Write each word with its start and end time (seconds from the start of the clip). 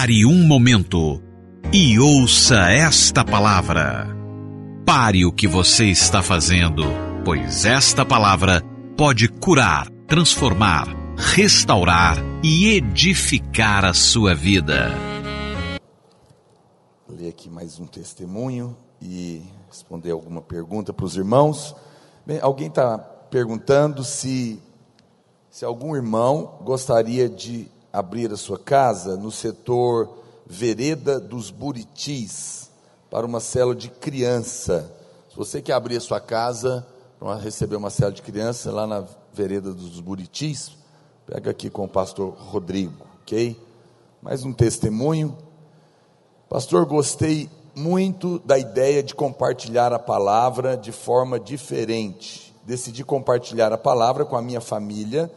Pare 0.00 0.24
um 0.24 0.46
momento 0.46 1.22
e 1.70 1.98
ouça 2.00 2.70
esta 2.70 3.22
palavra. 3.22 4.06
Pare 4.86 5.26
o 5.26 5.30
que 5.30 5.46
você 5.46 5.90
está 5.90 6.22
fazendo, 6.22 6.84
pois 7.22 7.66
esta 7.66 8.02
palavra 8.02 8.62
pode 8.96 9.28
curar, 9.28 9.90
transformar, 10.06 10.86
restaurar 11.18 12.16
e 12.42 12.70
edificar 12.70 13.84
a 13.84 13.92
sua 13.92 14.34
vida. 14.34 14.88
Vou 17.06 17.18
ler 17.18 17.28
aqui 17.28 17.50
mais 17.50 17.78
um 17.78 17.84
testemunho 17.84 18.74
e 19.02 19.42
responder 19.68 20.12
alguma 20.12 20.40
pergunta 20.40 20.94
para 20.94 21.04
os 21.04 21.14
irmãos. 21.14 21.76
Bem, 22.24 22.38
alguém 22.40 22.68
está 22.68 22.96
perguntando 22.96 24.02
se, 24.02 24.62
se 25.50 25.62
algum 25.62 25.94
irmão 25.94 26.58
gostaria 26.64 27.28
de 27.28 27.68
abrir 27.92 28.32
a 28.32 28.36
sua 28.36 28.58
casa 28.58 29.16
no 29.16 29.30
setor 29.30 30.18
Vereda 30.46 31.20
dos 31.20 31.50
Buritis 31.50 32.70
para 33.10 33.26
uma 33.26 33.40
célula 33.40 33.74
de 33.74 33.88
criança. 33.88 34.92
Se 35.28 35.36
você 35.36 35.60
quer 35.60 35.74
abrir 35.74 35.96
a 35.96 36.00
sua 36.00 36.20
casa 36.20 36.86
para 37.18 37.36
receber 37.36 37.76
uma 37.76 37.90
célula 37.90 38.14
de 38.14 38.22
criança 38.22 38.70
lá 38.70 38.86
na 38.86 39.04
Vereda 39.32 39.72
dos 39.72 40.00
Buritis, 40.00 40.72
pega 41.26 41.50
aqui 41.50 41.70
com 41.70 41.84
o 41.84 41.88
pastor 41.88 42.34
Rodrigo, 42.36 43.06
ok? 43.22 43.60
Mais 44.22 44.44
um 44.44 44.52
testemunho. 44.52 45.36
Pastor, 46.48 46.84
gostei 46.84 47.48
muito 47.74 48.38
da 48.40 48.58
ideia 48.58 49.02
de 49.02 49.14
compartilhar 49.14 49.92
a 49.92 49.98
palavra 49.98 50.76
de 50.76 50.92
forma 50.92 51.38
diferente. 51.38 52.54
Decidi 52.64 53.04
compartilhar 53.04 53.72
a 53.72 53.78
palavra 53.78 54.24
com 54.24 54.36
a 54.36 54.42
minha 54.42 54.60
família 54.60 55.30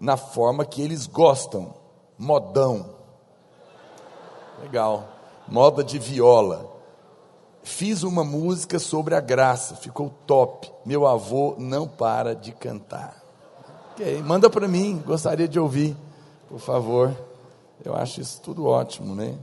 na 0.00 0.16
forma 0.16 0.64
que 0.64 0.80
eles 0.80 1.06
gostam, 1.06 1.74
modão. 2.20 2.84
Legal. 4.62 5.08
Moda 5.48 5.82
de 5.82 5.98
viola. 5.98 6.70
Fiz 7.62 8.02
uma 8.02 8.22
música 8.22 8.78
sobre 8.78 9.14
a 9.14 9.20
graça, 9.20 9.74
ficou 9.74 10.12
top. 10.26 10.70
Meu 10.84 11.06
avô 11.06 11.56
não 11.58 11.88
para 11.88 12.34
de 12.34 12.52
cantar. 12.52 13.20
Ok, 13.92 14.22
manda 14.22 14.48
para 14.48 14.68
mim, 14.68 15.02
gostaria 15.04 15.48
de 15.48 15.58
ouvir, 15.58 15.96
por 16.48 16.58
favor. 16.58 17.14
Eu 17.84 17.94
acho 17.94 18.20
isso 18.20 18.40
tudo 18.42 18.66
ótimo, 18.66 19.14
né? 19.14 19.38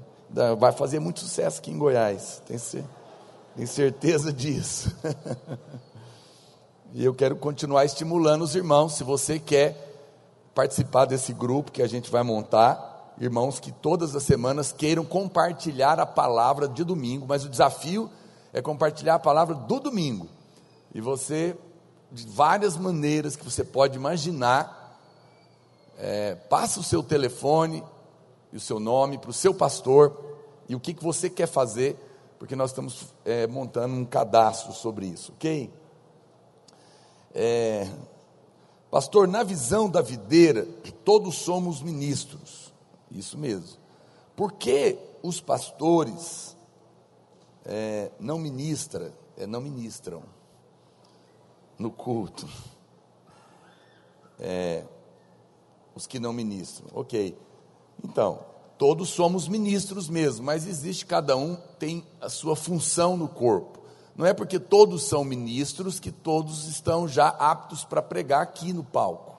Vai 0.60 0.72
fazer 0.72 1.00
muito 1.00 1.20
sucesso 1.20 1.60
aqui 1.60 1.72
em 1.72 1.78
Goiás, 1.78 2.42
tenho 2.46 3.68
certeza 3.68 4.32
disso. 4.32 4.96
e 6.94 7.04
eu 7.04 7.14
quero 7.14 7.36
continuar 7.36 7.86
estimulando 7.86 8.44
os 8.44 8.56
irmãos. 8.56 8.94
Se 8.94 9.04
você 9.04 9.40
quer 9.40 9.87
participar 10.58 11.06
desse 11.06 11.34
grupo 11.34 11.72
que 11.72 11.84
a 11.84 11.88
gente 11.88 12.10
vai 12.10 12.24
montar, 12.24 13.14
irmãos 13.20 13.60
que 13.60 13.72
todas 13.72 14.16
as 14.16 14.24
semanas 14.24 14.72
queiram 14.72 15.06
compartilhar 15.06 16.00
a 16.00 16.06
palavra 16.06 16.68
de 16.68 16.84
domingo, 16.84 17.28
mas 17.30 17.46
o 17.46 17.50
desafio 17.50 18.10
é 18.52 18.60
compartilhar 18.60 19.14
a 19.14 19.20
palavra 19.20 19.54
do 19.54 19.80
domingo. 19.80 20.28
E 20.96 21.00
você, 21.00 21.56
de 22.12 22.26
várias 22.26 22.76
maneiras 22.76 23.36
que 23.36 23.46
você 23.46 23.64
pode 23.64 23.96
imaginar, 23.98 25.00
é, 25.96 26.34
passa 26.34 26.80
o 26.80 26.84
seu 26.84 27.04
telefone, 27.04 27.84
e 28.52 28.58
o 28.58 28.60
seu 28.60 28.80
nome 28.80 29.20
para 29.20 29.30
o 29.30 29.34
seu 29.34 29.54
pastor 29.54 30.18
e 30.68 30.74
o 30.74 30.80
que, 30.80 30.92
que 30.92 31.04
você 31.04 31.30
quer 31.30 31.48
fazer, 31.48 31.96
porque 32.40 32.56
nós 32.56 32.72
estamos 32.72 33.14
é, 33.24 33.46
montando 33.46 33.94
um 33.94 34.06
cadastro 34.06 34.74
sobre 34.74 35.06
isso, 35.06 35.34
ok? 35.34 35.72
É, 37.36 37.88
pastor, 38.90 39.28
na 39.28 39.44
visão 39.44 39.90
da 39.90 40.02
videira, 40.02 40.66
todos 41.08 41.36
somos 41.36 41.82
ministros, 41.82 42.74
isso 43.10 43.38
mesmo. 43.38 43.78
Por 44.36 44.54
que 44.54 44.98
os 45.24 45.40
pastores 45.40 46.56
é, 47.66 48.12
não 48.20 48.38
ministram, 48.38 49.12
é, 49.38 49.48
não 49.48 49.62
ministram 49.62 50.22
no 51.80 51.89
culto? 51.89 52.48
É, 54.39 54.84
os 55.95 56.06
que 56.06 56.20
não 56.20 56.32
ministram, 56.32 56.88
ok. 56.94 57.38
Então, 58.04 58.45
todos 58.78 59.10
somos 59.10 59.48
ministros 59.48 60.10
mesmo, 60.10 60.45
mas 60.45 60.67
existe 60.67 61.06
cada 61.06 61.36
um 61.36 61.56
tem 61.80 62.06
a 62.22 62.30
sua 62.30 62.56
função 62.56 63.17
no 63.17 63.28
corpo. 63.28 63.77
Não 64.17 64.26
é 64.26 64.33
porque 64.33 64.60
todos 64.60 65.04
são 65.04 65.23
ministros 65.23 66.00
que 66.00 66.11
todos 66.11 66.67
estão 66.67 67.08
já 67.08 67.28
aptos 67.28 67.86
para 67.86 68.02
pregar 68.02 68.42
aqui 68.42 68.73
no 68.73 68.83
palco, 68.83 69.38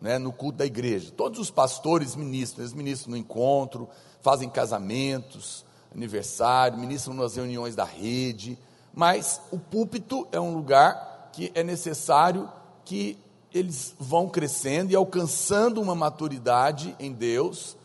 né, 0.00 0.18
no 0.18 0.32
culto 0.32 0.58
da 0.58 0.66
igreja. 0.66 1.12
Todos 1.14 1.38
os 1.38 1.50
pastores 1.50 2.16
ministram, 2.16 2.64
eles 2.64 2.72
ministram 2.72 3.10
no 3.10 3.16
encontro, 3.16 3.88
fazem 4.22 4.48
casamentos, 4.48 5.64
aniversário, 5.94 6.78
ministram 6.78 7.14
nas 7.14 7.36
reuniões 7.36 7.76
da 7.76 7.84
rede, 7.84 8.58
mas 8.94 9.40
o 9.52 9.58
púlpito 9.58 10.26
é 10.32 10.40
um 10.40 10.54
lugar 10.54 11.30
que 11.32 11.52
é 11.54 11.62
necessário 11.62 12.50
que 12.84 13.18
eles 13.52 13.94
vão 13.98 14.28
crescendo 14.28 14.90
e 14.90 14.96
alcançando 14.96 15.80
uma 15.80 15.94
maturidade 15.94 16.96
em 16.98 17.12
Deus 17.12 17.76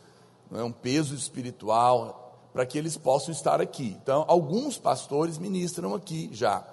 não 0.52 0.60
é 0.60 0.64
um 0.64 0.70
peso 0.70 1.14
espiritual 1.14 2.21
para 2.52 2.66
que 2.66 2.76
eles 2.76 2.96
possam 2.96 3.32
estar 3.32 3.60
aqui. 3.60 3.96
Então, 4.02 4.24
alguns 4.28 4.76
pastores 4.78 5.38
ministram 5.38 5.94
aqui 5.94 6.28
já, 6.32 6.64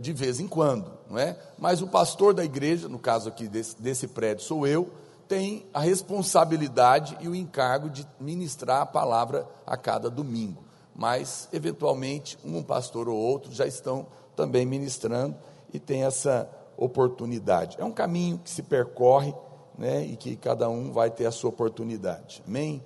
de 0.00 0.12
vez 0.12 0.40
em 0.40 0.46
quando, 0.46 0.92
não 1.10 1.18
é? 1.18 1.36
Mas 1.58 1.82
o 1.82 1.88
pastor 1.88 2.32
da 2.32 2.44
igreja, 2.44 2.88
no 2.88 2.98
caso 2.98 3.28
aqui 3.28 3.48
desse, 3.48 3.80
desse 3.80 4.06
prédio 4.06 4.44
sou 4.44 4.66
eu, 4.66 4.90
tem 5.28 5.66
a 5.72 5.80
responsabilidade 5.80 7.16
e 7.20 7.28
o 7.28 7.34
encargo 7.34 7.88
de 7.90 8.06
ministrar 8.20 8.82
a 8.82 8.86
palavra 8.86 9.48
a 9.66 9.76
cada 9.76 10.10
domingo. 10.10 10.62
Mas, 10.94 11.48
eventualmente, 11.52 12.38
um 12.44 12.62
pastor 12.62 13.08
ou 13.08 13.16
outro 13.16 13.50
já 13.52 13.66
estão 13.66 14.06
também 14.36 14.66
ministrando 14.66 15.36
e 15.72 15.78
tem 15.78 16.04
essa 16.04 16.48
oportunidade. 16.76 17.76
É 17.80 17.84
um 17.84 17.92
caminho 17.92 18.38
que 18.38 18.50
se 18.50 18.62
percorre 18.62 19.34
né, 19.76 20.04
e 20.04 20.16
que 20.16 20.36
cada 20.36 20.68
um 20.68 20.92
vai 20.92 21.10
ter 21.10 21.26
a 21.26 21.30
sua 21.30 21.50
oportunidade. 21.50 22.42
Amém? 22.46 22.82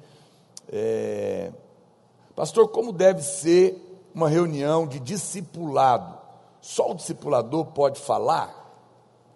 É, 0.70 1.50
pastor, 2.36 2.68
como 2.68 2.92
deve 2.92 3.22
ser 3.22 3.82
uma 4.14 4.28
reunião 4.28 4.86
de 4.86 5.00
discipulado? 5.00 6.16
Só 6.60 6.90
o 6.90 6.94
discipulador 6.94 7.66
pode 7.66 7.98
falar? 7.98 8.64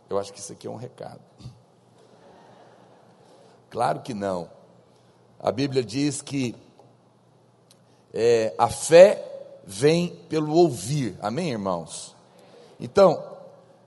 Eu 0.08 0.18
acho 0.18 0.32
que 0.32 0.38
isso 0.38 0.52
aqui 0.52 0.66
é 0.66 0.70
um 0.70 0.76
recado. 0.76 1.20
Claro 3.70 4.00
que 4.00 4.12
não. 4.12 4.50
A 5.38 5.50
Bíblia 5.50 5.82
diz 5.82 6.20
que 6.20 6.54
é, 8.12 8.54
a 8.58 8.68
fé 8.68 9.24
vem 9.64 10.08
pelo 10.28 10.52
ouvir. 10.54 11.16
Amém, 11.22 11.50
irmãos? 11.50 12.14
Então, 12.78 13.24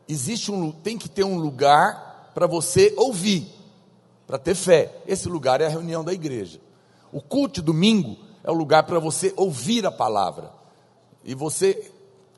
existe 0.07 0.51
um, 0.51 0.71
tem 0.71 0.97
que 0.97 1.09
ter 1.09 1.23
um 1.23 1.37
lugar 1.37 2.31
para 2.33 2.47
você 2.47 2.93
ouvir, 2.97 3.47
para 4.25 4.37
ter 4.37 4.55
fé. 4.55 4.95
Esse 5.05 5.27
lugar 5.27 5.61
é 5.61 5.65
a 5.65 5.69
reunião 5.69 6.03
da 6.03 6.13
igreja. 6.13 6.59
O 7.11 7.21
culto 7.21 7.55
de 7.55 7.61
domingo 7.61 8.17
é 8.43 8.51
o 8.51 8.53
lugar 8.53 8.83
para 8.83 8.99
você 8.99 9.33
ouvir 9.35 9.85
a 9.85 9.91
palavra 9.91 10.51
e 11.23 11.33
você 11.33 11.91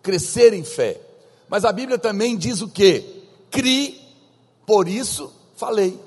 crescer 0.03 0.53
em 0.53 0.63
fé. 0.63 1.01
Mas 1.49 1.65
a 1.65 1.71
Bíblia 1.71 1.97
também 1.97 2.37
diz 2.37 2.61
o 2.61 2.67
que? 2.67 3.23
Crie, 3.49 3.99
por 4.65 4.87
isso 4.87 5.31
falei. 5.55 5.99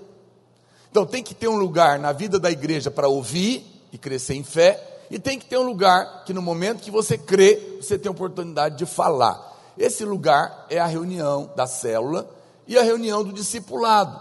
Então 0.91 1.05
tem 1.05 1.23
que 1.23 1.35
ter 1.35 1.49
um 1.49 1.57
lugar 1.57 1.99
na 1.99 2.13
vida 2.13 2.39
da 2.39 2.51
igreja 2.51 2.91
para 2.91 3.09
ouvir 3.09 3.65
e 3.93 3.99
crescer 3.99 4.35
em 4.35 4.45
fé, 4.45 4.85
e 5.11 5.19
tem 5.19 5.39
que 5.39 5.47
ter 5.47 5.57
um 5.57 5.63
lugar 5.63 6.25
que 6.25 6.35
no 6.35 6.43
momento 6.43 6.83
que 6.83 6.91
você 6.91 7.17
crê, 7.17 7.79
você 7.81 7.99
tem 7.99 8.09
a 8.09 8.13
oportunidade 8.13 8.77
de 8.77 8.85
falar. 8.85 9.57
Esse 9.77 10.05
lugar 10.05 10.67
é 10.69 10.79
a 10.79 10.87
reunião 10.87 11.51
da 11.57 11.67
célula 11.67 12.29
e 12.67 12.77
a 12.77 12.83
reunião 12.83 13.25
do 13.25 13.33
discipulado. 13.33 14.21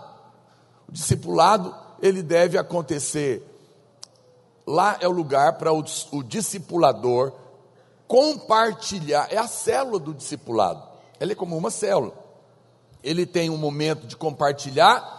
O 0.88 0.92
discipulado, 0.92 1.76
ele 2.02 2.24
deve 2.24 2.58
acontecer. 2.58 3.44
Lá 4.68 4.98
é 5.00 5.08
o 5.08 5.12
lugar 5.12 5.54
para 5.54 5.72
o, 5.72 5.82
o 6.12 6.22
discipulador 6.22 7.32
compartilhar, 8.06 9.28
é 9.32 9.38
a 9.38 9.48
célula 9.48 9.98
do 9.98 10.14
discipulado. 10.14 10.84
Ele 11.20 11.32
é 11.32 11.36
como 11.36 11.58
uma 11.58 11.72
célula. 11.72 12.14
Ele 13.02 13.26
tem 13.26 13.50
um 13.50 13.58
momento 13.58 14.06
de 14.06 14.18
compartilhar 14.18 15.16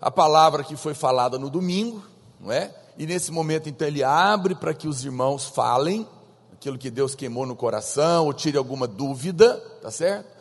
a 0.00 0.10
palavra 0.10 0.62
que 0.62 0.76
foi 0.76 0.92
falada 0.92 1.38
no 1.38 1.48
domingo, 1.48 2.02
não 2.38 2.52
é? 2.52 2.74
E 2.98 3.06
nesse 3.06 3.32
momento, 3.32 3.68
então, 3.68 3.88
ele 3.88 4.04
abre 4.04 4.54
para 4.54 4.74
que 4.74 4.86
os 4.86 5.04
irmãos 5.04 5.46
falem 5.46 6.06
aquilo 6.52 6.76
que 6.76 6.90
Deus 6.90 7.14
queimou 7.14 7.46
no 7.46 7.56
coração, 7.56 8.26
ou 8.26 8.32
tire 8.32 8.58
alguma 8.58 8.86
dúvida, 8.86 9.56
tá 9.80 9.90
certo? 9.90 10.32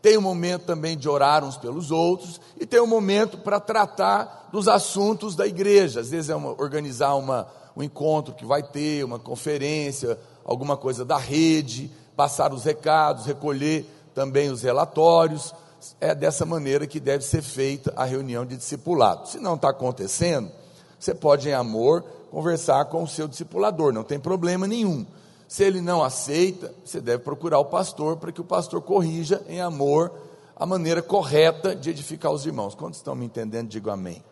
tem 0.00 0.16
um 0.16 0.22
momento 0.22 0.64
também 0.64 0.96
de 0.96 1.08
orar 1.08 1.44
uns 1.44 1.56
pelos 1.56 1.90
outros, 1.90 2.40
e 2.58 2.64
tem 2.64 2.80
um 2.80 2.86
momento 2.86 3.38
para 3.38 3.58
tratar 3.58 4.48
dos 4.52 4.68
assuntos 4.68 5.34
da 5.34 5.46
igreja. 5.46 6.00
Às 6.00 6.10
vezes 6.10 6.30
é 6.30 6.36
uma, 6.36 6.50
organizar 6.50 7.14
uma, 7.14 7.48
um 7.78 7.82
encontro 7.82 8.34
que 8.34 8.44
vai 8.44 8.60
ter, 8.60 9.04
uma 9.04 9.20
conferência, 9.20 10.18
alguma 10.44 10.76
coisa 10.76 11.04
da 11.04 11.16
rede, 11.16 11.90
passar 12.16 12.52
os 12.52 12.64
recados, 12.64 13.24
recolher 13.24 13.86
também 14.12 14.50
os 14.50 14.62
relatórios. 14.62 15.54
É 16.00 16.12
dessa 16.12 16.44
maneira 16.44 16.88
que 16.88 16.98
deve 16.98 17.24
ser 17.24 17.40
feita 17.40 17.92
a 17.96 18.04
reunião 18.04 18.44
de 18.44 18.56
discipulado. 18.56 19.28
Se 19.28 19.38
não 19.38 19.54
está 19.54 19.70
acontecendo, 19.70 20.50
você 20.98 21.14
pode, 21.14 21.48
em 21.48 21.52
amor, 21.52 22.02
conversar 22.32 22.86
com 22.86 23.04
o 23.04 23.08
seu 23.08 23.28
discipulador, 23.28 23.92
não 23.92 24.02
tem 24.02 24.18
problema 24.18 24.66
nenhum. 24.66 25.06
Se 25.46 25.62
ele 25.62 25.80
não 25.80 26.02
aceita, 26.02 26.74
você 26.84 27.00
deve 27.00 27.22
procurar 27.22 27.60
o 27.60 27.66
pastor 27.66 28.16
para 28.16 28.32
que 28.32 28.40
o 28.40 28.44
pastor 28.44 28.82
corrija 28.82 29.40
em 29.48 29.60
amor 29.60 30.12
a 30.56 30.66
maneira 30.66 31.00
correta 31.00 31.76
de 31.76 31.90
edificar 31.90 32.32
os 32.32 32.44
irmãos. 32.44 32.74
Quantos 32.74 32.98
estão 32.98 33.14
me 33.14 33.24
entendendo? 33.24 33.68
Digo 33.68 33.88
amém. 33.88 34.22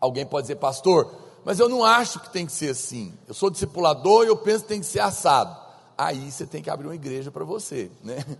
Alguém 0.00 0.26
pode 0.26 0.44
dizer, 0.44 0.56
pastor, 0.56 1.21
mas 1.44 1.58
eu 1.58 1.68
não 1.68 1.84
acho 1.84 2.20
que 2.20 2.30
tem 2.30 2.46
que 2.46 2.52
ser 2.52 2.70
assim. 2.70 3.12
Eu 3.26 3.34
sou 3.34 3.50
discipulador 3.50 4.24
e 4.24 4.28
eu 4.28 4.36
penso 4.36 4.62
que 4.62 4.68
tem 4.68 4.80
que 4.80 4.86
ser 4.86 5.00
assado. 5.00 5.56
Aí 5.96 6.30
você 6.30 6.46
tem 6.46 6.62
que 6.62 6.70
abrir 6.70 6.86
uma 6.86 6.94
igreja 6.94 7.30
para 7.30 7.44
você, 7.44 7.90
né? 8.02 8.24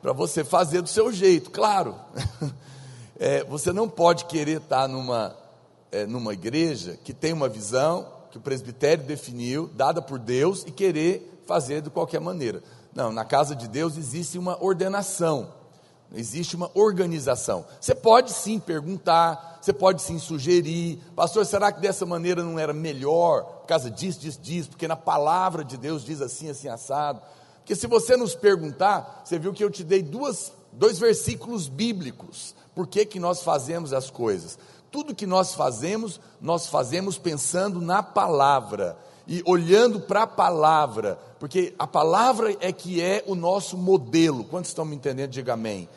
Para 0.00 0.14
você 0.14 0.42
fazer 0.42 0.80
do 0.80 0.88
seu 0.88 1.12
jeito, 1.12 1.50
claro. 1.50 1.94
É, 3.22 3.44
você 3.44 3.70
não 3.70 3.86
pode 3.86 4.24
querer 4.24 4.62
estar 4.62 4.88
numa, 4.88 5.36
é, 5.92 6.06
numa 6.06 6.32
igreja 6.32 6.98
que 7.04 7.12
tem 7.12 7.34
uma 7.34 7.50
visão 7.50 8.08
que 8.30 8.38
o 8.38 8.40
presbitério 8.40 9.04
definiu, 9.04 9.68
dada 9.74 10.00
por 10.00 10.18
Deus, 10.18 10.64
e 10.66 10.70
querer 10.70 11.42
fazer 11.46 11.82
de 11.82 11.90
qualquer 11.90 12.18
maneira. 12.18 12.62
Não, 12.94 13.12
na 13.12 13.22
casa 13.22 13.54
de 13.54 13.68
Deus 13.68 13.98
existe 13.98 14.38
uma 14.38 14.56
ordenação, 14.64 15.52
existe 16.14 16.56
uma 16.56 16.70
organização. 16.74 17.64
Você 17.80 17.94
pode 17.94 18.32
sim 18.32 18.58
perguntar, 18.58 19.58
você 19.60 19.72
pode 19.72 20.02
sim 20.02 20.18
sugerir, 20.18 20.98
pastor, 21.14 21.44
será 21.46 21.70
que 21.70 21.80
dessa 21.80 22.04
maneira 22.04 22.42
não 22.42 22.58
era 22.58 22.72
melhor? 22.72 23.44
Por 23.44 23.66
causa 23.66 23.90
disso, 23.90 24.20
disso, 24.20 24.40
disso, 24.40 24.70
porque 24.70 24.88
na 24.88 24.96
palavra 24.96 25.64
de 25.64 25.76
Deus 25.76 26.04
diz 26.04 26.20
assim, 26.20 26.50
assim, 26.50 26.68
assado. 26.68 27.20
Porque 27.58 27.76
se 27.76 27.86
você 27.86 28.16
nos 28.16 28.34
perguntar, 28.34 29.22
você 29.24 29.38
viu 29.38 29.52
que 29.52 29.62
eu 29.62 29.70
te 29.70 29.84
dei 29.84 30.02
duas, 30.02 30.52
dois 30.72 30.98
versículos 30.98 31.68
bíblicos. 31.68 32.54
Por 32.74 32.86
que, 32.86 33.04
que 33.04 33.20
nós 33.20 33.42
fazemos 33.42 33.92
as 33.92 34.10
coisas? 34.10 34.58
Tudo 34.90 35.14
que 35.14 35.26
nós 35.26 35.54
fazemos, 35.54 36.20
nós 36.40 36.66
fazemos 36.66 37.16
pensando 37.16 37.80
na 37.80 38.02
palavra 38.02 38.96
e 39.26 39.42
olhando 39.46 40.00
para 40.00 40.22
a 40.22 40.26
palavra, 40.26 41.16
porque 41.38 41.72
a 41.78 41.86
palavra 41.86 42.56
é 42.60 42.72
que 42.72 43.00
é 43.00 43.22
o 43.28 43.36
nosso 43.36 43.76
modelo. 43.76 44.42
Quantos 44.42 44.70
estão 44.70 44.84
me 44.84 44.96
entendendo? 44.96 45.30
Diga 45.30 45.52
amém. 45.52 45.88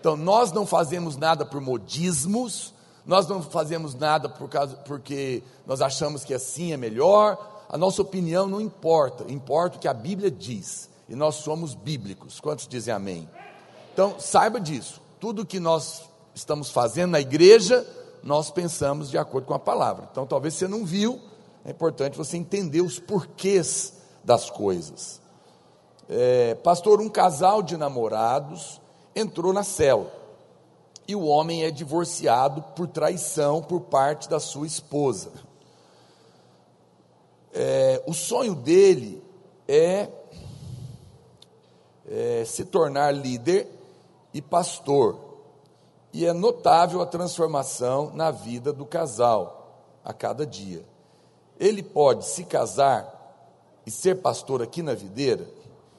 Então, 0.00 0.16
nós 0.16 0.52
não 0.52 0.64
fazemos 0.64 1.16
nada 1.16 1.44
por 1.44 1.60
modismos, 1.60 2.72
nós 3.04 3.26
não 3.26 3.42
fazemos 3.42 3.94
nada 3.94 4.28
por 4.28 4.48
causa, 4.48 4.76
porque 4.76 5.42
nós 5.66 5.80
achamos 5.80 6.24
que 6.24 6.34
assim 6.34 6.72
é 6.72 6.76
melhor, 6.76 7.64
a 7.68 7.76
nossa 7.76 8.02
opinião 8.02 8.46
não 8.46 8.60
importa, 8.60 9.30
importa 9.30 9.76
o 9.76 9.80
que 9.80 9.88
a 9.88 9.94
Bíblia 9.94 10.30
diz, 10.30 10.88
e 11.08 11.14
nós 11.14 11.36
somos 11.36 11.74
bíblicos. 11.74 12.38
Quantos 12.38 12.68
dizem 12.68 12.94
amém? 12.94 13.28
Então, 13.92 14.14
saiba 14.20 14.60
disso, 14.60 15.00
tudo 15.18 15.44
que 15.44 15.58
nós 15.58 16.02
estamos 16.34 16.70
fazendo 16.70 17.10
na 17.10 17.20
igreja, 17.20 17.86
nós 18.22 18.50
pensamos 18.50 19.10
de 19.10 19.18
acordo 19.18 19.46
com 19.46 19.54
a 19.54 19.58
palavra. 19.58 20.08
Então, 20.12 20.26
talvez 20.26 20.54
você 20.54 20.68
não 20.68 20.84
viu, 20.84 21.20
é 21.64 21.70
importante 21.70 22.16
você 22.16 22.36
entender 22.36 22.82
os 22.82 23.00
porquês 23.00 23.94
das 24.22 24.48
coisas. 24.48 25.20
É, 26.08 26.54
pastor, 26.56 27.00
um 27.00 27.08
casal 27.08 27.62
de 27.62 27.76
namorados 27.76 28.80
entrou 29.18 29.52
na 29.52 29.64
cela 29.64 30.12
e 31.06 31.16
o 31.16 31.24
homem 31.24 31.64
é 31.64 31.70
divorciado 31.70 32.62
por 32.76 32.86
traição 32.86 33.62
por 33.62 33.80
parte 33.80 34.28
da 34.28 34.38
sua 34.38 34.66
esposa. 34.66 35.32
É, 37.52 38.02
o 38.06 38.12
sonho 38.12 38.54
dele 38.54 39.22
é, 39.66 40.08
é 42.06 42.44
se 42.44 42.64
tornar 42.66 43.10
líder 43.10 43.66
e 44.34 44.42
pastor. 44.42 45.18
E 46.12 46.26
é 46.26 46.32
notável 46.32 47.00
a 47.00 47.06
transformação 47.06 48.12
na 48.14 48.30
vida 48.30 48.72
do 48.72 48.84
casal 48.84 49.82
a 50.04 50.12
cada 50.12 50.46
dia. 50.46 50.84
Ele 51.58 51.82
pode 51.82 52.26
se 52.26 52.44
casar 52.44 53.14
e 53.84 53.90
ser 53.90 54.16
pastor 54.16 54.62
aqui 54.62 54.82
na 54.82 54.94
videira? 54.94 55.48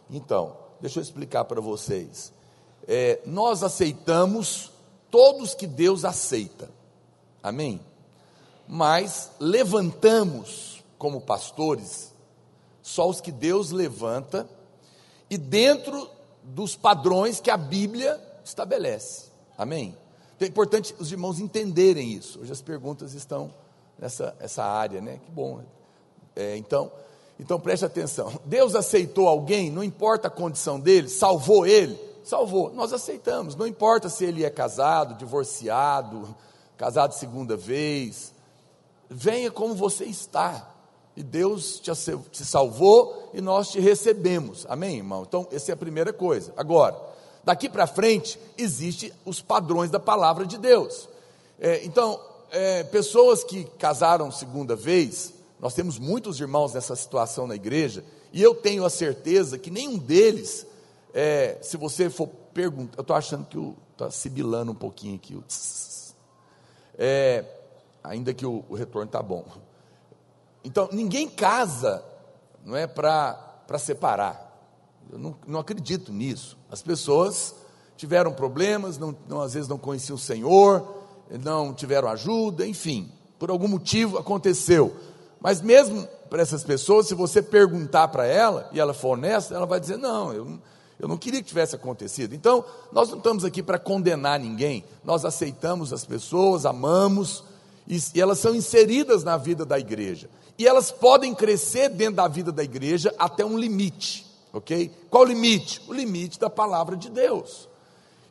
Então, 0.10 0.56
deixa 0.80 1.00
eu 1.00 1.04
explicar 1.04 1.46
para 1.46 1.62
vocês. 1.62 2.32
É, 2.92 3.20
nós 3.24 3.62
aceitamos 3.62 4.72
todos 5.12 5.54
que 5.54 5.68
Deus 5.68 6.04
aceita, 6.04 6.72
amém? 7.44 7.80
Mas 8.68 9.30
levantamos 9.40 10.84
como 10.98 11.22
pastores 11.22 12.12
só 12.82 13.08
os 13.08 13.22
que 13.22 13.32
Deus 13.32 13.70
levanta 13.70 14.50
e 15.30 15.38
dentro 15.38 16.10
dos 16.44 16.76
padrões 16.76 17.40
que 17.40 17.52
a 17.52 17.58
Bíblia 17.58 18.20
estabelece. 18.44 19.26
Amém? 19.56 19.96
Então 20.36 20.48
é 20.48 20.50
importante 20.50 20.96
os 20.98 21.12
irmãos 21.12 21.40
entenderem 21.40 22.12
isso. 22.14 22.40
Hoje 22.42 22.52
as 22.52 22.62
perguntas 22.62 23.14
estão 23.14 23.54
nessa 24.00 24.36
essa 24.40 24.64
área, 24.64 25.00
né? 25.00 25.20
Que 25.24 25.30
bom. 25.30 25.58
Né? 25.58 25.64
É, 26.36 26.58
então, 26.58 26.92
então 27.40 27.60
preste 27.60 27.86
atenção. 27.86 28.40
Deus 28.46 28.74
aceitou 28.74 29.28
alguém, 29.28 29.70
não 29.70 29.84
importa 29.84 30.28
a 30.28 30.32
condição 30.32 30.80
dele, 30.80 31.08
salvou 31.08 31.68
ele, 31.68 32.09
salvou. 32.24 32.72
Nós 32.74 32.94
aceitamos, 32.94 33.56
não 33.56 33.68
importa 33.68 34.10
se 34.10 34.26
ele 34.26 34.44
é 34.44 34.50
casado, 34.50 35.16
divorciado, 35.16 36.36
casado 36.78 37.14
segunda 37.14 37.56
vez. 37.56 38.34
Venha 39.10 39.52
como 39.52 39.74
você 39.74 40.06
está. 40.06 40.76
E 41.16 41.24
Deus 41.24 41.82
te, 41.82 42.46
salvou 42.46 43.32
e 43.34 43.42
nós 43.42 43.72
te 43.72 43.80
recebemos. 43.80 44.66
Amém, 44.70 44.98
irmão? 44.98 45.26
Então, 45.28 45.48
essa 45.52 45.72
é 45.72 45.74
a 45.74 45.78
primeira 45.78 46.14
coisa. 46.14 46.54
Agora, 46.56 46.96
Daqui 47.44 47.70
para 47.70 47.88
frente, 47.88 48.40
existem 48.58 49.12
os 49.26 49.42
padrões 49.42 49.90
da 49.90 50.00
palavra 50.00 50.46
de 50.46 50.58
Deus. 50.58 51.08
É, 51.60 51.84
então, 51.84 52.20
é, 52.52 52.84
pessoas 52.84 53.44
que 53.44 53.64
casaram 53.78 54.32
segunda 54.32 54.76
vez, 54.76 55.34
nós 55.60 55.74
temos 55.74 55.98
muitos 55.98 56.40
irmãos 56.40 56.74
nessa 56.74 56.96
situação 56.96 57.48
na 57.48 57.56
igreja, 57.56 58.04
e 58.32 58.42
eu 58.42 58.54
tenho 58.54 58.86
a 58.86 58.90
certeza 58.90 59.58
que 59.58 59.72
nenhum 59.72 59.98
deles, 59.98 60.66
é, 61.14 61.58
se 61.62 61.78
você 61.78 62.10
for 62.10 62.28
perguntar, 62.54 62.98
eu 62.98 63.02
estou 63.02 63.16
achando 63.16 63.46
que 63.46 63.76
está 63.92 64.10
sibilando 64.12 64.72
um 64.72 64.76
pouquinho 64.76 65.16
aqui, 65.16 65.36
o 65.36 65.44
é, 66.98 67.46
ainda 68.04 68.34
que 68.34 68.46
o, 68.46 68.66
o 68.70 68.76
retorno 68.76 69.08
está 69.08 69.22
bom. 69.22 69.46
Então, 70.64 70.90
ninguém 70.92 71.30
casa, 71.30 72.04
não 72.66 72.76
é 72.76 72.86
para 72.86 73.78
separar. 73.78 74.48
Eu 75.12 75.18
não, 75.18 75.36
não 75.48 75.60
acredito 75.60 76.12
nisso. 76.12 76.58
As 76.70 76.82
pessoas 76.82 77.56
tiveram 77.96 78.34
problemas, 78.34 78.98
não, 78.98 79.16
não, 79.28 79.42
às 79.42 79.54
vezes 79.54 79.70
não 79.70 79.78
conheciam 79.78 80.16
o 80.16 80.20
Senhor, 80.20 81.04
não 81.44 81.74
tiveram 81.74 82.10
ajuda, 82.10 82.68
enfim, 82.68 83.12
por 83.38 83.50
algum 83.50 83.68
motivo 83.68 84.18
aconteceu. 84.18 84.96
Mas 85.40 85.62
mesmo 85.62 86.08
para 86.30 86.42
essas 86.42 86.64
pessoas, 86.64 87.08
se 87.08 87.16
você 87.16 87.42
perguntar 87.42 88.10
para 88.10 88.26
ela, 88.26 88.70
e 88.72 88.80
ela 88.80 88.94
for 88.94 89.18
honesta, 89.18 89.56
ela 89.56 89.66
vai 89.66 89.80
dizer: 89.80 89.98
não, 89.98 90.34
eu, 90.34 90.60
eu 91.00 91.08
não 91.08 91.18
queria 91.18 91.42
que 91.42 91.48
tivesse 91.48 91.76
acontecido. 91.76 92.36
Então, 92.36 92.64
nós 92.92 93.10
não 93.10 93.18
estamos 93.18 93.46
aqui 93.46 93.64
para 93.64 93.80
condenar 93.80 94.40
ninguém, 94.40 94.84
nós 95.04 95.24
aceitamos 95.24 95.94
as 95.94 96.04
pessoas, 96.04 96.66
amamos, 96.66 97.44
e, 97.88 97.98
e 98.14 98.22
elas 98.22 98.40
são 98.40 98.54
inseridas 98.54 99.24
na 99.24 99.38
vida 99.38 99.66
da 99.66 99.80
igreja. 99.80 100.30
E 100.58 100.68
elas 100.68 100.92
podem 100.92 101.34
crescer 101.34 101.88
dentro 101.88 102.16
da 102.16 102.28
vida 102.28 102.52
da 102.52 102.64
igreja 102.64 103.16
até 103.18 103.46
um 103.46 103.58
limite. 103.58 104.28
Ok? 104.52 104.92
Qual 105.10 105.24
o 105.24 105.28
limite? 105.28 105.82
O 105.88 105.94
limite 105.94 106.38
da 106.38 106.50
palavra 106.50 106.98
de 106.98 107.10
Deus. 107.10 107.70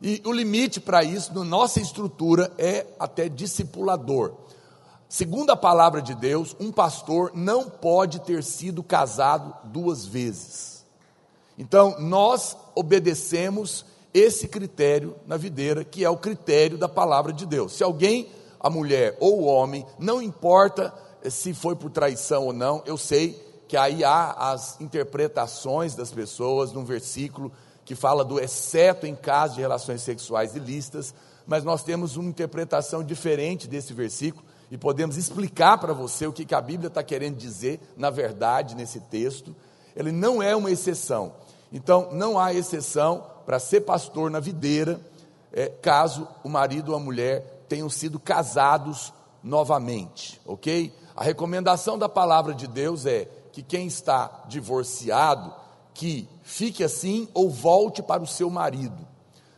E 0.03 0.21
o 0.25 0.33
limite 0.33 0.79
para 0.79 1.03
isso, 1.03 1.35
na 1.35 1.43
nossa 1.43 1.81
estrutura, 1.81 2.53
é 2.59 2.87
até 3.01 3.29
discipulador. 3.29 4.35
Segundo 5.09 5.51
a 5.51 5.57
palavra 5.57 6.03
de 6.03 6.15
Deus, 6.15 6.55
um 6.61 6.71
pastor 6.71 7.33
não 7.35 7.71
pode 7.71 8.21
ter 8.21 8.45
sido 8.45 8.83
casado 8.83 9.55
duas 9.65 10.05
vezes. 10.05 10.78
Então, 11.59 11.97
nós 11.99 12.57
obedecemos 12.75 13.85
esse 14.15 14.47
critério 14.47 15.17
na 15.27 15.37
videira, 15.37 15.85
que 15.85 16.05
é 16.05 16.11
o 16.11 16.17
critério 16.17 16.79
da 16.79 16.89
palavra 16.89 17.33
de 17.33 17.45
Deus. 17.45 17.73
Se 17.73 17.83
alguém, 17.83 18.29
a 18.61 18.71
mulher 18.71 19.17
ou 19.21 19.41
o 19.41 19.45
homem, 19.45 19.85
não 19.99 20.23
importa 20.23 20.95
se 21.29 21.53
foi 21.53 21.75
por 21.75 21.91
traição 21.91 22.47
ou 22.47 22.53
não, 22.53 22.83
eu 22.87 22.97
sei 22.97 23.45
que 23.67 23.77
aí 23.77 24.03
há 24.03 24.31
as 24.33 24.81
interpretações 24.81 25.95
das 25.95 26.11
pessoas 26.11 26.73
num 26.73 26.85
versículo 26.85 27.53
que 27.85 27.95
fala 27.95 28.25
do 28.25 28.39
exceto 28.39 29.07
em 29.07 29.15
caso 29.15 29.57
de 29.57 29.61
relações 29.61 30.03
sexuais 30.03 30.55
ilícitas, 30.55 31.15
mas 31.47 31.65
nós 31.65 31.83
temos 31.83 32.17
uma 32.17 32.29
interpretação 32.29 33.03
diferente 33.03 33.67
desse 33.67 33.93
versículo 33.93 34.45
e 34.71 34.77
podemos 34.77 35.17
explicar 35.17 35.79
para 35.79 35.93
você 35.93 36.27
o 36.27 36.33
que, 36.33 36.45
que 36.45 36.55
a 36.55 36.61
Bíblia 36.61 36.89
está 36.89 37.03
querendo 37.03 37.37
dizer, 37.37 37.81
na 37.97 38.11
verdade, 38.11 38.75
nesse 38.75 39.01
texto. 39.01 39.57
Ele 39.97 40.13
não 40.13 40.43
é 40.43 40.55
uma 40.55 40.71
exceção. 40.71 41.33
Então, 41.73 42.09
não 42.13 42.39
há 42.39 42.53
exceção 42.53 43.25
para 43.45 43.59
ser 43.59 43.83
pastor 43.83 44.31
na 44.31 44.41
videira, 44.41 45.01
é, 45.53 45.69
caso 45.69 46.29
o 46.43 46.49
marido 46.49 46.91
ou 46.91 46.97
a 46.97 47.01
mulher 47.01 47.65
tenham 47.69 47.89
sido 47.89 48.19
casados 48.19 49.13
novamente, 49.43 50.41
ok? 50.45 50.93
A 51.17 51.23
recomendação 51.23 51.99
da 51.99 52.09
palavra 52.09 52.55
de 52.55 52.67
Deus 52.67 53.07
é 53.07 53.29
que 53.53 53.63
quem 53.63 53.87
está 53.87 54.45
divorciado, 54.49 55.53
que 55.95 56.29
fique 56.43 56.85
assim 56.85 57.29
ou 57.35 57.51
volte 57.51 58.03
para 58.03 58.23
o 58.23 58.27
seu 58.27 58.49
marido. 58.49 59.07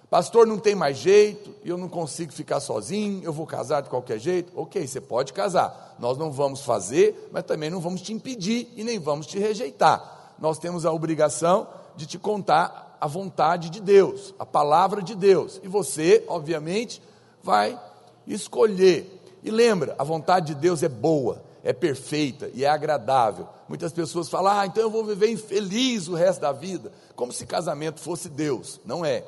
Pastor, 0.09 0.47
não 0.47 0.59
tem 0.59 0.75
mais 0.75 0.97
jeito, 0.99 1.55
eu 1.64 1.79
não 1.79 1.88
consigo 1.88 2.33
ficar 2.33 2.59
sozinho, 2.59 3.23
eu 3.23 3.33
vou 3.33 3.47
casar 3.47 3.81
de 3.81 3.88
qualquer 3.88 4.19
jeito. 4.19 4.52
Ok, 4.57 4.85
você 4.85 5.00
pode 5.00 5.33
casar. 5.33 5.95
Nós 6.00 6.19
não 6.19 6.33
vamos 6.33 6.62
fazer, 6.62 7.29
mas 7.31 7.45
também 7.45 7.71
não 7.71 7.79
vamos 7.79 8.00
te 8.02 8.12
impedir 8.12 8.73
e 8.75 8.83
nem 8.83 8.99
vamos 8.99 9.26
te 9.26 9.38
rejeitar. 9.38 10.35
Nós 10.38 10.59
temos 10.59 10.85
a 10.85 10.93
obrigação 10.93 11.69
de 12.00 12.07
te 12.07 12.19
contar 12.19 12.97
a 12.99 13.07
vontade 13.07 13.69
de 13.69 13.78
Deus, 13.78 14.35
a 14.38 14.47
palavra 14.47 15.02
de 15.02 15.14
Deus. 15.14 15.61
E 15.62 15.69
você, 15.69 16.25
obviamente, 16.28 17.02
vai 17.42 17.78
escolher. 18.26 19.21
E 19.42 19.50
lembra, 19.50 19.95
a 19.99 20.04
vontade 20.04 20.54
de 20.54 20.54
Deus 20.54 20.83
é 20.83 20.88
boa, 20.88 21.42
é 21.62 21.75
perfeita 21.75 22.50
e 22.54 22.64
é 22.64 22.69
agradável. 22.69 23.47
Muitas 23.69 23.92
pessoas 23.92 24.30
falam, 24.30 24.50
ah, 24.61 24.66
então 24.66 24.83
eu 24.83 24.90
vou 24.90 25.04
viver 25.04 25.30
infeliz 25.30 26.09
o 26.09 26.14
resto 26.14 26.40
da 26.40 26.52
vida, 26.52 26.90
como 27.14 27.33
se 27.35 27.45
casamento 27.45 28.00
fosse 28.00 28.30
Deus. 28.30 28.80
Não 28.83 29.04
é. 29.04 29.23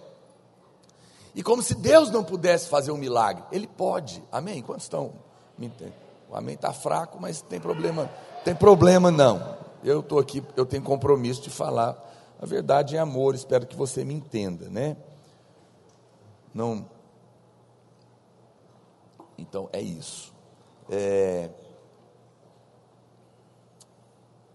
E 1.35 1.43
como 1.43 1.63
se 1.63 1.75
Deus 1.75 2.11
não 2.11 2.25
pudesse 2.25 2.71
fazer 2.71 2.91
um 2.91 2.97
milagre. 2.97 3.43
Ele 3.53 3.67
pode. 3.67 4.23
Amém? 4.33 4.63
Quantos 4.63 4.85
estão? 4.85 5.13
O 6.31 6.35
amém 6.35 6.55
está 6.55 6.73
fraco, 6.73 7.19
mas 7.21 7.43
tem 7.43 7.61
problema. 7.61 8.11
Tem 8.43 8.55
problema 8.55 9.11
não. 9.11 9.61
Eu 9.85 10.01
estou 10.01 10.19
aqui, 10.19 10.43
eu 10.57 10.65
tenho 10.65 10.83
compromisso 10.83 11.43
de 11.43 11.51
falar 11.51 12.12
a 12.43 12.47
verdade 12.47 12.97
em 12.97 12.99
amor. 12.99 13.37
Espero 13.37 13.65
que 13.65 13.77
você 13.77 14.05
me 14.05 14.13
entenda, 14.13 14.69
né? 14.69 14.97
Não. 16.53 16.91
Então 19.39 19.71
é 19.73 19.81
isso. 19.81 20.35
É... 20.91 21.49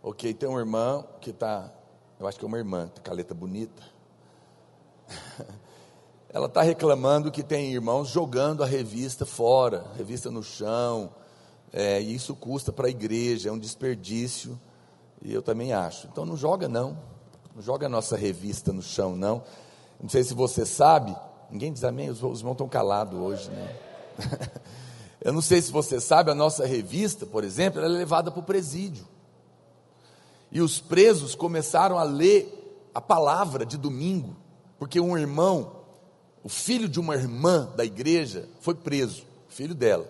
Ok, 0.03 0.33
tem 0.33 0.49
uma 0.49 0.59
irmã 0.59 1.05
que 1.21 1.29
está, 1.29 1.73
eu 2.19 2.27
acho 2.27 2.37
que 2.37 2.43
é 2.43 2.47
uma 2.47 2.57
irmã, 2.57 2.91
caleta 3.03 3.33
bonita. 3.33 3.81
ela 6.29 6.47
está 6.47 6.61
reclamando 6.61 7.31
que 7.31 7.41
tem 7.41 7.71
irmãos 7.71 8.09
jogando 8.09 8.63
a 8.63 8.65
revista 8.65 9.25
fora, 9.25 9.85
revista 9.95 10.29
no 10.29 10.43
chão, 10.43 11.09
é, 11.71 12.01
e 12.01 12.13
isso 12.13 12.35
custa 12.35 12.71
para 12.71 12.87
a 12.87 12.89
igreja, 12.89 13.49
é 13.49 13.51
um 13.51 13.57
desperdício, 13.57 14.59
e 15.21 15.33
eu 15.33 15.41
também 15.41 15.73
acho. 15.73 16.07
Então 16.07 16.25
não 16.25 16.37
joga 16.37 16.69
não, 16.69 16.97
não 17.57 17.63
joga 17.63 17.87
a 17.87 17.89
nossa 17.89 18.15
revista 18.15 18.71
no 18.71 18.83
chão 18.83 19.15
não. 19.15 19.41
Não 19.99 20.07
sei 20.07 20.23
se 20.23 20.35
você 20.35 20.63
sabe, 20.63 21.15
ninguém 21.49 21.73
diz 21.73 21.83
amém, 21.83 22.07
os, 22.07 22.21
os 22.21 22.37
irmãos 22.37 22.51
estão 22.51 22.69
calados 22.69 23.19
hoje, 23.19 23.49
né? 23.49 23.75
eu 25.19 25.33
não 25.33 25.41
sei 25.41 25.59
se 25.59 25.71
você 25.71 25.99
sabe, 25.99 26.29
a 26.29 26.35
nossa 26.35 26.67
revista, 26.67 27.25
por 27.25 27.43
exemplo, 27.43 27.81
ela 27.81 27.95
é 27.95 27.97
levada 27.97 28.29
para 28.29 28.39
o 28.39 28.43
presídio. 28.43 29.07
E 30.51 30.61
os 30.61 30.79
presos 30.79 31.33
começaram 31.33 31.97
a 31.97 32.03
ler 32.03 32.87
a 32.93 33.01
palavra 33.01 33.65
de 33.65 33.75
domingo, 33.75 34.35
porque 34.77 34.99
um 34.99 35.17
irmão 35.17 35.77
o 36.43 36.49
filho 36.49 36.87
de 36.87 36.99
uma 36.99 37.15
irmã 37.15 37.73
da 37.75 37.83
igreja 37.83 38.47
foi 38.59 38.75
preso, 38.75 39.23
filho 39.49 39.73
dela. 39.73 40.07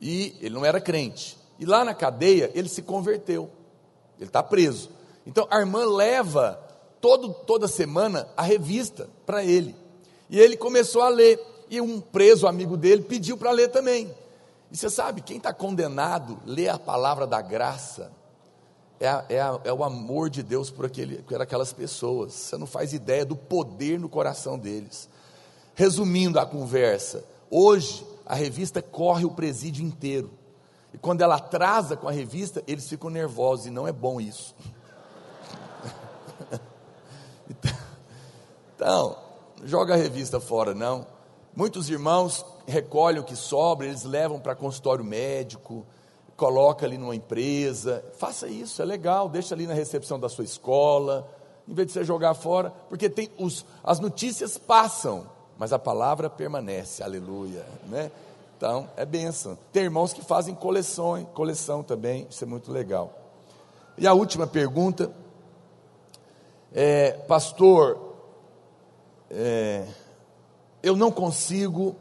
E 0.00 0.36
ele 0.40 0.56
não 0.56 0.64
era 0.64 0.80
crente. 0.80 1.38
E 1.56 1.64
lá 1.64 1.84
na 1.84 1.94
cadeia 1.94 2.50
ele 2.52 2.68
se 2.68 2.82
converteu. 2.82 3.48
Ele 4.18 4.28
está 4.28 4.42
preso. 4.42 4.97
Então 5.28 5.46
a 5.50 5.58
irmã 5.58 5.84
leva 5.84 6.58
todo, 7.02 7.34
toda 7.34 7.68
semana 7.68 8.26
a 8.34 8.42
revista 8.42 9.10
para 9.26 9.44
ele. 9.44 9.76
E 10.30 10.40
ele 10.40 10.56
começou 10.56 11.02
a 11.02 11.10
ler. 11.10 11.38
E 11.70 11.82
um 11.82 12.00
preso 12.00 12.46
amigo 12.46 12.78
dele 12.78 13.02
pediu 13.02 13.36
para 13.36 13.50
ler 13.50 13.68
também. 13.68 14.10
E 14.72 14.76
você 14.76 14.88
sabe, 14.88 15.20
quem 15.20 15.36
está 15.36 15.52
condenado 15.52 16.38
lê 16.46 16.66
a 16.66 16.78
palavra 16.78 17.26
da 17.26 17.42
graça. 17.42 18.10
É, 18.98 19.06
é, 19.06 19.60
é, 19.64 19.72
o 19.72 19.84
amor 19.84 20.30
de 20.30 20.42
Deus 20.42 20.70
por, 20.70 20.86
aquele, 20.86 21.18
por 21.18 21.42
aquelas 21.42 21.74
pessoas. 21.74 22.32
Você 22.32 22.56
não 22.56 22.66
faz 22.66 22.94
ideia 22.94 23.26
do 23.26 23.36
poder 23.36 24.00
no 24.00 24.08
coração 24.08 24.58
deles. 24.58 25.10
Resumindo 25.74 26.40
a 26.40 26.46
conversa, 26.46 27.22
hoje 27.50 28.04
a 28.24 28.34
revista 28.34 28.80
corre 28.80 29.26
o 29.26 29.30
presídio 29.30 29.84
inteiro. 29.84 30.30
E 30.92 30.96
quando 30.96 31.20
ela 31.20 31.36
atrasa 31.36 31.98
com 31.98 32.08
a 32.08 32.12
revista, 32.12 32.64
eles 32.66 32.88
ficam 32.88 33.10
nervosos 33.10 33.66
e 33.66 33.70
não 33.70 33.86
é 33.86 33.92
bom 33.92 34.18
isso. 34.18 34.54
Então, 38.74 39.16
joga 39.64 39.94
a 39.94 39.96
revista 39.96 40.38
fora, 40.38 40.72
não. 40.74 41.04
Muitos 41.54 41.90
irmãos 41.90 42.46
recolhem 42.66 43.20
o 43.20 43.24
que 43.24 43.34
sobra, 43.34 43.86
eles 43.86 44.04
levam 44.04 44.38
para 44.38 44.54
consultório 44.54 45.04
médico, 45.04 45.84
coloca 46.36 46.86
ali 46.86 46.96
numa 46.96 47.16
empresa. 47.16 48.04
Faça 48.18 48.46
isso, 48.46 48.80
é 48.80 48.84
legal, 48.84 49.28
deixa 49.28 49.54
ali 49.54 49.66
na 49.66 49.74
recepção 49.74 50.20
da 50.20 50.28
sua 50.28 50.44
escola, 50.44 51.28
em 51.66 51.74
vez 51.74 51.88
de 51.88 51.92
você 51.92 52.04
jogar 52.04 52.34
fora, 52.34 52.72
porque 52.88 53.10
tem 53.10 53.28
os, 53.36 53.66
as 53.82 53.98
notícias 53.98 54.56
passam 54.56 55.26
mas 55.58 55.72
a 55.72 55.78
palavra 55.78 56.30
permanece, 56.30 57.02
aleluia, 57.02 57.66
né? 57.88 58.12
Então, 58.56 58.88
é 58.96 59.04
bênção. 59.04 59.58
Tem 59.72 59.82
irmãos 59.82 60.12
que 60.12 60.22
fazem 60.22 60.54
coleção, 60.54 61.24
coleção 61.34 61.82
também, 61.82 62.26
isso 62.30 62.44
é 62.44 62.46
muito 62.46 62.70
legal. 62.70 63.12
E 63.96 64.06
a 64.06 64.12
última 64.12 64.46
pergunta, 64.46 65.10
é, 66.72 67.12
pastor, 67.12 68.16
é, 69.30 69.86
eu 70.82 70.96
não 70.96 71.10
consigo, 71.10 71.96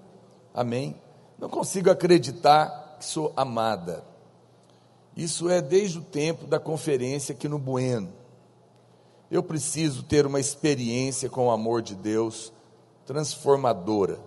amém, 0.54 0.96
não 1.38 1.50
consigo 1.50 1.90
acreditar 1.90 2.98
que 3.00 3.06
sou 3.06 3.32
amada. 3.36 4.04
Isso 5.16 5.50
é 5.50 5.62
desde 5.62 6.00
o 6.00 6.04
tempo 6.04 6.46
da 6.46 6.60
conferência 6.60 7.34
aqui 7.34 7.48
no 7.48 7.58
Bueno. 7.58 8.14
Eu 9.30 9.44
preciso 9.44 10.04
ter 10.04 10.26
uma 10.26 10.40
experiência 10.40 11.30
com 11.30 11.48
o 11.48 11.52
amor 11.52 11.82
de 11.82 11.96
Deus 11.96 12.54
transformadora. 13.06 14.20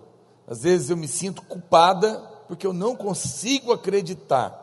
Às 0.47 0.63
vezes 0.63 0.89
eu 0.89 0.97
me 0.97 1.07
sinto 1.07 1.41
culpada 1.43 2.19
porque 2.47 2.67
eu 2.67 2.73
não 2.73 2.95
consigo 2.95 3.71
acreditar. 3.71 4.57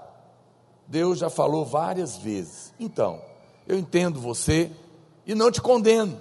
Deus 0.87 1.19
já 1.19 1.31
falou 1.31 1.65
várias 1.65 2.17
vezes. 2.17 2.73
Então, 2.79 3.21
eu 3.67 3.79
entendo 3.79 4.21
você 4.21 4.71
e 5.29 5.35
não 5.35 5.53
te 5.53 5.61
condeno. 5.61 6.19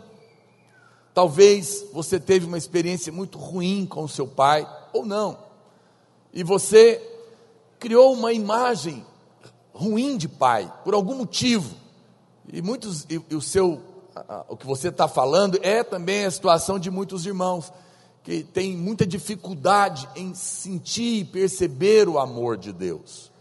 Talvez 1.13 1.85
você 1.93 2.19
teve 2.19 2.45
uma 2.45 2.57
experiência 2.57 3.11
muito 3.11 3.37
ruim 3.39 3.85
com 3.85 4.03
o 4.03 4.09
seu 4.09 4.27
pai, 4.27 4.67
ou 4.91 5.05
não. 5.05 5.39
E 6.33 6.43
você 6.43 7.01
criou 7.79 8.13
uma 8.13 8.33
imagem 8.33 9.05
ruim 9.73 10.17
de 10.17 10.27
pai, 10.27 10.71
por 10.83 10.93
algum 10.93 11.15
motivo. 11.15 11.73
E 12.51 12.61
muitos, 12.61 13.05
e, 13.09 13.21
e 13.29 13.35
o 13.35 13.41
seu, 13.41 13.81
o 14.49 14.57
que 14.57 14.65
você 14.65 14.89
está 14.89 15.07
falando 15.07 15.57
é 15.63 15.83
também 15.83 16.25
a 16.25 16.31
situação 16.31 16.77
de 16.77 16.91
muitos 16.91 17.25
irmãos 17.25 17.71
que 18.23 18.43
tem 18.43 18.75
muita 18.75 19.05
dificuldade 19.05 20.07
em 20.15 20.35
sentir 20.35 21.21
e 21.21 21.25
perceber 21.25 22.09
o 22.09 22.19
amor 22.19 22.57
de 22.57 22.73
Deus. 22.73 23.31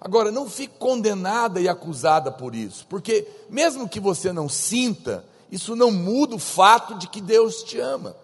Agora, 0.00 0.30
não 0.30 0.48
fique 0.48 0.78
condenada 0.78 1.60
e 1.60 1.68
acusada 1.68 2.30
por 2.30 2.54
isso, 2.54 2.86
porque 2.88 3.26
mesmo 3.48 3.88
que 3.88 3.98
você 3.98 4.32
não 4.32 4.48
sinta, 4.48 5.24
isso 5.50 5.74
não 5.74 5.90
muda 5.90 6.34
o 6.34 6.38
fato 6.38 6.94
de 6.96 7.08
que 7.08 7.20
Deus 7.20 7.62
te 7.62 7.78
ama. 7.78 8.14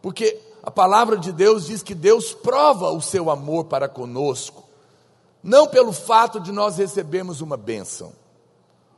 Porque 0.00 0.38
a 0.62 0.70
palavra 0.70 1.16
de 1.16 1.32
Deus 1.32 1.66
diz 1.66 1.82
que 1.82 1.94
Deus 1.94 2.32
prova 2.32 2.90
o 2.90 3.00
seu 3.00 3.30
amor 3.30 3.64
para 3.64 3.88
conosco, 3.88 4.62
não 5.42 5.66
pelo 5.66 5.92
fato 5.92 6.38
de 6.38 6.52
nós 6.52 6.76
recebermos 6.76 7.40
uma 7.40 7.56
bênção, 7.56 8.12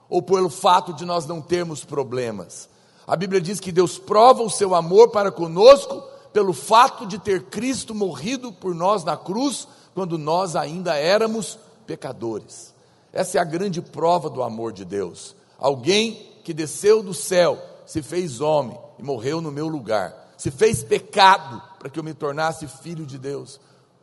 ou 0.08 0.20
pelo 0.20 0.50
fato 0.50 0.92
de 0.92 1.04
nós 1.04 1.26
não 1.26 1.40
termos 1.40 1.84
problemas. 1.84 2.68
A 3.06 3.16
Bíblia 3.16 3.40
diz 3.40 3.60
que 3.60 3.72
Deus 3.72 3.98
prova 3.98 4.42
o 4.42 4.50
seu 4.50 4.74
amor 4.74 5.10
para 5.10 5.30
conosco 5.30 6.02
pelo 6.32 6.52
fato 6.52 7.06
de 7.06 7.18
ter 7.18 7.44
Cristo 7.44 7.94
morrido 7.94 8.52
por 8.52 8.74
nós 8.74 9.04
na 9.04 9.16
cruz, 9.16 9.68
quando 9.94 10.18
nós 10.18 10.56
ainda 10.56 10.96
éramos 10.96 11.58
pecadores. 11.86 12.74
Essa 13.12 13.38
é 13.38 13.40
a 13.40 13.44
grande 13.44 13.80
prova 13.80 14.28
do 14.28 14.42
amor 14.42 14.72
de 14.72 14.84
Deus. 14.84 15.36
Alguém 15.58 16.32
que 16.42 16.52
desceu 16.52 17.02
do 17.02 17.14
céu, 17.14 17.58
se 17.86 18.02
fez 18.02 18.40
homem 18.40 18.78
e 18.98 19.02
morreu 19.02 19.40
no 19.40 19.52
meu 19.52 19.68
lugar, 19.68 20.32
se 20.36 20.50
fez 20.50 20.82
pecado 20.82 21.62
para 21.78 21.88
que 21.88 21.98
eu 21.98 22.04
me 22.04 22.14
tornasse 22.14 22.66
filho 22.66 23.06
de 23.06 23.18
Deus, 23.18 23.60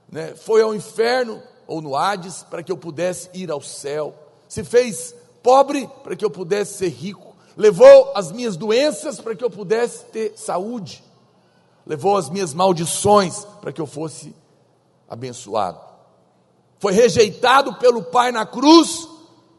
né? 0.09 0.35
foi 0.35 0.61
ao 0.61 0.73
inferno 0.73 1.41
ou 1.67 1.81
no 1.81 1.95
Hades 1.95 2.43
para 2.43 2.63
que 2.63 2.71
eu 2.71 2.77
pudesse 2.77 3.29
ir 3.33 3.51
ao 3.51 3.61
céu, 3.61 4.15
se 4.47 4.63
fez 4.63 5.13
pobre 5.43 5.89
para 6.03 6.15
que 6.15 6.23
eu 6.23 6.29
pudesse 6.29 6.77
ser 6.77 6.89
rico, 6.89 7.35
levou 7.57 8.11
as 8.15 8.31
minhas 8.31 8.55
doenças 8.55 9.19
para 9.19 9.35
que 9.35 9.43
eu 9.43 9.49
pudesse 9.49 10.05
ter 10.05 10.37
saúde 10.37 11.03
levou 11.85 12.17
as 12.17 12.29
minhas 12.29 12.53
maldições 12.53 13.45
para 13.59 13.71
que 13.71 13.81
eu 13.81 13.87
fosse 13.87 14.35
abençoado. 15.09 15.79
Foi 16.81 16.93
rejeitado 16.93 17.75
pelo 17.75 18.01
Pai 18.01 18.31
na 18.31 18.43
cruz 18.43 19.07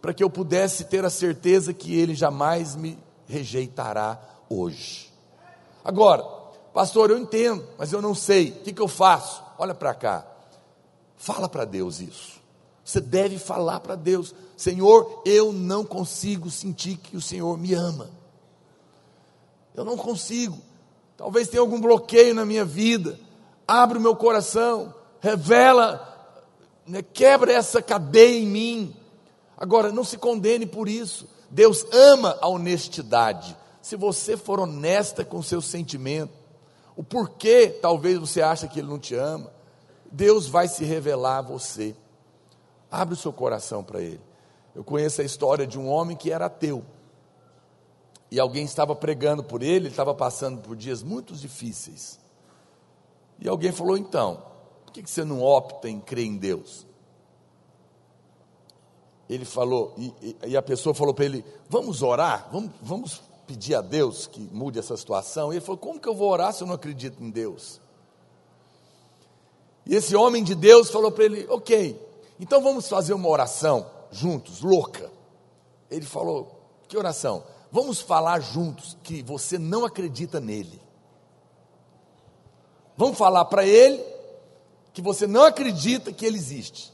para 0.01 0.13
que 0.13 0.25
eu 0.25 0.29
pudesse 0.29 0.87
ter 0.87 1.05
a 1.05 1.11
certeza 1.11 1.73
que 1.73 1.97
Ele 1.97 2.17
jamais 2.17 2.75
me 2.75 2.99
rejeitará 3.29 4.21
hoje. 4.51 5.09
Agora, 5.85 6.25
pastor, 6.75 7.13
eu 7.13 7.19
entendo, 7.19 7.65
mas 7.79 7.93
eu 7.93 8.03
não 8.03 8.13
sei, 8.13 8.49
o 8.51 8.65
que, 8.65 8.73
que 8.73 8.83
eu 8.83 8.89
faço? 8.89 9.41
Olha 9.57 9.73
para 9.73 9.95
cá, 9.95 10.27
fala 11.17 11.49
para 11.49 11.65
Deus 11.65 12.01
isso. 12.01 12.43
Você 12.85 13.01
deve 13.01 13.39
falar 13.39 13.79
para 13.79 13.95
Deus: 13.95 14.35
Senhor, 14.57 15.23
eu 15.25 15.53
não 15.53 15.85
consigo 15.85 16.51
sentir 16.51 16.97
que 16.97 17.17
o 17.17 17.23
Senhor 17.23 17.57
me 17.57 17.73
ama. 17.73 18.11
Eu 19.77 19.85
não 19.85 19.97
consigo. 19.97 20.59
Talvez 21.17 21.47
tenha 21.47 21.61
algum 21.61 21.81
bloqueio 21.81 22.35
na 22.35 22.45
minha 22.45 22.65
vida. 22.65 23.17
Abre 23.65 23.97
o 23.97 24.01
meu 24.01 24.17
coração, 24.17 24.93
revela, 25.21 26.12
né, 26.87 27.03
quebra 27.03 27.53
essa 27.53 27.81
cadeia 27.83 28.39
em 28.39 28.47
mim. 28.47 28.97
Agora, 29.57 29.93
não 29.93 30.05
se 30.05 30.19
condene 30.19 30.67
por 30.67 30.89
isso. 30.89 31.29
Deus 31.51 31.87
ama 31.93 32.39
a 32.41 32.49
honestidade. 32.49 33.57
Se 33.81 33.97
você 33.97 34.37
for 34.37 34.61
honesta 34.61 35.25
com 35.25 35.43
seus 35.43 35.67
sentimentos, 35.67 36.35
o 36.97 37.03
porquê 37.03 37.69
talvez 37.81 38.19
você 38.19 38.41
acha 38.41 38.69
que 38.69 38.79
Ele 38.81 38.89
não 38.89 38.99
te 38.99 39.15
ama, 39.15 39.53
Deus 40.11 40.47
vai 40.47 40.69
se 40.69 40.85
revelar 40.85 41.39
a 41.39 41.43
você. 41.43 41.95
Abre 42.91 43.15
o 43.15 43.19
seu 43.19 43.33
coração 43.33 43.83
para 43.83 44.01
Ele. 44.01 44.21
Eu 44.75 44.83
conheço 44.83 45.21
a 45.21 45.25
história 45.25 45.67
de 45.67 45.79
um 45.79 45.89
homem 45.89 46.17
que 46.17 46.31
era 46.31 46.47
ateu. 46.47 46.85
E 48.31 48.41
alguém 48.41 48.65
estava 48.65 48.97
pregando 48.97 49.45
por 49.45 49.63
ele, 49.63 49.87
ele 49.87 49.89
estava 49.89 50.15
passando 50.15 50.63
por 50.63 50.75
dias 50.75 51.03
muito 51.03 51.35
difíceis. 51.35 52.19
E 53.39 53.47
alguém 53.47 53.73
falou: 53.73 53.97
então, 53.97 54.43
por 54.93 55.03
que 55.03 55.11
você 55.11 55.25
não 55.25 55.41
opta 55.41 55.89
em 55.89 55.99
crer 55.99 56.27
em 56.27 56.37
Deus? 56.37 56.87
Ele 59.27 59.47
falou, 59.47 59.95
e, 59.97 60.37
e 60.49 60.57
a 60.57 60.61
pessoa 60.61 60.95
falou 60.95 61.15
para 61.15 61.25
ele: 61.25 61.43
vamos 61.67 62.03
orar, 62.03 62.51
vamos, 62.53 62.71
vamos 62.83 63.23
pedir 63.47 63.75
a 63.75 63.81
Deus 63.81 64.27
que 64.27 64.41
mude 64.53 64.79
essa 64.79 64.95
situação. 64.95 65.51
E 65.51 65.57
ele 65.57 65.65
falou: 65.65 65.79
como 65.79 65.99
que 65.99 66.07
eu 66.07 66.15
vou 66.15 66.29
orar 66.29 66.53
se 66.53 66.63
eu 66.63 66.67
não 66.67 66.75
acredito 66.75 67.23
em 67.23 67.31
Deus? 67.31 67.81
E 69.87 69.97
esse 69.97 70.15
homem 70.15 70.45
de 70.45 70.55
Deus 70.55 70.91
falou 70.91 71.11
para 71.11 71.25
ele: 71.25 71.47
ok, 71.49 71.99
então 72.39 72.63
vamos 72.63 72.87
fazer 72.87 73.15
uma 73.15 73.29
oração 73.29 73.87
juntos, 74.11 74.61
louca. 74.61 75.11
Ele 75.91 76.05
falou: 76.05 76.61
Que 76.87 76.99
oração? 76.99 77.45
Vamos 77.71 78.03
falar 78.03 78.41
juntos 78.41 78.99
que 79.03 79.23
você 79.23 79.59
não 79.59 79.87
acredita 79.87 80.39
nele. 80.39 80.83
Vamos 82.95 83.17
falar 83.17 83.47
para 83.47 83.67
ele 83.67 84.12
que 84.93 85.01
você 85.01 85.27
não 85.27 85.45
acredita 85.45 86.13
que 86.13 86.25
ele 86.27 86.37
existe. 86.37 86.93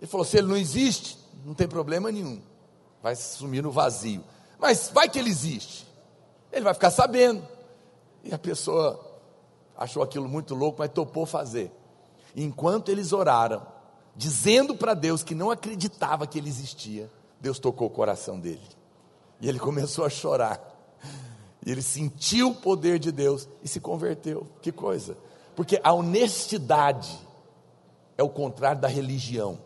Ele 0.00 0.10
falou: 0.10 0.24
se 0.24 0.36
ele 0.36 0.46
não 0.46 0.56
existe, 0.56 1.18
não 1.44 1.54
tem 1.54 1.66
problema 1.66 2.10
nenhum. 2.10 2.40
Vai 3.02 3.16
sumir 3.16 3.62
no 3.62 3.70
vazio. 3.70 4.22
Mas 4.58 4.90
vai 4.92 5.08
que 5.08 5.18
ele 5.18 5.30
existe. 5.30 5.86
Ele 6.52 6.64
vai 6.64 6.74
ficar 6.74 6.90
sabendo. 6.90 7.46
E 8.24 8.34
a 8.34 8.38
pessoa 8.38 9.00
achou 9.76 10.02
aquilo 10.02 10.28
muito 10.28 10.54
louco, 10.54 10.78
mas 10.78 10.90
topou 10.90 11.26
fazer. 11.26 11.70
Enquanto 12.34 12.90
eles 12.90 13.12
oraram, 13.12 13.66
dizendo 14.14 14.74
para 14.74 14.94
Deus 14.94 15.22
que 15.22 15.34
não 15.34 15.50
acreditava 15.50 16.26
que 16.26 16.38
ele 16.38 16.48
existia, 16.48 17.10
Deus 17.40 17.58
tocou 17.58 17.86
o 17.86 17.90
coração 17.90 18.38
dele. 18.38 18.66
E 19.40 19.48
ele 19.48 19.58
começou 19.58 20.04
a 20.04 20.10
chorar. 20.10 20.60
E 21.64 21.70
ele 21.70 21.82
sentiu 21.82 22.50
o 22.50 22.54
poder 22.54 22.98
de 22.98 23.12
Deus 23.12 23.48
e 23.62 23.68
se 23.68 23.80
converteu. 23.80 24.46
Que 24.62 24.72
coisa! 24.72 25.16
Porque 25.56 25.80
a 25.82 25.92
honestidade 25.92 27.18
é 28.16 28.22
o 28.22 28.28
contrário 28.28 28.80
da 28.80 28.88
religião. 28.88 29.58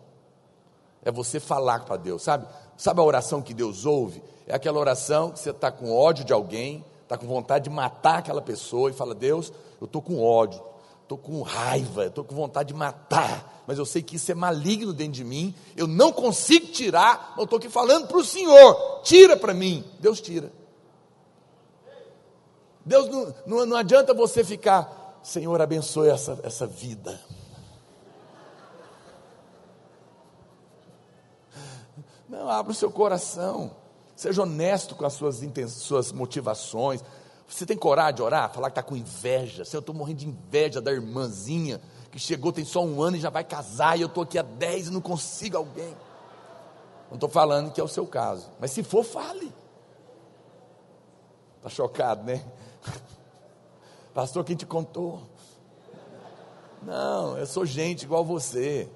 É 1.03 1.11
você 1.11 1.41
falar 1.41 1.85
para 1.85 1.97
Deus, 1.97 2.23
sabe? 2.23 2.47
Sabe 2.77 3.01
a 3.01 3.05
oração 3.05 3.43
que 3.43 3.53
Deus 3.53 3.85
ouve? 3.85 4.23
É 4.47 4.55
aquela 4.55 4.79
oração 4.79 5.31
que 5.31 5.41
você 5.41 5.51
está 5.51 5.71
com 5.71 5.95
ódio 5.95 6.25
de 6.25 6.33
alguém, 6.33 6.85
está 7.03 7.19
com 7.19 7.27
vontade 7.27 7.65
de 7.65 7.71
matar 7.71 8.19
aquela 8.19 8.41
pessoa 8.41 8.91
e 8.91 8.93
fala: 8.93 9.15
Deus, 9.15 9.53
eu 9.81 9.87
estou 9.87 10.01
com 10.01 10.23
ódio, 10.23 10.63
estou 11.03 11.19
com 11.19 11.43
raiva, 11.43 12.07
estou 12.07 12.25
com 12.25 12.35
vontade 12.35 12.69
de 12.69 12.75
matar, 12.75 13.65
mas 13.67 13.79
eu 13.79 13.85
sei 13.85 14.03
que 14.03 14.17
isso 14.17 14.31
é 14.31 14.35
maligno 14.35 14.93
dentro 14.93 15.15
de 15.15 15.25
mim, 15.25 15.55
eu 15.77 15.87
não 15.87 16.13
consigo 16.13 16.67
tirar, 16.67 17.35
eu 17.37 17.45
estou 17.45 17.59
aqui 17.59 17.69
falando 17.69 18.07
para 18.07 18.19
o 18.19 18.25
Senhor, 18.25 19.01
tira 19.03 19.37
para 19.37 19.53
mim. 19.53 19.85
Deus 19.99 20.21
tira. 20.21 20.53
Deus 22.85 23.09
não, 23.09 23.35
não, 23.47 23.67
não 23.67 23.77
adianta 23.77 24.15
você 24.15 24.43
ficar, 24.43 25.00
Senhor, 25.23 25.61
abençoe 25.61 26.09
essa, 26.09 26.39
essa 26.43 26.67
vida. 26.67 27.21
Não, 32.29 32.49
abra 32.49 32.73
o 32.73 32.75
seu 32.75 32.91
coração, 32.91 33.73
seja 34.15 34.43
honesto 34.43 34.95
com 34.95 35.05
as 35.05 35.15
suas, 35.15 35.41
suas 35.73 36.13
motivações, 36.13 37.03
você 37.51 37.67
tem 37.67 37.77
coragem 37.77 38.15
de 38.15 38.23
orar? 38.23 38.49
Falar 38.53 38.71
que 38.71 38.79
está 38.79 38.83
com 38.83 38.97
inveja. 38.97 39.65
Se 39.65 39.77
eu 39.77 39.81
estou 39.81 39.93
morrendo 39.93 40.19
de 40.19 40.29
inveja 40.29 40.81
da 40.81 40.93
irmãzinha 40.93 41.81
que 42.13 42.19
chegou, 42.19 42.53
tem 42.53 42.65
só 42.65 42.85
um 42.85 43.03
ano 43.03 43.17
e 43.17 43.21
já 43.21 43.29
vai 43.29 43.43
casar, 43.43 43.99
e 43.99 44.03
eu 44.03 44.07
estou 44.07 44.23
aqui 44.23 44.39
há 44.39 44.43
dez 44.43 44.87
e 44.87 44.91
não 44.91 45.01
consigo 45.01 45.57
alguém. 45.57 45.97
Não 47.09 47.15
estou 47.15 47.29
falando 47.29 47.73
que 47.73 47.81
é 47.81 47.85
o 47.85 47.89
seu 47.89 48.07
caso. 48.07 48.49
Mas 48.61 48.71
se 48.71 48.85
for, 48.85 49.03
fale. 49.03 49.53
Está 51.57 51.69
chocado, 51.69 52.23
né? 52.23 52.45
Pastor, 54.15 54.45
quem 54.45 54.57
te 54.57 54.67
contou? 54.67 55.23
Não, 56.83 57.37
eu 57.39 57.47
sou 57.47 57.65
gente 57.65 58.05
igual 58.05 58.25
você. 58.25 58.89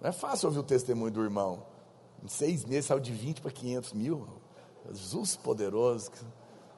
Não 0.00 0.08
é 0.08 0.12
fácil 0.12 0.48
ouvir 0.48 0.58
o 0.58 0.64
testemunho 0.64 1.12
do 1.12 1.22
irmão. 1.22 1.62
Em 2.22 2.28
seis 2.28 2.64
meses 2.64 2.86
saiu 2.86 3.00
de 3.00 3.12
20 3.12 3.40
para 3.40 3.50
500 3.50 3.92
mil. 3.92 4.26
Jesus 4.90 5.36
poderoso. 5.36 6.10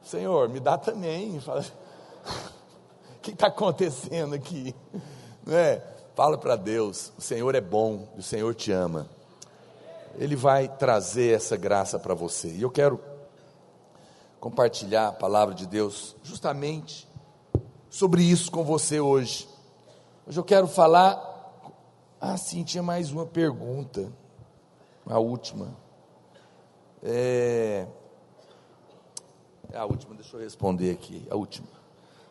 Senhor, 0.02 0.48
me 0.48 0.60
dá 0.60 0.76
também. 0.76 1.40
Fala, 1.40 1.60
o 1.60 3.20
que 3.22 3.30
está 3.30 3.46
acontecendo 3.48 4.34
aqui? 4.34 4.74
Não 5.44 5.56
é? 5.56 5.82
Fala 6.14 6.36
para 6.36 6.56
Deus: 6.56 7.12
o 7.16 7.20
Senhor 7.20 7.54
é 7.54 7.60
bom, 7.60 8.08
o 8.16 8.22
Senhor 8.22 8.54
te 8.54 8.72
ama. 8.72 9.08
Ele 10.18 10.36
vai 10.36 10.68
trazer 10.68 11.34
essa 11.34 11.56
graça 11.56 11.98
para 11.98 12.14
você. 12.14 12.48
E 12.48 12.62
eu 12.62 12.70
quero 12.70 13.00
compartilhar 14.40 15.08
a 15.08 15.12
palavra 15.12 15.54
de 15.54 15.66
Deus 15.66 16.16
justamente 16.22 17.08
sobre 17.88 18.22
isso 18.22 18.50
com 18.50 18.64
você 18.64 19.00
hoje. 19.00 19.48
Hoje 20.26 20.38
eu 20.38 20.44
quero 20.44 20.66
falar. 20.66 21.34
Ah, 22.20 22.36
sim, 22.36 22.64
tinha 22.64 22.82
mais 22.82 23.10
uma 23.12 23.26
pergunta, 23.26 24.12
a 25.06 25.18
última. 25.18 25.76
É, 27.02 27.86
é 29.70 29.78
a 29.78 29.84
última, 29.84 30.14
deixa 30.14 30.36
eu 30.36 30.40
responder 30.40 30.90
aqui, 30.90 31.26
a 31.30 31.36
última. 31.36 31.68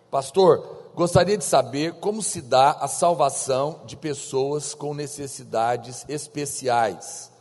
Pastor, 0.09 0.91
gostaria 0.95 1.37
de 1.37 1.43
saber 1.43 1.93
como 1.99 2.21
se 2.21 2.41
dá 2.41 2.71
a 2.71 2.87
salvação 2.87 3.81
de 3.85 3.95
pessoas 3.95 4.73
com 4.73 4.93
necessidades 4.93 6.05
especiais, 6.07 7.31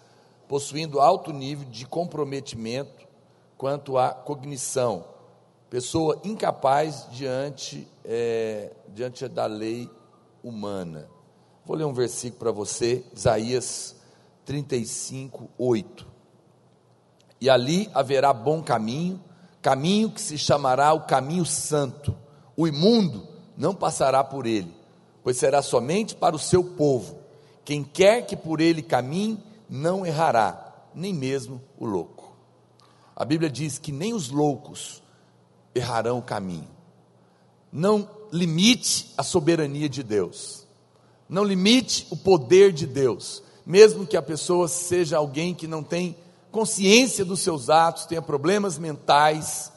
possuindo 0.49 1.01
alto 1.01 1.33
nível 1.33 1.69
de 1.69 1.87
comprometimento 1.87 3.04
quanto 3.57 3.99
à 3.99 4.11
cognição, 4.11 5.05
pessoa 5.71 6.21
incapaz 6.25 7.07
diante, 7.11 7.89
é, 8.05 8.73
diante 8.89 9.27
da 9.29 9.47
lei 9.47 9.91
humana. 10.43 11.09
Vou 11.65 11.77
ler 11.77 11.85
um 11.85 11.93
versículo 11.93 12.39
para 12.39 12.53
você, 12.53 13.05
Isaías 13.15 13.97
35, 14.45 15.49
8 15.57 16.15
e 17.45 17.51
ali 17.51 17.91
haverá 17.93 18.33
bom 18.33 18.63
caminho, 18.63 19.21
caminho 19.61 20.11
que 20.11 20.19
se 20.19 20.39
chamará 20.39 20.95
o 20.95 21.03
caminho 21.03 21.45
santo. 21.45 22.17
O 22.57 22.67
imundo 22.67 23.29
não 23.55 23.75
passará 23.75 24.25
por 24.25 24.47
ele, 24.47 24.75
pois 25.23 25.37
será 25.37 25.61
somente 25.61 26.15
para 26.15 26.35
o 26.35 26.39
seu 26.39 26.65
povo. 26.65 27.19
Quem 27.63 27.85
quer 27.85 28.23
que 28.25 28.35
por 28.35 28.63
ele 28.63 28.81
caminhe, 28.81 29.39
não 29.69 30.07
errará, 30.07 30.73
nem 30.95 31.13
mesmo 31.13 31.61
o 31.79 31.85
louco. 31.85 32.14
A 33.17 33.25
Bíblia 33.25 33.51
diz 33.51 33.79
que 33.79 33.93
nem 33.93 34.13
os 34.13 34.31
loucos 34.31 35.03
errarão 35.75 36.19
o 36.19 36.23
caminho. 36.23 36.69
Não 37.73 38.09
limite 38.33 39.13
a 39.17 39.23
soberania 39.23 39.89
de 39.89 40.03
Deus. 40.03 40.67
Não 41.29 41.45
limite 41.45 42.07
o 42.11 42.17
poder 42.17 42.73
de 42.73 42.87
Deus. 42.87 43.43
Mesmo 43.65 44.07
que 44.07 44.17
a 44.17 44.23
pessoa 44.23 44.69
seja 44.69 45.17
alguém 45.17 45.55
que 45.55 45.67
não 45.67 45.83
tem 45.83 46.17
consciência 46.51 47.25
dos 47.25 47.41
seus 47.41 47.71
atos, 47.71 48.07
tenha 48.07 48.23
problemas 48.23 48.79
mentais, 48.79 49.73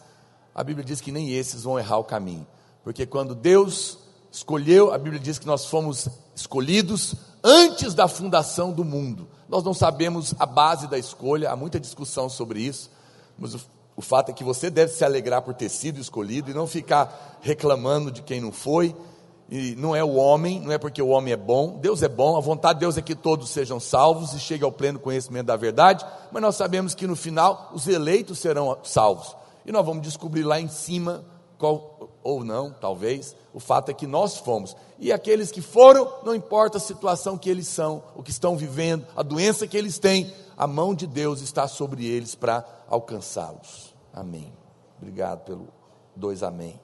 a 0.54 0.64
Bíblia 0.64 0.84
diz 0.84 1.00
que 1.00 1.12
nem 1.12 1.32
esses 1.34 1.64
vão 1.64 1.78
errar 1.78 1.98
o 2.00 2.04
caminho. 2.04 2.46
Porque 2.84 3.06
quando 3.06 3.36
Deus 3.36 4.00
escolheu, 4.32 4.92
a 4.92 4.98
Bíblia 4.98 5.20
diz 5.20 5.38
que 5.38 5.46
nós 5.46 5.66
fomos 5.66 6.08
escolhidos 6.36 7.16
antes 7.44 7.94
da 7.94 8.08
fundação 8.08 8.72
do 8.72 8.84
mundo. 8.84 9.28
Nós 9.48 9.64
não 9.64 9.74
sabemos 9.74 10.34
a 10.40 10.46
base 10.46 10.88
da 10.88 10.98
escolha, 10.98 11.52
há 11.52 11.56
muita 11.56 11.80
discussão 11.80 12.28
sobre 12.28 12.62
isso, 12.62 12.90
mas 13.38 13.56
o, 13.56 13.62
o 13.96 14.02
fato 14.02 14.30
é 14.30 14.34
que 14.34 14.44
você 14.44 14.70
deve 14.70 14.92
se 14.92 15.04
alegrar 15.04 15.42
por 15.42 15.54
ter 15.54 15.70
sido 15.70 16.00
escolhido 16.00 16.52
e 16.52 16.54
não 16.54 16.68
ficar 16.68 17.40
reclamando 17.42 18.12
de 18.12 18.22
quem 18.22 18.40
não 18.40 18.52
foi 18.52 18.96
e 19.50 19.76
não 19.76 19.96
é 19.96 20.04
o 20.04 20.16
homem, 20.16 20.60
não 20.60 20.72
é 20.72 20.78
porque 20.78 21.02
o 21.02 21.08
homem 21.08 21.34
é 21.34 21.38
bom, 21.38 21.78
Deus 21.80 22.04
é 22.04 22.10
bom, 22.10 22.36
a 22.36 22.42
vontade 22.42 22.80
de 22.80 22.80
Deus 22.82 22.98
é 22.98 23.02
que 23.02 23.16
todos 23.16 23.50
sejam 23.50 23.80
salvos 23.80 24.34
e 24.34 24.40
cheguem 24.40 24.66
ao 24.66 24.72
pleno 24.72 25.00
conhecimento 25.00 25.46
da 25.46 25.56
verdade, 25.56 26.06
mas 26.32 26.42
nós 26.42 26.56
sabemos 26.56 26.94
que 26.94 27.08
no 27.08 27.16
final 27.16 27.72
os 27.74 27.88
eleitos 27.88 28.40
serão 28.40 28.78
salvos. 28.84 29.36
E 29.66 29.72
nós 29.72 29.86
vamos 29.86 30.04
descobrir 30.04 30.44
lá 30.44 30.60
em 30.60 30.68
cima, 30.68 31.24
qual, 31.58 32.10
ou 32.24 32.44
não, 32.44 32.72
talvez, 32.72 33.36
o 33.54 33.60
fato 33.60 33.90
é 33.90 33.94
que 33.94 34.06
nós 34.06 34.38
fomos. 34.38 34.76
E 35.00 35.14
aqueles 35.14 35.52
que 35.52 35.62
foram, 35.62 36.12
não 36.24 36.36
importa 36.36 36.78
a 36.78 36.82
situação 36.82 37.38
que 37.38 37.50
eles 37.50 37.68
são, 37.68 38.04
o 38.16 38.24
que 38.24 38.32
estão 38.32 38.58
vivendo, 38.58 39.06
a 39.16 39.24
doença 39.24 39.66
que 39.66 39.78
eles 39.78 39.98
têm, 39.98 40.32
a 40.58 40.66
mão 40.66 40.96
de 40.96 41.06
Deus 41.06 41.42
está 41.42 41.68
sobre 41.68 42.06
eles 42.06 42.34
para 42.34 42.66
alcançá-los. 42.88 43.94
Amém. 44.12 44.52
Obrigado 44.98 45.44
pelo 45.46 45.68
dois 46.16 46.42
amém. 46.42 46.80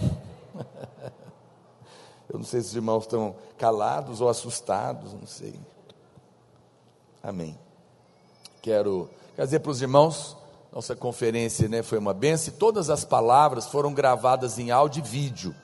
Eu 2.28 2.38
não 2.38 2.44
sei 2.44 2.60
se 2.60 2.68
os 2.68 2.74
irmãos 2.74 3.04
estão 3.04 3.36
calados 3.56 4.20
ou 4.20 4.28
assustados, 4.28 5.12
não 5.12 5.26
sei. 5.26 5.54
Amém. 7.22 7.56
Quero, 8.62 9.08
quero 9.34 9.46
dizer 9.46 9.60
para 9.60 9.70
os 9.70 9.80
irmãos, 9.82 10.36
nossa 10.72 10.96
conferência 10.96 11.68
né, 11.68 11.82
foi 11.82 11.98
uma 11.98 12.14
benção 12.14 12.52
e 12.54 12.56
todas 12.56 12.90
as 12.90 13.04
palavras 13.04 13.66
foram 13.66 13.92
gravadas 13.92 14.58
em 14.58 14.70
áudio 14.70 15.00
e 15.04 15.08
vídeo. 15.08 15.54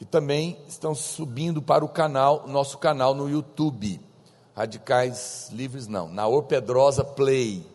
E 0.00 0.04
também 0.04 0.58
estão 0.66 0.94
subindo 0.94 1.62
para 1.62 1.84
o 1.84 1.88
canal, 1.88 2.46
nosso 2.46 2.78
canal 2.78 3.14
no 3.14 3.28
YouTube. 3.28 4.00
Radicais 4.54 5.48
Livres 5.52 5.88
não, 5.88 6.08
na 6.08 6.26
Orpedrosa 6.28 7.02
Play. 7.02 7.66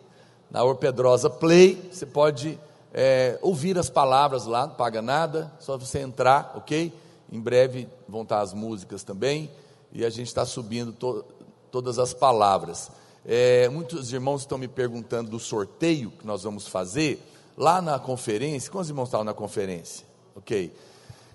Na 0.50 0.64
Orpedrosa 0.64 1.28
Play, 1.28 1.90
você 1.92 2.06
pode 2.06 2.58
é, 2.92 3.38
ouvir 3.42 3.78
as 3.78 3.90
palavras 3.90 4.46
lá, 4.46 4.66
não 4.66 4.74
paga 4.74 5.02
nada, 5.02 5.52
só 5.60 5.76
você 5.76 6.00
entrar, 6.00 6.54
ok? 6.56 6.92
Em 7.30 7.38
breve 7.38 7.86
vão 8.08 8.22
estar 8.22 8.40
as 8.40 8.54
músicas 8.54 9.04
também, 9.04 9.50
e 9.92 10.04
a 10.04 10.10
gente 10.10 10.28
está 10.28 10.46
subindo 10.46 10.92
to, 10.92 11.24
todas 11.70 11.98
as 11.98 12.14
palavras. 12.14 12.90
É, 13.26 13.68
muitos 13.68 14.12
irmãos 14.12 14.40
estão 14.40 14.56
me 14.56 14.66
perguntando 14.66 15.30
do 15.30 15.38
sorteio 15.38 16.10
que 16.10 16.26
nós 16.26 16.42
vamos 16.42 16.66
fazer 16.66 17.22
lá 17.56 17.82
na 17.82 17.98
conferência. 17.98 18.72
Quantos 18.72 18.88
irmãos 18.88 19.08
estavam 19.08 19.24
na 19.24 19.34
conferência? 19.34 20.06
Ok, 20.34 20.74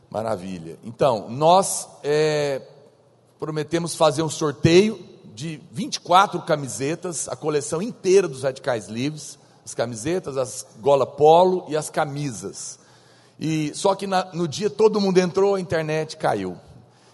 maravilha. 0.09 0.77
Então, 0.83 1.29
nós 1.29 1.87
é, 2.03 2.63
prometemos 3.37 3.93
fazer 3.95 4.23
um 4.23 4.29
sorteio 4.29 5.14
de 5.35 5.61
24 5.69 6.41
camisetas, 6.43 7.27
a 7.27 7.35
coleção 7.35 7.81
inteira 7.81 8.25
dos 8.25 8.43
Radicais 8.43 8.87
Livres, 8.87 9.37
as 9.65 9.73
camisetas, 9.73 10.37
as 10.37 10.65
gola 10.79 11.05
polo 11.05 11.65
e 11.67 11.75
as 11.75 11.89
camisas. 11.89 12.79
E 13.37 13.75
só 13.75 13.95
que 13.95 14.07
na, 14.07 14.31
no 14.33 14.47
dia 14.47 14.69
todo 14.69 15.01
mundo 15.01 15.17
entrou, 15.17 15.55
a 15.55 15.59
internet 15.59 16.15
caiu. 16.15 16.57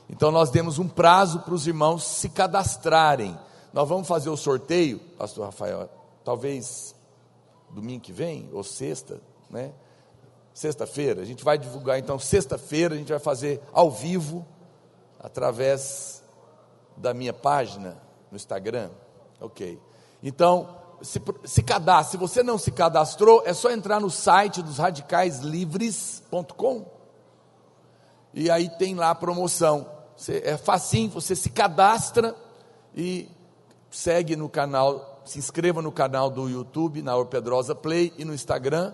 Então 0.08 0.30
nós 0.30 0.52
demos 0.52 0.78
um 0.78 0.88
prazo 0.88 1.40
para 1.40 1.56
os 1.56 1.66
irmãos 1.66 2.04
se 2.04 2.30
cadastrarem. 2.30 3.36
Nós 3.74 3.90
vamos 3.90 4.08
fazer 4.08 4.30
o 4.30 4.38
sorteio, 4.38 5.00
Pastor 5.18 5.46
Rafael, 5.46 5.90
talvez 6.24 6.94
domingo 7.72 8.02
que 8.02 8.14
vem 8.14 8.48
ou 8.54 8.64
sexta, 8.64 9.20
né? 9.50 9.72
Sexta-feira, 10.54 11.22
a 11.22 11.26
gente 11.26 11.44
vai 11.44 11.58
divulgar 11.58 11.98
então 11.98 12.20
sexta-feira, 12.20 12.94
a 12.94 12.98
gente 12.98 13.10
vai 13.10 13.20
fazer 13.20 13.60
ao 13.74 13.90
vivo 13.90 14.46
através 15.20 16.22
da 16.98 17.16
minha 17.16 17.34
página 17.34 18.11
no 18.32 18.38
Instagram. 18.38 18.90
OK. 19.40 19.80
Então, 20.24 20.82
se, 21.02 21.22
se 21.44 21.64
cadastre. 21.64 22.12
Se 22.12 22.18
você 22.18 22.44
não 22.44 22.58
se 22.58 22.72
cadastrou, 22.72 23.44
é 23.46 23.54
só 23.54 23.72
entrar 23.72 24.00
no 24.00 24.10
site 24.10 24.62
dos 24.62 24.78
radicaislivres.com. 24.78 26.86
E 28.34 28.50
aí 28.50 28.70
tem 28.78 28.96
lá 28.96 29.10
a 29.10 29.16
promoção. 29.16 29.90
Você, 30.16 30.42
é 30.46 30.58
facinho, 30.58 31.10
você 31.10 31.36
se 31.36 31.50
cadastra 31.50 32.36
e 32.96 33.28
segue 33.90 34.36
no 34.36 34.48
canal, 34.48 35.22
se 35.26 35.40
inscreva 35.40 35.82
no 35.82 35.92
canal 35.92 36.30
do 36.30 36.48
YouTube, 36.48 37.02
na 37.02 37.16
Orpedrosa 37.16 37.76
Play 37.76 38.14
e 38.18 38.24
no 38.24 38.34
Instagram, 38.34 38.94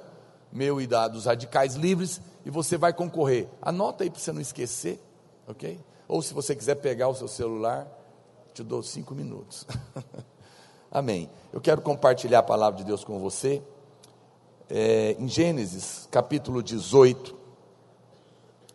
meu 0.52 0.82
e 0.82 0.88
da 0.88 1.08
dos 1.08 1.26
Radicais 1.26 1.76
Livres, 1.76 2.22
e 2.46 2.50
você 2.50 2.78
vai 2.78 2.94
concorrer. 2.94 3.48
Anota 3.62 4.04
aí 4.04 4.10
para 4.10 4.20
você 4.20 4.32
não 4.32 4.42
esquecer, 4.42 5.00
ok? 5.48 5.80
Ou 6.08 6.22
se 6.22 6.34
você 6.34 6.56
quiser 6.56 6.76
pegar 6.76 7.10
o 7.10 7.14
seu 7.14 7.28
celular, 7.28 7.86
te 8.58 8.64
dou 8.64 8.82
cinco 8.82 9.14
minutos. 9.14 9.68
Amém. 10.90 11.30
Eu 11.54 11.62
quero 11.62 11.80
compartilhar 11.80 12.40
a 12.40 12.44
palavra 12.44 12.80
de 12.80 12.84
Deus 12.84 13.04
com 13.04 13.20
você. 13.20 13.62
É, 14.68 15.16
em 15.20 15.28
Gênesis, 15.28 16.08
capítulo 16.10 16.64
18, 16.64 17.38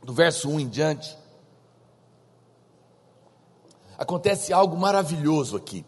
do 0.04 0.12
verso 0.12 0.48
1 0.48 0.60
em 0.60 0.68
diante, 0.68 1.18
acontece 3.98 4.52
algo 4.52 4.76
maravilhoso 4.76 5.56
aqui. 5.56 5.84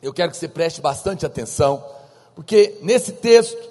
Eu 0.00 0.12
quero 0.14 0.30
que 0.30 0.36
você 0.36 0.46
preste 0.46 0.80
bastante 0.80 1.26
atenção, 1.26 1.84
porque 2.36 2.78
nesse 2.80 3.10
texto, 3.14 3.70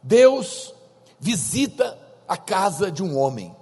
Deus 0.00 0.72
visita 1.18 1.98
a 2.28 2.36
casa 2.36 2.92
de 2.92 3.02
um 3.02 3.18
homem. 3.18 3.54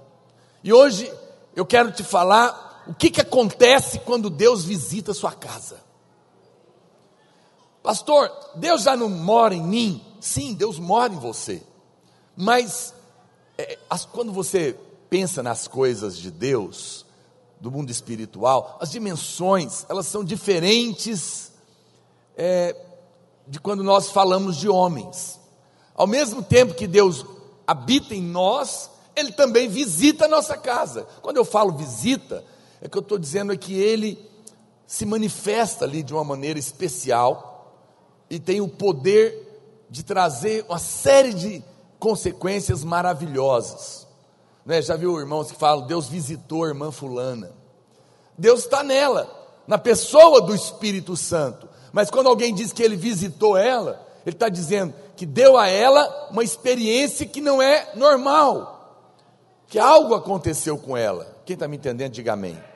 E 0.63 0.75
hoje 0.75 1.11
eu 1.57 1.65
quero 1.65 1.91
te 1.91 2.05
falar 2.05 2.70
o 2.91 2.95
que, 2.95 3.09
que 3.09 3.21
acontece 3.21 4.01
quando 4.01 4.29
Deus 4.29 4.65
visita 4.65 5.13
a 5.13 5.15
sua 5.15 5.31
casa. 5.31 5.81
Pastor, 7.81 8.29
Deus 8.57 8.83
já 8.83 8.97
não 8.97 9.09
mora 9.09 9.55
em 9.55 9.63
mim? 9.63 10.05
Sim, 10.21 10.55
Deus 10.55 10.77
mora 10.77 11.13
em 11.13 11.19
você. 11.19 11.63
Mas 12.37 12.93
é, 13.57 13.79
as, 13.89 14.05
quando 14.05 14.33
você 14.33 14.77
pensa 15.09 15.41
nas 15.41 15.69
coisas 15.69 16.19
de 16.19 16.33
Deus, 16.33 17.07
do 17.61 17.71
mundo 17.71 17.91
espiritual, 17.91 18.77
as 18.81 18.91
dimensões, 18.91 19.87
elas 19.89 20.09
são 20.09 20.25
diferentes 20.25 21.53
é, 22.37 22.75
de 23.47 23.61
quando 23.61 23.85
nós 23.85 24.11
falamos 24.11 24.57
de 24.57 24.69
homens. 24.69 25.39
Ao 25.95 26.09
mesmo 26.09 26.43
tempo 26.43 26.75
que 26.75 26.89
Deus 26.89 27.25
habita 27.65 28.17
em 28.17 28.23
nós, 28.23 28.91
Ele 29.15 29.31
também 29.31 29.69
visita 29.69 30.25
a 30.25 30.29
nossa 30.29 30.57
casa. 30.57 31.07
Quando 31.23 31.37
eu 31.37 31.45
falo 31.45 31.71
visita, 31.71 32.45
é 32.81 32.89
que 32.89 32.97
eu 32.97 33.03
estou 33.03 33.19
dizendo 33.19 33.53
é 33.53 33.57
que 33.57 33.75
Ele 33.75 34.19
se 34.87 35.07
manifesta 35.07 35.85
ali 35.85 36.03
de 36.03 36.13
uma 36.13 36.25
maneira 36.25 36.59
especial 36.59 37.77
e 38.29 38.39
tem 38.39 38.61
o 38.61 38.69
poder 38.69 39.49
de 39.89 40.03
trazer 40.03 40.65
uma 40.69 40.79
série 40.79 41.35
de 41.35 41.65
consequências 41.99 42.83
maravilhosas. 42.83 44.07
Né? 44.65 44.81
Já 44.81 44.97
viu 44.97 45.19
irmãos 45.19 45.51
que 45.51 45.59
falam, 45.59 45.87
Deus 45.87 46.09
visitou 46.09 46.65
a 46.65 46.69
irmã 46.69 46.91
fulana. 46.91 47.53
Deus 48.39 48.61
está 48.61 48.83
nela, 48.83 49.29
na 49.67 49.77
pessoa 49.77 50.41
do 50.41 50.55
Espírito 50.55 51.17
Santo. 51.17 51.69
Mas 51.93 52.11
quando 52.11 52.29
alguém 52.29 52.55
diz 52.55 52.73
que 52.73 52.83
ele 52.83 52.97
visitou 52.97 53.57
ela, 53.57 54.07
ele 54.25 54.35
está 54.35 54.49
dizendo 54.49 54.95
que 55.17 55.27
deu 55.27 55.59
a 55.59 55.69
ela 55.69 56.29
uma 56.31 56.43
experiência 56.43 57.27
que 57.27 57.41
não 57.41 57.61
é 57.61 57.93
normal, 57.95 59.05
que 59.67 59.79
algo 59.79 60.15
aconteceu 60.15 60.79
com 60.79 60.97
ela. 60.97 61.37
Quem 61.45 61.55
está 61.55 61.69
me 61.69 61.77
entendendo, 61.77 62.13
diga 62.13 62.33
amém. 62.33 62.70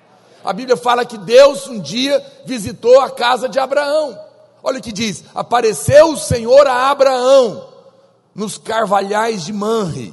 A 0.44 0.52
Bíblia 0.52 0.76
fala 0.76 1.06
que 1.06 1.16
Deus 1.16 1.66
um 1.66 1.80
dia 1.80 2.24
visitou 2.44 3.00
a 3.00 3.10
casa 3.10 3.48
de 3.48 3.58
Abraão. 3.58 4.18
Olha 4.62 4.78
o 4.78 4.82
que 4.82 4.92
diz: 4.92 5.24
apareceu 5.34 6.10
o 6.10 6.16
Senhor 6.16 6.66
a 6.66 6.90
Abraão 6.90 7.68
nos 8.34 8.58
carvalhais 8.58 9.44
de 9.44 9.52
Manre, 9.52 10.12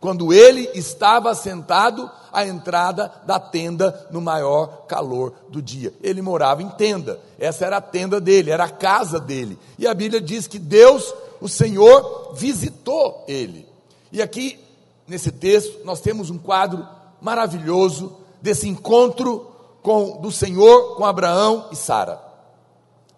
quando 0.00 0.32
ele 0.32 0.70
estava 0.74 1.34
sentado 1.34 2.10
à 2.32 2.46
entrada 2.46 3.12
da 3.26 3.38
tenda 3.38 4.08
no 4.10 4.20
maior 4.20 4.86
calor 4.86 5.34
do 5.48 5.60
dia. 5.60 5.92
Ele 6.02 6.22
morava 6.22 6.62
em 6.62 6.68
tenda, 6.70 7.20
essa 7.38 7.66
era 7.66 7.78
a 7.78 7.82
tenda 7.82 8.20
dele, 8.20 8.50
era 8.50 8.64
a 8.64 8.70
casa 8.70 9.18
dele. 9.18 9.58
E 9.78 9.86
a 9.86 9.94
Bíblia 9.94 10.20
diz 10.20 10.46
que 10.46 10.58
Deus, 10.58 11.12
o 11.40 11.48
Senhor, 11.48 12.32
visitou 12.34 13.24
ele. 13.26 13.66
E 14.12 14.22
aqui, 14.22 14.58
nesse 15.06 15.32
texto, 15.32 15.84
nós 15.84 16.00
temos 16.00 16.30
um 16.30 16.38
quadro 16.38 16.86
maravilhoso 17.20 18.16
desse 18.40 18.68
encontro 18.68 19.57
com, 19.88 20.20
do 20.20 20.30
Senhor 20.30 20.96
com 20.96 21.06
Abraão 21.06 21.68
e 21.72 21.76
Sara. 21.76 22.20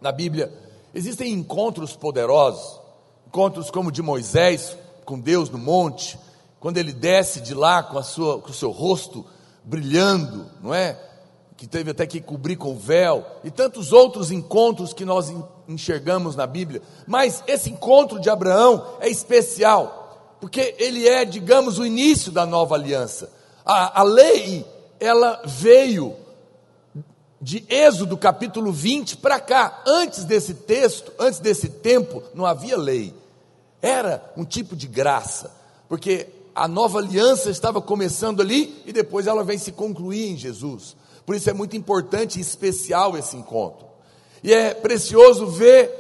Na 0.01 0.13
Bíblia, 0.13 0.57
existem 0.95 1.33
encontros 1.33 1.97
poderosos, 1.97 2.81
encontros 3.27 3.73
como 3.73 3.89
o 3.89 3.93
de 3.93 4.01
Moisés 4.01 4.79
com 5.05 5.19
Deus 5.19 5.51
no 5.51 5.59
monte, 5.59 6.17
quando 6.61 6.79
ele 6.79 6.93
desce 6.93 7.41
de 7.41 7.55
lá 7.55 7.83
com, 7.83 7.99
a 7.99 8.05
sua, 8.05 8.41
com 8.41 8.51
o 8.51 8.55
seu 8.55 8.71
rosto 8.71 9.27
brilhando, 9.65 10.47
não 10.63 10.73
é? 10.73 10.97
Que 11.57 11.67
teve 11.67 11.91
até 11.91 12.07
que 12.07 12.21
cobrir 12.21 12.55
com 12.55 12.79
véu, 12.79 13.27
e 13.43 13.51
tantos 13.51 13.93
outros 13.93 14.31
encontros 14.31 14.93
que 14.93 15.05
nós 15.05 15.35
enxergamos 15.67 16.37
na 16.37 16.47
Bíblia. 16.47 16.81
Mas 17.05 17.43
esse 17.49 17.69
encontro 17.69 18.21
de 18.21 18.31
Abraão 18.31 18.87
é 19.01 19.09
especial, 19.09 20.37
porque 20.41 20.77
ele 20.79 21.09
é, 21.09 21.25
digamos, 21.25 21.81
o 21.81 21.85
início 21.85 22.31
da 22.31 22.47
nova 22.47 22.77
aliança. 22.77 23.29
A, 23.67 24.03
a 24.03 24.03
lei, 24.05 24.65
ela 25.01 25.43
veio 25.45 26.20
de 27.41 27.65
Êxodo 27.69 28.17
capítulo 28.19 28.71
20 28.71 29.17
para 29.17 29.41
cá, 29.41 29.83
antes 29.87 30.25
desse 30.25 30.53
texto, 30.53 31.11
antes 31.19 31.39
desse 31.39 31.69
tempo, 31.69 32.23
não 32.35 32.45
havia 32.45 32.77
lei. 32.77 33.15
Era 33.81 34.23
um 34.37 34.45
tipo 34.45 34.77
de 34.77 34.87
graça, 34.87 35.51
porque 35.89 36.29
a 36.55 36.69
nova 36.69 36.99
aliança 36.99 37.49
estava 37.49 37.81
começando 37.81 38.43
ali 38.43 38.83
e 38.85 38.93
depois 38.93 39.27
ela 39.27 39.43
vem 39.43 39.57
se 39.57 39.73
concluir 39.73 40.31
em 40.31 40.37
Jesus. 40.37 40.95
Por 41.25 41.35
isso 41.35 41.49
é 41.49 41.55
muito 41.55 41.77
importante 41.77 42.39
e 42.39 42.43
especial 42.43 43.17
esse 43.17 43.37
encontro. 43.37 43.87
E 44.43 44.53
é 44.53 44.75
precioso 44.75 45.47
ver 45.47 45.91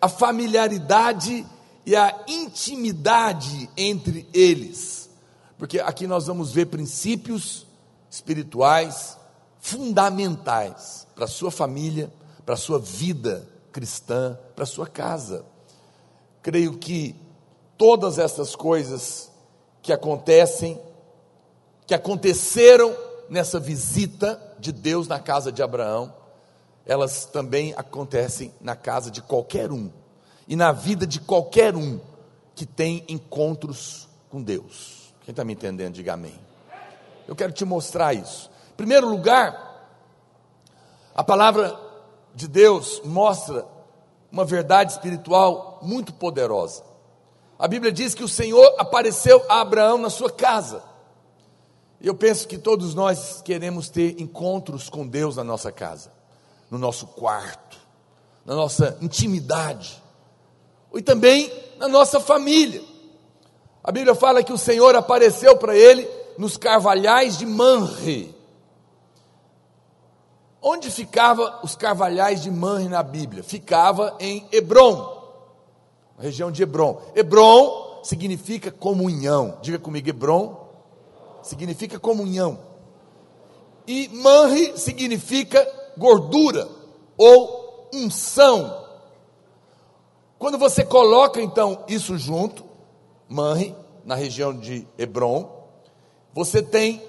a 0.00 0.08
familiaridade 0.08 1.46
e 1.86 1.96
a 1.96 2.24
intimidade 2.28 3.70
entre 3.76 4.28
eles. 4.34 5.08
Porque 5.58 5.78
aqui 5.80 6.06
nós 6.06 6.26
vamos 6.26 6.52
ver 6.52 6.66
princípios 6.66 7.66
espirituais, 8.10 9.16
fundamentais 9.60 11.06
para 11.14 11.26
a 11.26 11.28
sua 11.28 11.50
família, 11.50 12.10
para 12.44 12.54
a 12.54 12.58
sua 12.58 12.78
vida 12.78 13.46
cristã, 13.70 14.38
para 14.54 14.64
a 14.64 14.66
sua 14.66 14.86
casa. 14.86 15.44
Creio 16.42 16.78
que 16.78 17.14
todas 17.76 18.18
essas 18.18 18.56
coisas 18.56 19.30
que 19.82 19.92
acontecem, 19.92 20.80
que 21.86 21.94
aconteceram 21.94 22.96
nessa 23.28 23.60
visita 23.60 24.40
de 24.58 24.72
Deus 24.72 25.06
na 25.06 25.18
casa 25.18 25.52
de 25.52 25.62
Abraão, 25.62 26.12
elas 26.84 27.24
também 27.26 27.72
acontecem 27.76 28.52
na 28.60 28.74
casa 28.74 29.10
de 29.10 29.22
qualquer 29.22 29.70
um 29.70 29.90
e 30.48 30.56
na 30.56 30.72
vida 30.72 31.06
de 31.06 31.20
qualquer 31.20 31.76
um 31.76 32.00
que 32.54 32.66
tem 32.66 33.04
encontros 33.08 34.08
com 34.28 34.42
Deus. 34.42 35.14
Quem 35.24 35.32
está 35.32 35.44
me 35.44 35.52
entendendo, 35.52 35.94
diga 35.94 36.14
amém. 36.14 36.34
Eu 37.28 37.36
quero 37.36 37.52
te 37.52 37.64
mostrar 37.64 38.12
isso. 38.12 38.49
Primeiro 38.80 39.10
lugar, 39.10 39.92
a 41.14 41.22
palavra 41.22 41.78
de 42.34 42.48
Deus 42.48 43.02
mostra 43.04 43.66
uma 44.32 44.42
verdade 44.42 44.92
espiritual 44.92 45.80
muito 45.82 46.14
poderosa. 46.14 46.82
A 47.58 47.68
Bíblia 47.68 47.92
diz 47.92 48.14
que 48.14 48.24
o 48.24 48.28
Senhor 48.28 48.74
apareceu 48.78 49.44
a 49.50 49.60
Abraão 49.60 49.98
na 49.98 50.08
sua 50.08 50.30
casa. 50.30 50.82
Eu 52.00 52.14
penso 52.14 52.48
que 52.48 52.56
todos 52.56 52.94
nós 52.94 53.42
queremos 53.42 53.90
ter 53.90 54.18
encontros 54.18 54.88
com 54.88 55.06
Deus 55.06 55.36
na 55.36 55.44
nossa 55.44 55.70
casa, 55.70 56.10
no 56.70 56.78
nosso 56.78 57.06
quarto, 57.06 57.76
na 58.46 58.54
nossa 58.54 58.96
intimidade, 59.02 60.02
e 60.94 61.02
também 61.02 61.52
na 61.78 61.86
nossa 61.86 62.18
família. 62.18 62.82
A 63.84 63.92
Bíblia 63.92 64.14
fala 64.14 64.42
que 64.42 64.54
o 64.54 64.58
Senhor 64.58 64.96
apareceu 64.96 65.58
para 65.58 65.76
ele 65.76 66.08
nos 66.38 66.56
carvalhais 66.56 67.36
de 67.36 67.44
Manre. 67.44 68.39
Onde 70.62 70.90
ficava 70.90 71.60
os 71.62 71.74
carvalhais 71.74 72.42
de 72.42 72.50
Manre 72.50 72.88
na 72.88 73.02
Bíblia? 73.02 73.42
Ficava 73.42 74.16
em 74.20 74.46
Hebron, 74.52 75.18
na 76.16 76.24
região 76.24 76.50
de 76.52 76.62
Hebron. 76.62 77.00
Hebron 77.14 78.00
significa 78.02 78.70
comunhão. 78.70 79.58
Diga 79.62 79.78
comigo, 79.78 80.08
Hebron 80.08 80.68
significa 81.42 81.98
comunhão. 81.98 82.58
E 83.86 84.08
Manre 84.08 84.76
significa 84.76 85.66
gordura 85.96 86.68
ou 87.16 87.88
unção. 87.92 88.86
Quando 90.38 90.58
você 90.58 90.84
coloca 90.84 91.40
então 91.40 91.84
isso 91.88 92.16
junto, 92.18 92.64
Manre, 93.28 93.74
na 94.04 94.14
região 94.14 94.56
de 94.56 94.86
Hebron, 94.98 95.68
você 96.32 96.62
tem, 96.62 97.02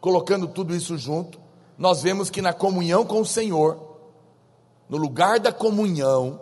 colocando 0.00 0.46
tudo 0.48 0.74
isso 0.74 0.96
junto, 0.96 1.40
nós 1.78 2.02
vemos 2.02 2.28
que 2.28 2.42
na 2.42 2.52
comunhão 2.52 3.06
com 3.06 3.20
o 3.20 3.26
Senhor, 3.26 3.78
no 4.88 4.96
lugar 4.96 5.38
da 5.38 5.52
comunhão, 5.52 6.40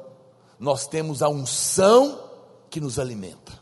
nós 0.58 0.86
temos 0.86 1.22
a 1.22 1.28
unção 1.28 2.18
que 2.70 2.80
nos 2.80 2.98
alimenta 2.98 3.52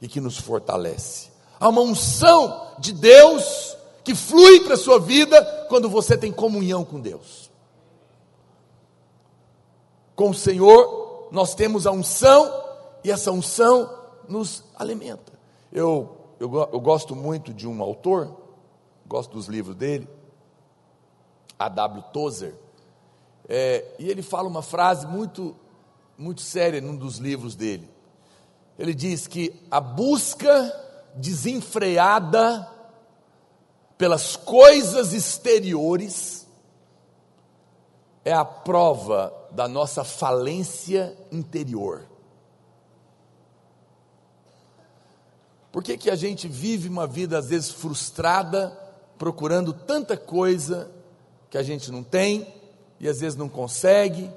e 0.00 0.08
que 0.08 0.20
nos 0.20 0.38
fortalece. 0.38 1.30
Há 1.60 1.68
uma 1.68 1.82
unção 1.82 2.72
de 2.78 2.92
Deus 2.92 3.76
que 4.02 4.14
flui 4.14 4.60
para 4.60 4.74
a 4.74 4.78
sua 4.78 4.98
vida 4.98 5.66
quando 5.68 5.88
você 5.88 6.16
tem 6.16 6.32
comunhão 6.32 6.84
com 6.84 7.00
Deus. 7.00 7.50
Com 10.14 10.30
o 10.30 10.34
Senhor, 10.34 11.28
nós 11.30 11.54
temos 11.54 11.86
a 11.86 11.90
unção 11.92 12.64
e 13.04 13.10
essa 13.10 13.30
unção 13.30 13.94
nos 14.28 14.64
alimenta. 14.76 15.32
Eu 15.70 16.16
eu, 16.38 16.68
eu 16.72 16.80
gosto 16.80 17.16
muito 17.16 17.52
de 17.52 17.66
um 17.66 17.82
autor, 17.82 18.34
gosto 19.06 19.32
dos 19.32 19.46
livros 19.46 19.76
dele, 19.76 20.08
A.W. 21.58 22.02
Tozer, 22.12 22.54
é, 23.48 23.94
e 23.98 24.08
ele 24.08 24.22
fala 24.22 24.48
uma 24.48 24.62
frase 24.62 25.06
muito, 25.06 25.56
muito 26.18 26.40
séria 26.40 26.80
num 26.80 26.96
dos 26.96 27.18
livros 27.18 27.54
dele. 27.54 27.88
Ele 28.78 28.92
diz 28.92 29.26
que 29.26 29.54
a 29.70 29.80
busca 29.80 30.84
desenfreada 31.14 32.68
pelas 33.96 34.36
coisas 34.36 35.12
exteriores 35.12 36.46
é 38.24 38.32
a 38.32 38.44
prova 38.44 39.32
da 39.52 39.68
nossa 39.68 40.04
falência 40.04 41.16
interior. 41.30 42.06
Por 45.70 45.82
que, 45.82 45.96
que 45.96 46.10
a 46.10 46.16
gente 46.16 46.48
vive 46.48 46.88
uma 46.88 47.06
vida 47.06 47.38
às 47.38 47.50
vezes 47.50 47.70
frustrada, 47.70 48.85
procurando 49.18 49.72
tanta 49.72 50.16
coisa 50.16 50.90
que 51.50 51.58
a 51.58 51.62
gente 51.62 51.90
não 51.90 52.02
tem 52.02 52.52
e 53.00 53.08
às 53.08 53.20
vezes 53.20 53.36
não 53.36 53.48
consegue? 53.48 54.30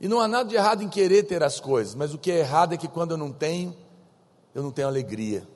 E 0.00 0.08
não 0.08 0.20
há 0.20 0.28
nada 0.28 0.48
de 0.48 0.56
errado 0.56 0.82
em 0.82 0.88
querer 0.88 1.24
ter 1.24 1.42
as 1.42 1.60
coisas, 1.60 1.94
mas 1.94 2.14
o 2.14 2.18
que 2.18 2.30
é 2.30 2.38
errado 2.38 2.72
é 2.72 2.76
que 2.76 2.88
quando 2.88 3.12
eu 3.12 3.16
não 3.16 3.32
tenho, 3.32 3.76
eu 4.54 4.62
não 4.62 4.70
tenho 4.70 4.88
alegria, 4.88 5.46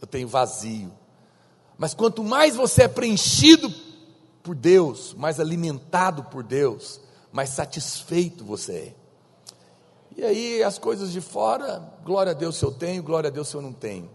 eu 0.00 0.06
tenho 0.06 0.26
vazio. 0.26 0.92
Mas 1.76 1.94
quanto 1.94 2.24
mais 2.24 2.56
você 2.56 2.84
é 2.84 2.88
preenchido 2.88 3.72
por 4.42 4.54
Deus, 4.54 5.14
mais 5.14 5.38
alimentado 5.38 6.24
por 6.24 6.42
Deus, 6.42 7.00
mais 7.30 7.50
satisfeito 7.50 8.44
você 8.44 8.72
é. 8.72 8.94
E 10.16 10.24
aí 10.24 10.62
as 10.62 10.78
coisas 10.78 11.12
de 11.12 11.20
fora, 11.20 11.82
glória 12.04 12.32
a 12.32 12.34
Deus 12.34 12.56
se 12.56 12.64
eu 12.64 12.72
tenho, 12.72 13.02
glória 13.02 13.28
a 13.28 13.30
Deus 13.30 13.48
se 13.48 13.54
eu 13.54 13.62
não 13.62 13.72
tenho 13.72 14.10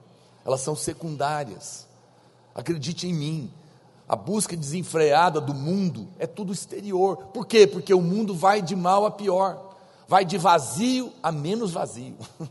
elas 0.45 0.61
são 0.61 0.75
secundárias. 0.75 1.87
Acredite 2.53 3.07
em 3.07 3.13
mim. 3.13 3.51
A 4.07 4.15
busca 4.15 4.55
desenfreada 4.55 5.39
do 5.39 5.53
mundo 5.53 6.07
é 6.19 6.27
tudo 6.27 6.53
exterior. 6.53 7.17
Por 7.33 7.47
quê? 7.47 7.65
Porque 7.65 7.93
o 7.93 8.01
mundo 8.01 8.35
vai 8.35 8.61
de 8.61 8.75
mal 8.75 9.05
a 9.05 9.11
pior, 9.11 9.75
vai 10.07 10.25
de 10.25 10.37
vazio 10.37 11.11
a 11.21 11.31
menos 11.31 11.71
vazio. 11.71 12.17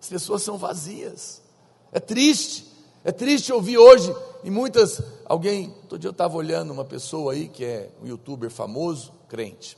As 0.00 0.08
pessoas 0.08 0.42
são 0.42 0.56
vazias. 0.56 1.42
É 1.92 2.00
triste. 2.00 2.66
É 3.04 3.12
triste 3.12 3.52
ouvir 3.52 3.78
hoje 3.78 4.14
em 4.42 4.50
muitas. 4.50 5.00
Alguém, 5.24 5.74
todo 5.88 5.98
dia 5.98 6.08
eu 6.08 6.12
estava 6.12 6.36
olhando 6.36 6.72
uma 6.72 6.84
pessoa 6.84 7.32
aí 7.32 7.48
que 7.48 7.64
é 7.64 7.90
um 8.02 8.06
youtuber 8.06 8.50
famoso, 8.50 9.12
crente, 9.28 9.76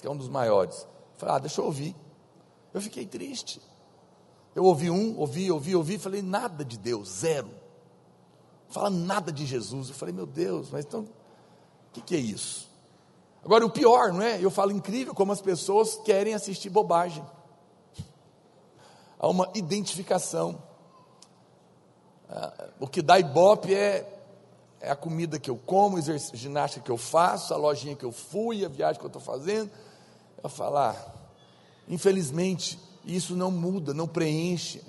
que 0.00 0.06
é 0.06 0.10
um 0.10 0.16
dos 0.16 0.28
maiores. 0.28 0.86
Falei, 1.16 1.34
ah, 1.34 1.38
deixa 1.38 1.60
eu 1.60 1.64
ouvir. 1.64 1.94
Eu 2.72 2.80
fiquei 2.80 3.06
triste. 3.06 3.60
Eu 4.54 4.64
ouvi 4.64 4.90
um, 4.90 5.18
ouvi, 5.18 5.50
ouvi, 5.50 5.74
ouvi, 5.74 5.98
falei 5.98 6.22
nada 6.22 6.64
de 6.64 6.78
Deus, 6.78 7.08
zero. 7.08 7.48
Fala 8.68 8.90
nada 8.90 9.32
de 9.32 9.46
Jesus. 9.46 9.88
Eu 9.88 9.94
falei, 9.94 10.14
meu 10.14 10.26
Deus, 10.26 10.68
mas 10.70 10.84
então, 10.84 11.00
o 11.00 11.08
que, 11.92 12.00
que 12.00 12.16
é 12.16 12.18
isso? 12.18 12.68
Agora, 13.44 13.64
o 13.64 13.70
pior, 13.70 14.12
não 14.12 14.22
é? 14.22 14.44
Eu 14.44 14.50
falo 14.50 14.72
incrível 14.72 15.14
como 15.14 15.30
as 15.32 15.40
pessoas 15.40 15.96
querem 16.04 16.34
assistir 16.34 16.68
bobagem. 16.68 17.24
Há 19.18 19.28
uma 19.28 19.48
identificação. 19.54 20.60
Ah, 22.28 22.70
o 22.80 22.88
que 22.88 23.00
dá 23.00 23.18
ibope 23.20 23.72
é, 23.72 24.20
é 24.80 24.90
a 24.90 24.96
comida 24.96 25.38
que 25.38 25.48
eu 25.48 25.56
como, 25.56 25.96
a 25.96 26.00
ginástica 26.34 26.84
que 26.84 26.90
eu 26.90 26.96
faço, 26.96 27.54
a 27.54 27.56
lojinha 27.56 27.94
que 27.94 28.04
eu 28.04 28.10
fui, 28.10 28.64
a 28.64 28.68
viagem 28.68 28.98
que 28.98 29.06
eu 29.06 29.08
estou 29.08 29.22
fazendo. 29.22 29.70
Eu 30.42 30.50
falar, 30.50 30.90
ah, 30.90 31.12
infelizmente, 31.88 32.78
isso 33.04 33.36
não 33.36 33.50
muda, 33.50 33.94
não 33.94 34.08
preenche. 34.08 34.82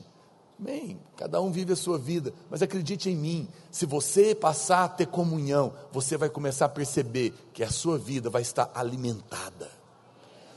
Bem, 0.60 1.00
cada 1.15 1.39
um 1.39 1.52
vive 1.52 1.74
a 1.74 1.76
sua 1.76 2.00
vida, 2.00 2.34
mas 2.50 2.63
acredite 2.63 3.12
em 3.12 3.15
mim, 3.15 3.48
se 3.70 3.86
você 3.86 4.34
passar 4.34 4.86
a 4.86 4.89
ter 4.89 5.06
comunhão, 5.06 5.72
você 5.91 6.17
vai 6.17 6.30
começar 6.30 6.65
a 6.65 6.70
perceber 6.70 7.32
que 7.54 7.63
a 7.63 7.70
sua 7.70 7.98
vida 7.98 8.28
vai 8.28 8.41
estar 8.41 8.72
alimentada. 8.74 9.70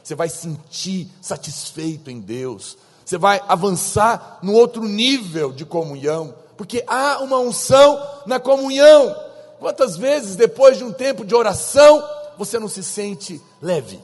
Você 0.02 0.14
vai 0.14 0.30
sentir 0.30 1.10
satisfeito 1.20 2.10
em 2.10 2.18
Deus. 2.18 2.78
Você 3.04 3.18
vai 3.18 3.42
avançar 3.46 4.38
no 4.42 4.54
outro 4.54 4.84
nível 4.84 5.52
de 5.52 5.66
comunhão, 5.66 6.34
porque 6.56 6.82
há 6.86 7.18
uma 7.18 7.38
unção 7.38 8.00
na 8.24 8.40
comunhão. 8.40 9.14
Quantas 9.58 9.98
vezes 9.98 10.34
depois 10.34 10.78
de 10.78 10.84
um 10.84 10.92
tempo 10.92 11.26
de 11.26 11.34
oração, 11.34 12.02
você 12.38 12.58
não 12.58 12.68
se 12.68 12.82
sente 12.82 13.38
leve? 13.60 14.00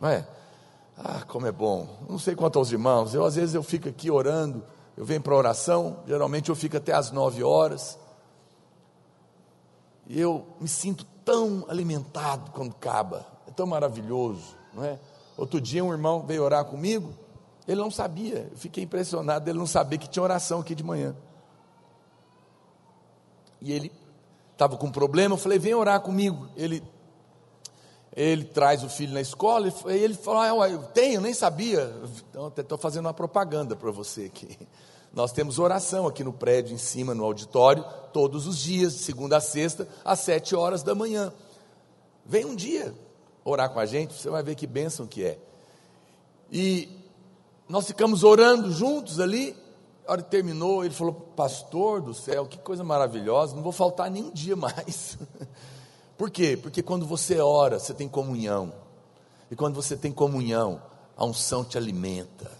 Não 0.00 0.08
é? 0.08 0.24
Ah, 0.96 1.22
como 1.26 1.48
é 1.48 1.52
bom. 1.52 1.88
Não 2.08 2.18
sei 2.18 2.36
quanto 2.36 2.60
aos 2.60 2.70
irmãos, 2.70 3.12
eu 3.12 3.24
às 3.24 3.34
vezes 3.34 3.56
eu 3.56 3.62
fico 3.64 3.88
aqui 3.88 4.08
orando, 4.08 4.62
eu 4.96 5.04
venho 5.04 5.20
para 5.20 5.34
oração, 5.34 5.98
geralmente 6.06 6.50
eu 6.50 6.56
fico 6.56 6.76
até 6.76 6.92
às 6.92 7.10
nove 7.10 7.42
horas. 7.42 7.98
E 10.06 10.20
eu 10.20 10.46
me 10.60 10.68
sinto 10.68 11.04
tão 11.24 11.64
alimentado 11.68 12.50
quando 12.52 12.70
acaba. 12.70 13.26
É 13.48 13.50
tão 13.50 13.66
maravilhoso, 13.66 14.56
não 14.72 14.84
é? 14.84 14.98
Outro 15.36 15.60
dia 15.60 15.84
um 15.84 15.90
irmão 15.90 16.24
veio 16.24 16.42
orar 16.42 16.64
comigo, 16.64 17.12
ele 17.66 17.80
não 17.80 17.90
sabia, 17.90 18.48
eu 18.52 18.56
fiquei 18.56 18.84
impressionado 18.84 19.48
ele 19.48 19.58
não 19.58 19.66
saber 19.66 19.98
que 19.98 20.08
tinha 20.08 20.22
oração 20.22 20.60
aqui 20.60 20.74
de 20.74 20.84
manhã. 20.84 21.16
E 23.60 23.72
ele 23.72 23.90
estava 24.52 24.76
com 24.76 24.86
um 24.86 24.92
problema, 24.92 25.34
eu 25.34 25.38
falei, 25.38 25.58
vem 25.58 25.74
orar 25.74 26.00
comigo. 26.00 26.48
Ele 26.54 26.82
ele 28.16 28.44
traz 28.44 28.84
o 28.84 28.88
filho 28.88 29.12
na 29.12 29.20
escola, 29.20 29.68
e 29.68 29.92
ele 29.92 30.14
fala, 30.14 30.64
ah, 30.64 30.70
eu 30.70 30.82
tenho, 30.84 31.20
nem 31.20 31.34
sabia. 31.34 31.92
Então, 32.30 32.52
estou 32.56 32.78
fazendo 32.78 33.06
uma 33.06 33.14
propaganda 33.14 33.74
para 33.74 33.90
você 33.90 34.26
aqui. 34.26 34.56
Nós 35.12 35.32
temos 35.32 35.58
oração 35.58 36.06
aqui 36.06 36.24
no 36.24 36.32
prédio, 36.32 36.74
em 36.74 36.78
cima, 36.78 37.14
no 37.14 37.24
auditório, 37.24 37.84
todos 38.12 38.46
os 38.46 38.58
dias, 38.58 38.94
de 38.94 39.00
segunda 39.00 39.36
a 39.36 39.40
sexta, 39.40 39.88
às 40.04 40.20
sete 40.20 40.54
horas 40.54 40.82
da 40.82 40.94
manhã. 40.94 41.32
Vem 42.24 42.44
um 42.44 42.54
dia 42.54 42.94
orar 43.44 43.70
com 43.70 43.78
a 43.78 43.86
gente, 43.86 44.14
você 44.14 44.30
vai 44.30 44.42
ver 44.42 44.54
que 44.54 44.66
bênção 44.66 45.06
que 45.06 45.24
é. 45.24 45.38
E 46.50 46.88
nós 47.68 47.86
ficamos 47.86 48.24
orando 48.24 48.72
juntos 48.72 49.20
ali. 49.20 49.56
A 50.06 50.12
hora 50.12 50.22
que 50.22 50.30
terminou, 50.30 50.84
ele 50.84 50.94
falou: 50.94 51.12
Pastor 51.12 52.00
do 52.00 52.14
céu, 52.14 52.46
que 52.46 52.58
coisa 52.58 52.82
maravilhosa, 52.82 53.54
não 53.54 53.62
vou 53.62 53.72
faltar 53.72 54.10
nenhum 54.10 54.30
dia 54.30 54.56
mais. 54.56 55.18
Por 56.16 56.30
quê? 56.30 56.56
Porque 56.56 56.82
quando 56.82 57.06
você 57.06 57.40
ora, 57.40 57.78
você 57.78 57.92
tem 57.92 58.08
comunhão. 58.08 58.72
E 59.50 59.56
quando 59.56 59.74
você 59.74 59.96
tem 59.96 60.12
comunhão, 60.12 60.80
a 61.16 61.24
unção 61.24 61.64
te 61.64 61.76
alimenta. 61.76 62.50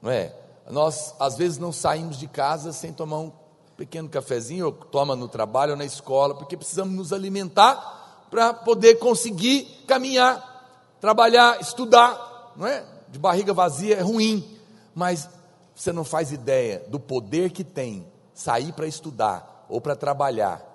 Não 0.00 0.10
é? 0.10 0.34
Nós, 0.70 1.14
às 1.18 1.36
vezes, 1.36 1.58
não 1.58 1.72
saímos 1.72 2.18
de 2.18 2.26
casa 2.26 2.72
sem 2.72 2.92
tomar 2.92 3.18
um 3.18 3.32
pequeno 3.76 4.08
cafezinho, 4.08 4.66
ou 4.66 4.72
toma 4.72 5.16
no 5.16 5.26
trabalho 5.28 5.72
ou 5.72 5.78
na 5.78 5.84
escola, 5.84 6.34
porque 6.34 6.56
precisamos 6.56 6.94
nos 6.94 7.12
alimentar 7.12 8.26
para 8.30 8.52
poder 8.52 8.96
conseguir 8.96 9.84
caminhar, 9.86 10.96
trabalhar, 11.00 11.60
estudar, 11.60 12.52
não 12.54 12.66
é? 12.66 12.84
De 13.08 13.18
barriga 13.18 13.52
vazia 13.52 13.96
é 13.96 14.02
ruim, 14.02 14.46
mas 14.94 15.28
você 15.74 15.92
não 15.92 16.04
faz 16.04 16.30
ideia 16.30 16.84
do 16.88 17.00
poder 17.00 17.50
que 17.50 17.64
tem 17.64 18.06
sair 18.34 18.72
para 18.72 18.86
estudar 18.86 19.66
ou 19.68 19.80
para 19.80 19.96
trabalhar 19.96 20.69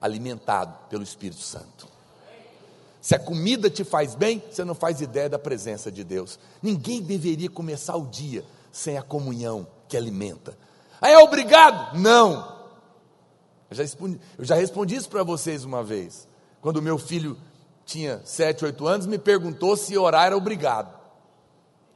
alimentado 0.00 0.74
pelo 0.88 1.02
Espírito 1.02 1.40
Santo. 1.40 1.88
Se 3.00 3.14
a 3.14 3.18
comida 3.18 3.70
te 3.70 3.84
faz 3.84 4.14
bem, 4.14 4.42
você 4.50 4.64
não 4.64 4.74
faz 4.74 5.00
ideia 5.00 5.28
da 5.28 5.38
presença 5.38 5.90
de 5.90 6.02
Deus. 6.04 6.38
Ninguém 6.62 7.00
deveria 7.00 7.48
começar 7.48 7.96
o 7.96 8.06
dia 8.06 8.44
sem 8.72 8.98
a 8.98 9.02
comunhão 9.02 9.66
que 9.88 9.96
alimenta. 9.96 10.56
Aí 11.00 11.12
é 11.12 11.18
obrigado? 11.18 11.98
Não. 11.98 12.58
Eu 13.70 13.76
já 13.76 13.82
respondi, 13.82 14.20
eu 14.36 14.44
já 14.44 14.54
respondi 14.54 14.96
isso 14.96 15.08
para 15.08 15.22
vocês 15.22 15.64
uma 15.64 15.82
vez. 15.82 16.26
Quando 16.60 16.82
meu 16.82 16.98
filho 16.98 17.38
tinha 17.86 18.20
7, 18.24 18.64
8 18.64 18.86
anos, 18.86 19.06
me 19.06 19.18
perguntou 19.18 19.76
se 19.76 19.96
orar 19.96 20.26
era 20.26 20.36
obrigado. 20.36 20.98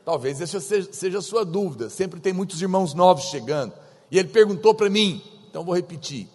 Talvez 0.04 0.40
essa 0.40 0.60
seja, 0.60 0.92
seja 0.92 1.18
a 1.18 1.22
sua 1.22 1.44
dúvida. 1.44 1.90
Sempre 1.90 2.20
tem 2.20 2.32
muitos 2.32 2.60
irmãos 2.62 2.94
novos 2.94 3.24
chegando. 3.24 3.72
E 4.10 4.18
ele 4.18 4.28
perguntou 4.28 4.74
para 4.74 4.90
mim, 4.90 5.22
então 5.48 5.64
vou 5.64 5.74
repetir. 5.74 6.28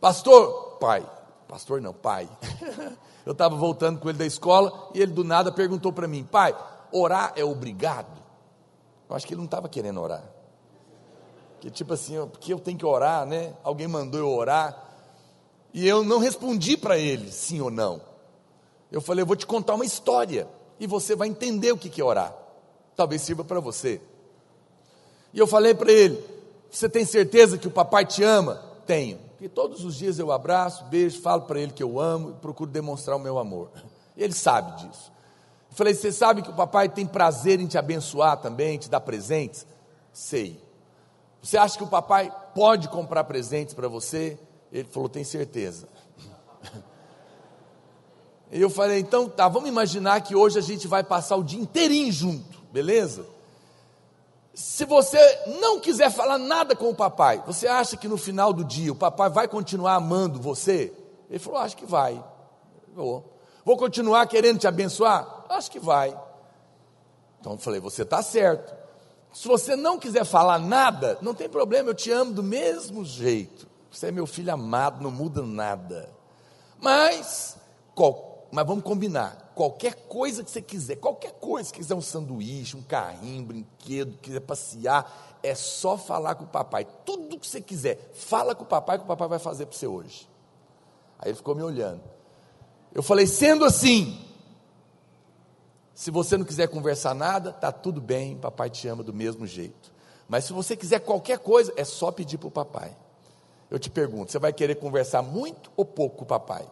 Pastor, 0.00 0.63
pai, 0.74 1.06
pastor 1.48 1.80
não, 1.80 1.92
pai. 1.92 2.28
Eu 3.24 3.32
estava 3.32 3.56
voltando 3.56 3.98
com 3.98 4.08
ele 4.08 4.18
da 4.18 4.26
escola 4.26 4.90
e 4.94 5.00
ele 5.00 5.12
do 5.12 5.24
nada 5.24 5.50
perguntou 5.50 5.92
para 5.92 6.06
mim, 6.06 6.24
pai, 6.24 6.54
orar 6.92 7.32
é 7.36 7.44
obrigado? 7.44 8.22
Eu 9.08 9.16
acho 9.16 9.26
que 9.26 9.32
ele 9.32 9.38
não 9.38 9.46
estava 9.46 9.68
querendo 9.68 10.00
orar. 10.00 10.22
Que 11.60 11.70
tipo 11.70 11.94
assim, 11.94 12.14
porque 12.26 12.52
eu 12.52 12.58
tenho 12.58 12.76
que 12.76 12.84
orar, 12.84 13.24
né? 13.24 13.54
Alguém 13.62 13.88
mandou 13.88 14.20
eu 14.20 14.28
orar. 14.28 14.78
E 15.72 15.88
eu 15.88 16.04
não 16.04 16.18
respondi 16.18 16.76
para 16.76 16.98
ele 16.98 17.32
sim 17.32 17.60
ou 17.62 17.70
não. 17.70 18.02
Eu 18.92 19.00
falei, 19.00 19.22
eu 19.22 19.26
vou 19.26 19.36
te 19.36 19.46
contar 19.46 19.74
uma 19.74 19.86
história 19.86 20.46
e 20.78 20.86
você 20.86 21.16
vai 21.16 21.28
entender 21.28 21.72
o 21.72 21.78
que 21.78 22.00
é 22.00 22.04
orar. 22.04 22.36
Talvez 22.94 23.22
sirva 23.22 23.42
para 23.42 23.60
você. 23.60 24.00
E 25.32 25.38
eu 25.38 25.46
falei 25.46 25.74
para 25.74 25.90
ele: 25.90 26.22
Você 26.70 26.88
tem 26.88 27.04
certeza 27.04 27.58
que 27.58 27.66
o 27.66 27.70
papai 27.70 28.06
te 28.06 28.22
ama? 28.22 28.62
Tenho. 28.86 29.18
Porque 29.44 29.54
todos 29.54 29.84
os 29.84 29.96
dias 29.96 30.18
eu 30.18 30.32
abraço, 30.32 30.84
beijo, 30.84 31.20
falo 31.20 31.42
para 31.42 31.60
ele 31.60 31.70
que 31.70 31.82
eu 31.82 32.00
amo 32.00 32.30
e 32.30 32.32
procuro 32.32 32.70
demonstrar 32.70 33.14
o 33.14 33.20
meu 33.20 33.38
amor. 33.38 33.70
Ele 34.16 34.32
sabe 34.32 34.74
disso. 34.80 35.12
Eu 35.70 35.76
falei: 35.76 35.92
Você 35.92 36.10
sabe 36.10 36.40
que 36.40 36.48
o 36.48 36.54
papai 36.54 36.88
tem 36.88 37.04
prazer 37.04 37.60
em 37.60 37.66
te 37.66 37.76
abençoar 37.76 38.38
também, 38.38 38.78
te 38.78 38.88
dar 38.88 39.00
presentes? 39.00 39.66
Sei. 40.14 40.58
Você 41.42 41.58
acha 41.58 41.76
que 41.76 41.84
o 41.84 41.88
papai 41.88 42.34
pode 42.54 42.88
comprar 42.88 43.24
presentes 43.24 43.74
para 43.74 43.86
você? 43.86 44.38
Ele 44.72 44.88
falou: 44.88 45.10
Tem 45.10 45.24
certeza. 45.24 45.90
E 48.50 48.62
eu 48.62 48.70
falei: 48.70 49.00
Então 49.00 49.28
tá, 49.28 49.46
vamos 49.46 49.68
imaginar 49.68 50.22
que 50.22 50.34
hoje 50.34 50.58
a 50.58 50.62
gente 50.62 50.88
vai 50.88 51.04
passar 51.04 51.36
o 51.36 51.44
dia 51.44 51.60
inteirinho 51.60 52.10
junto, 52.10 52.62
beleza? 52.72 53.26
Se 54.54 54.84
você 54.84 55.18
não 55.60 55.80
quiser 55.80 56.12
falar 56.12 56.38
nada 56.38 56.76
com 56.76 56.88
o 56.88 56.94
papai, 56.94 57.42
você 57.44 57.66
acha 57.66 57.96
que 57.96 58.06
no 58.06 58.16
final 58.16 58.52
do 58.52 58.64
dia 58.64 58.92
o 58.92 58.96
papai 58.96 59.28
vai 59.28 59.48
continuar 59.48 59.96
amando 59.96 60.40
você? 60.40 60.92
Ele 61.28 61.40
falou: 61.40 61.58
Acho 61.58 61.76
que 61.76 61.84
vai. 61.84 62.22
Vou. 62.94 63.32
Vou 63.64 63.76
continuar 63.76 64.26
querendo 64.28 64.60
te 64.60 64.68
abençoar? 64.68 65.44
Acho 65.48 65.70
que 65.70 65.80
vai. 65.80 66.16
Então 67.40 67.52
eu 67.52 67.58
falei: 67.58 67.80
Você 67.80 68.02
está 68.02 68.22
certo. 68.22 68.72
Se 69.32 69.48
você 69.48 69.74
não 69.74 69.98
quiser 69.98 70.24
falar 70.24 70.60
nada, 70.60 71.18
não 71.20 71.34
tem 71.34 71.48
problema, 71.48 71.90
eu 71.90 71.94
te 71.94 72.12
amo 72.12 72.32
do 72.32 72.42
mesmo 72.42 73.04
jeito. 73.04 73.66
Você 73.90 74.06
é 74.06 74.12
meu 74.12 74.26
filho 74.26 74.52
amado, 74.52 75.02
não 75.02 75.10
muda 75.10 75.42
nada. 75.42 76.08
Mas, 76.80 77.56
mas 78.52 78.66
vamos 78.66 78.84
combinar 78.84 79.43
qualquer 79.54 79.94
coisa 80.08 80.42
que 80.42 80.50
você 80.50 80.60
quiser, 80.60 80.96
qualquer 80.96 81.32
coisa, 81.32 81.68
se 81.68 81.74
quiser 81.74 81.94
um 81.94 82.00
sanduíche, 82.00 82.76
um 82.76 82.82
carrinho, 82.82 83.42
um 83.42 83.46
brinquedo, 83.46 84.18
quiser 84.18 84.40
passear, 84.40 85.38
é 85.42 85.54
só 85.54 85.96
falar 85.96 86.34
com 86.34 86.44
o 86.44 86.48
papai. 86.48 86.86
Tudo 87.04 87.38
que 87.38 87.46
você 87.46 87.60
quiser, 87.60 88.10
fala 88.14 88.54
com 88.54 88.64
o 88.64 88.66
papai 88.66 88.98
que 88.98 89.04
o 89.04 89.06
papai 89.06 89.28
vai 89.28 89.38
fazer 89.38 89.66
para 89.66 89.76
você 89.76 89.86
hoje. 89.86 90.28
Aí 91.18 91.28
ele 91.28 91.36
ficou 91.36 91.54
me 91.54 91.62
olhando. 91.62 92.02
Eu 92.92 93.02
falei, 93.02 93.26
sendo 93.26 93.64
assim, 93.64 94.18
se 95.94 96.10
você 96.10 96.36
não 96.36 96.44
quiser 96.44 96.68
conversar 96.68 97.14
nada, 97.14 97.52
tá 97.52 97.70
tudo 97.70 98.00
bem, 98.00 98.36
papai 98.36 98.68
te 98.70 98.88
ama 98.88 99.02
do 99.02 99.12
mesmo 99.12 99.46
jeito. 99.46 99.92
Mas 100.28 100.44
se 100.44 100.52
você 100.52 100.76
quiser 100.76 101.00
qualquer 101.00 101.38
coisa, 101.38 101.72
é 101.76 101.84
só 101.84 102.10
pedir 102.10 102.38
para 102.38 102.48
o 102.48 102.50
papai. 102.50 102.96
Eu 103.70 103.78
te 103.78 103.90
pergunto, 103.90 104.32
você 104.32 104.38
vai 104.38 104.52
querer 104.52 104.76
conversar 104.76 105.22
muito 105.22 105.70
ou 105.76 105.84
pouco 105.84 106.18
com 106.18 106.24
o 106.24 106.26
papai? 106.26 106.66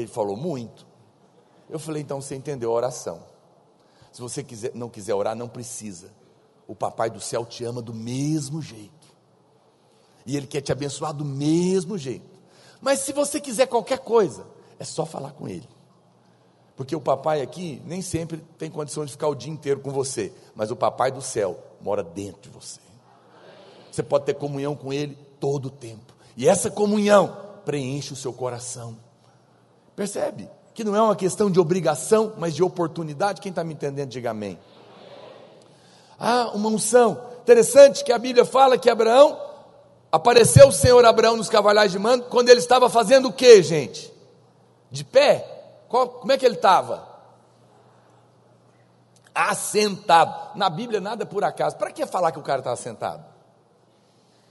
Ele 0.00 0.08
falou 0.08 0.36
muito. 0.36 0.86
Eu 1.68 1.78
falei, 1.78 2.02
então 2.02 2.20
você 2.20 2.34
entendeu 2.34 2.70
a 2.70 2.74
oração. 2.74 3.22
Se 4.12 4.20
você 4.20 4.42
quiser, 4.42 4.72
não 4.74 4.88
quiser 4.88 5.14
orar, 5.14 5.36
não 5.36 5.48
precisa. 5.48 6.10
O 6.66 6.74
papai 6.74 7.10
do 7.10 7.20
céu 7.20 7.44
te 7.44 7.64
ama 7.64 7.82
do 7.82 7.94
mesmo 7.94 8.60
jeito. 8.62 8.92
E 10.24 10.36
ele 10.36 10.46
quer 10.46 10.60
te 10.60 10.72
abençoar 10.72 11.12
do 11.12 11.24
mesmo 11.24 11.96
jeito. 11.96 12.38
Mas 12.80 13.00
se 13.00 13.12
você 13.12 13.40
quiser 13.40 13.66
qualquer 13.66 13.98
coisa, 13.98 14.46
é 14.78 14.84
só 14.84 15.04
falar 15.04 15.32
com 15.32 15.48
ele. 15.48 15.68
Porque 16.76 16.94
o 16.94 17.00
papai 17.00 17.42
aqui 17.42 17.82
nem 17.84 18.00
sempre 18.00 18.38
tem 18.56 18.70
condição 18.70 19.04
de 19.04 19.10
ficar 19.10 19.28
o 19.28 19.34
dia 19.34 19.52
inteiro 19.52 19.80
com 19.80 19.90
você, 19.90 20.32
mas 20.54 20.70
o 20.70 20.76
papai 20.76 21.10
do 21.10 21.20
céu 21.20 21.58
mora 21.80 22.04
dentro 22.04 22.42
de 22.42 22.48
você. 22.50 22.80
Você 23.90 24.02
pode 24.02 24.26
ter 24.26 24.34
comunhão 24.34 24.76
com 24.76 24.92
ele 24.92 25.18
todo 25.40 25.66
o 25.66 25.70
tempo. 25.70 26.14
E 26.36 26.46
essa 26.46 26.70
comunhão 26.70 27.36
preenche 27.64 28.12
o 28.12 28.16
seu 28.16 28.32
coração. 28.32 28.96
Percebe? 29.98 30.48
Que 30.74 30.84
não 30.84 30.94
é 30.94 31.02
uma 31.02 31.16
questão 31.16 31.50
de 31.50 31.58
obrigação, 31.58 32.34
mas 32.38 32.54
de 32.54 32.62
oportunidade. 32.62 33.40
Quem 33.40 33.50
está 33.50 33.64
me 33.64 33.74
entendendo, 33.74 34.08
diga 34.08 34.30
amém. 34.30 34.56
Ah, 36.16 36.52
uma 36.54 36.68
unção. 36.68 37.20
Interessante 37.42 38.04
que 38.04 38.12
a 38.12 38.18
Bíblia 38.18 38.44
fala 38.44 38.78
que 38.78 38.88
Abraão, 38.88 39.36
apareceu 40.12 40.68
o 40.68 40.72
Senhor 40.72 41.04
Abraão 41.04 41.36
nos 41.36 41.48
cavalhais 41.48 41.90
de 41.90 41.98
mando, 41.98 42.26
quando 42.26 42.48
ele 42.48 42.60
estava 42.60 42.88
fazendo 42.88 43.26
o 43.26 43.32
que, 43.32 43.60
gente? 43.60 44.14
De 44.88 45.02
pé? 45.02 45.64
Qual, 45.88 46.08
como 46.08 46.30
é 46.30 46.38
que 46.38 46.46
ele 46.46 46.54
estava? 46.54 47.04
Assentado. 49.34 50.56
Na 50.56 50.70
Bíblia 50.70 51.00
nada 51.00 51.26
por 51.26 51.42
acaso. 51.42 51.74
Para 51.76 51.90
que 51.90 52.06
falar 52.06 52.30
que 52.30 52.38
o 52.38 52.42
cara 52.42 52.60
estava 52.60 52.76
sentado? 52.76 53.24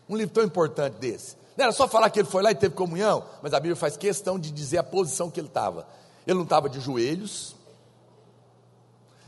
Um 0.10 0.17
livro 0.17 0.33
tão 0.33 0.43
importante 0.43 0.95
desse. 0.95 1.38
Não 1.57 1.63
era 1.63 1.71
só 1.71 1.87
falar 1.87 2.11
que 2.11 2.19
ele 2.19 2.27
foi 2.27 2.43
lá 2.43 2.51
e 2.51 2.55
teve 2.55 2.75
comunhão, 2.75 3.25
mas 3.41 3.51
a 3.51 3.59
Bíblia 3.59 3.75
faz 3.75 3.97
questão 3.97 4.37
de 4.37 4.51
dizer 4.51 4.77
a 4.77 4.83
posição 4.83 5.31
que 5.31 5.39
ele 5.39 5.47
estava. 5.47 5.87
Ele 6.25 6.35
não 6.35 6.43
estava 6.43 6.69
de 6.69 6.79
joelhos, 6.79 7.55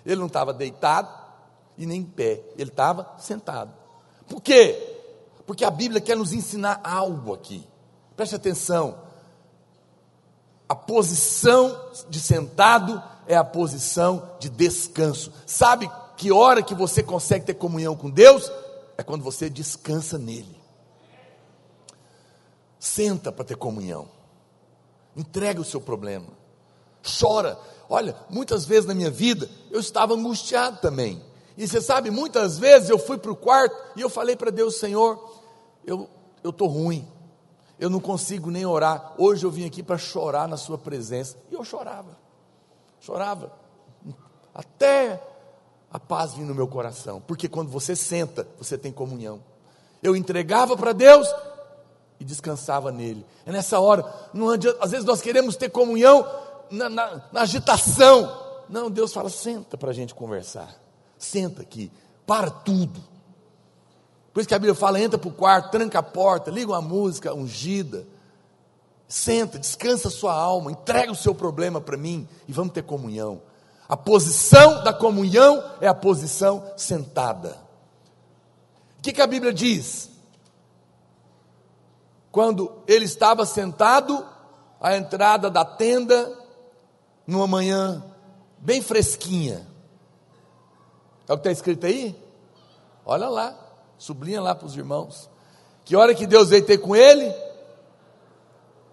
ele 0.06 0.18
não 0.18 0.28
estava 0.28 0.54
deitado 0.54 1.10
e 1.76 1.88
nem 1.88 2.02
em 2.02 2.06
pé, 2.06 2.44
ele 2.56 2.70
estava 2.70 3.16
sentado. 3.18 3.74
Por 4.28 4.42
quê? 4.42 4.98
Porque 5.48 5.66
a 5.66 5.72
Bíblia 5.72 6.00
quer 6.00 6.16
nos 6.16 6.32
ensinar 6.32 6.80
algo 6.84 7.34
aqui. 7.34 7.68
Preste 8.16 8.36
atenção. 8.36 9.00
A 10.68 10.76
posição 10.76 11.90
de 12.10 12.20
sentado 12.20 13.02
é 13.26 13.36
a 13.36 13.44
posição 13.44 14.36
de 14.40 14.50
descanso. 14.50 15.32
Sabe 15.48 15.90
que 16.16 16.32
hora 16.32 16.62
que 16.62 16.76
você 16.76 17.02
consegue 17.02 17.48
ter 17.48 17.56
comunhão 17.56 17.96
com 17.96 18.08
Deus? 18.08 18.52
É 18.96 19.02
quando 19.02 19.24
você 19.24 19.50
descansa 19.50 20.20
nele. 20.20 20.59
Senta 22.80 23.32
para 23.32 23.44
ter 23.44 23.58
comunhão. 23.58 24.08
Entrega 25.16 25.60
o 25.60 25.66
seu 25.66 25.82
problema. 25.82 26.28
Chora. 27.20 27.60
Olha, 27.90 28.16
muitas 28.30 28.66
vezes 28.66 28.86
na 28.86 28.94
minha 28.94 29.12
vida 29.12 29.50
eu 29.70 29.80
estava 29.80 30.14
angustiado 30.14 30.80
também. 30.80 31.22
E 31.58 31.68
você 31.68 31.82
sabe, 31.82 32.10
muitas 32.10 32.58
vezes 32.58 32.90
eu 32.90 32.98
fui 32.98 33.18
para 33.18 33.32
o 33.32 33.36
quarto 33.36 33.76
e 33.98 34.02
eu 34.02 34.10
falei 34.10 34.36
para 34.36 34.50
Deus, 34.50 34.78
Senhor, 34.78 35.42
eu 35.86 36.08
estou 36.46 36.70
ruim, 36.70 37.06
eu 37.78 37.90
não 37.90 38.00
consigo 38.00 38.50
nem 38.50 38.66
orar. 38.66 39.14
Hoje 39.18 39.46
eu 39.46 39.52
vim 39.52 39.66
aqui 39.66 39.84
para 39.84 39.98
chorar 39.98 40.48
na 40.48 40.56
Sua 40.56 40.78
presença. 40.78 41.36
E 41.52 41.56
eu 41.56 41.66
chorava, 41.66 42.18
chorava, 43.02 43.52
até 44.54 45.22
a 45.92 46.00
paz 46.00 46.34
vir 46.34 46.46
no 46.46 46.56
meu 46.56 46.68
coração, 46.68 47.22
porque 47.28 47.50
quando 47.50 47.70
você 47.70 47.96
senta, 47.96 48.48
você 48.58 48.78
tem 48.78 48.92
comunhão. 48.92 49.42
Eu 50.02 50.16
entregava 50.16 50.78
para 50.78 50.94
Deus 50.94 51.28
e 52.20 52.26
descansava 52.26 52.92
nele. 52.92 53.26
É 53.46 53.52
nessa 53.52 53.80
hora, 53.80 54.06
adianta, 54.54 54.78
às 54.82 54.92
vezes 54.92 55.06
nós 55.06 55.22
queremos 55.22 55.56
ter 55.56 55.70
comunhão 55.70 56.26
na, 56.70 56.90
na, 56.90 57.22
na 57.32 57.42
agitação, 57.42 58.48
Não, 58.70 58.92
Deus 58.92 59.14
fala: 59.14 59.30
senta 59.30 59.78
para 59.78 59.90
a 59.90 59.94
gente 59.94 60.14
conversar. 60.14 60.76
Senta 61.18 61.62
aqui, 61.62 61.92
para 62.26 62.50
tudo. 62.50 63.02
Por 64.34 64.40
isso 64.40 64.48
que 64.48 64.54
a 64.54 64.60
Bíblia 64.60 64.76
fala: 64.76 65.00
entra 65.00 65.18
para 65.18 65.30
o 65.30 65.34
quarto, 65.34 65.72
tranca 65.72 66.00
a 66.00 66.04
porta, 66.04 66.52
liga 66.52 66.72
uma 66.72 66.82
música 66.82 67.34
ungida. 67.34 68.06
Senta, 69.08 69.58
descansa 69.58 70.10
sua 70.12 70.34
alma, 70.34 70.72
entrega 70.72 71.12
o 71.12 71.16
seu 71.16 71.34
problema 71.34 71.82
para 71.82 71.98
mim 71.98 72.28
e 72.48 72.54
vamos 72.54 72.74
ter 72.74 72.84
comunhão. 72.84 73.42
A 73.88 73.98
posição 73.98 74.84
da 74.84 74.94
comunhão 74.94 75.64
é 75.82 75.88
a 75.88 75.96
posição 75.96 76.64
sentada. 76.78 77.58
O 79.00 79.02
que, 79.02 79.12
que 79.12 79.22
a 79.22 79.26
Bíblia 79.26 79.52
diz? 79.52 80.12
Quando 82.32 82.84
ele 82.88 83.06
estava 83.06 83.46
sentado 83.46 84.26
à 84.80 84.96
entrada 84.96 85.50
da 85.50 85.66
tenda, 85.66 86.38
numa 87.26 87.48
manhã 87.48 88.04
bem 88.58 88.82
fresquinha. 88.82 89.68
É 91.28 91.34
o 91.34 91.38
que 91.38 91.42
está 91.42 91.52
escrito 91.52 91.86
aí? 91.86 92.16
Olha 93.06 93.30
lá, 93.30 93.56
sublinha 93.98 94.42
lá 94.42 94.54
para 94.54 94.68
os 94.68 94.76
irmãos. 94.76 95.30
Que 95.86 95.96
hora 95.96 96.14
que 96.14 96.28
Deus 96.28 96.50
veio 96.50 96.66
ter 96.66 96.78
com 96.78 96.96
ele? 96.96 97.34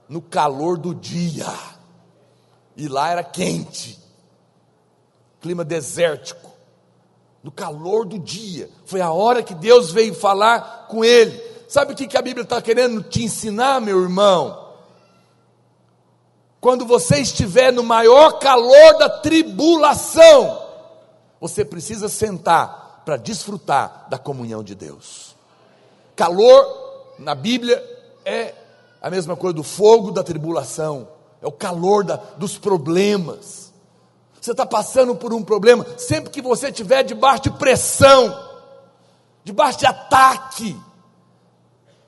No 0.09 0.23
calor 0.23 0.79
do 0.79 0.95
dia. 0.95 1.47
E 2.77 2.89
lá 2.89 3.11
era 3.11 3.25
quente 3.25 4.07
clima 5.47 5.65
desértico, 5.65 6.51
no 7.41 7.53
calor 7.53 8.05
do 8.05 8.19
dia. 8.19 8.69
Foi 8.85 9.01
a 9.01 9.13
hora 9.13 9.45
que 9.45 9.55
Deus 9.55 9.93
veio 9.93 10.13
falar 10.13 10.89
com 10.89 11.05
ele. 11.05 11.41
Sabe 11.69 11.93
o 11.93 11.97
que 11.97 12.17
a 12.17 12.23
Bíblia 12.23 12.45
está 12.45 12.61
querendo 12.63 13.03
te 13.03 13.25
ensinar, 13.25 13.81
meu 13.81 14.03
irmão? 14.03 14.65
Quando 16.61 16.85
você 16.85 17.19
estiver 17.19 17.73
no 17.73 17.83
maior 17.83 18.39
calor 18.39 18.99
da 18.99 19.09
tribulação, 19.09 20.63
você 21.41 21.65
precisa 21.65 22.09
sentar 22.09 23.03
para 23.05 23.17
desfrutar 23.17 24.07
da 24.09 24.19
comunhão 24.19 24.63
de 24.63 24.75
Deus. 24.75 25.37
Calor, 26.15 27.15
na 27.19 27.35
Bíblia, 27.35 27.83
é 28.25 28.55
a 29.01 29.11
mesma 29.11 29.37
coisa 29.37 29.55
do 29.55 29.63
fogo 29.63 30.11
da 30.11 30.23
tribulação, 30.23 31.09
é 31.41 31.47
o 31.47 31.53
calor 31.53 32.05
da, 32.05 32.17
dos 32.37 32.59
problemas 32.59 33.67
você 34.47 34.53
está 34.53 34.65
passando 34.65 35.17
por 35.17 35.35
um 35.35 35.43
problema, 35.43 35.85
sempre 35.99 36.31
que 36.31 36.41
você 36.41 36.69
estiver 36.69 37.03
debaixo 37.03 37.43
de 37.43 37.51
pressão, 37.51 38.49
debaixo 39.43 39.81
de 39.81 39.87
ataque, 39.87 40.81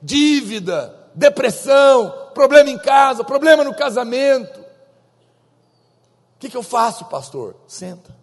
dívida, 0.01 0.95
depressão, 1.13 2.31
problema 2.33 2.69
em 2.69 2.77
casa, 2.77 3.23
problema 3.23 3.63
no 3.63 3.75
casamento. 3.75 4.59
O 4.59 6.39
que, 6.39 6.49
que 6.49 6.57
eu 6.57 6.63
faço, 6.63 7.05
pastor? 7.05 7.55
Senta. 7.67 8.15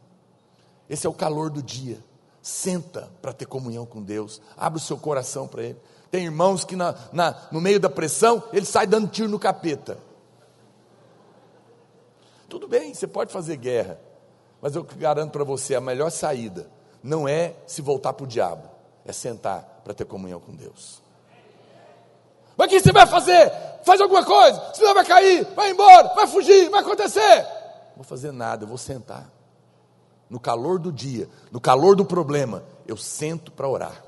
Esse 0.88 1.06
é 1.06 1.10
o 1.10 1.14
calor 1.14 1.50
do 1.50 1.62
dia. 1.62 1.98
Senta 2.40 3.10
para 3.20 3.32
ter 3.32 3.46
comunhão 3.46 3.84
com 3.84 4.02
Deus. 4.02 4.40
Abre 4.56 4.78
o 4.78 4.82
seu 4.82 4.96
coração 4.96 5.46
para 5.46 5.62
Ele. 5.62 5.80
Tem 6.10 6.24
irmãos 6.24 6.64
que 6.64 6.76
na, 6.76 6.94
na, 7.12 7.48
no 7.50 7.60
meio 7.60 7.80
da 7.80 7.90
pressão, 7.90 8.42
ele 8.52 8.64
sai 8.64 8.86
dando 8.86 9.08
tiro 9.08 9.28
no 9.28 9.38
capeta. 9.38 9.98
Tudo 12.48 12.68
bem, 12.68 12.94
você 12.94 13.06
pode 13.06 13.32
fazer 13.32 13.56
guerra, 13.56 14.00
mas 14.62 14.76
eu 14.76 14.84
garanto 14.84 15.32
para 15.32 15.44
você: 15.44 15.74
a 15.74 15.80
melhor 15.80 16.10
saída 16.10 16.70
não 17.02 17.26
é 17.26 17.54
se 17.66 17.82
voltar 17.82 18.12
para 18.12 18.24
o 18.24 18.26
diabo, 18.26 18.68
é 19.04 19.12
sentar 19.12 19.82
para 19.84 19.92
ter 19.92 20.04
comunhão 20.04 20.40
com 20.40 20.54
Deus. 20.54 21.02
Mas 22.56 22.66
o 22.66 22.70
que 22.70 22.80
você 22.80 22.92
vai 22.92 23.06
fazer? 23.06 23.52
Faz 23.84 24.00
alguma 24.00 24.24
coisa, 24.24 24.60
senão 24.74 24.94
vai 24.94 25.04
cair, 25.04 25.46
vai 25.54 25.70
embora, 25.70 26.12
vai 26.14 26.26
fugir, 26.26 26.68
vai 26.70 26.80
acontecer. 26.80 27.42
Não 27.90 27.96
vou 27.96 28.04
fazer 28.04 28.32
nada, 28.32 28.64
eu 28.64 28.68
vou 28.68 28.78
sentar. 28.78 29.30
No 30.28 30.40
calor 30.40 30.78
do 30.78 30.90
dia, 30.90 31.28
no 31.52 31.60
calor 31.60 31.94
do 31.94 32.04
problema, 32.04 32.64
eu 32.86 32.96
sento 32.96 33.52
para 33.52 33.68
orar. 33.68 34.02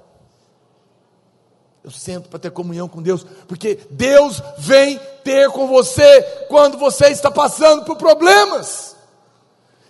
Eu 1.85 1.93
sento 1.93 2.29
para 2.29 2.41
ter 2.41 2.51
comunhão 2.51 2.89
com 2.89 3.01
Deus, 3.01 3.25
porque 3.47 3.79
Deus 3.91 4.43
vem 4.59 5.01
ter 5.23 5.49
com 5.51 5.69
você 5.69 6.23
quando 6.49 6.77
você 6.77 7.07
está 7.07 7.31
passando 7.31 7.85
por 7.85 7.97
problemas. 7.97 8.97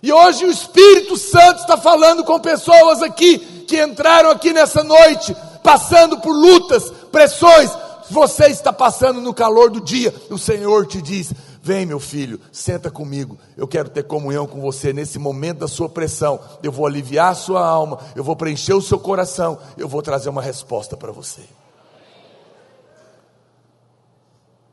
E 0.01 0.13
hoje 0.13 0.45
o 0.45 0.51
Espírito 0.51 1.17
Santo 1.17 1.61
está 1.61 1.77
falando 1.77 2.23
com 2.23 2.39
pessoas 2.39 3.01
aqui 3.01 3.39
que 3.67 3.81
entraram 3.81 4.29
aqui 4.29 4.53
nessa 4.53 4.83
noite, 4.83 5.35
passando 5.61 6.19
por 6.19 6.31
lutas, 6.31 6.89
pressões. 7.11 7.71
Você 8.09 8.47
está 8.47 8.73
passando 8.73 9.21
no 9.21 9.33
calor 9.33 9.69
do 9.69 9.79
dia. 9.79 10.13
O 10.29 10.37
Senhor 10.37 10.85
te 10.87 11.01
diz: 11.01 11.33
Vem, 11.61 11.85
meu 11.85 11.99
filho, 11.99 12.39
senta 12.51 12.89
comigo. 12.89 13.37
Eu 13.55 13.67
quero 13.67 13.89
ter 13.89 14.03
comunhão 14.03 14.47
com 14.47 14.59
você 14.61 14.91
nesse 14.93 15.19
momento 15.19 15.59
da 15.59 15.67
sua 15.67 15.89
pressão. 15.89 16.39
Eu 16.63 16.71
vou 16.71 16.87
aliviar 16.87 17.31
a 17.31 17.35
sua 17.35 17.65
alma, 17.65 17.99
eu 18.15 18.23
vou 18.23 18.35
preencher 18.35 18.73
o 18.73 18.81
seu 18.81 18.99
coração, 18.99 19.59
eu 19.77 19.87
vou 19.87 20.01
trazer 20.01 20.29
uma 20.29 20.41
resposta 20.41 20.97
para 20.97 21.11
você. 21.11 21.43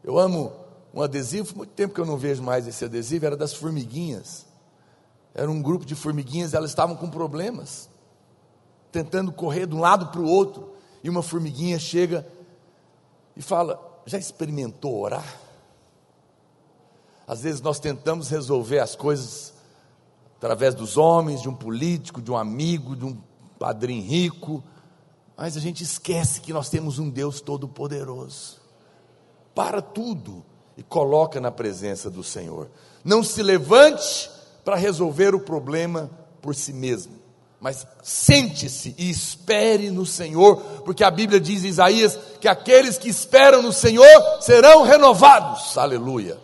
Eu 0.03 0.19
amo 0.19 0.53
um 0.95 1.03
adesivo, 1.03 1.57
muito 1.57 1.73
tempo 1.73 1.93
que 1.93 2.01
eu 2.01 2.07
não 2.07 2.17
vejo 2.17 2.43
mais 2.43 2.67
esse 2.67 2.85
adesivo, 2.85 3.27
era 3.27 3.37
das 3.37 3.53
formiguinhas. 3.53 4.47
Era 5.35 5.51
um 5.51 5.61
grupo 5.61 5.85
de 5.85 5.95
formiguinhas, 5.95 6.55
elas 6.55 6.71
estavam 6.71 6.97
com 6.97 7.11
problemas, 7.11 7.91
tentando 8.91 9.31
correr 9.31 9.67
de 9.67 9.75
um 9.75 9.81
lado 9.81 10.07
para 10.07 10.21
o 10.21 10.27
outro, 10.27 10.73
e 11.05 11.11
uma 11.11 11.23
formiguinha 11.23 11.79
chega 11.79 12.27
e 13.37 13.43
fala: 13.43 14.03
Já 14.07 14.19
experimentou 14.19 14.99
orar? 15.01 15.41
Às 17.27 17.43
vezes 17.43 17.61
nós 17.61 17.81
tentamos 17.81 18.29
resolver 18.29 18.79
as 18.79 18.95
coisas 18.95 19.53
através 20.37 20.75
dos 20.75 20.97
homens, 20.97 21.43
de 21.43 21.49
um 21.49 21.55
político, 21.55 22.23
de 22.23 22.31
um 22.31 22.37
amigo, 22.37 22.95
de 22.95 23.05
um 23.05 23.19
padrinho 23.59 24.05
rico, 24.05 24.63
mas 25.37 25.57
a 25.57 25.61
gente 25.61 25.83
esquece 25.83 26.41
que 26.41 26.53
nós 26.53 26.69
temos 26.69 26.99
um 26.99 27.11
Deus 27.11 27.41
todo-poderoso. 27.41 28.61
Para 29.55 29.83
tudo 29.83 30.45
e 30.77 30.83
coloca 30.83 31.41
na 31.41 31.51
presença 31.51 32.11
do 32.11 32.23
Senhor. 32.23 32.71
Não 33.05 33.23
se 33.23 33.43
levante 33.43 34.31
para 34.65 34.77
resolver 34.77 35.35
o 35.35 35.41
problema 35.41 36.11
por 36.41 36.55
si 36.55 36.73
mesmo. 36.73 37.16
Mas 37.67 37.85
sente-se 38.01 38.95
e 38.97 39.11
espere 39.11 39.91
no 39.91 40.07
Senhor, 40.07 40.57
porque 40.85 41.03
a 41.03 41.11
Bíblia 41.11 41.41
diz 41.41 41.65
em 41.65 41.67
Isaías 41.67 42.17
que 42.41 42.47
aqueles 42.47 42.97
que 42.97 43.09
esperam 43.09 43.61
no 43.61 43.73
Senhor 43.73 44.07
serão 44.41 44.85
renovados. 44.85 45.77
Aleluia. 45.77 46.37
O 46.37 46.41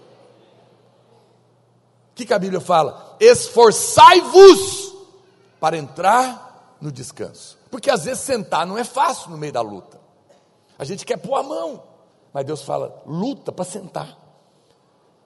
que, 2.17 2.27
que 2.27 2.35
a 2.35 2.39
Bíblia 2.41 2.61
fala? 2.61 3.17
Esforçai-vos 3.21 4.97
para 5.61 5.79
entrar 5.79 6.77
no 6.81 6.91
descanso. 6.91 7.57
Porque 7.71 7.89
às 7.89 8.05
vezes 8.05 8.25
sentar 8.25 8.67
não 8.67 8.77
é 8.77 8.83
fácil 8.83 9.31
no 9.31 9.39
meio 9.39 9.53
da 9.53 9.61
luta. 9.61 10.01
A 10.77 10.85
gente 10.85 11.07
quer 11.07 11.19
pôr 11.19 11.37
a 11.37 11.45
mão, 11.45 11.85
mas 12.33 12.45
Deus 12.45 12.63
fala: 12.63 13.01
luta 13.07 13.53
para 13.53 13.65
sentar. 13.65 14.19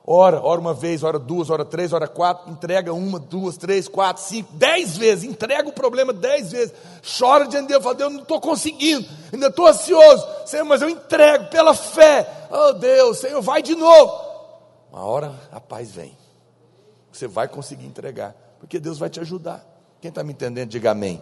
Ora, 0.08 0.40
ora 0.40 0.60
uma 0.60 0.72
vez, 0.72 1.02
ora 1.02 1.18
duas, 1.18 1.50
ora 1.50 1.64
três, 1.64 1.92
ora 1.92 2.06
quatro, 2.06 2.48
entrega 2.48 2.94
uma, 2.94 3.18
duas, 3.18 3.56
três, 3.56 3.88
quatro, 3.88 4.22
cinco, 4.22 4.52
dez 4.52 4.96
vezes, 4.96 5.24
entrega 5.24 5.68
o 5.68 5.72
problema 5.72 6.12
dez 6.12 6.52
vezes, 6.52 6.72
chora 7.18 7.48
diante 7.48 7.66
de 7.66 7.72
Deus, 7.72 7.82
fala, 7.82 7.96
Deus, 7.96 8.12
não 8.12 8.22
estou 8.22 8.40
conseguindo, 8.40 9.04
ainda 9.32 9.48
estou 9.48 9.66
ansioso, 9.66 10.24
Senhor, 10.46 10.64
mas 10.64 10.80
eu 10.80 10.88
entrego 10.88 11.46
pela 11.46 11.74
fé, 11.74 12.24
oh 12.52 12.72
Deus, 12.74 13.18
Senhor, 13.18 13.42
vai 13.42 13.60
de 13.60 13.74
novo. 13.74 14.12
Uma 14.92 15.04
hora 15.04 15.34
a 15.50 15.60
paz 15.60 15.90
vem, 15.90 16.16
você 17.10 17.26
vai 17.26 17.48
conseguir 17.48 17.86
entregar, 17.86 18.32
porque 18.60 18.78
Deus 18.78 18.98
vai 18.98 19.10
te 19.10 19.18
ajudar. 19.18 19.66
Quem 20.00 20.10
está 20.10 20.22
me 20.22 20.32
entendendo, 20.32 20.68
diga 20.68 20.92
amém. 20.92 21.20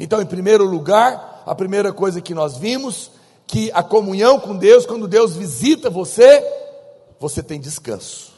Então, 0.00 0.22
em 0.22 0.26
primeiro 0.26 0.64
lugar, 0.64 1.42
a 1.44 1.54
primeira 1.54 1.92
coisa 1.92 2.22
que 2.22 2.32
nós 2.32 2.56
vimos, 2.56 3.10
que 3.46 3.70
a 3.74 3.82
comunhão 3.82 4.40
com 4.40 4.56
Deus, 4.56 4.86
quando 4.86 5.06
Deus 5.06 5.36
visita 5.36 5.90
você, 5.90 6.42
você 7.18 7.42
tem 7.42 7.60
descanso. 7.60 8.32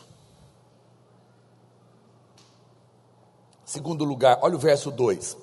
Segundo 3.65 4.05
lugar, 4.05 4.39
olha 4.41 4.57
o 4.57 4.59
verso 4.59 4.91
2. 4.91 5.37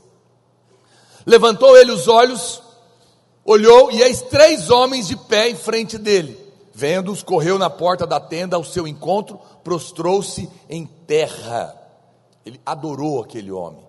Levantou 1.25 1.77
ele 1.77 1.91
os 1.91 2.07
olhos, 2.07 2.61
olhou, 3.43 3.91
e 3.91 4.01
eis 4.01 4.21
três 4.21 4.69
homens 4.69 5.07
de 5.07 5.15
pé 5.15 5.49
em 5.49 5.55
frente 5.55 5.97
dele. 5.97 6.43
Vendo-os, 6.73 7.23
correu 7.23 7.57
na 7.57 7.69
porta 7.69 8.05
da 8.05 8.19
tenda 8.19 8.55
ao 8.55 8.63
seu 8.63 8.87
encontro, 8.87 9.39
prostrou-se 9.63 10.49
em 10.69 10.85
terra. 10.85 11.75
Ele 12.45 12.59
adorou 12.65 13.21
aquele 13.21 13.51
homem. 13.51 13.83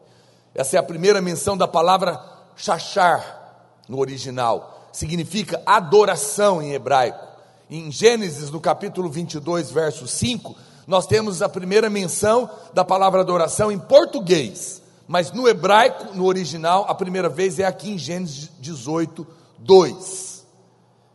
Essa 0.55 0.77
é 0.77 0.79
a 0.79 0.83
primeira 0.83 1.21
menção 1.21 1.57
da 1.57 1.67
palavra 1.67 2.23
chachar 2.57 3.83
no 3.89 3.99
original. 3.99 4.89
Significa 4.93 5.63
adoração 5.67 6.63
em 6.63 6.73
hebraico. 6.73 7.26
Em 7.69 7.91
Gênesis, 7.91 8.51
no 8.51 8.61
capítulo 8.61 9.11
22, 9.11 9.71
verso 9.71 10.07
5, 10.07 10.55
nós 10.87 11.07
temos 11.07 11.43
a 11.43 11.49
primeira 11.49 11.91
menção 11.91 12.49
da 12.73 12.85
palavra 12.85 13.21
adoração 13.21 13.73
em 13.73 13.79
português, 13.79 14.81
mas 15.09 15.33
no 15.33 15.49
hebraico, 15.49 16.15
no 16.15 16.27
original, 16.27 16.87
a 16.89 16.95
primeira 16.95 17.29
vez 17.29 17.59
é 17.59 17.65
aqui 17.65 17.91
em 17.91 17.99
Gênesis 17.99 18.51
18, 18.61 19.27
2. 19.59 20.47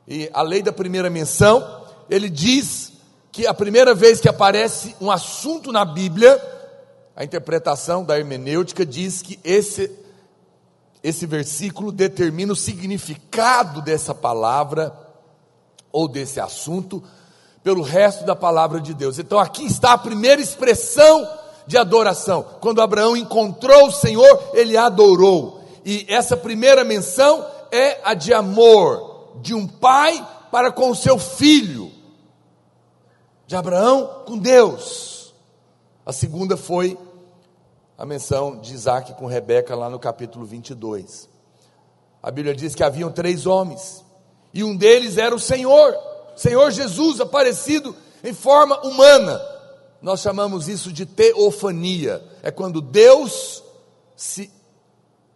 E 0.07 0.29
a 0.33 0.41
lei 0.41 0.61
da 0.61 0.73
primeira 0.73 1.09
menção, 1.09 1.85
ele 2.09 2.29
diz 2.29 2.91
que 3.31 3.47
a 3.47 3.53
primeira 3.53 3.95
vez 3.95 4.19
que 4.19 4.27
aparece 4.27 4.95
um 4.99 5.09
assunto 5.09 5.71
na 5.71 5.85
Bíblia 5.85 6.41
a 7.15 7.23
interpretação 7.23 8.03
da 8.03 8.17
hermenêutica 8.17 8.85
diz 8.85 9.21
que 9.21 9.39
esse, 9.43 9.91
esse 11.03 11.25
versículo 11.25 11.91
determina 11.91 12.53
o 12.53 12.55
significado 12.55 13.81
dessa 13.81 14.15
palavra 14.15 14.91
ou 15.91 16.07
desse 16.07 16.39
assunto 16.39 17.03
pelo 17.63 17.81
resto 17.81 18.25
da 18.25 18.35
palavra 18.35 18.79
de 18.79 18.93
Deus. 18.93 19.19
Então 19.19 19.39
aqui 19.39 19.65
está 19.65 19.93
a 19.93 19.97
primeira 19.97 20.41
expressão 20.41 21.27
de 21.67 21.77
adoração. 21.77 22.45
Quando 22.59 22.81
Abraão 22.81 23.15
encontrou 23.15 23.87
o 23.87 23.91
Senhor, 23.91 24.51
ele 24.53 24.75
adorou. 24.75 25.61
E 25.85 26.05
essa 26.09 26.35
primeira 26.35 26.83
menção 26.83 27.45
é 27.71 27.99
a 28.03 28.13
de 28.13 28.33
amor 28.33 29.37
de 29.41 29.53
um 29.53 29.67
pai 29.67 30.25
para 30.51 30.71
com 30.71 30.91
o 30.91 30.95
seu 30.95 31.17
filho. 31.17 31.91
De 33.47 33.55
Abraão 33.55 34.23
com 34.25 34.37
Deus. 34.37 35.33
A 36.05 36.11
segunda 36.11 36.57
foi 36.57 36.97
a 37.97 38.05
menção 38.05 38.59
de 38.59 38.73
Isaac 38.73 39.13
com 39.13 39.27
Rebeca 39.27 39.75
lá 39.75 39.89
no 39.89 39.99
capítulo 39.99 40.45
22. 40.45 41.29
A 42.21 42.31
Bíblia 42.31 42.55
diz 42.55 42.73
que 42.75 42.83
haviam 42.83 43.11
três 43.11 43.45
homens, 43.45 44.03
e 44.53 44.63
um 44.63 44.75
deles 44.75 45.17
era 45.17 45.33
o 45.33 45.39
Senhor, 45.39 45.95
Senhor 46.35 46.71
Jesus 46.71 47.19
aparecido 47.19 47.95
em 48.23 48.33
forma 48.33 48.79
humana. 48.81 49.41
Nós 50.01 50.21
chamamos 50.21 50.67
isso 50.67 50.91
de 50.91 51.05
teofania, 51.05 52.23
é 52.41 52.49
quando 52.49 52.81
Deus 52.81 53.63
se 54.15 54.51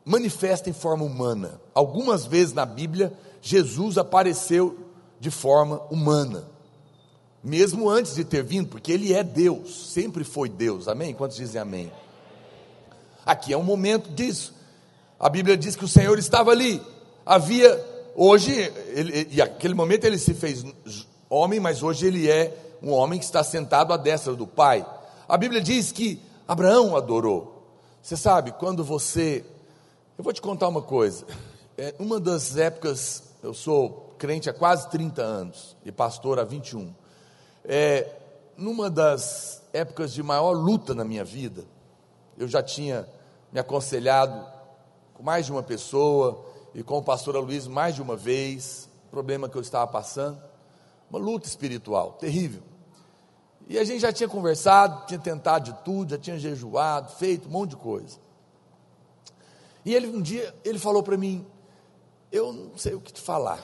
manifesta 0.03 0.69
em 0.69 0.73
forma 0.73 1.03
humana. 1.03 1.59
Algumas 1.73 2.25
vezes 2.25 2.53
na 2.53 2.65
Bíblia, 2.65 3.13
Jesus 3.41 3.97
apareceu 3.97 4.77
de 5.19 5.31
forma 5.31 5.81
humana, 5.89 6.45
mesmo 7.43 7.89
antes 7.89 8.15
de 8.15 8.23
ter 8.23 8.43
vindo, 8.43 8.69
porque 8.69 8.91
ele 8.91 9.13
é 9.13 9.23
Deus, 9.23 9.91
sempre 9.93 10.23
foi 10.23 10.49
Deus, 10.49 10.87
amém? 10.87 11.13
Quantos 11.13 11.37
dizem 11.37 11.61
amém? 11.61 11.91
Aqui 13.25 13.53
é 13.53 13.57
um 13.57 13.63
momento 13.63 14.09
disso. 14.11 14.53
A 15.19 15.29
Bíblia 15.29 15.57
diz 15.57 15.75
que 15.75 15.85
o 15.85 15.87
Senhor 15.87 16.19
estava 16.19 16.51
ali. 16.51 16.81
Havia, 17.25 17.83
hoje, 18.15 18.71
ele, 18.95 19.27
e 19.29 19.41
aquele 19.41 19.73
momento 19.73 20.05
ele 20.05 20.17
se 20.17 20.33
fez 20.33 20.63
homem, 21.29 21.59
mas 21.59 21.83
hoje 21.83 22.07
ele 22.07 22.31
é 22.31 22.77
um 22.81 22.93
homem 22.93 23.19
que 23.19 23.25
está 23.25 23.43
sentado 23.43 23.91
à 23.91 23.97
destra 23.97 24.33
do 24.33 24.47
Pai. 24.47 24.85
A 25.27 25.37
Bíblia 25.37 25.59
diz 25.59 25.91
que 25.91 26.21
Abraão 26.47 26.95
adorou. 26.95 27.67
Você 28.01 28.15
sabe, 28.15 28.53
quando 28.53 28.85
você. 28.85 29.43
Eu 30.17 30.23
vou 30.23 30.31
te 30.31 30.41
contar 30.41 30.69
uma 30.69 30.81
coisa. 30.81 31.25
É, 31.77 31.93
uma 31.99 32.21
das 32.21 32.55
épocas, 32.55 33.23
eu 33.43 33.53
sou 33.53 34.15
crente 34.17 34.49
há 34.49 34.53
quase 34.53 34.89
30 34.89 35.21
anos 35.21 35.75
e 35.83 35.91
pastor 35.91 36.39
há 36.39 36.45
21. 36.45 36.93
É, 37.65 38.09
numa 38.55 38.89
das 38.89 39.61
épocas 39.73 40.13
de 40.13 40.23
maior 40.23 40.51
luta 40.51 40.95
na 40.95 41.03
minha 41.03 41.25
vida, 41.25 41.65
eu 42.37 42.47
já 42.47 42.63
tinha 42.63 43.05
me 43.51 43.59
aconselhado 43.59 44.45
com 45.13 45.21
mais 45.21 45.47
de 45.47 45.51
uma 45.51 45.63
pessoa 45.63 46.45
e 46.75 46.83
com 46.83 46.97
o 46.97 47.01
pastor 47.01 47.37
Luiz 47.37 47.67
mais 47.67 47.95
de 47.95 48.01
uma 48.01 48.17
vez, 48.17 48.89
problema 49.09 49.47
que 49.47 49.55
eu 49.55 49.61
estava 49.61 49.87
passando, 49.87 50.37
uma 51.09 51.17
luta 51.17 51.47
espiritual 51.47 52.11
terrível. 52.13 52.61
E 53.65 53.79
a 53.79 53.83
gente 53.85 54.01
já 54.01 54.11
tinha 54.11 54.27
conversado, 54.27 55.07
tinha 55.07 55.17
tentado 55.17 55.71
de 55.71 55.83
tudo, 55.85 56.11
já 56.11 56.17
tinha 56.17 56.37
jejuado, 56.37 57.13
feito 57.13 57.47
um 57.47 57.51
monte 57.51 57.71
de 57.71 57.75
coisa. 57.77 58.19
E 59.85 59.95
ele 59.95 60.07
um 60.07 60.21
dia 60.21 60.53
ele 60.65 60.77
falou 60.77 61.01
para 61.01 61.15
mim: 61.15 61.47
"Eu 62.29 62.51
não 62.51 62.77
sei 62.77 62.93
o 62.93 62.99
que 62.99 63.13
te 63.13 63.21
falar. 63.21 63.63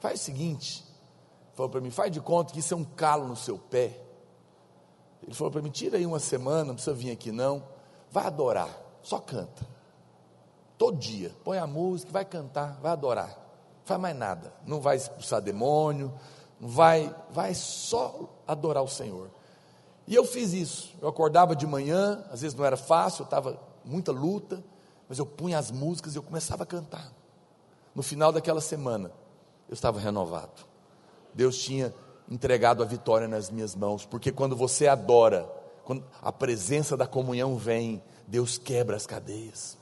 Faz 0.00 0.20
o 0.20 0.24
seguinte, 0.24 0.84
falou 1.54 1.70
para 1.70 1.80
mim, 1.80 1.90
faz 1.90 2.10
de 2.10 2.20
conta 2.20 2.52
que 2.52 2.58
isso 2.58 2.74
é 2.74 2.76
um 2.76 2.84
calo 2.84 3.28
no 3.28 3.36
seu 3.36 3.56
pé. 3.56 3.96
Ele 5.22 5.34
falou 5.34 5.52
para 5.52 5.62
mim: 5.62 5.70
tira 5.70 5.98
aí 5.98 6.04
uma 6.04 6.18
semana, 6.18 6.64
não 6.64 6.74
precisa 6.74 6.96
vir 6.96 7.12
aqui 7.12 7.30
não. 7.30 7.62
Vai 8.10 8.26
adorar, 8.26 8.76
só 9.02 9.20
canta. 9.20 9.77
Todo 10.78 10.96
dia, 10.96 11.34
põe 11.42 11.58
a 11.58 11.66
música, 11.66 12.12
vai 12.12 12.24
cantar, 12.24 12.78
vai 12.80 12.92
adorar. 12.92 13.30
Não 13.30 13.84
faz 13.84 14.00
mais 14.00 14.16
nada. 14.16 14.52
Não 14.64 14.80
vai 14.80 14.96
expulsar 14.96 15.42
demônio, 15.42 16.14
não 16.60 16.68
vai, 16.68 17.14
vai 17.30 17.52
só 17.52 18.30
adorar 18.46 18.84
o 18.84 18.88
Senhor. 18.88 19.28
E 20.06 20.14
eu 20.14 20.24
fiz 20.24 20.52
isso. 20.52 20.94
Eu 21.02 21.08
acordava 21.08 21.56
de 21.56 21.66
manhã, 21.66 22.24
às 22.30 22.42
vezes 22.42 22.56
não 22.56 22.64
era 22.64 22.76
fácil, 22.76 23.22
eu 23.22 23.24
estava 23.24 23.60
muita 23.84 24.12
luta, 24.12 24.62
mas 25.08 25.18
eu 25.18 25.26
punha 25.26 25.58
as 25.58 25.70
músicas 25.70 26.14
e 26.14 26.18
eu 26.18 26.22
começava 26.22 26.62
a 26.62 26.66
cantar. 26.66 27.12
No 27.94 28.02
final 28.02 28.30
daquela 28.30 28.60
semana, 28.60 29.10
eu 29.68 29.74
estava 29.74 29.98
renovado. 29.98 30.66
Deus 31.34 31.58
tinha 31.58 31.92
entregado 32.30 32.82
a 32.82 32.86
vitória 32.86 33.26
nas 33.26 33.50
minhas 33.50 33.74
mãos, 33.74 34.04
porque 34.04 34.30
quando 34.30 34.54
você 34.54 34.86
adora, 34.86 35.50
quando 35.84 36.04
a 36.20 36.30
presença 36.30 36.96
da 36.96 37.06
comunhão 37.06 37.56
vem, 37.56 38.02
Deus 38.26 38.58
quebra 38.58 38.94
as 38.94 39.06
cadeias. 39.06 39.77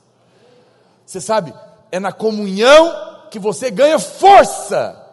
Você 1.07 1.21
sabe, 1.21 1.53
é 1.89 1.99
na 1.99 2.11
comunhão 2.11 3.29
que 3.31 3.39
você 3.39 3.71
ganha 3.71 3.97
força. 3.97 5.03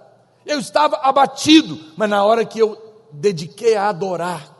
Eu 0.44 0.58
estava 0.58 0.96
abatido, 0.96 1.78
mas 1.96 2.10
na 2.10 2.22
hora 2.24 2.44
que 2.44 2.58
eu 2.58 2.76
dediquei 3.12 3.76
a 3.76 3.88
adorar, 3.88 4.52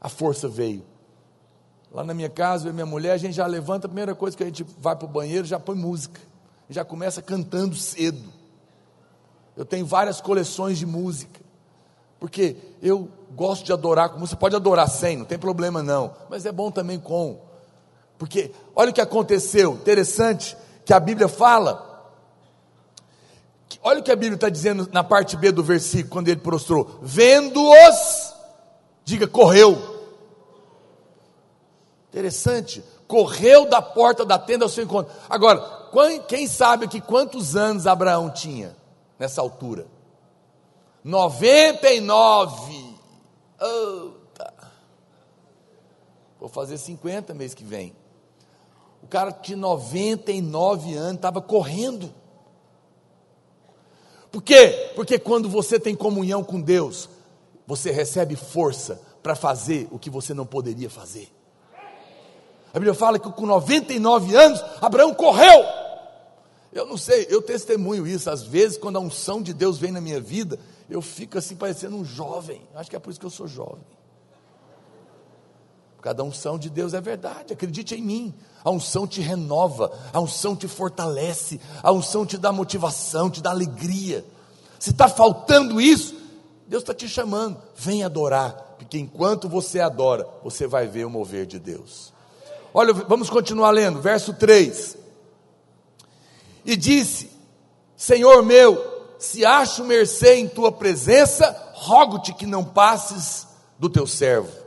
a 0.00 0.08
força 0.08 0.48
veio. 0.48 0.84
Lá 1.92 2.02
na 2.02 2.14
minha 2.14 2.30
casa, 2.30 2.66
eu 2.66 2.70
e 2.70 2.74
minha 2.74 2.86
mulher, 2.86 3.12
a 3.12 3.18
gente 3.18 3.34
já 3.34 3.46
levanta, 3.46 3.86
a 3.86 3.90
primeira 3.90 4.14
coisa 4.14 4.34
que 4.34 4.42
a 4.42 4.46
gente 4.46 4.64
vai 4.78 4.96
para 4.96 5.04
o 5.04 5.08
banheiro, 5.08 5.46
já 5.46 5.60
põe 5.60 5.76
música. 5.76 6.18
Já 6.70 6.84
começa 6.84 7.20
cantando 7.20 7.76
cedo. 7.76 8.32
Eu 9.54 9.66
tenho 9.66 9.84
várias 9.84 10.18
coleções 10.18 10.78
de 10.78 10.86
música 10.86 11.42
porque 12.22 12.56
eu 12.80 13.08
gosto 13.34 13.64
de 13.64 13.72
adorar 13.72 14.10
com 14.10 14.20
você 14.20 14.36
pode 14.36 14.54
adorar 14.54 14.88
sem, 14.88 15.16
não 15.16 15.24
tem 15.24 15.36
problema 15.36 15.82
não, 15.82 16.14
mas 16.30 16.46
é 16.46 16.52
bom 16.52 16.70
também 16.70 16.96
com, 16.96 17.40
porque 18.22 18.52
olha 18.76 18.92
o 18.92 18.94
que 18.94 19.00
aconteceu, 19.00 19.72
interessante 19.72 20.56
que 20.84 20.94
a 20.94 21.00
Bíblia 21.00 21.26
fala, 21.26 22.14
olha 23.82 23.98
o 23.98 24.02
que 24.04 24.12
a 24.12 24.14
Bíblia 24.14 24.36
está 24.36 24.48
dizendo 24.48 24.88
na 24.92 25.02
parte 25.02 25.36
B 25.36 25.50
do 25.50 25.64
versículo, 25.64 26.08
quando 26.08 26.28
ele 26.28 26.38
prostrou, 26.38 27.00
vendo-os, 27.02 28.32
diga, 29.04 29.26
correu, 29.26 29.76
interessante, 32.10 32.84
correu 33.08 33.68
da 33.68 33.82
porta 33.82 34.24
da 34.24 34.38
tenda 34.38 34.64
ao 34.64 34.68
seu 34.68 34.84
encontro, 34.84 35.12
agora, 35.28 35.90
quem 36.28 36.46
sabe 36.46 36.86
que 36.86 37.00
quantos 37.00 37.56
anos 37.56 37.88
Abraão 37.88 38.30
tinha 38.30 38.76
nessa 39.18 39.40
altura? 39.40 39.88
99. 41.02 42.96
Eita. 43.60 44.54
Vou 46.38 46.48
fazer 46.48 46.78
50 46.78 47.34
mês 47.34 47.52
que 47.52 47.64
vem. 47.64 48.00
O 49.02 49.06
cara 49.06 49.30
de 49.30 49.56
99 49.56 50.94
anos 50.94 51.16
estava 51.16 51.40
correndo. 51.40 52.12
Por 54.30 54.42
quê? 54.42 54.92
Porque 54.94 55.18
quando 55.18 55.48
você 55.48 55.78
tem 55.78 55.94
comunhão 55.94 56.42
com 56.42 56.60
Deus, 56.60 57.08
você 57.66 57.90
recebe 57.90 58.36
força 58.36 59.00
para 59.22 59.34
fazer 59.34 59.88
o 59.90 59.98
que 59.98 60.08
você 60.08 60.32
não 60.32 60.46
poderia 60.46 60.88
fazer. 60.88 61.28
A 62.72 62.78
Bíblia 62.78 62.94
fala 62.94 63.18
que 63.18 63.30
com 63.30 63.44
99 63.44 64.34
anos, 64.34 64.64
Abraão 64.80 65.12
correu. 65.12 65.64
Eu 66.72 66.86
não 66.86 66.96
sei, 66.96 67.26
eu 67.28 67.42
testemunho 67.42 68.06
isso. 68.06 68.30
Às 68.30 68.42
vezes, 68.42 68.78
quando 68.78 68.96
a 68.96 69.00
unção 69.00 69.42
de 69.42 69.52
Deus 69.52 69.78
vem 69.78 69.92
na 69.92 70.00
minha 70.00 70.20
vida, 70.20 70.58
eu 70.88 71.02
fico 71.02 71.36
assim 71.36 71.54
parecendo 71.54 71.96
um 71.96 72.04
jovem. 72.04 72.66
Acho 72.74 72.88
que 72.88 72.96
é 72.96 72.98
por 72.98 73.10
isso 73.10 73.20
que 73.20 73.26
eu 73.26 73.30
sou 73.30 73.46
jovem. 73.46 73.84
Cada 76.02 76.24
unção 76.24 76.58
de 76.58 76.68
Deus 76.68 76.94
é 76.94 77.00
verdade, 77.00 77.52
acredite 77.52 77.94
em 77.94 78.02
mim. 78.02 78.34
A 78.64 78.72
unção 78.72 79.06
te 79.06 79.20
renova, 79.20 79.96
a 80.12 80.18
unção 80.18 80.56
te 80.56 80.66
fortalece, 80.66 81.60
a 81.80 81.92
unção 81.92 82.26
te 82.26 82.36
dá 82.36 82.50
motivação, 82.50 83.30
te 83.30 83.40
dá 83.40 83.50
alegria. 83.50 84.24
Se 84.80 84.90
está 84.90 85.08
faltando 85.08 85.80
isso, 85.80 86.16
Deus 86.66 86.82
está 86.82 86.92
te 86.92 87.08
chamando, 87.08 87.56
vem 87.76 88.02
adorar, 88.02 88.74
porque 88.76 88.98
enquanto 88.98 89.48
você 89.48 89.78
adora, 89.78 90.28
você 90.42 90.66
vai 90.66 90.88
ver 90.88 91.04
o 91.04 91.10
mover 91.10 91.46
de 91.46 91.60
Deus. 91.60 92.12
Olha, 92.74 92.92
vamos 92.92 93.30
continuar 93.30 93.70
lendo, 93.70 94.00
verso 94.00 94.34
3. 94.34 94.96
E 96.64 96.74
disse: 96.76 97.30
Senhor 97.96 98.42
meu, 98.42 99.14
se 99.20 99.44
acho 99.44 99.84
mercê 99.84 100.34
em 100.34 100.48
tua 100.48 100.72
presença, 100.72 101.72
rogo-te 101.74 102.32
que 102.32 102.44
não 102.44 102.64
passes 102.64 103.46
do 103.78 103.88
teu 103.88 104.04
servo. 104.04 104.61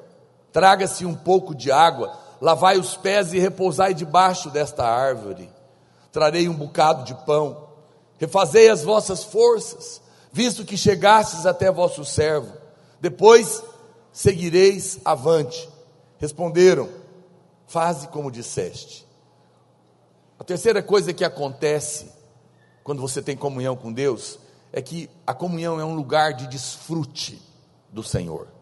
Traga-se 0.55 1.05
um 1.05 1.13
pouco 1.13 1.53
de 1.53 1.69
água, 1.69 2.17
lavai 2.39 2.79
os 2.79 2.95
pés 2.95 3.33
e 3.33 3.39
repousai 3.39 3.93
debaixo 3.93 4.49
desta 4.49 4.85
árvore. 4.85 5.51
Trarei 6.13 6.47
um 6.47 6.53
bocado 6.53 7.03
de 7.03 7.13
pão. 7.25 7.67
Refazei 8.17 8.69
as 8.69 8.81
vossas 8.81 9.21
forças, 9.21 10.01
visto 10.31 10.63
que 10.63 10.77
chegastes 10.77 11.45
até 11.45 11.69
vosso 11.69 12.05
servo. 12.05 12.53
Depois 13.01 13.61
seguireis 14.13 14.97
avante. 15.03 15.69
Responderam: 16.19 16.87
Faze 17.67 18.07
como 18.07 18.31
disseste. 18.31 19.05
A 20.39 20.43
terceira 20.45 20.81
coisa 20.81 21.11
que 21.11 21.25
acontece 21.25 22.09
quando 22.81 23.01
você 23.01 23.21
tem 23.21 23.35
comunhão 23.35 23.75
com 23.75 23.91
Deus 23.91 24.39
é 24.71 24.81
que 24.81 25.09
a 25.27 25.33
comunhão 25.33 25.81
é 25.81 25.83
um 25.83 25.95
lugar 25.95 26.31
de 26.31 26.47
desfrute 26.47 27.41
do 27.91 28.01
Senhor. 28.01 28.54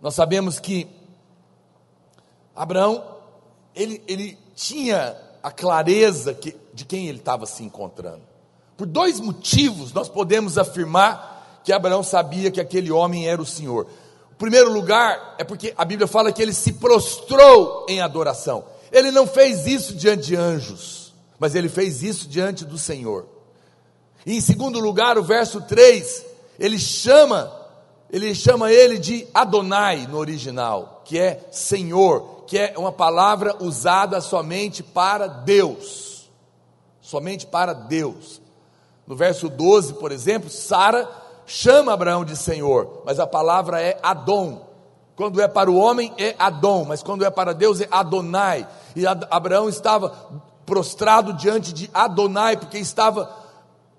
Nós 0.00 0.14
sabemos 0.14 0.58
que 0.60 0.86
Abraão, 2.54 3.04
ele, 3.74 4.02
ele 4.06 4.38
tinha 4.54 5.16
a 5.42 5.50
clareza 5.50 6.34
que, 6.34 6.56
de 6.74 6.84
quem 6.84 7.08
ele 7.08 7.18
estava 7.18 7.46
se 7.46 7.62
encontrando. 7.62 8.22
Por 8.76 8.86
dois 8.86 9.20
motivos 9.20 9.92
nós 9.92 10.08
podemos 10.08 10.58
afirmar 10.58 11.60
que 11.64 11.72
Abraão 11.72 12.02
sabia 12.02 12.50
que 12.50 12.60
aquele 12.60 12.90
homem 12.90 13.28
era 13.28 13.40
o 13.40 13.46
Senhor. 13.46 13.86
O 14.32 14.36
primeiro 14.36 14.72
lugar 14.72 15.34
é 15.38 15.44
porque 15.44 15.74
a 15.76 15.84
Bíblia 15.84 16.06
fala 16.06 16.32
que 16.32 16.40
ele 16.40 16.52
se 16.52 16.74
prostrou 16.74 17.86
em 17.88 18.00
adoração. 18.00 18.64
Ele 18.90 19.10
não 19.10 19.26
fez 19.26 19.66
isso 19.66 19.94
diante 19.94 20.28
de 20.28 20.36
anjos, 20.36 21.12
mas 21.38 21.54
ele 21.54 21.68
fez 21.68 22.02
isso 22.02 22.28
diante 22.28 22.64
do 22.64 22.78
Senhor. 22.78 23.26
E 24.24 24.36
em 24.36 24.40
segundo 24.40 24.78
lugar, 24.78 25.18
o 25.18 25.22
verso 25.22 25.60
3, 25.60 26.24
ele 26.58 26.78
chama, 26.78 27.52
ele 28.10 28.34
chama 28.34 28.72
ele 28.72 28.98
de 28.98 29.26
Adonai 29.34 30.06
no 30.06 30.18
original, 30.18 31.02
que 31.04 31.18
é 31.18 31.46
Senhor, 31.50 32.44
que 32.46 32.58
é 32.58 32.74
uma 32.76 32.92
palavra 32.92 33.56
usada 33.60 34.20
somente 34.20 34.82
para 34.82 35.26
Deus. 35.26 36.30
Somente 37.00 37.46
para 37.46 37.72
Deus. 37.72 38.40
No 39.06 39.14
verso 39.14 39.48
12, 39.48 39.94
por 39.94 40.12
exemplo, 40.12 40.48
Sara 40.48 41.08
chama 41.46 41.92
Abraão 41.92 42.24
de 42.24 42.36
Senhor, 42.36 43.02
mas 43.04 43.20
a 43.20 43.26
palavra 43.26 43.80
é 43.80 43.98
Adon. 44.02 44.66
Quando 45.16 45.40
é 45.40 45.48
para 45.48 45.70
o 45.70 45.76
homem 45.76 46.12
é 46.16 46.34
Adon, 46.38 46.84
mas 46.84 47.02
quando 47.02 47.24
é 47.24 47.30
para 47.30 47.52
Deus 47.52 47.80
é 47.80 47.88
Adonai. 47.90 48.66
E 48.94 49.06
Abraão 49.06 49.68
estava 49.68 50.14
prostrado 50.64 51.32
diante 51.32 51.72
de 51.72 51.90
Adonai, 51.92 52.56
porque 52.56 52.78
estava 52.78 53.34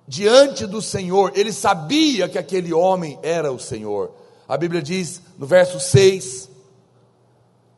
diante 0.09 0.65
do 0.65 0.81
Senhor, 0.81 1.31
ele 1.35 1.53
sabia 1.53 2.27
que 2.27 2.39
aquele 2.39 2.73
homem 2.73 3.19
era 3.21 3.51
o 3.51 3.59
Senhor. 3.59 4.09
A 4.47 4.57
Bíblia 4.57 4.81
diz 4.81 5.21
no 5.37 5.45
verso 5.45 5.79
6: 5.79 6.49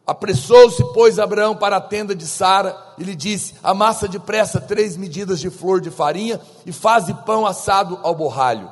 Apressou-se, 0.08 0.82
pois, 0.94 1.20
Abraão 1.20 1.58
para 1.58 1.76
a 1.76 1.82
tenda 1.82 2.16
de 2.16 2.26
Sara 2.26 2.74
e 2.98 3.04
lhe 3.04 3.16
disse: 3.16 3.56
Amassa 3.62 4.08
depressa 4.08 4.62
três 4.62 4.96
medidas 4.96 5.42
de 5.42 5.50
flor 5.50 5.82
de 5.82 5.92
farinha 5.92 6.40
e 6.66 6.72
faze 6.72 7.14
pão 7.26 7.46
assado 7.46 8.00
ao 8.02 8.16
borralho. 8.16 8.72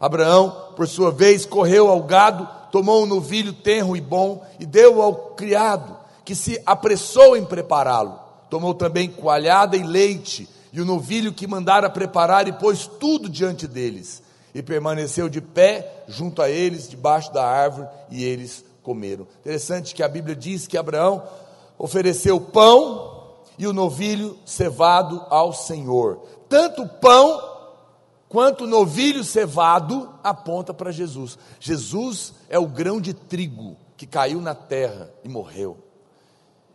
Abraão, 0.00 0.70
por 0.74 0.88
sua 0.88 1.10
vez, 1.10 1.44
correu 1.44 1.90
ao 1.90 2.02
gado, 2.02 2.48
tomou 2.72 3.02
um 3.02 3.06
novilho 3.06 3.52
tenro 3.52 3.94
e 3.94 4.00
bom 4.00 4.42
e 4.58 4.64
deu 4.64 5.02
ao 5.02 5.14
criado, 5.14 5.94
que 6.24 6.34
se 6.34 6.58
apressou 6.64 7.36
em 7.36 7.44
prepará-lo. 7.44 8.18
Tomou 8.48 8.72
também 8.72 9.10
coalhada 9.10 9.76
e 9.76 9.82
leite 9.82 10.48
e 10.74 10.80
o 10.80 10.84
novilho 10.84 11.32
que 11.32 11.46
mandara 11.46 11.88
preparar, 11.88 12.48
e 12.48 12.52
pôs 12.52 12.84
tudo 12.84 13.28
diante 13.28 13.64
deles. 13.64 14.20
E 14.52 14.60
permaneceu 14.60 15.28
de 15.28 15.40
pé 15.40 16.02
junto 16.08 16.42
a 16.42 16.50
eles, 16.50 16.88
debaixo 16.88 17.32
da 17.32 17.46
árvore, 17.46 17.86
e 18.10 18.24
eles 18.24 18.64
comeram. 18.82 19.24
Interessante 19.38 19.94
que 19.94 20.02
a 20.02 20.08
Bíblia 20.08 20.34
diz 20.34 20.66
que 20.66 20.76
Abraão 20.76 21.22
ofereceu 21.78 22.40
pão 22.40 23.36
e 23.56 23.68
o 23.68 23.72
novilho 23.72 24.36
cevado 24.44 25.24
ao 25.30 25.52
Senhor. 25.52 26.26
Tanto 26.48 26.82
o 26.82 26.88
pão 26.88 27.40
quanto 28.28 28.64
o 28.64 28.68
novilho 28.68 29.22
cevado 29.22 30.12
aponta 30.24 30.74
para 30.74 30.90
Jesus. 30.90 31.38
Jesus 31.60 32.34
é 32.48 32.58
o 32.58 32.66
grão 32.66 33.00
de 33.00 33.14
trigo 33.14 33.76
que 33.96 34.08
caiu 34.08 34.40
na 34.40 34.56
terra 34.56 35.08
e 35.22 35.28
morreu. 35.28 35.78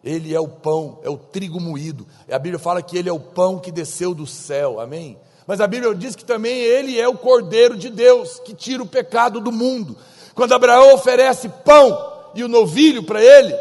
Ele 0.03 0.33
é 0.33 0.39
o 0.39 0.47
pão, 0.47 0.99
é 1.03 1.09
o 1.09 1.17
trigo 1.17 1.59
moído. 1.59 2.07
A 2.31 2.39
Bíblia 2.39 2.59
fala 2.59 2.81
que 2.81 2.97
ele 2.97 3.09
é 3.09 3.13
o 3.13 3.19
pão 3.19 3.59
que 3.59 3.71
desceu 3.71 4.13
do 4.13 4.25
céu, 4.25 4.79
amém? 4.79 5.17
Mas 5.45 5.59
a 5.59 5.67
Bíblia 5.67 5.93
diz 5.95 6.15
que 6.15 6.23
também 6.23 6.57
ele 6.59 6.99
é 6.99 7.07
o 7.07 7.17
cordeiro 7.17 7.75
de 7.75 7.89
Deus 7.89 8.39
que 8.39 8.53
tira 8.53 8.83
o 8.83 8.87
pecado 8.87 9.41
do 9.41 9.51
mundo. 9.51 9.97
Quando 10.33 10.53
Abraão 10.53 10.93
oferece 10.93 11.49
pão 11.49 12.31
e 12.33 12.43
o 12.43 12.47
novilho 12.47 13.03
para 13.03 13.21
ele, 13.21 13.53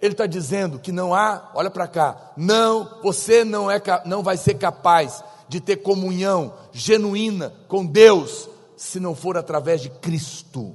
ele 0.00 0.12
está 0.12 0.26
dizendo 0.26 0.78
que 0.78 0.92
não 0.92 1.14
há, 1.14 1.50
olha 1.54 1.70
para 1.70 1.88
cá, 1.88 2.32
não, 2.36 3.00
você 3.02 3.42
não, 3.42 3.70
é, 3.70 3.80
não 4.04 4.22
vai 4.22 4.36
ser 4.36 4.54
capaz 4.54 5.24
de 5.48 5.60
ter 5.60 5.76
comunhão 5.76 6.54
genuína 6.72 7.52
com 7.68 7.84
Deus 7.84 8.48
se 8.76 9.00
não 9.00 9.14
for 9.14 9.36
através 9.36 9.80
de 9.80 9.88
Cristo. 9.88 10.74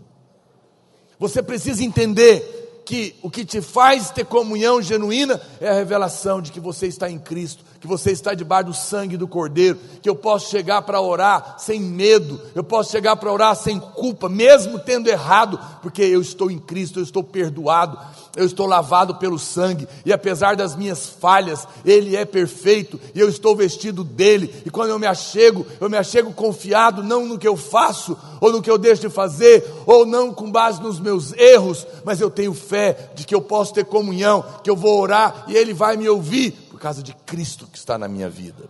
Você 1.19 1.43
precisa 1.43 1.83
entender 1.83 2.58
que 2.89 3.13
o 3.21 3.29
que 3.29 3.45
te 3.45 3.61
faz 3.61 4.09
ter 4.09 4.25
comunhão 4.25 4.81
genuína 4.81 5.39
é 5.61 5.69
a 5.69 5.73
revelação 5.73 6.41
de 6.41 6.51
que 6.51 6.59
você 6.59 6.87
está 6.87 7.07
em 7.07 7.19
Cristo, 7.19 7.63
que 7.79 7.85
você 7.85 8.09
está 8.09 8.33
debaixo 8.33 8.65
do 8.65 8.73
sangue 8.73 9.15
do 9.15 9.27
Cordeiro, 9.27 9.77
que 10.01 10.09
eu 10.09 10.15
posso 10.15 10.49
chegar 10.49 10.81
para 10.81 10.99
orar 10.99 11.57
sem 11.59 11.79
medo, 11.79 12.41
eu 12.55 12.63
posso 12.63 12.91
chegar 12.91 13.15
para 13.17 13.31
orar 13.31 13.55
sem 13.55 13.79
culpa, 13.79 14.27
mesmo 14.27 14.79
tendo 14.79 15.07
errado, 15.07 15.59
porque 15.83 16.01
eu 16.01 16.19
estou 16.19 16.49
em 16.49 16.57
Cristo, 16.57 16.99
eu 16.99 17.03
estou 17.03 17.23
perdoado, 17.23 17.95
eu 18.39 18.45
estou 18.45 18.65
lavado 18.65 19.15
pelo 19.15 19.37
sangue, 19.37 19.85
e 20.05 20.13
apesar 20.13 20.55
das 20.55 20.73
minhas 20.73 21.09
falhas, 21.09 21.67
Ele 21.83 22.15
é 22.15 22.23
perfeito, 22.23 22.97
e 23.13 23.19
eu 23.19 23.27
estou 23.27 23.53
vestido 23.53 24.01
dele, 24.01 24.63
e 24.65 24.69
quando 24.69 24.91
eu 24.91 24.97
me 24.97 25.05
achego, 25.05 25.67
eu 25.81 25.89
me 25.89 25.97
achego 25.97 26.31
confiado 26.31 27.03
não 27.03 27.25
no 27.25 27.37
que 27.37 27.47
eu 27.47 27.57
faço, 27.57 28.17
ou 28.39 28.49
no 28.49 28.61
que 28.61 28.71
eu 28.71 28.77
deixo 28.77 29.01
de 29.01 29.09
fazer, 29.09 29.69
ou 29.85 30.05
não 30.05 30.33
com 30.33 30.49
base 30.49 30.81
nos 30.81 31.01
meus 31.01 31.33
erros, 31.33 31.85
mas 32.05 32.21
eu 32.21 32.29
tenho 32.29 32.53
fé 32.53 33.11
de 33.13 33.25
que 33.25 33.35
eu 33.35 33.41
posso 33.41 33.73
ter 33.73 33.83
comunhão, 33.83 34.45
que 34.63 34.69
eu 34.69 34.75
vou 34.75 35.01
orar 35.01 35.43
e 35.49 35.57
Ele 35.57 35.73
vai 35.73 35.97
me 35.97 36.07
ouvir, 36.07 36.51
por 36.71 36.79
causa 36.79 37.03
de 37.03 37.13
Cristo 37.25 37.67
que 37.67 37.77
está 37.77 37.97
na 37.97 38.07
minha 38.07 38.29
vida. 38.29 38.69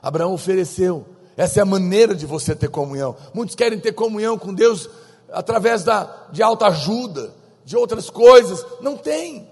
Abraão 0.00 0.32
ofereceu, 0.32 1.04
essa 1.36 1.58
é 1.58 1.62
a 1.62 1.66
maneira 1.66 2.14
de 2.14 2.26
você 2.26 2.54
ter 2.54 2.68
comunhão. 2.68 3.16
Muitos 3.34 3.56
querem 3.56 3.80
ter 3.80 3.92
comunhão 3.92 4.38
com 4.38 4.54
Deus 4.54 4.88
através 5.32 5.82
da, 5.82 6.28
de 6.30 6.42
alta 6.42 6.66
ajuda, 6.66 7.32
de 7.64 7.76
outras 7.76 8.10
coisas. 8.10 8.64
Não 8.80 8.96
tem. 8.96 9.50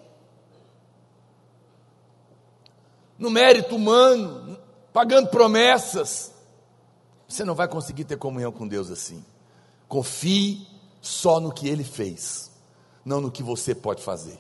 No 3.19 3.31
mérito 3.31 3.77
humano, 3.77 4.59
pagando 4.93 5.29
promessas. 5.29 6.33
Você 7.29 7.45
não 7.45 7.55
vai 7.55 7.69
conseguir 7.69 8.05
ter 8.05 8.17
comunhão 8.17 8.51
com 8.51 8.67
Deus 8.67 8.91
assim. 8.91 9.25
Confie 9.89 10.67
só 11.01 11.41
no 11.41 11.53
que 11.53 11.69
Ele 11.69 11.85
fez, 11.85 12.51
não 13.05 13.21
no 13.21 13.31
que 13.31 13.43
você 13.43 13.75
pode 13.75 14.03
fazer. 14.03 14.39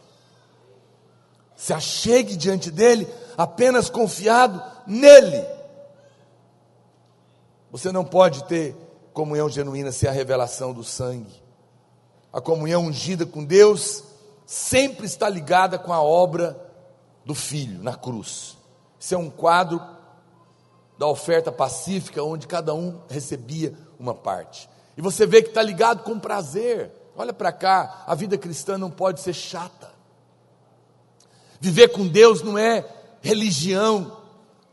Se 1.56 1.72
achegue 1.72 2.36
diante 2.36 2.70
dele 2.70 3.06
apenas 3.36 3.90
confiado 3.90 4.62
nele. 4.86 5.44
Você 7.70 7.92
não 7.92 8.04
pode 8.04 8.44
ter 8.44 8.74
comunhão 9.12 9.48
genuína 9.48 9.92
sem 9.92 10.08
a 10.08 10.12
revelação 10.12 10.72
do 10.72 10.82
sangue. 10.82 11.39
A 12.32 12.40
comunhão 12.40 12.86
ungida 12.86 13.26
com 13.26 13.44
Deus 13.44 14.04
sempre 14.46 15.06
está 15.06 15.28
ligada 15.28 15.78
com 15.78 15.92
a 15.92 16.02
obra 16.02 16.56
do 17.24 17.34
Filho 17.34 17.82
na 17.82 17.94
cruz. 17.94 18.56
Isso 18.98 19.14
é 19.14 19.18
um 19.18 19.30
quadro 19.30 19.80
da 20.98 21.06
oferta 21.06 21.50
pacífica, 21.50 22.22
onde 22.22 22.46
cada 22.46 22.74
um 22.74 23.00
recebia 23.08 23.74
uma 23.98 24.14
parte. 24.14 24.68
E 24.96 25.00
você 25.00 25.26
vê 25.26 25.42
que 25.42 25.48
está 25.48 25.62
ligado 25.62 26.02
com 26.02 26.18
prazer. 26.18 26.92
Olha 27.16 27.32
para 27.32 27.52
cá, 27.52 28.04
a 28.06 28.14
vida 28.14 28.36
cristã 28.36 28.76
não 28.76 28.90
pode 28.90 29.20
ser 29.20 29.32
chata. 29.32 29.90
Viver 31.60 31.88
com 31.88 32.06
Deus 32.06 32.42
não 32.42 32.56
é 32.56 32.84
religião, 33.20 34.18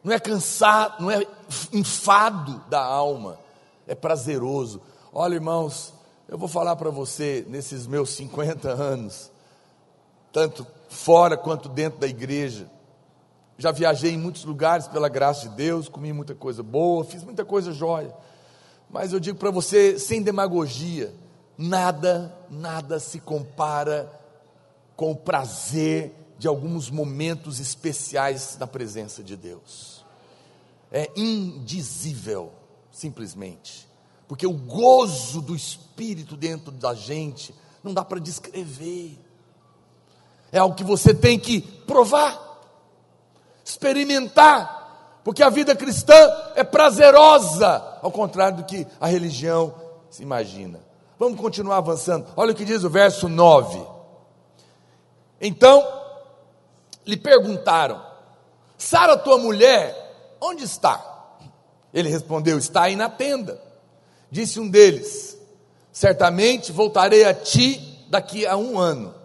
não 0.03 0.13
é 0.13 0.19
cansado, 0.19 1.01
não 1.01 1.11
é 1.11 1.25
enfado 1.73 2.63
da 2.69 2.81
alma, 2.83 3.39
é 3.85 3.93
prazeroso. 3.93 4.81
Olha, 5.13 5.35
irmãos, 5.35 5.93
eu 6.27 6.37
vou 6.37 6.47
falar 6.47 6.75
para 6.75 6.89
você, 6.89 7.45
nesses 7.47 7.87
meus 7.87 8.09
50 8.11 8.69
anos, 8.69 9.31
tanto 10.31 10.67
fora 10.89 11.37
quanto 11.37 11.69
dentro 11.69 11.99
da 11.99 12.07
igreja, 12.07 12.69
já 13.57 13.71
viajei 13.71 14.11
em 14.11 14.17
muitos 14.17 14.43
lugares 14.43 14.87
pela 14.87 15.09
graça 15.09 15.49
de 15.49 15.55
Deus, 15.55 15.89
comi 15.89 16.13
muita 16.13 16.35
coisa 16.35 16.61
boa, 16.61 17.03
fiz 17.03 17.23
muita 17.23 17.43
coisa 17.43 17.71
jóia. 17.71 18.13
Mas 18.89 19.13
eu 19.13 19.19
digo 19.19 19.37
para 19.37 19.49
você, 19.51 19.97
sem 19.97 20.21
demagogia, 20.21 21.13
nada, 21.57 22.35
nada 22.49 22.99
se 22.99 23.19
compara 23.19 24.11
com 24.95 25.11
o 25.11 25.15
prazer 25.15 26.13
de 26.37 26.47
alguns 26.47 26.89
momentos 26.89 27.59
especiais 27.59 28.57
na 28.59 28.67
presença 28.67 29.23
de 29.23 29.35
Deus. 29.35 30.05
É 30.91 31.09
indizível, 31.15 32.51
simplesmente. 32.91 33.86
Porque 34.27 34.45
o 34.45 34.53
gozo 34.53 35.41
do 35.41 35.55
Espírito 35.55 36.35
dentro 36.35 36.71
da 36.71 36.93
gente 36.93 37.53
não 37.83 37.93
dá 37.93 38.03
para 38.03 38.19
descrever. 38.19 39.17
É 40.51 40.59
algo 40.59 40.75
que 40.75 40.83
você 40.83 41.13
tem 41.13 41.39
que 41.39 41.61
provar 41.61 42.47
experimentar, 43.67 45.19
porque 45.25 45.43
a 45.43 45.49
vida 45.49 45.75
cristã 45.75 46.15
é 46.55 46.63
prazerosa, 46.63 47.99
ao 48.01 48.09
contrário 48.09 48.59
do 48.59 48.63
que 48.63 48.87
a 48.97 49.07
religião 49.07 49.75
se 50.09 50.23
imagina. 50.23 50.79
Vamos 51.19 51.37
continuar 51.37 51.77
avançando. 51.77 52.27
Olha 52.37 52.53
o 52.53 52.55
que 52.55 52.63
diz 52.63 52.85
o 52.85 52.89
verso 52.89 53.27
9. 53.27 53.85
Então, 55.41 55.85
lhe 57.05 57.17
perguntaram: 57.17 58.01
Sara, 58.77 59.17
tua 59.17 59.37
mulher, 59.37 60.37
onde 60.39 60.63
está? 60.63 61.03
Ele 61.93 62.07
respondeu: 62.07 62.57
Está 62.57 62.83
aí 62.83 62.95
na 62.95 63.09
tenda. 63.09 63.61
Disse 64.29 64.59
um 64.59 64.69
deles: 64.69 65.37
Certamente 65.91 66.71
voltarei 66.71 67.25
a 67.25 67.33
ti 67.33 68.05
daqui 68.09 68.45
a 68.45 68.55
um 68.55 68.77
ano. 68.77 69.15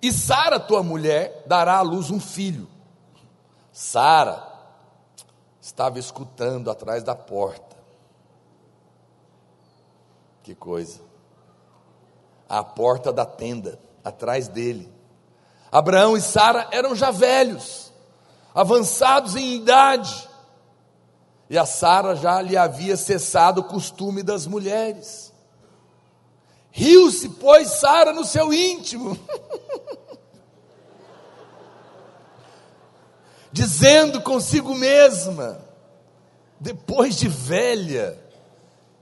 E 0.00 0.12
Sara, 0.12 0.60
tua 0.60 0.82
mulher, 0.82 1.42
dará 1.46 1.78
à 1.78 1.82
luz 1.82 2.10
um 2.10 2.20
filho. 2.20 2.68
Sara 3.72 4.46
estava 5.60 5.98
escutando 5.98 6.70
atrás 6.70 7.02
da 7.02 7.14
porta. 7.14 7.76
Que 10.42 10.54
coisa. 10.54 11.00
A 12.48 12.62
porta 12.62 13.12
da 13.12 13.26
tenda, 13.26 13.78
atrás 14.04 14.48
dele. 14.48 14.90
Abraão 15.70 16.16
e 16.16 16.20
Sara 16.20 16.68
eram 16.70 16.94
já 16.94 17.10
velhos, 17.10 17.92
avançados 18.54 19.36
em 19.36 19.56
idade. 19.56 20.27
E 21.50 21.56
a 21.56 21.64
Sara 21.64 22.14
já 22.14 22.40
lhe 22.42 22.56
havia 22.56 22.96
cessado 22.96 23.62
o 23.62 23.64
costume 23.64 24.22
das 24.22 24.46
mulheres. 24.46 25.32
Riu-se, 26.70 27.30
pois, 27.30 27.68
Sara 27.68 28.12
no 28.12 28.24
seu 28.24 28.52
íntimo, 28.52 29.18
dizendo 33.50 34.20
consigo 34.20 34.74
mesma: 34.74 35.58
depois 36.60 37.16
de 37.16 37.28
velha, 37.28 38.18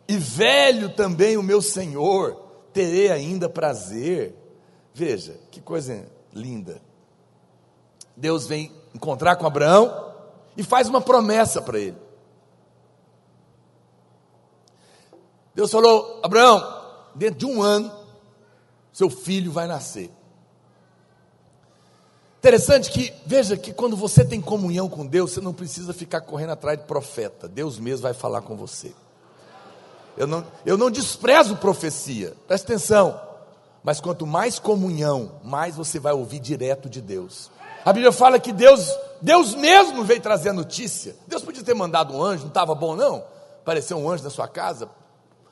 e 0.09 0.17
velho 0.17 0.91
também 0.91 1.37
o 1.37 1.43
meu 1.43 1.61
Senhor, 1.61 2.37
terei 2.73 3.11
ainda 3.11 3.49
prazer. 3.49 4.35
Veja, 4.95 5.37
que 5.51 5.61
coisa 5.61 6.07
linda. 6.33 6.81
Deus 8.17 8.47
vem 8.47 8.73
encontrar 8.95 9.37
com 9.37 9.47
Abraão 9.47 10.15
e 10.57 10.63
faz 10.63 10.89
uma 10.89 11.01
promessa 11.01 11.61
para 11.61 11.79
ele. 11.79 12.06
Deus 15.57 15.71
falou: 15.71 16.21
Abraão, 16.23 16.63
dentro 17.15 17.39
de 17.39 17.47
um 17.47 17.63
ano, 17.63 17.91
seu 18.93 19.09
filho 19.09 19.51
vai 19.51 19.67
nascer. 19.67 20.11
Interessante 22.39 22.93
que, 22.93 23.13
veja 23.25 23.57
que 23.57 23.73
quando 23.73 23.97
você 23.97 24.25
tem 24.25 24.41
comunhão 24.41 24.89
com 24.89 25.05
Deus, 25.05 25.33
você 25.33 25.41
não 25.41 25.53
precisa 25.53 25.93
ficar 25.93 26.21
correndo 26.21 26.51
atrás 26.51 26.79
de 26.79 26.85
profeta, 26.85 27.49
Deus 27.49 27.79
mesmo 27.79 28.03
vai 28.03 28.15
falar 28.15 28.43
com 28.43 28.55
você. 28.55 28.93
Eu 30.17 30.27
não, 30.27 30.47
eu 30.65 30.79
não 30.79 30.91
desprezo 30.91 31.57
profecia, 31.57 32.35
presta 32.47 32.73
atenção, 32.73 33.21
mas 33.83 34.01
quanto 34.01 34.27
mais 34.27 34.59
comunhão, 34.59 35.33
mais 35.43 35.75
você 35.75 35.99
vai 35.99 36.13
ouvir 36.13 36.39
direto 36.39 36.89
de 36.89 37.01
Deus. 37.01 37.51
A 37.85 37.93
Bíblia 37.93 38.13
fala 38.13 38.39
que 38.39 38.53
Deus, 38.53 38.91
Deus 39.21 39.55
mesmo 39.55 40.05
veio 40.05 40.21
trazer 40.21 40.51
a 40.51 40.53
notícia. 40.53 41.17
Deus 41.27 41.43
podia 41.43 41.63
ter 41.63 41.75
mandado 41.75 42.15
um 42.15 42.23
anjo, 42.23 42.43
não 42.43 42.49
estava 42.49 42.75
bom 42.75 42.95
não? 42.95 43.25
Apareceu 43.63 43.97
um 43.97 44.09
anjo 44.09 44.25
na 44.25 44.31
sua 44.31 44.47
casa, 44.49 44.89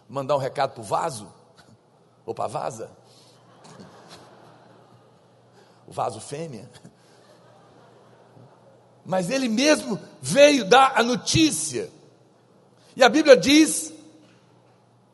mandar 0.08 0.36
um 0.36 0.38
recado 0.38 0.72
para 0.72 0.80
o 0.80 0.84
vaso. 0.84 1.32
Ou 2.26 2.34
para 2.34 2.46
vaza? 2.46 2.90
O 5.86 5.92
vaso 5.92 6.20
fêmea. 6.20 6.70
Mas 9.04 9.28
ele 9.28 9.48
mesmo 9.48 10.00
veio 10.20 10.64
dar 10.64 10.92
a 10.96 11.02
notícia. 11.02 11.90
E 12.96 13.02
a 13.02 13.08
Bíblia 13.08 13.36
diz 13.36 13.92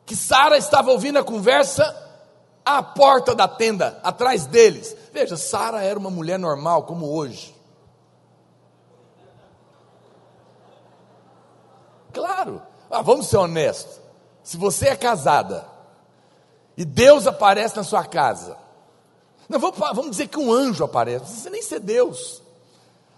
que 0.05 0.15
Sara 0.15 0.57
estava 0.57 0.91
ouvindo 0.91 1.19
a 1.19 1.23
conversa 1.23 1.83
à 2.63 2.81
porta 2.81 3.33
da 3.33 3.47
tenda, 3.47 3.99
atrás 4.03 4.45
deles. 4.45 4.95
Veja, 5.11 5.35
Sara 5.35 5.83
era 5.83 5.99
uma 5.99 6.09
mulher 6.09 6.39
normal, 6.39 6.83
como 6.83 7.11
hoje. 7.11 7.55
Claro, 12.13 12.61
ah, 12.89 13.01
vamos 13.01 13.27
ser 13.27 13.37
honestos. 13.37 14.00
Se 14.43 14.57
você 14.57 14.89
é 14.89 14.95
casada 14.95 15.67
e 16.75 16.83
Deus 16.85 17.27
aparece 17.27 17.75
na 17.75 17.83
sua 17.83 18.03
casa, 18.03 18.57
não 19.47 19.59
vamos, 19.59 19.77
vamos 19.77 20.11
dizer 20.11 20.27
que 20.27 20.39
um 20.39 20.51
anjo 20.51 20.83
aparece, 20.83 21.19
não 21.19 21.25
precisa 21.25 21.49
nem 21.49 21.61
ser 21.61 21.79
Deus, 21.79 22.41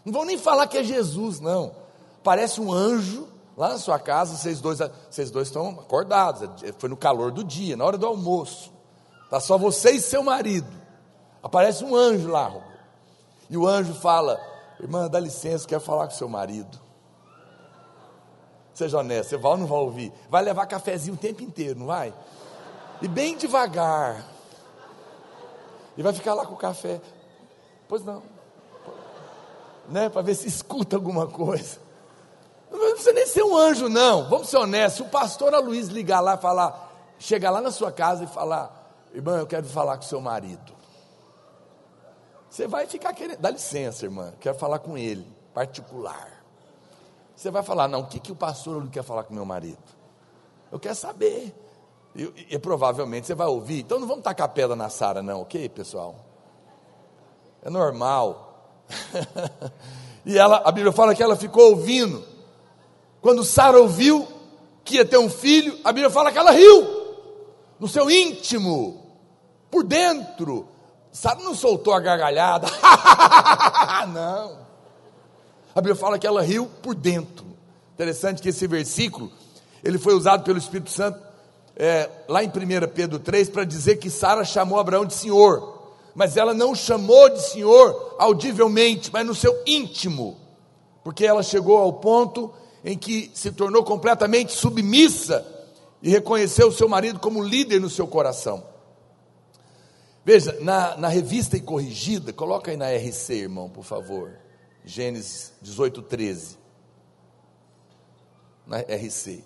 não 0.04 0.12
vão 0.12 0.26
nem 0.26 0.38
falar 0.38 0.68
que 0.68 0.78
é 0.78 0.84
Jesus, 0.84 1.40
não. 1.40 1.72
Aparece 2.20 2.60
um 2.60 2.72
anjo 2.72 3.28
lá 3.56 3.70
na 3.70 3.78
sua 3.78 4.00
casa, 4.00 4.36
vocês 4.36 4.60
dois, 4.60 4.80
vocês 5.10 5.30
dois 5.30 5.48
estão 5.48 5.70
acordados, 5.70 6.50
foi 6.80 6.90
no 6.90 6.98
calor 6.98 7.32
do 7.32 7.44
dia, 7.44 7.78
na 7.78 7.86
hora 7.86 7.98
do 7.98 8.08
almoço, 8.08 8.72
está 9.26 9.40
só 9.40 9.58
você 9.58 9.92
e 9.92 10.02
seu 10.02 10.24
marido. 10.24 10.68
Aparece 11.42 11.84
um 11.84 11.96
anjo 11.96 12.30
lá, 12.30 12.54
e 13.50 13.58
o 13.58 13.68
anjo 13.68 13.94
fala: 13.94 14.40
Irmã, 14.80 15.10
dá 15.10 15.20
licença, 15.20 15.68
quero 15.68 15.82
falar 15.82 16.08
com 16.08 16.14
seu 16.14 16.28
marido. 16.28 16.83
Seja 18.74 18.98
honesto, 18.98 19.30
você 19.30 19.38
vai 19.38 19.52
ou 19.52 19.58
não 19.58 19.68
vai 19.68 19.80
ouvir? 19.80 20.14
Vai 20.30 20.44
levar 20.44 20.66
cafezinho 20.66 21.16
o 21.16 21.18
tempo 21.18 21.44
inteiro, 21.44 21.80
não 21.80 21.86
vai? 21.86 22.14
E 23.02 23.08
bem 23.08 23.38
devagar. 23.38 24.26
E 25.96 26.02
vai 26.02 26.12
ficar 26.14 26.34
lá 26.34 26.46
com 26.46 26.56
o 26.56 26.58
café. 26.58 27.00
Pois 27.88 28.04
não. 28.04 28.24
Né? 29.90 30.10
Para 30.10 30.22
ver 30.24 30.36
se 30.36 30.48
escuta 30.48 30.96
alguma 30.96 31.28
coisa. 31.28 31.78
Não 32.72 32.80
precisa 32.80 33.14
nem 33.14 33.28
ser 33.28 33.44
um 33.44 33.56
anjo, 33.56 33.88
não. 33.88 34.28
Vamos 34.28 34.50
ser 34.50 34.58
honestos. 34.58 34.96
Se 34.96 35.02
o 35.04 35.12
pastor 35.12 35.54
Luiz 35.64 35.90
ligar 35.90 36.20
lá 36.20 36.36
e 36.36 36.38
falar, 36.38 37.14
chegar 37.20 37.52
lá 37.52 37.62
na 37.62 37.72
sua 37.72 37.92
casa 37.92 38.24
e 38.24 38.28
falar, 38.28 38.92
irmã, 39.14 39.38
eu 39.38 39.46
quero 39.46 39.68
falar 39.68 39.98
com 39.98 40.04
seu 40.04 40.20
marido. 40.20 40.74
Você 42.50 42.68
vai 42.68 42.88
ficar 42.88 43.14
querendo, 43.14 43.40
dá 43.40 43.50
licença, 43.50 44.06
irmã, 44.06 44.34
quero 44.40 44.58
falar 44.58 44.80
com 44.80 44.98
ele, 44.98 45.28
particular. 45.54 46.33
Você 47.36 47.50
vai 47.50 47.64
falar, 47.64 47.88
não, 47.88 48.02
o 48.02 48.06
que, 48.06 48.20
que 48.20 48.32
o 48.32 48.36
pastor 48.36 48.78
Luiz 48.78 48.92
quer 48.92 49.04
falar 49.04 49.24
com 49.24 49.34
meu 49.34 49.46
marido? 49.46 49.78
Eu 50.72 50.80
quero 50.80 50.96
saber. 50.96 51.54
E, 52.16 52.48
e, 52.52 52.60
provavelmente 52.60 53.28
você 53.28 53.34
vai 53.34 53.48
ouvir. 53.48 53.80
Então 53.80 54.00
não 54.00 54.08
vamos 54.08 54.24
tacar 54.24 54.50
pedra 54.50 54.76
na 54.76 54.90
Sara, 54.90 55.24
não, 55.24 55.42
ok, 55.42 55.68
pessoal? 55.70 56.16
É 57.64 57.70
normal. 57.70 58.84
e 60.26 60.38
ela, 60.38 60.62
a 60.64 60.72
Bíblia 60.72 60.92
fala 60.92 61.16
que 61.16 61.24
ela 61.24 61.36
ficou 61.36 61.72
ouvindo. 61.72 62.24
Quando 63.22 63.44
Sara 63.44 63.80
ouviu 63.80 64.28
que 64.84 64.96
ia 64.96 65.06
ter 65.06 65.18
um 65.18 65.30
filho, 65.30 65.80
a 65.84 65.92
Bíblia 65.92 66.10
fala 66.10 66.32
que 66.32 66.38
ela 66.38 66.52
riu. 66.52 67.04
No 67.80 67.88
seu 67.88 68.10
íntimo, 68.10 69.02
por 69.72 69.84
dentro. 69.84 70.68
Sara 71.12 71.40
não 71.42 71.56
soltou 71.56 71.94
a 71.94 72.00
gargalhada. 72.00 72.68
não. 74.14 74.63
A 75.76 75.82
Bíblia 75.82 75.96
fala 75.96 76.20
que 76.20 76.28
ela 76.28 76.42
riu 76.42 76.68
por 76.82 76.94
dentro. 76.94 77.46
Interessante 77.94 78.42
que 78.42 78.50
esse 78.50 78.68
versículo, 78.68 79.32
ele 79.84 79.98
foi 79.98 80.14
usado 80.14 80.44
pelo 80.44 80.58
Espírito 80.58 80.92
Santo 80.92 81.20
é, 81.76 82.10
lá 82.28 82.44
em 82.44 82.48
1 82.48 82.52
Pedro 82.94 83.20
3, 83.20 83.50
para 83.50 83.64
dizer 83.64 83.98
que 83.98 84.10
Sara 84.10 84.44
chamou 84.44 84.80
Abraão 84.80 85.06
de 85.06 85.14
Senhor, 85.14 85.92
mas 86.14 86.38
ela 86.38 86.54
não 86.54 86.76
chamou 86.76 87.30
de 87.30 87.42
Senhor 87.42 88.16
audivelmente, 88.20 89.10
mas 89.12 89.26
no 89.26 89.34
seu 89.34 89.56
íntimo, 89.66 90.38
porque 91.04 91.26
ela 91.26 91.42
chegou 91.42 91.78
ao 91.78 91.94
ponto 91.94 92.54
em 92.86 92.98
que 92.98 93.32
se 93.34 93.52
tornou 93.52 93.84
completamente 93.84 94.54
submissa 94.54 95.46
e 96.02 96.10
reconheceu 96.10 96.68
o 96.68 96.72
seu 96.72 96.88
marido 96.88 97.20
como 97.20 97.44
líder 97.44 97.80
no 97.80 97.90
seu 97.90 98.06
coração. 98.06 98.64
Veja, 100.26 100.58
na, 100.62 100.96
na 100.98 101.08
revista 101.08 101.58
e 101.58 101.62
corrigida, 101.62 102.32
coloca 102.32 102.72
aí 102.72 102.78
na 102.78 102.90
RC, 102.92 103.34
irmão, 103.34 103.70
por 103.70 103.84
favor. 103.84 104.43
Gênesis 104.86 105.54
18, 105.62 106.02
13. 106.02 106.58
Na 108.66 108.80
RC. 108.80 109.44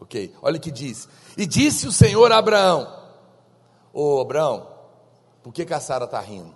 Ok, 0.00 0.34
olha 0.42 0.56
o 0.56 0.60
que 0.60 0.70
diz. 0.70 1.08
E 1.36 1.46
disse 1.46 1.86
o 1.86 1.92
Senhor 1.92 2.30
a 2.32 2.38
Abraão: 2.38 3.02
Ô 3.92 4.20
Abraão, 4.20 4.68
por 5.42 5.52
que, 5.52 5.64
que 5.64 5.74
a 5.74 5.80
Sara 5.80 6.04
está 6.04 6.20
rindo? 6.20 6.54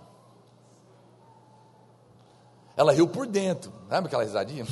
Ela 2.75 2.93
riu 2.93 3.07
por 3.07 3.27
dentro, 3.27 3.71
lembra 3.89 4.07
aquela 4.07 4.23
risadinha? 4.23 4.65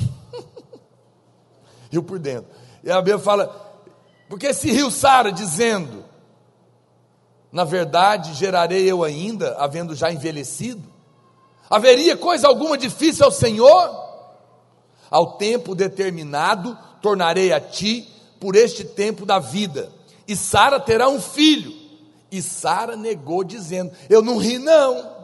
riu 1.90 2.02
por 2.02 2.18
dentro. 2.18 2.50
E 2.82 2.90
a 2.90 2.96
Bíblia 2.96 3.18
fala: 3.18 3.68
porque 4.28 4.52
se 4.52 4.70
riu 4.70 4.90
Sara, 4.90 5.32
dizendo: 5.32 6.04
Na 7.50 7.64
verdade, 7.64 8.34
gerarei 8.34 8.84
eu 8.90 9.02
ainda, 9.02 9.56
havendo 9.56 9.94
já 9.94 10.12
envelhecido? 10.12 10.97
Haveria 11.70 12.16
coisa 12.16 12.48
alguma 12.48 12.78
difícil 12.78 13.24
ao 13.24 13.30
Senhor? 13.30 14.08
Ao 15.10 15.36
tempo 15.36 15.74
determinado, 15.74 16.76
tornarei 17.00 17.52
a 17.52 17.60
ti 17.60 18.08
por 18.40 18.56
este 18.56 18.84
tempo 18.84 19.26
da 19.26 19.38
vida, 19.38 19.90
e 20.26 20.36
Sara 20.36 20.78
terá 20.78 21.08
um 21.08 21.20
filho. 21.20 21.72
E 22.30 22.42
Sara 22.42 22.94
negou, 22.96 23.42
dizendo: 23.42 23.92
Eu 24.08 24.20
não 24.20 24.36
ri, 24.36 24.58
não. 24.58 25.16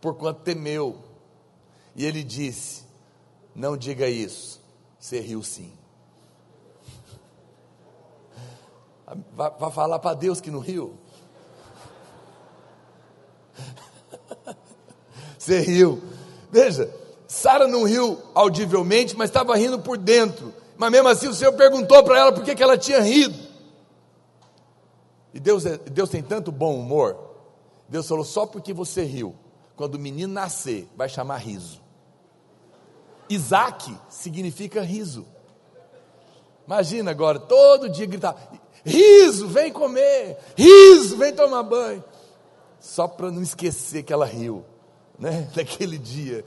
Porquanto 0.00 0.42
temeu. 0.42 0.96
E 1.96 2.04
ele 2.04 2.22
disse: 2.22 2.84
Não 3.54 3.76
diga 3.76 4.08
isso. 4.08 4.60
Você 4.98 5.18
riu 5.18 5.42
sim. 5.42 5.72
Vai 9.34 9.72
falar 9.72 9.98
para 9.98 10.14
Deus 10.14 10.40
que 10.40 10.50
não 10.50 10.60
riu? 10.60 10.96
Você 15.38 15.60
riu. 15.60 16.02
Veja, 16.50 16.92
Sara 17.26 17.68
não 17.68 17.84
riu 17.84 18.18
audivelmente, 18.34 19.16
mas 19.16 19.28
estava 19.28 19.56
rindo 19.56 19.78
por 19.78 19.98
dentro. 19.98 20.52
Mas 20.76 20.90
mesmo 20.90 21.08
assim 21.08 21.28
o 21.28 21.34
Senhor 21.34 21.52
perguntou 21.52 22.02
para 22.02 22.18
ela 22.18 22.32
por 22.32 22.42
que, 22.42 22.62
ela 22.62 22.78
tinha 22.78 23.00
rido. 23.00 23.38
E 25.34 25.40
Deus, 25.40 25.66
é, 25.66 25.76
Deus 25.76 26.08
tem 26.08 26.22
tanto 26.22 26.50
bom 26.50 26.78
humor. 26.78 27.16
Deus 27.88 28.06
falou: 28.06 28.24
só 28.24 28.46
porque 28.46 28.72
você 28.72 29.02
riu, 29.02 29.34
quando 29.76 29.96
o 29.96 29.98
menino 29.98 30.32
nascer, 30.32 30.88
vai 30.96 31.08
chamar 31.08 31.38
riso. 31.38 31.80
Isaac 33.28 33.94
significa 34.08 34.82
riso. 34.82 35.26
Imagina 36.66 37.10
agora, 37.10 37.38
todo 37.38 37.88
dia 37.88 38.06
gritar: 38.06 38.36
riso, 38.84 39.48
vem 39.48 39.72
comer, 39.72 40.38
riso, 40.56 41.16
vem 41.16 41.32
tomar 41.32 41.62
banho. 41.62 42.04
Só 42.80 43.08
para 43.08 43.30
não 43.30 43.42
esquecer 43.42 44.02
que 44.02 44.12
ela 44.12 44.26
riu, 44.26 44.64
né? 45.18 45.50
Daquele 45.54 45.98
dia. 45.98 46.44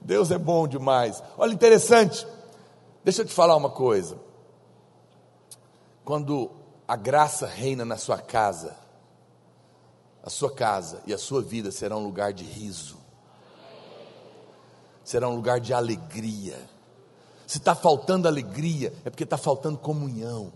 Deus 0.00 0.30
é 0.30 0.38
bom 0.38 0.66
demais. 0.66 1.22
Olha, 1.36 1.52
interessante. 1.52 2.26
Deixa 3.04 3.22
eu 3.22 3.26
te 3.26 3.32
falar 3.32 3.56
uma 3.56 3.70
coisa. 3.70 4.16
Quando 6.04 6.50
a 6.86 6.96
graça 6.96 7.46
reina 7.46 7.84
na 7.84 7.96
sua 7.96 8.18
casa, 8.18 8.76
a 10.22 10.30
sua 10.30 10.52
casa 10.52 11.02
e 11.06 11.12
a 11.12 11.18
sua 11.18 11.42
vida 11.42 11.70
será 11.70 11.96
um 11.96 12.04
lugar 12.04 12.32
de 12.32 12.44
riso, 12.44 12.96
será 15.04 15.28
um 15.28 15.34
lugar 15.34 15.60
de 15.60 15.72
alegria. 15.72 16.58
Se 17.46 17.58
está 17.58 17.74
faltando 17.74 18.28
alegria, 18.28 18.92
é 19.04 19.10
porque 19.10 19.24
está 19.24 19.36
faltando 19.36 19.78
comunhão. 19.78 20.52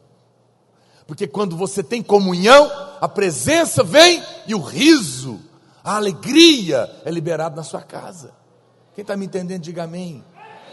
Porque 1.06 1.26
quando 1.26 1.56
você 1.56 1.82
tem 1.82 2.02
comunhão, 2.02 2.70
a 3.00 3.08
presença 3.08 3.84
vem 3.84 4.22
e 4.46 4.54
o 4.54 4.60
riso, 4.60 5.40
a 5.84 5.96
alegria 5.96 6.90
é 7.04 7.10
liberado 7.10 7.54
na 7.54 7.62
sua 7.62 7.80
casa. 7.80 8.34
Quem 8.94 9.02
está 9.02 9.16
me 9.16 9.26
entendendo, 9.26 9.62
diga 9.62 9.84
amém. 9.84 10.24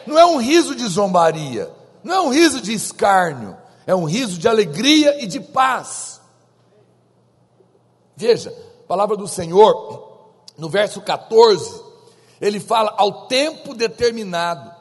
Não 0.07 0.17
é 0.17 0.25
um 0.25 0.37
riso 0.37 0.75
de 0.75 0.87
zombaria, 0.87 1.69
não 2.03 2.15
é 2.15 2.21
um 2.21 2.29
riso 2.29 2.61
de 2.61 2.73
escárnio, 2.73 3.55
é 3.85 3.93
um 3.93 4.05
riso 4.05 4.39
de 4.39 4.47
alegria 4.47 5.21
e 5.23 5.27
de 5.27 5.39
paz. 5.39 6.19
Veja, 8.15 8.49
a 8.83 8.87
palavra 8.87 9.15
do 9.15 9.27
Senhor, 9.27 10.31
no 10.57 10.69
verso 10.69 11.01
14, 11.01 11.81
ele 12.41 12.59
fala 12.59 12.93
ao 12.97 13.27
tempo 13.27 13.73
determinado. 13.73 14.72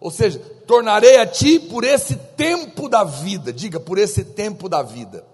Ou 0.00 0.10
seja, 0.10 0.38
tornarei 0.66 1.16
a 1.16 1.26
ti 1.26 1.58
por 1.58 1.82
esse 1.82 2.14
tempo 2.14 2.88
da 2.88 3.02
vida. 3.02 3.52
Diga, 3.52 3.80
por 3.80 3.98
esse 3.98 4.24
tempo 4.24 4.68
da 4.68 4.82
vida. 4.82 5.24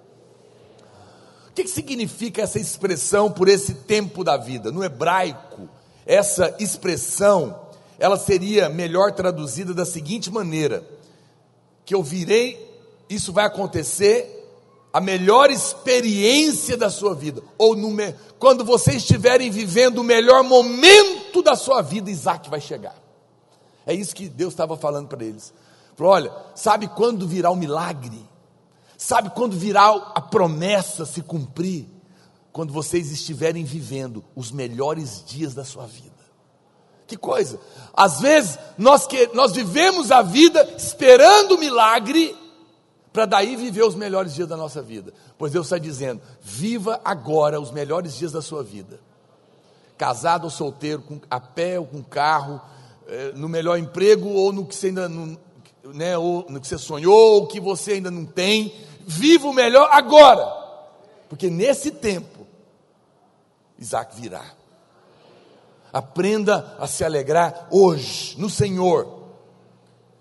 O 1.49 1.53
que, 1.55 1.69
significa 1.69 2.43
essa 2.43 2.59
expressão 2.59 3.31
por 3.31 3.49
esse 3.49 3.75
tempo 3.75 4.25
da 4.25 4.37
vida? 4.37 4.73
No 4.73 4.83
hebraico, 4.83 5.69
essa 6.05 6.55
expressão, 6.59 7.61
ela 7.99 8.17
seria 8.17 8.69
melhor 8.69 9.13
traduzida 9.13 9.73
da 9.73 9.85
seguinte 9.85 10.33
maneira: 10.33 10.83
que 11.85 11.95
eu 11.95 12.03
virei, 12.03 12.59
isso 13.09 13.33
vai 13.33 13.45
acontecer, 13.45 14.35
a 14.93 15.01
melhor 15.01 15.51
experiência 15.51 16.77
da 16.77 16.91
sua 16.91 17.15
vida, 17.15 17.43
ou 17.59 17.77
no, 17.77 17.95
quando 18.39 18.65
vocês 18.65 18.97
estiverem 18.97 19.51
vivendo 19.51 19.99
o 19.99 20.05
melhor 20.05 20.43
momento 20.43 21.43
da 21.43 21.55
sua 21.55 21.83
vida, 21.83 22.11
Isaac 22.11 22.49
vai 22.49 22.61
chegar. 22.61 23.04
É 23.87 23.93
isso 23.95 24.15
que 24.15 24.29
Deus 24.29 24.53
estava 24.53 24.77
falando 24.77 25.09
para 25.09 25.25
eles. 25.25 25.53
Falou: 25.97 26.13
olha, 26.13 26.33
sabe 26.55 26.89
quando 26.89 27.27
virá 27.27 27.51
o 27.51 27.57
milagre? 27.57 28.29
Sabe 28.97 29.31
quando 29.31 29.57
virá 29.57 29.89
a 30.15 30.21
promessa 30.21 31.05
se 31.05 31.23
cumprir? 31.23 31.87
Quando 32.53 32.73
vocês 32.73 33.11
estiverem 33.11 33.65
vivendo 33.65 34.25
os 34.35 34.53
melhores 34.53 35.25
dias 35.27 35.55
da 35.55 35.65
sua 35.65 35.87
vida. 35.87 36.15
Que 37.07 37.17
coisa! 37.17 37.61
Às 37.93 38.21
vezes 38.21 38.59
nós, 38.79 39.07
que, 39.07 39.29
nós 39.35 39.53
vivemos 39.53 40.11
a 40.11 40.23
vida 40.23 40.63
esperando 40.77 41.57
o 41.57 41.59
milagre, 41.59 42.37
para 43.13 43.27
daí 43.27 43.57
viver 43.57 43.85
os 43.85 43.95
melhores 43.95 44.35
dias 44.35 44.49
da 44.49 44.57
nossa 44.57 44.81
vida. 44.81 45.13
Pois 45.37 45.53
Deus 45.53 45.67
está 45.67 45.79
dizendo: 45.79 46.23
viva 46.41 47.01
agora 47.05 47.61
os 47.61 47.71
melhores 47.71 48.15
dias 48.15 48.33
da 48.33 48.41
sua 48.41 48.63
vida. 48.63 48.99
Casado 49.99 50.45
ou 50.45 50.51
solteiro, 50.51 51.03
com, 51.03 51.21
a 51.31 51.39
pé 51.39 51.79
ou 51.79 51.87
com 51.87 52.03
carro, 52.03 52.61
é, 53.09 53.33
no 53.33 53.49
melhor 53.49 53.79
emprego 53.79 54.29
ou 54.29 54.53
no 54.53 54.65
que 54.65 54.75
você 54.75 54.89
ainda 54.89 55.09
não, 55.09 55.39
né, 55.85 56.17
ou 56.17 56.47
no 56.49 56.61
que 56.61 56.67
você 56.67 56.79
sonhou, 56.79 57.35
ou 57.35 57.47
que 57.47 57.61
você 57.61 57.93
ainda 57.93 58.11
não 58.11 58.25
tem. 58.25 58.75
Viva 59.07 59.47
o 59.47 59.53
melhor 59.53 59.89
agora, 59.93 60.47
porque 61.29 61.51
nesse 61.51 61.91
tempo 61.91 62.47
Isaac 63.79 64.19
virá. 64.19 64.45
Aprenda 65.93 66.77
a 66.79 66.87
se 66.87 67.05
alegrar 67.05 67.69
hoje 67.71 68.35
no 68.39 68.51
Senhor. 68.51 69.25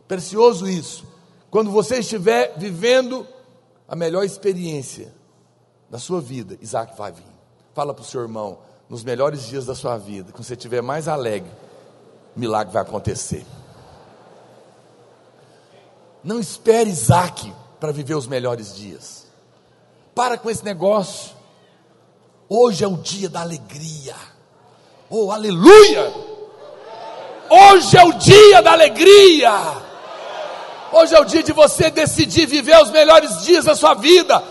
Precioso 0.07 0.67
isso. 0.67 1.05
Quando 1.49 1.71
você 1.71 1.99
estiver 1.99 2.53
vivendo 2.57 3.25
a 3.87 3.95
melhor 3.95 4.23
experiência 4.23 5.13
da 5.89 5.97
sua 5.97 6.19
vida, 6.19 6.57
Isaac 6.61 6.97
vai 6.97 7.11
vir. 7.11 7.23
Fala 7.73 7.93
para 7.93 8.01
o 8.01 8.05
seu 8.05 8.21
irmão, 8.21 8.59
nos 8.89 9.03
melhores 9.03 9.47
dias 9.47 9.65
da 9.65 9.73
sua 9.73 9.97
vida, 9.97 10.31
quando 10.31 10.43
você 10.43 10.53
estiver 10.53 10.81
mais 10.81 11.07
alegre, 11.07 11.49
milagre 12.35 12.73
vai 12.73 12.81
acontecer. 12.81 13.45
Não 16.23 16.39
espere 16.39 16.89
Isaac 16.89 17.53
para 17.79 17.91
viver 17.91 18.15
os 18.15 18.27
melhores 18.27 18.75
dias. 18.75 19.27
Para 20.15 20.37
com 20.37 20.49
esse 20.49 20.63
negócio. 20.63 21.31
Hoje 22.47 22.83
é 22.83 22.87
o 22.87 22.97
dia 22.97 23.29
da 23.29 23.41
alegria. 23.41 24.15
Oh, 25.09 25.31
aleluia! 25.31 26.13
Hoje 27.49 27.97
é 27.97 28.03
o 28.03 28.13
dia 28.13 28.61
da 28.61 28.71
alegria. 28.71 29.51
Hoje 30.91 31.15
é 31.15 31.19
o 31.19 31.25
dia 31.25 31.43
de 31.43 31.51
você 31.51 31.89
decidir 31.89 32.45
viver 32.45 32.81
os 32.81 32.89
melhores 32.89 33.43
dias 33.43 33.65
da 33.65 33.75
sua 33.75 33.95
vida. 33.95 34.41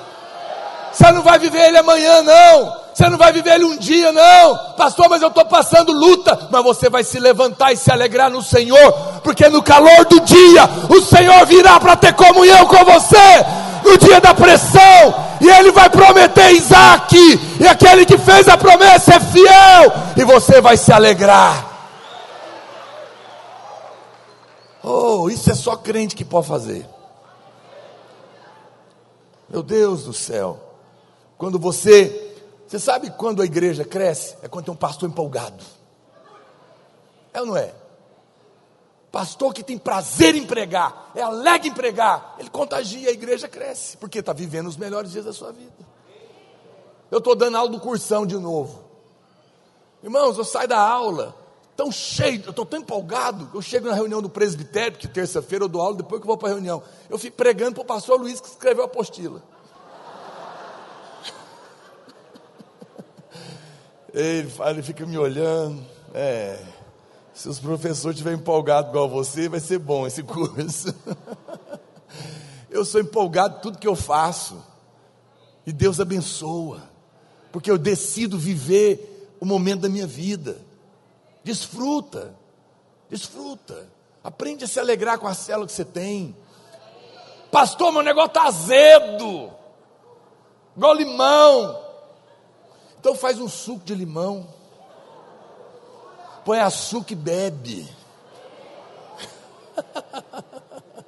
Você 0.93 1.11
não 1.11 1.22
vai 1.22 1.39
viver 1.39 1.68
ele 1.68 1.78
amanhã, 1.78 2.22
não. 2.22 2.82
Você 2.93 3.09
não 3.09 3.16
vai 3.16 3.32
viver 3.32 3.55
ele 3.55 3.64
um 3.64 3.76
dia, 3.76 4.12
não. 4.12 4.74
Pastor, 4.76 5.09
mas 5.09 5.22
eu 5.22 5.28
estou 5.28 5.45
passando 5.45 5.93
luta. 5.93 6.49
Mas 6.51 6.62
você 6.62 6.90
vai 6.90 7.03
se 7.03 7.18
levantar 7.18 7.72
e 7.72 7.76
se 7.76 7.90
alegrar 7.90 8.30
no 8.30 8.43
Senhor, 8.43 8.93
porque 9.22 9.49
no 9.49 9.62
calor 9.62 10.05
do 10.05 10.20
dia, 10.20 10.68
o 10.90 11.01
Senhor 11.01 11.47
virá 11.47 11.80
para 11.80 11.97
ter 11.97 12.12
comunhão 12.14 12.66
com 12.66 12.84
você. 12.84 13.62
No 13.84 13.99
dia 13.99 14.20
da 14.20 14.32
pressão, 14.32 15.14
e 15.40 15.49
ele 15.49 15.72
vai 15.72 15.90
prometer 15.90 16.53
Isaac, 16.53 17.16
e 17.61 17.66
aquele 17.66 18.07
que 18.07 18.16
fez 18.16 18.49
a 18.49 18.57
promessa 18.57 19.14
é 19.14 19.20
fiel, 19.20 19.93
e 20.16 20.24
você 20.24 20.61
vai 20.61 20.76
se 20.76 20.93
alegrar. 20.93 21.66
Oh, 24.84 25.28
isso 25.28 25.51
é 25.51 25.55
só 25.55 25.74
crente 25.74 26.14
que 26.14 26.24
pode 26.24 26.47
fazer. 26.47 26.86
Meu 29.49 29.62
Deus 29.62 30.05
do 30.05 30.12
céu. 30.12 30.61
Quando 31.36 31.59
você, 31.59 32.32
você 32.73 32.79
sabe 32.79 33.11
quando 33.11 33.43
a 33.43 33.45
igreja 33.45 33.85
cresce? 33.85 34.35
É 34.41 34.49
quando 34.49 34.64
tem 34.64 34.73
um 34.73 34.77
pastor 34.79 35.07
empolgado. 35.07 35.62
É 37.31 37.41
ou 37.43 37.47
não 37.47 37.55
é? 37.55 37.75
Pastor 39.11 39.53
que 39.53 39.62
tem 39.62 39.77
prazer 39.77 40.35
em 40.35 40.47
pregar, 40.47 41.12
é 41.14 41.20
alegre 41.20 41.68
em 41.68 41.75
pregar, 41.75 42.35
ele 42.39 42.49
contagia, 42.49 43.11
a 43.11 43.12
igreja 43.12 43.47
cresce, 43.47 43.99
porque 43.99 44.20
está 44.20 44.33
vivendo 44.33 44.68
os 44.68 44.79
melhores 44.79 45.12
dias 45.12 45.27
da 45.27 45.35
sua 45.35 45.53
vida. 45.53 45.87
Eu 47.11 47.18
estou 47.18 47.37
dando 47.37 47.59
aula 47.59 47.68
do 47.68 47.79
cursão 47.79 48.25
de 48.25 48.39
novo. 48.39 48.83
Irmãos, 50.03 50.39
eu 50.39 50.45
saio 50.45 50.66
da 50.66 50.81
aula, 50.81 51.37
tão 51.77 51.93
cheio, 51.93 52.43
eu 52.47 52.51
estou 52.53 52.64
tão 52.64 52.81
empolgado, 52.81 53.51
eu 53.53 53.61
chego 53.61 53.87
na 53.87 53.95
reunião 53.95 54.23
do 54.23 54.31
presbitério, 54.31 54.97
que 54.97 55.07
terça-feira 55.07 55.66
eu 55.66 55.68
dou 55.68 55.83
aula, 55.83 55.97
depois 55.99 56.23
que 56.23 56.25
eu 56.25 56.29
vou 56.29 56.39
para 56.39 56.49
a 56.49 56.53
reunião, 56.53 56.83
eu 57.11 57.18
fico 57.18 57.37
pregando 57.37 57.75
para 57.75 57.83
o 57.83 57.85
pastor 57.87 58.18
Luiz 58.18 58.41
que 58.41 58.49
escreveu 58.49 58.85
a 58.85 58.87
apostila. 58.87 59.43
Ele, 64.13 64.53
ele 64.69 64.83
fica 64.83 65.07
me 65.07 65.17
olhando, 65.17 65.85
é. 66.15 66.59
Se 67.33 67.49
os 67.49 67.59
professores 67.59 68.17
estiverem 68.17 68.39
empolgados 68.39 68.91
igual 68.91 69.09
você, 69.09 69.49
vai 69.49 69.61
ser 69.61 69.79
bom 69.79 70.07
esse 70.07 70.23
curso. 70.25 70.95
eu 72.71 72.85
sou 72.85 73.01
empolgado 73.01 73.57
em 73.57 73.61
tudo 73.61 73.79
que 73.79 73.89
eu 73.89 73.97
faço. 73.97 74.63
E 75.67 75.73
Deus 75.73 75.99
abençoa. 75.99 76.83
Porque 77.51 77.71
eu 77.71 77.79
decido 77.79 78.39
viver 78.39 79.35
o 79.41 79.47
momento 79.47 79.83
da 79.83 79.89
minha 79.89 80.07
vida. 80.07 80.59
Desfruta. 81.43 82.35
Desfruta. 83.09 83.89
Aprende 84.23 84.65
a 84.65 84.69
se 84.69 84.79
alegrar 84.79 85.19
com 85.19 85.27
a 85.27 85.35
célula 85.35 85.67
que 85.67 85.73
você 85.73 85.85
tem. 85.85 86.37
Pastor, 87.51 87.93
meu 87.93 88.03
negócio 88.03 88.29
está 88.29 88.47
azedo. 88.47 89.51
Igual 90.77 90.95
limão. 90.95 91.82
Então 93.03 93.17
faz 93.17 93.41
um 93.41 93.49
suco 93.49 93.85
de 93.85 93.95
limão 93.95 94.47
põe 96.45 96.61
açúcar 96.61 97.13
e 97.13 97.17
bebe. 97.17 97.89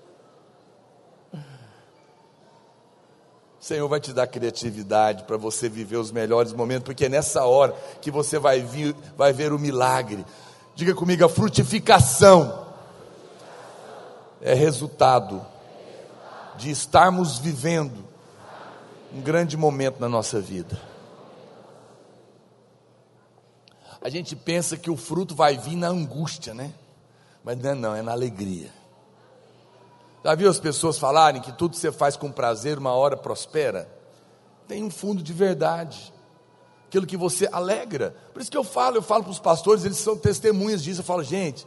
Senhor 3.60 3.86
vai 3.88 4.00
te 4.00 4.12
dar 4.12 4.26
criatividade 4.26 5.24
para 5.24 5.38
você 5.38 5.68
viver 5.68 5.96
os 5.96 6.12
melhores 6.12 6.52
momentos, 6.52 6.84
porque 6.84 7.06
é 7.06 7.08
nessa 7.08 7.44
hora 7.44 7.74
que 8.00 8.10
você 8.10 8.38
vai, 8.38 8.60
vir, 8.60 8.94
vai 9.16 9.32
ver 9.32 9.52
o 9.52 9.58
milagre. 9.58 10.24
Diga 10.74 10.94
comigo, 10.94 11.24
a 11.24 11.28
frutificação 11.28 12.66
é 14.42 14.52
resultado 14.52 15.40
de 16.56 16.70
estarmos 16.70 17.38
vivendo 17.38 18.04
um 19.14 19.22
grande 19.22 19.56
momento 19.56 19.98
na 19.98 20.08
nossa 20.08 20.40
vida. 20.40 20.93
A 24.04 24.10
gente 24.10 24.36
pensa 24.36 24.76
que 24.76 24.90
o 24.90 24.98
fruto 24.98 25.34
vai 25.34 25.56
vir 25.56 25.76
na 25.76 25.88
angústia, 25.88 26.52
né? 26.52 26.74
Mas 27.42 27.58
não 27.58 27.70
é 27.70 27.74
não, 27.74 27.94
é 27.96 28.02
na 28.02 28.12
alegria. 28.12 28.70
Já 30.22 30.34
viu 30.34 30.50
as 30.50 30.60
pessoas 30.60 30.98
falarem 30.98 31.40
que 31.40 31.50
tudo 31.50 31.72
que 31.72 31.78
você 31.78 31.90
faz 31.90 32.14
com 32.14 32.30
prazer, 32.30 32.76
uma 32.76 32.92
hora 32.92 33.16
prospera? 33.16 33.90
Tem 34.68 34.84
um 34.84 34.90
fundo 34.90 35.22
de 35.22 35.32
verdade. 35.32 36.12
Aquilo 36.86 37.06
que 37.06 37.16
você 37.16 37.48
alegra. 37.50 38.14
Por 38.34 38.42
isso 38.42 38.50
que 38.50 38.56
eu 38.58 38.62
falo, 38.62 38.98
eu 38.98 39.02
falo 39.02 39.24
para 39.24 39.32
os 39.32 39.38
pastores, 39.38 39.86
eles 39.86 39.96
são 39.96 40.18
testemunhas 40.18 40.82
disso. 40.82 41.00
Eu 41.00 41.04
falo, 41.04 41.24
gente, 41.24 41.66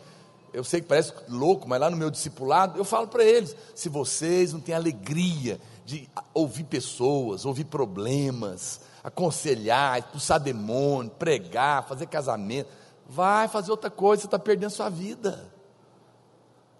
eu 0.54 0.64
sei 0.64 0.82
que 0.82 0.88
parece 0.88 1.14
louco, 1.28 1.68
mas 1.68 1.80
lá 1.80 1.89
no 1.89 1.98
meu 1.98 2.10
discipulado, 2.10 2.78
eu 2.80 2.86
falo 2.86 3.08
para 3.08 3.24
eles: 3.24 3.56
se 3.76 3.89
vocês 3.89 4.54
não 4.54 4.60
têm 4.60 4.74
alegria 4.76 5.60
de 5.86 6.10
ouvir 6.34 6.64
pessoas, 6.64 7.45
ouvir 7.45 7.66
problemas, 7.66 8.82
aconselhar, 9.04 10.00
expulsar 10.00 10.39
demônio, 10.39 11.12
pregar, 11.12 11.88
fazer 11.88 12.08
casamento, 12.08 12.70
vai 13.08 13.48
fazer 13.48 13.72
outra 13.72 13.89
coisa, 13.89 14.22
você 14.22 14.28
está 14.28 14.39
perdendo 14.39 14.72
sua 14.72 14.89
vida. 14.89 15.52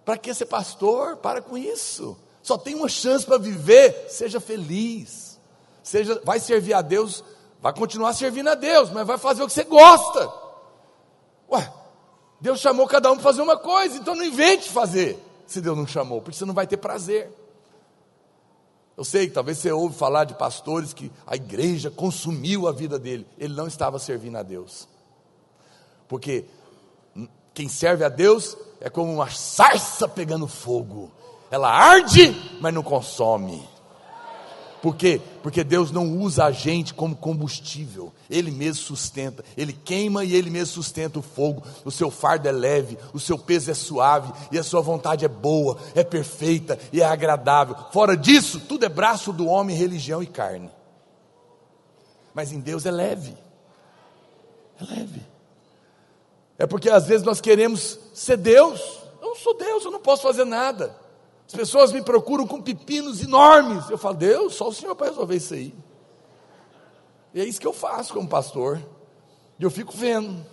Para 0.04 0.18
que 0.18 0.34
ser 0.34 0.46
pastor? 0.46 1.18
Para 1.18 1.42
com 1.42 1.58
isso. 1.58 2.18
Só 2.42 2.58
tem 2.58 2.76
uma 2.76 2.90
chance 2.90 3.26
para 3.26 3.38
viver, 3.38 4.08
seja 4.10 4.40
feliz. 4.40 5.38
Seja, 5.84 6.22
vai 6.24 6.40
servir 6.40 6.74
a 6.74 6.82
Deus, 6.82 7.24
vai 7.62 7.74
continuar 7.74 8.14
servindo 8.14 8.50
a 8.50 8.56
Deus, 8.56 8.90
mas 8.90 9.06
vai 9.06 9.18
fazer 9.18 9.44
o 9.44 9.48
que 9.48 9.54
você 9.54 9.64
gosta. 9.64 10.32
Ué, 11.50 11.74
Deus 12.40 12.60
chamou 12.60 12.88
cada 12.88 13.12
um 13.12 13.16
para 13.16 13.24
fazer 13.24 13.42
uma 13.42 13.58
coisa, 13.58 13.98
então 13.98 14.16
não 14.16 14.24
invente 14.24 14.70
fazer, 14.70 15.18
se 15.46 15.60
Deus 15.60 15.78
não 15.78 15.88
chamou, 15.88 16.22
porque 16.22 16.38
você 16.38 16.46
não 16.46 16.54
vai 16.54 16.68
ter 16.68 16.78
prazer. 16.78 17.32
Eu 18.96 19.04
sei 19.04 19.28
que 19.28 19.34
talvez 19.34 19.58
você 19.58 19.72
ouve 19.72 19.96
falar 19.96 20.24
de 20.24 20.34
pastores 20.34 20.94
que 20.94 21.12
a 21.26 21.36
igreja 21.36 21.90
consumiu 21.90 22.68
a 22.68 22.72
vida 22.72 22.98
dele, 22.98 23.28
ele 23.38 23.54
não 23.54 23.68
estava 23.68 24.00
servindo 24.00 24.38
a 24.38 24.44
Deus, 24.44 24.88
porque 26.08 26.46
quem 27.54 27.68
serve 27.68 28.04
a 28.04 28.10
Deus 28.10 28.58
é 28.80 28.90
como 28.90 29.12
uma 29.12 29.30
sarça 29.30 30.08
pegando 30.08 30.48
fogo, 30.48 31.12
ela 31.50 31.70
arde, 31.70 32.36
mas 32.60 32.74
não 32.74 32.84
consome. 32.84 33.68
Por 34.82 34.96
quê? 34.96 35.20
Porque 35.42 35.64
Deus 35.64 35.92
não 35.92 36.20
usa 36.20 36.46
a 36.46 36.52
gente 36.52 36.94
como 36.94 37.16
combustível, 37.16 38.14
Ele 38.30 38.52
mesmo 38.52 38.84
sustenta, 38.84 39.44
Ele 39.56 39.74
queima 39.74 40.24
e 40.24 40.36
Ele 40.36 40.50
mesmo 40.50 40.74
sustenta 40.76 41.18
o 41.18 41.24
fogo. 41.24 41.64
O 41.84 41.92
seu 41.92 42.12
fardo 42.12 42.48
é 42.48 42.52
leve, 42.52 42.98
o 43.12 43.20
seu 43.20 43.40
peso 43.40 43.72
é 43.72 43.74
suave 43.74 44.32
e 44.52 44.60
a 44.60 44.64
sua 44.64 44.82
vontade 44.82 45.26
é 45.26 45.28
boa, 45.28 45.78
é 45.96 46.04
perfeita 46.04 46.78
e 46.94 47.02
é 47.02 47.06
agradável. 47.06 47.76
Fora 47.92 48.16
disso, 48.16 48.60
tudo 48.60 48.86
é 48.86 48.90
braço 48.90 49.34
do 49.34 49.48
homem, 49.48 49.76
religião 49.76 50.22
e 50.22 50.28
carne. 50.28 50.70
Mas 52.34 52.52
em 52.52 52.60
Deus 52.60 52.86
é 52.86 52.92
leve, 52.92 53.36
é 54.80 54.84
leve. 54.84 55.22
É 56.60 56.68
porque 56.68 56.90
às 56.90 57.08
vezes 57.08 57.26
nós 57.26 57.42
queremos 57.42 58.00
ser 58.14 58.38
Deus. 58.38 58.80
Eu 59.22 59.30
não 59.30 59.36
sou 59.36 59.56
Deus, 59.58 59.86
eu 59.86 59.92
não 59.92 60.00
posso 60.00 60.24
fazer 60.24 60.46
nada. 60.46 60.96
As 61.48 61.54
pessoas 61.54 61.94
me 61.94 62.02
procuram 62.02 62.46
com 62.46 62.62
pepinos 62.62 63.22
enormes. 63.24 63.90
Eu 63.90 63.98
falo, 63.98 64.16
Deus, 64.16 64.54
só 64.54 64.68
o 64.68 64.74
Senhor 64.74 64.94
para 64.96 65.08
resolver 65.08 65.36
isso 65.38 65.54
aí. 65.54 65.74
E 67.34 67.40
é 67.40 67.46
isso 67.46 67.60
que 67.60 67.66
eu 67.66 67.72
faço 67.72 68.14
como 68.14 68.28
pastor. 68.28 68.82
E 69.58 69.64
eu 69.64 69.72
fico 69.72 69.94
vendo. 69.94 70.46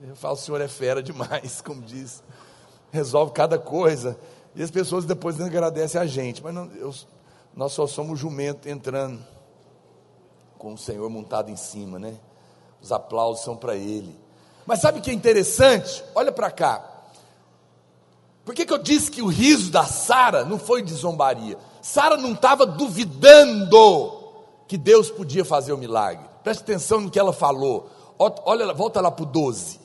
Eu 0.00 0.14
falo, 0.14 0.34
o 0.34 0.36
Senhor 0.36 0.60
é 0.60 0.68
fera 0.68 1.02
demais, 1.02 1.60
como 1.64 1.80
diz. 1.80 2.22
Resolve 2.92 3.32
cada 3.32 3.58
coisa. 3.58 4.18
E 4.54 4.62
as 4.62 4.70
pessoas 4.70 5.06
depois 5.06 5.40
agradecem 5.40 5.98
a 5.98 6.04
gente. 6.04 6.42
Mas 6.42 6.54
não, 6.54 6.70
eu, 6.74 6.94
nós 7.54 7.72
só 7.72 7.86
somos 7.86 8.20
jumento 8.20 8.68
entrando 8.68 9.24
com 10.58 10.74
o 10.74 10.78
Senhor 10.78 11.08
montado 11.08 11.50
em 11.50 11.56
cima, 11.56 11.98
né? 11.98 12.14
Os 12.82 12.92
aplausos 12.92 13.42
são 13.42 13.56
para 13.56 13.74
Ele. 13.74 14.14
Mas 14.66 14.80
sabe 14.80 14.98
o 14.98 15.02
que 15.02 15.10
é 15.10 15.14
interessante? 15.14 16.04
Olha 16.14 16.30
para 16.30 16.50
cá. 16.50 16.95
Por 18.46 18.54
que, 18.54 18.64
que 18.64 18.72
eu 18.72 18.78
disse 18.78 19.10
que 19.10 19.20
o 19.20 19.26
riso 19.26 19.72
da 19.72 19.84
Sara 19.84 20.44
não 20.44 20.56
foi 20.56 20.80
de 20.80 20.94
zombaria? 20.94 21.58
Sara 21.82 22.16
não 22.16 22.32
estava 22.32 22.64
duvidando 22.64 24.22
que 24.68 24.78
Deus 24.78 25.10
podia 25.10 25.44
fazer 25.44 25.72
o 25.72 25.76
milagre. 25.76 26.24
Preste 26.44 26.60
atenção 26.60 27.00
no 27.00 27.10
que 27.10 27.18
ela 27.18 27.32
falou. 27.32 27.90
Olha, 28.16 28.72
volta 28.72 29.00
lá 29.00 29.10
para 29.10 29.24
o 29.24 29.26
12. 29.26 29.80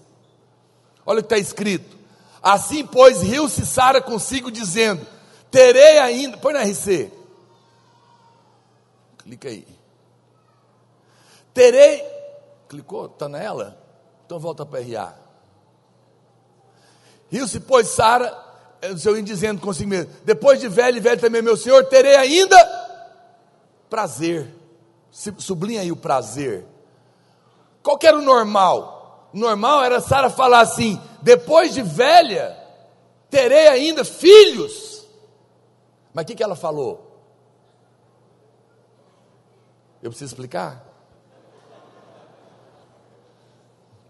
Olha 1.03 1.21
o 1.21 1.23
que 1.23 1.33
está 1.33 1.39
escrito. 1.39 1.97
Assim, 2.39 2.85
pois, 2.85 3.23
riu-se 3.23 3.65
Sara 3.65 3.99
consigo, 3.99 4.51
dizendo: 4.51 5.07
Terei 5.49 5.97
ainda. 5.97 6.37
Põe 6.37 6.53
na 6.53 6.61
RC. 6.61 7.11
Clica 9.23 9.49
aí. 9.49 9.67
Terei. 11.51 12.03
Clicou? 12.69 13.07
Está 13.07 13.27
nela? 13.27 13.75
Então 14.23 14.39
volta 14.39 14.63
para 14.63 14.81
RA. 14.81 15.15
Riu-se, 17.31 17.59
pois, 17.61 17.87
Sara 17.87 18.40
o 18.89 18.97
seu 18.97 19.17
indo 19.17 19.25
dizendo 19.25 19.61
consigo 19.61 19.89
mesmo: 19.89 20.11
depois 20.23 20.59
de 20.59 20.67
velho 20.67 20.97
e 20.97 21.01
velho 21.01 21.21
também, 21.21 21.41
meu 21.41 21.55
Senhor, 21.55 21.85
terei 21.85 22.15
ainda 22.15 22.57
prazer. 23.89 24.53
Sublinha 25.11 25.81
aí 25.81 25.91
o 25.91 25.95
prazer. 25.97 26.65
Qual 27.83 27.97
que 27.97 28.07
era 28.07 28.17
o 28.17 28.21
normal? 28.21 29.29
O 29.33 29.37
normal 29.37 29.83
era 29.83 29.99
Sara 29.99 30.29
falar 30.29 30.61
assim: 30.61 30.99
depois 31.21 31.73
de 31.73 31.81
velha, 31.81 32.57
terei 33.29 33.67
ainda 33.67 34.03
filhos. 34.03 35.05
Mas 36.13 36.23
o 36.23 36.27
que, 36.27 36.35
que 36.35 36.43
ela 36.43 36.55
falou? 36.55 37.09
Eu 40.01 40.09
preciso 40.09 40.33
explicar? 40.33 40.83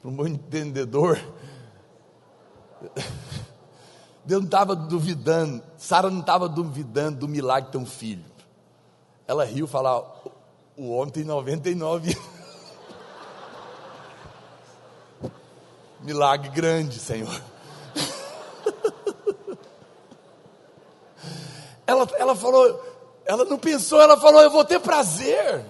Para 0.01 0.09
um 0.09 0.15
bom 0.15 0.25
entendedor. 0.27 1.19
Deus 4.23 4.41
não 4.41 4.47
estava 4.47 4.75
duvidando, 4.75 5.63
Sara 5.77 6.09
não 6.09 6.19
estava 6.21 6.47
duvidando 6.47 7.19
do 7.19 7.27
milagre 7.27 7.65
de 7.65 7.71
ter 7.71 7.77
um 7.77 7.85
filho. 7.85 8.25
Ela 9.27 9.43
riu 9.45 9.65
e 9.65 9.69
falou: 9.69 10.31
o 10.77 10.91
homem 10.91 11.11
tem 11.11 11.23
99 11.23 12.11
anos. 12.11 12.41
milagre 16.01 16.49
grande, 16.49 16.99
Senhor. 16.99 17.41
ela, 21.85 22.07
ela 22.17 22.35
falou, 22.35 22.83
ela 23.25 23.45
não 23.45 23.57
pensou, 23.57 23.99
ela 24.01 24.19
falou: 24.19 24.41
Eu 24.41 24.51
vou 24.51 24.65
ter 24.65 24.79
prazer. 24.79 25.65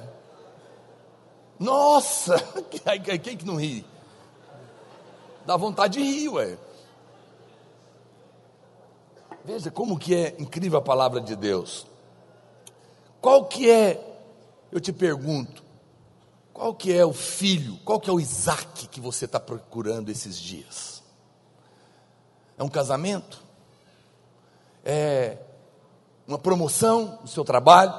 Nossa, 1.60 2.38
quem 3.22 3.38
que 3.38 3.46
não 3.46 3.56
ri? 3.56 3.86
Dá 5.46 5.56
vontade 5.56 6.00
de 6.00 6.04
rir, 6.04 6.30
ué. 6.30 6.58
Veja 9.44 9.72
como 9.72 9.98
que 9.98 10.16
é 10.16 10.36
incrível 10.38 10.78
a 10.78 10.82
palavra 10.82 11.20
de 11.20 11.36
Deus. 11.36 11.88
Qual 13.20 13.46
que 13.46 13.70
é, 13.70 14.00
eu 14.72 14.80
te 14.80 14.94
pergunto, 14.94 15.64
qual 16.54 16.76
que 16.76 16.94
é 16.96 17.06
o 17.06 17.14
filho, 17.14 17.78
qual 17.84 18.00
que 18.00 18.10
é 18.10 18.14
o 18.14 18.20
Isaac 18.20 18.88
que 18.88 19.00
você 19.00 19.26
está 19.26 19.40
procurando 19.40 20.10
esses 20.10 20.38
dias? 20.38 21.02
É 22.58 22.64
um 22.64 22.70
casamento? 22.70 23.42
É 24.86 25.38
uma 26.28 26.38
promoção 26.38 27.20
no 27.22 27.28
seu 27.28 27.44
trabalho? 27.44 27.94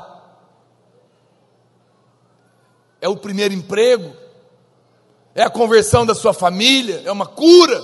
É 3.00 3.08
o 3.08 3.16
primeiro 3.16 3.52
emprego? 3.52 4.14
É 5.34 5.42
a 5.42 5.50
conversão 5.50 6.06
da 6.06 6.14
sua 6.14 6.32
família? 6.32 7.02
É 7.04 7.10
uma 7.10 7.26
cura? 7.26 7.82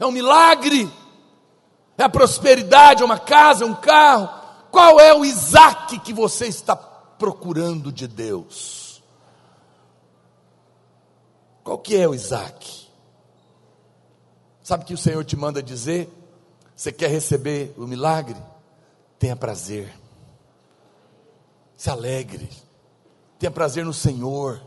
É 0.00 0.04
um 0.04 0.10
milagre? 0.10 0.90
É 1.96 2.02
a 2.02 2.08
prosperidade, 2.08 3.02
é 3.02 3.04
uma 3.04 3.18
casa, 3.18 3.64
é 3.64 3.66
um 3.66 3.74
carro? 3.74 4.28
Qual 4.70 4.98
é 4.98 5.14
o 5.14 5.24
Isaac 5.24 5.98
que 6.00 6.12
você 6.12 6.46
está 6.46 6.74
procurando 6.74 7.92
de 7.92 8.08
Deus? 8.08 9.02
Qual 11.62 11.78
que 11.78 11.96
é 11.96 12.08
o 12.08 12.14
Isaac? 12.14 12.88
Sabe 14.62 14.82
o 14.82 14.86
que 14.86 14.94
o 14.94 14.98
Senhor 14.98 15.24
te 15.24 15.36
manda 15.36 15.62
dizer? 15.62 16.10
Você 16.74 16.90
quer 16.90 17.08
receber 17.08 17.72
o 17.78 17.86
milagre? 17.86 18.36
Tenha 19.18 19.36
prazer. 19.36 19.94
Se 21.76 21.88
alegre. 21.88 22.50
Tenha 23.38 23.50
prazer 23.50 23.84
no 23.84 23.92
Senhor. 23.92 24.60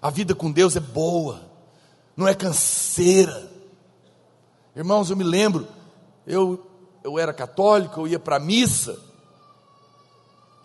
A 0.00 0.08
vida 0.08 0.34
com 0.34 0.50
Deus 0.50 0.76
é 0.76 0.80
boa. 0.80 1.42
Não 2.16 2.26
é 2.26 2.34
canseira. 2.34 3.50
Irmãos, 4.74 5.10
eu 5.10 5.16
me 5.16 5.24
lembro 5.24 5.68
eu, 6.30 6.64
eu 7.02 7.18
era 7.18 7.32
católico, 7.32 8.00
eu 8.00 8.08
ia 8.08 8.18
para 8.18 8.36
a 8.36 8.40
missa, 8.40 8.98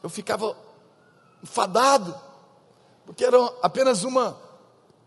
eu 0.04 0.10
ficava 0.10 0.56
enfadado, 1.42 2.16
porque 3.06 3.26
era 3.26 3.38
apenas 3.62 4.04
uma 4.04 4.38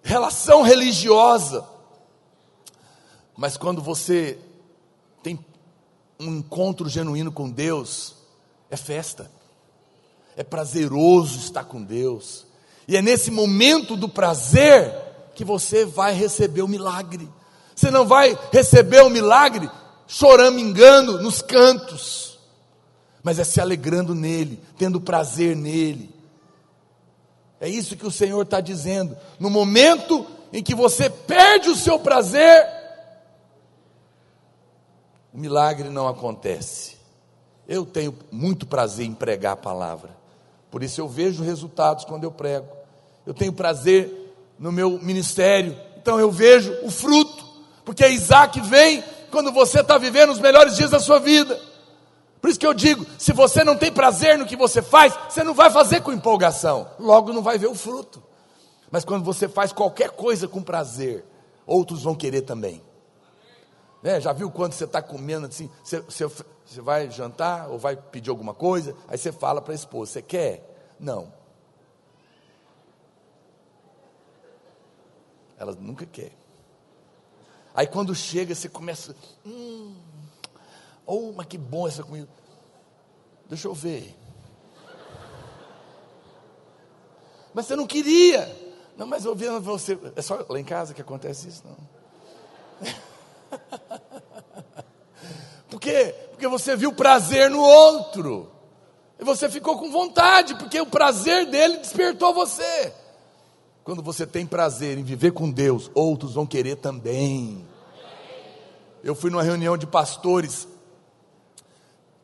relação 0.02 0.62
religiosa. 0.62 1.64
Mas 3.36 3.56
quando 3.56 3.80
você 3.80 4.38
tem 5.22 5.38
um 6.18 6.38
encontro 6.38 6.88
genuíno 6.88 7.30
com 7.30 7.48
Deus, 7.48 8.16
é 8.68 8.76
festa, 8.76 9.30
É 10.36 10.44
prazeroso 10.44 11.38
estar 11.38 11.64
com 11.64 11.82
Deus. 11.82 12.46
E 12.86 12.96
é 12.96 13.02
nesse 13.02 13.30
momento 13.30 13.96
do 13.96 14.08
prazer 14.08 14.92
que 15.34 15.44
você 15.44 15.84
vai 15.84 16.14
receber 16.14 16.62
o 16.62 16.68
milagre. 16.68 17.28
Você 17.74 17.90
não 17.90 18.06
vai 18.06 18.38
receber 18.52 19.02
o 19.02 19.10
milagre 19.10 19.68
choramingando 20.08 21.20
nos 21.22 21.42
cantos, 21.42 22.38
mas 23.22 23.38
é 23.38 23.44
se 23.44 23.60
alegrando 23.60 24.14
nele, 24.14 24.58
tendo 24.78 25.00
prazer 25.00 25.54
nele. 25.54 26.12
É 27.60 27.68
isso 27.68 27.96
que 27.96 28.06
o 28.06 28.10
Senhor 28.10 28.42
está 28.42 28.60
dizendo. 28.60 29.16
No 29.38 29.50
momento 29.50 30.26
em 30.50 30.62
que 30.62 30.74
você 30.74 31.10
perde 31.10 31.68
o 31.68 31.76
seu 31.76 31.98
prazer, 31.98 32.66
o 35.32 35.38
milagre 35.38 35.90
não 35.90 36.08
acontece. 36.08 36.96
Eu 37.68 37.84
tenho 37.84 38.16
muito 38.32 38.66
prazer 38.66 39.04
em 39.04 39.12
pregar 39.12 39.52
a 39.52 39.56
palavra, 39.56 40.16
por 40.70 40.82
isso 40.82 41.00
eu 41.00 41.08
vejo 41.08 41.44
resultados 41.44 42.06
quando 42.06 42.24
eu 42.24 42.32
prego. 42.32 42.66
Eu 43.26 43.34
tenho 43.34 43.52
prazer 43.52 44.34
no 44.58 44.72
meu 44.72 44.98
ministério, 45.02 45.78
então 46.00 46.18
eu 46.18 46.30
vejo 46.30 46.74
o 46.82 46.90
fruto, 46.90 47.44
porque 47.84 48.08
Isaac 48.08 48.58
vem 48.62 49.04
quando 49.30 49.52
você 49.52 49.80
está 49.80 49.98
vivendo 49.98 50.30
os 50.30 50.38
melhores 50.38 50.76
dias 50.76 50.90
da 50.90 51.00
sua 51.00 51.18
vida. 51.18 51.58
Por 52.40 52.50
isso 52.50 52.58
que 52.58 52.66
eu 52.66 52.74
digo: 52.74 53.06
se 53.18 53.32
você 53.32 53.64
não 53.64 53.76
tem 53.76 53.92
prazer 53.92 54.38
no 54.38 54.46
que 54.46 54.56
você 54.56 54.82
faz, 54.82 55.12
você 55.28 55.42
não 55.42 55.54
vai 55.54 55.70
fazer 55.70 56.02
com 56.02 56.12
empolgação, 56.12 56.88
logo 56.98 57.32
não 57.32 57.42
vai 57.42 57.58
ver 57.58 57.66
o 57.66 57.74
fruto. 57.74 58.22
Mas 58.90 59.04
quando 59.04 59.24
você 59.24 59.48
faz 59.48 59.72
qualquer 59.72 60.10
coisa 60.10 60.48
com 60.48 60.62
prazer, 60.62 61.24
outros 61.66 62.02
vão 62.02 62.14
querer 62.14 62.42
também. 62.42 62.82
Né? 64.02 64.20
Já 64.20 64.32
viu 64.32 64.50
quando 64.50 64.72
você 64.72 64.84
está 64.84 65.02
comendo 65.02 65.46
assim, 65.46 65.68
você, 65.82 66.00
você, 66.00 66.26
você 66.64 66.80
vai 66.80 67.10
jantar 67.10 67.68
ou 67.68 67.78
vai 67.78 67.96
pedir 67.96 68.30
alguma 68.30 68.54
coisa, 68.54 68.94
aí 69.08 69.18
você 69.18 69.32
fala 69.32 69.60
para 69.60 69.72
a 69.72 69.76
esposa: 69.76 70.12
Você 70.12 70.22
quer? 70.22 70.94
Não. 70.98 71.32
Ela 75.58 75.76
nunca 75.78 76.06
quer. 76.06 76.37
Aí 77.78 77.86
quando 77.86 78.12
chega, 78.12 78.56
você 78.56 78.68
começa. 78.68 79.14
Hum, 79.46 79.94
oh, 81.06 81.30
mas 81.30 81.46
que 81.46 81.56
bom 81.56 81.86
essa 81.86 82.02
comida. 82.02 82.28
Deixa 83.48 83.68
eu 83.68 83.72
ver. 83.72 84.16
Mas 87.54 87.66
você 87.66 87.76
não 87.76 87.86
queria. 87.86 88.52
Não, 88.96 89.06
mas 89.06 89.22
vi 89.22 89.46
você. 89.60 89.96
É 90.16 90.22
só 90.22 90.44
lá 90.48 90.58
em 90.58 90.64
casa 90.64 90.92
que 90.92 91.00
acontece 91.00 91.46
isso, 91.46 91.62
não. 91.64 91.76
Por 95.70 95.78
quê? 95.78 96.16
Porque 96.30 96.48
você 96.48 96.74
viu 96.74 96.92
prazer 96.92 97.48
no 97.48 97.60
outro. 97.60 98.50
E 99.20 99.24
você 99.24 99.48
ficou 99.48 99.78
com 99.78 99.88
vontade, 99.88 100.56
porque 100.56 100.80
o 100.80 100.86
prazer 100.86 101.46
dele 101.46 101.76
despertou 101.76 102.34
você. 102.34 102.92
Quando 103.88 104.02
você 104.02 104.26
tem 104.26 104.44
prazer 104.44 104.98
em 104.98 105.02
viver 105.02 105.32
com 105.32 105.50
Deus, 105.50 105.90
outros 105.94 106.34
vão 106.34 106.44
querer 106.44 106.76
também. 106.76 107.66
Eu 109.02 109.14
fui 109.14 109.30
numa 109.30 109.42
reunião 109.42 109.78
de 109.78 109.86
pastores, 109.86 110.68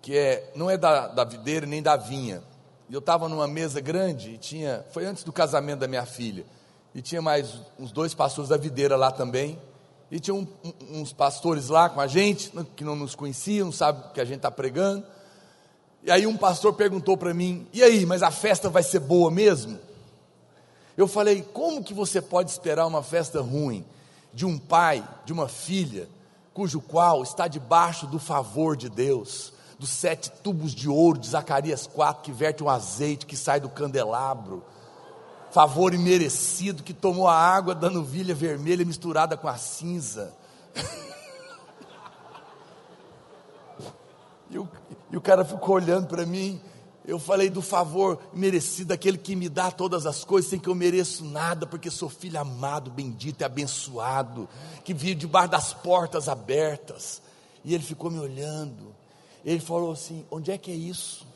que 0.02 0.14
é, 0.14 0.52
não 0.54 0.68
é 0.68 0.76
da, 0.76 1.06
da 1.06 1.24
videira 1.24 1.64
nem 1.64 1.82
da 1.82 1.96
vinha. 1.96 2.42
E 2.86 2.92
eu 2.92 2.98
estava 2.98 3.30
numa 3.30 3.48
mesa 3.48 3.80
grande 3.80 4.32
e 4.32 4.36
tinha. 4.36 4.84
Foi 4.90 5.06
antes 5.06 5.24
do 5.24 5.32
casamento 5.32 5.78
da 5.78 5.88
minha 5.88 6.04
filha. 6.04 6.44
E 6.94 7.00
tinha 7.00 7.22
mais 7.22 7.58
uns 7.78 7.92
dois 7.92 8.12
pastores 8.12 8.50
da 8.50 8.58
videira 8.58 8.94
lá 8.94 9.10
também. 9.10 9.58
E 10.10 10.20
tinha 10.20 10.34
um, 10.34 10.46
um, 10.62 11.00
uns 11.00 11.14
pastores 11.14 11.70
lá 11.70 11.88
com 11.88 11.98
a 11.98 12.06
gente, 12.06 12.52
que 12.76 12.84
não 12.84 12.94
nos 12.94 13.14
conheciam, 13.14 13.64
não 13.64 13.72
sabe 13.72 14.12
que 14.12 14.20
a 14.20 14.24
gente 14.26 14.36
está 14.36 14.50
pregando. 14.50 15.02
E 16.02 16.10
aí 16.10 16.26
um 16.26 16.36
pastor 16.36 16.74
perguntou 16.74 17.16
para 17.16 17.32
mim: 17.32 17.66
"E 17.72 17.82
aí, 17.82 18.04
mas 18.04 18.22
a 18.22 18.30
festa 18.30 18.68
vai 18.68 18.82
ser 18.82 19.00
boa 19.00 19.30
mesmo?" 19.30 19.78
Eu 20.96 21.08
falei: 21.08 21.42
"Como 21.42 21.82
que 21.82 21.92
você 21.92 22.20
pode 22.22 22.50
esperar 22.50 22.86
uma 22.86 23.02
festa 23.02 23.40
ruim 23.40 23.84
de 24.32 24.46
um 24.46 24.58
pai, 24.58 25.06
de 25.24 25.32
uma 25.32 25.48
filha, 25.48 26.08
cujo 26.52 26.80
qual 26.80 27.22
está 27.22 27.48
debaixo 27.48 28.06
do 28.06 28.18
favor 28.18 28.76
de 28.76 28.88
Deus, 28.88 29.52
dos 29.78 29.90
sete 29.90 30.30
tubos 30.30 30.72
de 30.72 30.88
ouro 30.88 31.18
de 31.18 31.28
Zacarias 31.28 31.86
4 31.86 32.22
que 32.22 32.32
verte 32.32 32.62
um 32.62 32.68
azeite 32.68 33.26
que 33.26 33.36
sai 33.36 33.58
do 33.60 33.68
candelabro, 33.68 34.62
favor 35.50 35.94
imerecido 35.94 36.82
que 36.82 36.92
tomou 36.92 37.28
a 37.28 37.36
água 37.36 37.74
da 37.74 37.90
novilha 37.90 38.34
vermelha 38.34 38.84
misturada 38.84 39.36
com 39.36 39.48
a 39.48 39.56
cinza?" 39.56 40.32
E 44.50 44.58
o, 44.58 44.68
e 45.10 45.16
o 45.16 45.20
cara 45.20 45.44
ficou 45.44 45.74
olhando 45.74 46.06
para 46.06 46.24
mim. 46.24 46.60
Eu 47.06 47.18
falei 47.18 47.50
do 47.50 47.60
favor 47.60 48.18
merecido 48.32 48.88
daquele 48.88 49.18
que 49.18 49.36
me 49.36 49.48
dá 49.48 49.70
todas 49.70 50.06
as 50.06 50.24
coisas 50.24 50.48
sem 50.48 50.58
que 50.58 50.68
eu 50.68 50.74
mereço 50.74 51.22
nada, 51.24 51.66
porque 51.66 51.90
sou 51.90 52.08
filho 52.08 52.40
amado, 52.40 52.90
bendito 52.90 53.42
e 53.42 53.44
abençoado, 53.44 54.48
que 54.82 54.94
vive 54.94 55.14
debaixo 55.14 55.50
das 55.50 55.74
portas 55.74 56.28
abertas. 56.28 57.20
E 57.62 57.74
ele 57.74 57.82
ficou 57.82 58.10
me 58.10 58.18
olhando. 58.18 58.94
Ele 59.44 59.60
falou 59.60 59.92
assim: 59.92 60.24
onde 60.30 60.50
é 60.50 60.56
que 60.56 60.70
é 60.70 60.74
isso? 60.74 61.26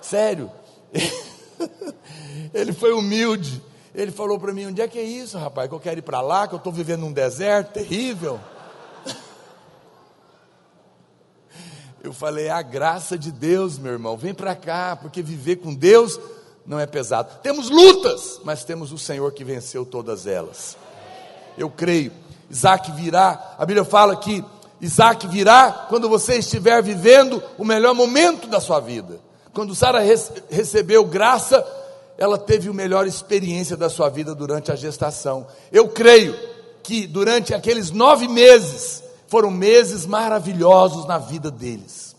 Sério. 0.00 0.50
Ele 2.54 2.72
foi 2.72 2.92
humilde. 2.92 3.62
Ele 3.94 4.10
falou 4.10 4.38
para 4.38 4.52
mim: 4.52 4.66
onde 4.66 4.80
é 4.80 4.88
que 4.88 4.98
é 4.98 5.02
isso, 5.02 5.36
rapaz? 5.36 5.68
Que 5.68 5.74
eu 5.74 5.80
quero 5.80 5.98
ir 5.98 6.02
para 6.02 6.20
lá, 6.20 6.46
que 6.48 6.54
eu 6.54 6.58
estou 6.58 6.72
vivendo 6.72 7.00
num 7.00 7.12
deserto 7.12 7.72
terrível. 7.72 8.40
Eu 12.02 12.12
falei, 12.12 12.46
é 12.46 12.50
a 12.50 12.62
graça 12.62 13.18
de 13.18 13.32
Deus, 13.32 13.78
meu 13.78 13.92
irmão, 13.92 14.16
vem 14.16 14.32
para 14.32 14.54
cá, 14.54 14.96
porque 14.96 15.20
viver 15.20 15.56
com 15.56 15.74
Deus 15.74 16.18
não 16.66 16.78
é 16.78 16.86
pesado. 16.86 17.40
Temos 17.42 17.70
lutas, 17.70 18.40
mas 18.44 18.62
temos 18.64 18.92
o 18.92 18.98
Senhor 18.98 19.32
que 19.32 19.42
venceu 19.42 19.84
todas 19.84 20.26
elas. 20.26 20.76
Eu 21.56 21.68
creio. 21.70 22.12
Isaac 22.50 22.92
virá, 22.92 23.56
a 23.58 23.66
Bíblia 23.66 23.84
fala 23.84 24.16
que 24.16 24.44
Isaac 24.80 25.26
virá 25.26 25.86
quando 25.88 26.08
você 26.08 26.36
estiver 26.36 26.82
vivendo 26.82 27.42
o 27.58 27.64
melhor 27.64 27.94
momento 27.94 28.46
da 28.46 28.60
sua 28.60 28.80
vida. 28.80 29.18
Quando 29.52 29.74
Sara 29.74 30.00
recebeu 30.48 31.04
graça, 31.04 31.66
ela 32.16 32.38
teve 32.38 32.68
a 32.68 32.72
melhor 32.72 33.06
experiência 33.06 33.76
da 33.76 33.88
sua 33.88 34.08
vida 34.08 34.34
durante 34.34 34.70
a 34.70 34.76
gestação. 34.76 35.46
Eu 35.72 35.88
creio 35.88 36.36
que 36.82 37.06
durante 37.06 37.52
aqueles 37.54 37.90
nove 37.90 38.28
meses, 38.28 39.02
foram 39.28 39.50
meses 39.50 40.04
maravilhosos 40.04 41.06
na 41.06 41.18
vida 41.18 41.50
deles. 41.50 42.16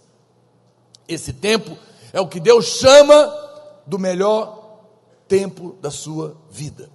Esse 1.07 1.33
tempo 1.33 1.77
é 2.13 2.21
o 2.21 2.27
que 2.27 2.39
Deus 2.39 2.65
chama 2.65 3.27
do 3.85 3.99
melhor 3.99 4.59
tempo 5.27 5.75
da 5.81 5.91
sua 5.91 6.37
vida. 6.49 6.89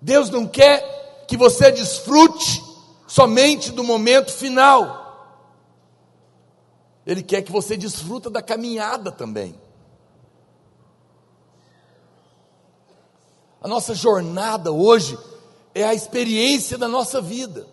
Deus 0.00 0.28
não 0.28 0.46
quer 0.46 1.24
que 1.28 1.36
você 1.36 1.70
desfrute 1.70 2.62
somente 3.06 3.70
do 3.70 3.84
momento 3.84 4.32
final. 4.32 5.00
Ele 7.06 7.22
quer 7.22 7.42
que 7.42 7.52
você 7.52 7.76
desfruta 7.76 8.28
da 8.28 8.42
caminhada 8.42 9.12
também. 9.12 9.54
A 13.60 13.68
nossa 13.68 13.94
jornada 13.94 14.72
hoje 14.72 15.16
é 15.72 15.84
a 15.84 15.94
experiência 15.94 16.76
da 16.76 16.88
nossa 16.88 17.20
vida. 17.20 17.71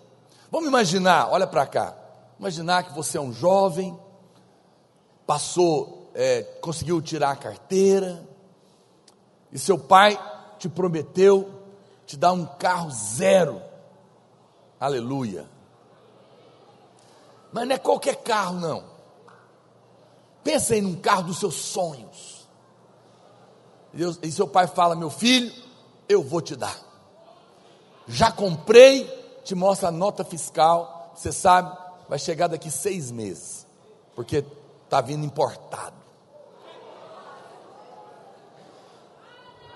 Vamos 0.52 0.68
imaginar, 0.68 1.30
olha 1.32 1.46
para 1.46 1.66
cá. 1.68 1.96
Imaginar 2.40 2.84
que 2.84 2.94
você 2.94 3.18
é 3.18 3.22
um 3.22 3.32
jovem, 3.32 3.98
passou, 5.28 6.10
é, 6.16 6.42
conseguiu 6.62 7.02
tirar 7.02 7.32
a 7.32 7.36
carteira, 7.36 8.28
e 9.52 9.60
seu 9.60 9.78
pai 9.78 10.20
te 10.58 10.68
prometeu 10.68 11.60
te 12.06 12.18
dar 12.18 12.32
um 12.32 12.46
carro 12.46 12.90
zero. 12.90 13.62
Aleluia. 14.80 15.46
Mas 17.52 17.68
não 17.68 17.76
é 17.76 17.78
qualquer 17.78 18.16
carro, 18.16 18.60
não. 18.60 18.84
Pensa 20.44 20.74
aí 20.74 20.82
num 20.82 20.96
carro 20.96 21.24
dos 21.24 21.40
seus 21.40 21.56
sonhos. 21.56 22.48
Deus, 23.94 24.20
e 24.24 24.32
seu 24.32 24.48
pai 24.48 24.66
fala: 24.66 24.96
Meu 24.96 25.10
filho, 25.10 25.54
eu 26.08 26.24
vou 26.24 26.42
te 26.42 26.56
dar. 26.56 26.76
Já 28.08 28.32
comprei 28.32 29.19
te 29.44 29.56
mostra 29.56 29.90
a 29.90 29.92
nota 29.92 30.24
fiscal, 30.24 31.12
você 31.16 31.32
sabe, 31.32 31.76
vai 32.08 32.18
chegar 32.18 32.48
daqui 32.48 32.72
seis 32.72 33.12
meses, 33.12 33.66
porque 34.16 34.44
está 34.86 35.02
vindo 35.02 35.26
importado. 35.26 35.96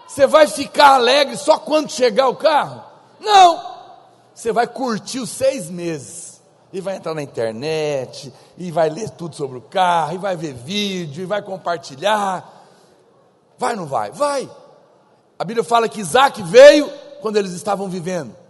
Você 0.08 0.28
vai 0.28 0.48
ficar 0.48 0.94
alegre 0.96 1.36
só 1.38 1.58
quando 1.58 1.92
chegar 1.92 2.28
o 2.30 2.36
carro? 2.36 2.84
Não! 3.20 3.74
Você 4.34 4.52
vai 4.52 4.68
curtir 4.68 5.20
os 5.20 5.30
seis 5.30 5.70
meses. 5.70 6.42
E 6.72 6.82
vai 6.82 6.96
entrar 6.96 7.14
na 7.14 7.22
internet, 7.22 8.34
e 8.58 8.72
vai 8.72 8.90
ler 8.90 9.12
tudo 9.12 9.36
sobre 9.36 9.60
o 9.60 9.62
carro, 9.62 10.16
e 10.16 10.18
vai 10.18 10.36
ver 10.36 10.54
vídeo, 10.54 11.22
e 11.22 11.26
vai 11.26 11.40
compartilhar. 11.42 12.66
Vai 13.60 13.74
ou 13.74 13.82
não 13.82 13.86
vai? 13.86 14.12
Vai. 14.12 14.50
A 15.38 15.44
Bíblia 15.44 15.64
fala 15.64 15.88
que 15.88 16.02
Isaac 16.02 16.42
veio 16.42 16.90
quando 17.22 17.38
eles 17.38 17.52
estavam 17.52 17.88
vivendo 17.88 18.43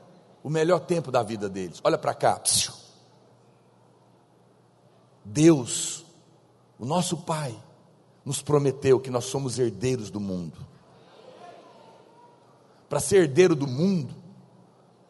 o 0.43 0.49
melhor 0.49 0.81
tempo 0.81 1.09
da 1.09 1.23
vida 1.23 1.47
deles. 1.47 1.79
Olha 1.83 1.97
para 1.97 2.13
cá. 2.13 2.41
Deus, 5.23 6.05
o 6.77 6.85
nosso 6.85 7.17
Pai, 7.17 7.55
nos 8.25 8.41
prometeu 8.41 8.99
que 8.99 9.09
nós 9.09 9.25
somos 9.25 9.57
herdeiros 9.57 10.09
do 10.09 10.19
mundo. 10.19 10.57
Para 12.89 12.99
ser 12.99 13.23
herdeiro 13.23 13.55
do 13.55 13.65
mundo, 13.65 14.13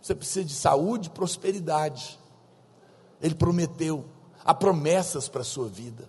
você 0.01 0.13
precisa 0.13 0.45
de 0.45 0.53
saúde 0.53 1.07
e 1.07 1.11
prosperidade. 1.11 2.19
Ele 3.21 3.35
prometeu, 3.35 4.05
há 4.45 4.53
promessas 4.53 5.27
para 5.27 5.41
a 5.41 5.45
sua 5.45 5.67
vida. 5.67 6.07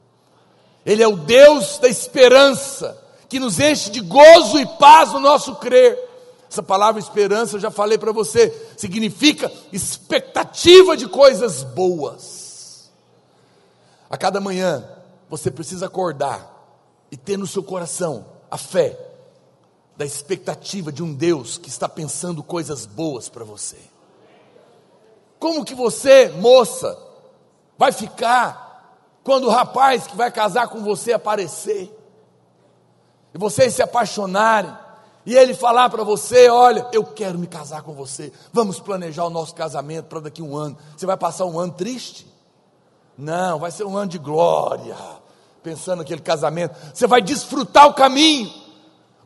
Ele 0.85 1.03
é 1.03 1.09
o 1.09 1.17
Deus 1.17 1.79
da 1.79 1.89
esperança, 1.89 3.01
que 3.29 3.41
nos 3.41 3.59
enche 3.59 3.91
de 3.91 4.01
gozo 4.01 4.59
e 4.59 4.67
paz 4.79 5.13
no 5.13 5.21
nosso 5.21 5.57
crer. 5.57 5.99
Essa 6.55 6.63
palavra 6.63 7.01
esperança, 7.01 7.57
eu 7.57 7.61
já 7.61 7.69
falei 7.69 7.99
para 7.99 8.13
você, 8.13 8.49
significa 8.77 9.51
expectativa 9.73 10.97
de 10.97 11.09
coisas 11.09 11.65
boas. 11.65 12.93
A 14.09 14.17
cada 14.17 14.41
manhã, 14.41 14.89
você 15.29 15.51
precisa 15.51 15.87
acordar 15.87 16.49
e 17.11 17.17
ter 17.17 17.37
no 17.37 17.45
seu 17.45 17.61
coração 17.61 18.25
a 18.49 18.57
fé 18.57 18.97
da 19.97 20.05
expectativa 20.05 20.93
de 20.93 21.03
um 21.03 21.13
Deus 21.13 21.59
que 21.59 21.69
está 21.69 21.89
pensando 21.89 22.41
coisas 22.41 22.87
boas 22.87 23.29
para 23.29 23.43
você. 23.45 23.79
Como 25.41 25.65
que 25.65 25.75
você, 25.75 26.29
moça, 26.29 26.97
vai 27.77 27.91
ficar 27.91 28.97
quando 29.25 29.49
o 29.49 29.51
rapaz 29.51 30.07
que 30.07 30.17
vai 30.17 30.31
casar 30.31 30.69
com 30.69 30.85
você 30.85 31.15
aparecer? 31.15 31.93
E 33.35 33.39
vocês 33.39 33.75
se 33.75 33.83
apaixonarem, 33.83 34.84
e 35.27 35.37
ele 35.37 35.55
falar 35.55 35.89
para 35.91 36.05
você: 36.05 36.49
Olha, 36.49 36.87
eu 36.93 37.05
quero 37.05 37.39
me 37.39 37.47
casar 37.47 37.83
com 37.83 37.93
você, 37.93 38.33
vamos 38.53 38.79
planejar 38.79 39.25
o 39.25 39.31
nosso 39.31 39.55
casamento 39.55 40.07
para 40.07 40.21
daqui 40.21 40.43
a 40.43 40.45
um 40.45 40.57
ano. 40.57 40.77
Você 40.97 41.07
vai 41.07 41.17
passar 41.17 41.47
um 41.47 41.59
ano 41.59 41.73
triste? 41.73 42.27
Não, 43.17 43.59
vai 43.59 43.71
ser 43.71 43.85
um 43.85 43.97
ano 43.97 44.11
de 44.11 44.19
glória, 44.19 44.97
pensando 45.63 45.99
naquele 45.99 46.21
casamento. 46.21 46.77
Você 46.93 47.07
vai 47.07 47.23
desfrutar 47.23 47.87
o 47.87 47.95
caminho. 47.95 48.53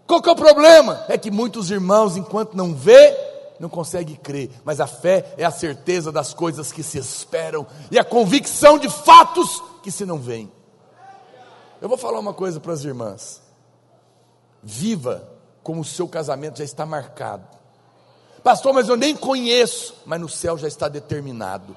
Qual 0.07 0.23
que 0.23 0.29
é 0.29 0.33
o 0.33 0.37
problema? 0.37 1.05
É 1.09 1.19
que 1.19 1.31
muitos 1.31 1.71
irmãos, 1.71 2.17
enquanto 2.17 2.55
não 2.55 2.75
vê, 2.75 3.17
não 3.59 3.69
consegue 3.69 4.17
crer, 4.17 4.51
mas 4.65 4.81
a 4.81 4.87
fé 4.87 5.35
é 5.37 5.45
a 5.45 5.51
certeza 5.51 6.13
das 6.13 6.33
coisas 6.33 6.71
que 6.71 6.83
se 6.83 6.99
esperam 6.99 7.67
e 7.91 7.99
a 7.99 8.05
convicção 8.05 8.79
de 8.79 8.89
fatos 8.89 9.63
que 9.83 9.91
se 9.91 10.07
não 10.07 10.19
veem. 10.19 10.51
Eu 11.81 11.89
vou 11.89 11.99
falar 11.99 12.19
uma 12.19 12.33
coisa 12.33 12.61
para 12.61 12.73
as 12.73 12.85
irmãs. 12.85 13.43
Viva 14.63 15.38
como 15.69 15.83
o 15.83 15.85
seu 15.85 16.09
casamento 16.09 16.57
já 16.57 16.65
está 16.65 16.87
marcado. 16.87 17.45
Pastor, 18.43 18.73
mas 18.73 18.89
eu 18.89 18.97
nem 18.97 19.15
conheço, 19.15 19.95
mas 20.07 20.19
no 20.19 20.27
céu 20.27 20.57
já 20.57 20.67
está 20.67 20.89
determinado. 20.89 21.77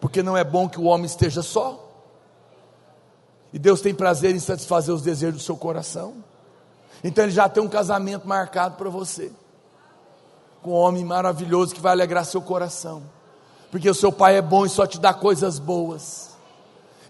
Porque 0.00 0.22
não 0.22 0.34
é 0.34 0.42
bom 0.42 0.66
que 0.66 0.80
o 0.80 0.84
homem 0.84 1.04
esteja 1.04 1.42
só. 1.42 1.78
E 3.52 3.58
Deus 3.58 3.82
tem 3.82 3.94
prazer 3.94 4.34
em 4.34 4.38
satisfazer 4.38 4.94
os 4.94 5.02
desejos 5.02 5.42
do 5.42 5.44
seu 5.44 5.58
coração. 5.58 6.14
Então 7.04 7.24
ele 7.24 7.34
já 7.34 7.50
tem 7.50 7.62
um 7.62 7.68
casamento 7.68 8.26
marcado 8.26 8.76
para 8.76 8.88
você. 8.88 9.30
Com 10.62 10.70
um 10.70 10.74
homem 10.76 11.04
maravilhoso 11.04 11.74
que 11.74 11.82
vai 11.82 11.92
alegrar 11.92 12.24
seu 12.24 12.40
coração. 12.40 13.02
Porque 13.70 13.90
o 13.90 13.94
seu 13.94 14.10
pai 14.10 14.38
é 14.38 14.42
bom 14.42 14.64
e 14.64 14.70
só 14.70 14.86
te 14.86 14.98
dá 14.98 15.12
coisas 15.12 15.58
boas. 15.58 16.30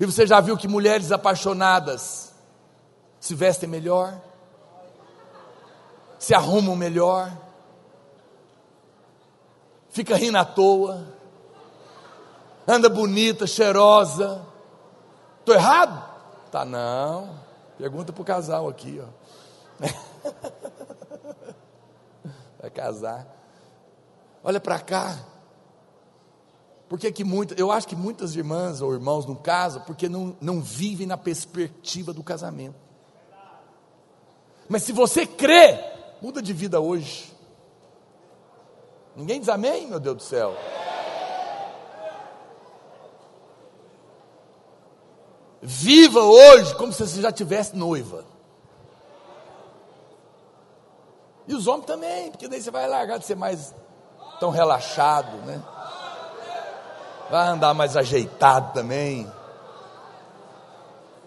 E 0.01 0.05
você 0.05 0.27
já 0.27 0.41
viu 0.41 0.57
que 0.57 0.67
mulheres 0.67 1.13
apaixonadas 1.13 2.33
se 3.21 3.37
vestem 3.37 3.69
melhor? 3.69 4.21
Se 6.19 6.35
arrumam 6.35 6.77
melhor, 6.77 7.33
fica 9.91 10.17
rindo 10.17 10.39
à 10.39 10.45
toa, 10.45 11.15
anda 12.67 12.89
bonita, 12.89 13.47
cheirosa. 13.47 14.45
Estou 15.41 15.55
errado? 15.55 16.03
Tá 16.51 16.65
não. 16.65 17.39
Pergunta 17.77 18.13
para 18.13 18.23
o 18.23 18.25
casal 18.25 18.69
aqui, 18.69 19.01
ó. 19.01 19.07
Vai 22.61 22.71
casar. 22.71 23.27
Olha 24.43 24.61
para 24.61 24.79
cá. 24.79 25.19
Por 26.89 26.99
que, 26.99 27.25
muitas, 27.25 27.59
eu 27.59 27.73
acho 27.73 27.89
que 27.89 27.97
muitas 27.97 28.37
irmãs 28.37 28.81
ou 28.81 28.93
irmãos 28.93 29.27
não 29.27 29.35
casam 29.35 29.83
porque 29.83 30.09
não, 30.09 30.37
não 30.41 30.61
vivem 30.61 31.07
na 31.07 31.17
perspectiva 31.17 32.13
do 32.13 32.23
casamento. 32.23 32.77
Mas 34.69 34.85
se 34.85 34.93
você 34.93 35.27
crê 35.27 35.94
Muda 36.25 36.41
de 36.41 36.55
vida 36.55 36.81
hoje. 36.81 37.31
Ninguém 39.15 39.41
diz 39.41 39.51
amém, 39.51 39.87
meu 39.87 40.01
Deus 40.01 40.17
do 40.17 40.23
céu. 40.23 40.57
Viva 45.61 46.21
hoje 46.21 46.75
como 46.77 46.95
se 46.95 47.07
você 47.07 47.21
já 47.21 47.31
tivesse 47.31 47.77
noiva. 47.77 48.25
E 51.47 51.55
os 51.55 51.67
homens 51.67 51.85
também, 51.85 52.31
porque 52.31 52.49
daí 52.49 52.63
você 52.63 52.71
vai 52.71 52.89
largar 52.89 53.19
de 53.19 53.27
ser 53.27 53.37
mais 53.37 53.75
tão 54.41 54.49
relaxado, 54.49 55.37
né? 55.45 55.63
Vai 57.31 57.49
andar 57.49 57.75
mais 57.75 57.99
ajeitado 57.99 58.73
também. 58.73 59.31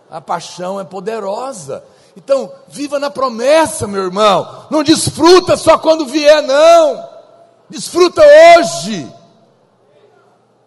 A 0.09 0.19
paixão 0.19 0.79
é 0.79 0.83
poderosa. 0.83 1.85
Então, 2.17 2.51
viva 2.67 2.97
na 2.97 3.09
promessa, 3.11 3.87
meu 3.87 4.03
irmão. 4.05 4.65
Não 4.71 4.83
desfruta 4.83 5.55
só 5.55 5.77
quando 5.77 6.07
vier, 6.07 6.41
não. 6.41 7.07
Desfruta 7.69 8.23
hoje. 8.23 9.07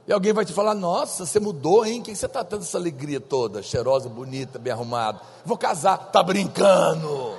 E 0.06 0.12
alguém 0.12 0.32
vai 0.32 0.44
te 0.44 0.52
falar: 0.52 0.74
Nossa, 0.74 1.26
você 1.26 1.40
mudou, 1.40 1.84
hein? 1.84 2.02
Quem 2.02 2.14
você 2.14 2.26
está 2.26 2.44
tendo 2.44 2.62
essa 2.62 2.78
alegria 2.78 3.20
toda? 3.20 3.64
Cheirosa, 3.64 4.08
bonita, 4.08 4.60
bem 4.60 4.72
arrumada. 4.72 5.20
Vou 5.44 5.58
casar. 5.58 5.98
Tá 6.12 6.22
brincando? 6.22 7.34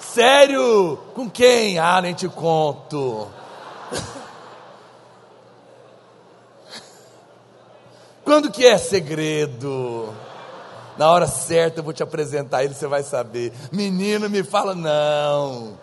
Sério? 0.00 0.98
Com 1.14 1.30
quem? 1.30 1.78
Ah, 1.78 2.00
nem 2.02 2.14
te 2.14 2.28
conto. 2.28 3.28
Quando 8.24 8.50
que 8.50 8.66
é 8.66 8.76
segredo? 8.76 10.12
Na 10.96 11.10
hora 11.10 11.26
certa 11.26 11.80
eu 11.80 11.84
vou 11.84 11.92
te 11.92 12.02
apresentar 12.02 12.64
ele, 12.64 12.74
você 12.74 12.86
vai 12.86 13.02
saber. 13.02 13.52
Menino 13.72 14.30
me 14.30 14.42
fala, 14.42 14.74
não. 14.74 15.78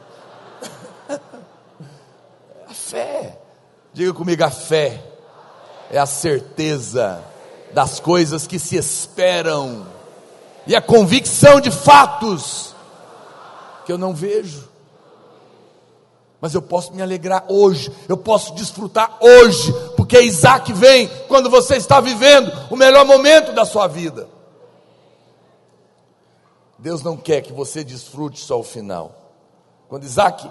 A 2.67 2.73
fé. 2.73 3.37
Diga 3.93 4.13
comigo, 4.13 4.41
a 4.43 4.49
fé 4.49 5.03
é 5.89 5.97
a 5.97 6.05
certeza 6.05 7.21
das 7.73 7.99
coisas 7.99 8.47
que 8.47 8.57
se 8.57 8.77
esperam 8.77 9.85
e 10.65 10.75
a 10.75 10.81
convicção 10.81 11.59
de 11.59 11.69
fatos 11.69 12.73
que 13.85 13.91
eu 13.91 13.97
não 13.97 14.13
vejo. 14.13 14.69
Mas 16.39 16.55
eu 16.55 16.61
posso 16.61 16.93
me 16.93 17.01
alegrar 17.01 17.45
hoje, 17.49 17.91
eu 18.07 18.17
posso 18.17 18.55
desfrutar 18.55 19.17
hoje, 19.19 19.73
porque 19.95 20.19
Isaac 20.21 20.71
vem 20.73 21.07
quando 21.27 21.49
você 21.49 21.75
está 21.75 21.99
vivendo 21.99 22.51
o 22.69 22.75
melhor 22.75 23.05
momento 23.05 23.51
da 23.51 23.65
sua 23.65 23.87
vida. 23.87 24.27
Deus 26.81 27.03
não 27.03 27.15
quer 27.15 27.41
que 27.41 27.53
você 27.53 27.83
desfrute 27.83 28.39
só 28.39 28.59
o 28.59 28.63
final. 28.63 29.15
Quando 29.87 30.03
Isaac 30.03 30.49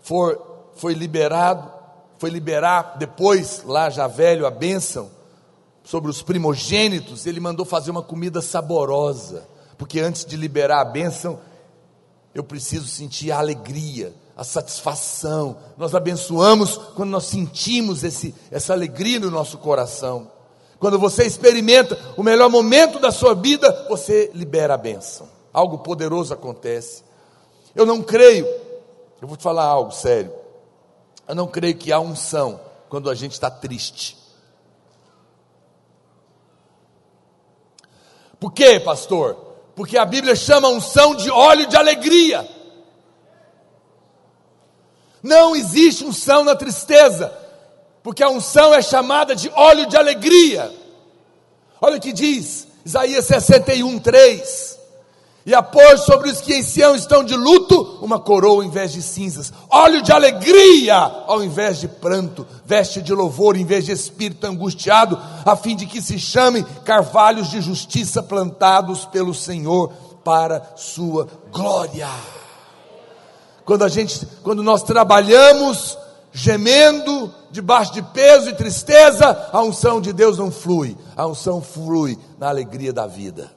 for, 0.00 0.70
foi 0.74 0.92
liberado, 0.92 1.72
foi 2.18 2.28
liberar 2.28 2.96
depois, 2.98 3.62
lá 3.64 3.88
já 3.88 4.06
velho, 4.06 4.46
a 4.46 4.50
bênção 4.50 5.10
sobre 5.82 6.10
os 6.10 6.22
primogênitos, 6.22 7.26
ele 7.26 7.40
mandou 7.40 7.64
fazer 7.64 7.90
uma 7.90 8.02
comida 8.02 8.42
saborosa, 8.42 9.48
porque 9.78 9.98
antes 9.98 10.26
de 10.26 10.36
liberar 10.36 10.82
a 10.82 10.84
bênção, 10.84 11.40
eu 12.34 12.44
preciso 12.44 12.86
sentir 12.86 13.32
a 13.32 13.38
alegria, 13.38 14.14
a 14.36 14.44
satisfação. 14.44 15.56
Nós 15.76 15.94
abençoamos 15.94 16.76
quando 16.94 17.10
nós 17.10 17.24
sentimos 17.24 18.04
esse, 18.04 18.34
essa 18.50 18.74
alegria 18.74 19.18
no 19.18 19.30
nosso 19.30 19.56
coração. 19.58 20.30
Quando 20.82 20.98
você 20.98 21.24
experimenta 21.24 21.96
o 22.16 22.24
melhor 22.24 22.50
momento 22.50 22.98
da 22.98 23.12
sua 23.12 23.36
vida, 23.36 23.86
você 23.88 24.32
libera 24.34 24.74
a 24.74 24.76
bênção. 24.76 25.28
Algo 25.52 25.78
poderoso 25.78 26.34
acontece. 26.34 27.04
Eu 27.72 27.86
não 27.86 28.02
creio, 28.02 28.44
eu 29.20 29.28
vou 29.28 29.36
te 29.36 29.44
falar 29.44 29.62
algo 29.62 29.92
sério. 29.92 30.34
Eu 31.28 31.36
não 31.36 31.46
creio 31.46 31.76
que 31.76 31.92
há 31.92 32.00
unção 32.00 32.60
quando 32.88 33.08
a 33.08 33.14
gente 33.14 33.30
está 33.30 33.48
triste. 33.48 34.18
Por 38.40 38.52
quê, 38.52 38.80
pastor? 38.80 39.36
Porque 39.76 39.96
a 39.96 40.04
Bíblia 40.04 40.34
chama 40.34 40.66
unção 40.66 41.14
de 41.14 41.30
óleo 41.30 41.68
de 41.68 41.76
alegria. 41.76 42.44
Não 45.22 45.54
existe 45.54 46.04
unção 46.04 46.42
na 46.42 46.56
tristeza 46.56 47.41
porque 48.02 48.22
a 48.22 48.28
unção 48.28 48.74
é 48.74 48.82
chamada 48.82 49.34
de 49.34 49.50
óleo 49.54 49.86
de 49.86 49.96
alegria. 49.96 50.72
Olha 51.80 51.96
o 51.96 52.00
que 52.00 52.12
diz 52.12 52.66
Isaías 52.84 53.24
61, 53.26 53.98
3: 53.98 54.78
e 55.44 55.54
a 55.54 55.62
pôr 55.62 55.98
sobre 55.98 56.30
os 56.30 56.40
que 56.40 56.54
em 56.54 56.62
Sião 56.62 56.94
estão 56.94 57.24
de 57.24 57.34
luto 57.34 57.98
uma 58.00 58.18
coroa 58.18 58.64
em 58.64 58.70
vez 58.70 58.92
de 58.92 59.02
cinzas, 59.02 59.52
óleo 59.68 60.00
de 60.00 60.12
alegria 60.12 60.96
ao 61.26 61.42
invés 61.42 61.80
de 61.80 61.88
pranto, 61.88 62.46
veste 62.64 63.02
de 63.02 63.12
louvor 63.12 63.56
em 63.56 63.64
vez 63.64 63.84
de 63.84 63.92
espírito 63.92 64.46
angustiado, 64.46 65.18
a 65.44 65.56
fim 65.56 65.74
de 65.74 65.86
que 65.86 66.00
se 66.00 66.18
chamem 66.18 66.64
carvalhos 66.84 67.50
de 67.50 67.60
justiça 67.60 68.22
plantados 68.22 69.04
pelo 69.04 69.34
Senhor 69.34 69.92
para 70.22 70.74
sua 70.76 71.26
glória. 71.50 72.08
Quando 73.64 73.84
a 73.84 73.88
gente, 73.88 74.26
quando 74.42 74.62
nós 74.62 74.82
trabalhamos 74.82 75.98
gemendo 76.32 77.32
debaixo 77.50 77.92
de 77.92 78.02
peso 78.02 78.48
e 78.48 78.54
tristeza, 78.54 79.50
a 79.52 79.62
unção 79.62 80.00
de 80.00 80.12
Deus 80.12 80.38
não 80.38 80.50
flui, 80.50 80.96
a 81.14 81.26
unção 81.26 81.60
flui 81.60 82.18
na 82.38 82.48
alegria 82.48 82.92
da 82.92 83.06
vida. 83.06 83.52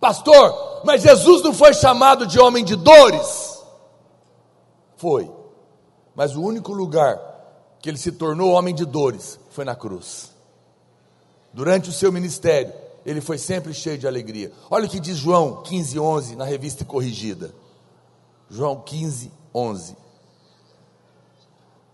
Pastor, 0.00 0.82
mas 0.84 1.02
Jesus 1.02 1.42
não 1.42 1.52
foi 1.52 1.74
chamado 1.74 2.26
de 2.26 2.40
homem 2.40 2.64
de 2.64 2.76
dores? 2.76 3.62
Foi. 4.96 5.30
Mas 6.14 6.34
o 6.34 6.42
único 6.42 6.72
lugar 6.72 7.20
que 7.80 7.90
ele 7.90 7.98
se 7.98 8.12
tornou 8.12 8.52
homem 8.52 8.74
de 8.74 8.84
dores 8.84 9.38
foi 9.50 9.64
na 9.64 9.74
cruz. 9.74 10.30
Durante 11.52 11.90
o 11.90 11.92
seu 11.92 12.10
ministério, 12.10 12.72
ele 13.04 13.20
foi 13.20 13.38
sempre 13.38 13.72
cheio 13.72 13.98
de 13.98 14.06
alegria. 14.06 14.50
Olha 14.70 14.86
o 14.86 14.88
que 14.88 15.00
diz 15.00 15.16
João 15.16 15.62
15, 15.62 15.98
11, 15.98 16.36
na 16.36 16.44
revista 16.44 16.84
corrigida. 16.84 17.54
João 18.50 18.80
15, 18.80 19.30
11. 19.54 19.96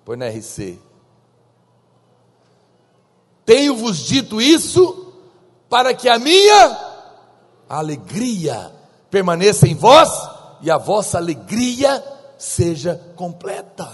Põe 0.04 0.16
na 0.16 0.28
RC. 0.28 0.78
Tenho-vos 3.44 3.98
dito 3.98 4.40
isso 4.40 5.12
para 5.68 5.94
que 5.94 6.08
a 6.08 6.18
minha 6.18 6.78
alegria 7.68 8.72
permaneça 9.10 9.66
em 9.66 9.74
vós 9.74 10.10
e 10.60 10.70
a 10.70 10.78
vossa 10.78 11.18
alegria 11.18 12.02
seja 12.38 13.00
completa. 13.16 13.88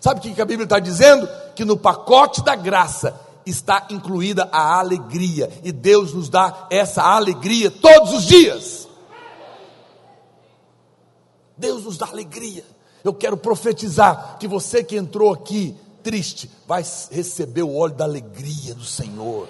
Sabe 0.00 0.20
o 0.20 0.34
que 0.34 0.40
a 0.40 0.44
Bíblia 0.44 0.64
está 0.64 0.78
dizendo? 0.78 1.28
Que 1.54 1.64
no 1.64 1.76
pacote 1.76 2.42
da 2.44 2.54
graça 2.54 3.18
está 3.44 3.86
incluída 3.90 4.48
a 4.50 4.78
alegria, 4.78 5.48
e 5.62 5.70
Deus 5.70 6.12
nos 6.12 6.28
dá 6.28 6.66
essa 6.68 7.02
alegria 7.02 7.70
todos 7.70 8.12
os 8.12 8.24
dias. 8.24 8.88
Deus 11.56 11.84
nos 11.84 11.96
dá 11.96 12.06
alegria. 12.06 12.64
Eu 13.06 13.14
quero 13.14 13.36
profetizar 13.36 14.36
que 14.38 14.48
você 14.48 14.82
que 14.82 14.96
entrou 14.96 15.32
aqui 15.32 15.76
triste, 16.02 16.48
vai 16.68 16.84
receber 17.10 17.62
o 17.62 17.76
óleo 17.76 17.94
da 17.94 18.04
alegria 18.04 18.74
do 18.74 18.84
Senhor. 18.84 19.48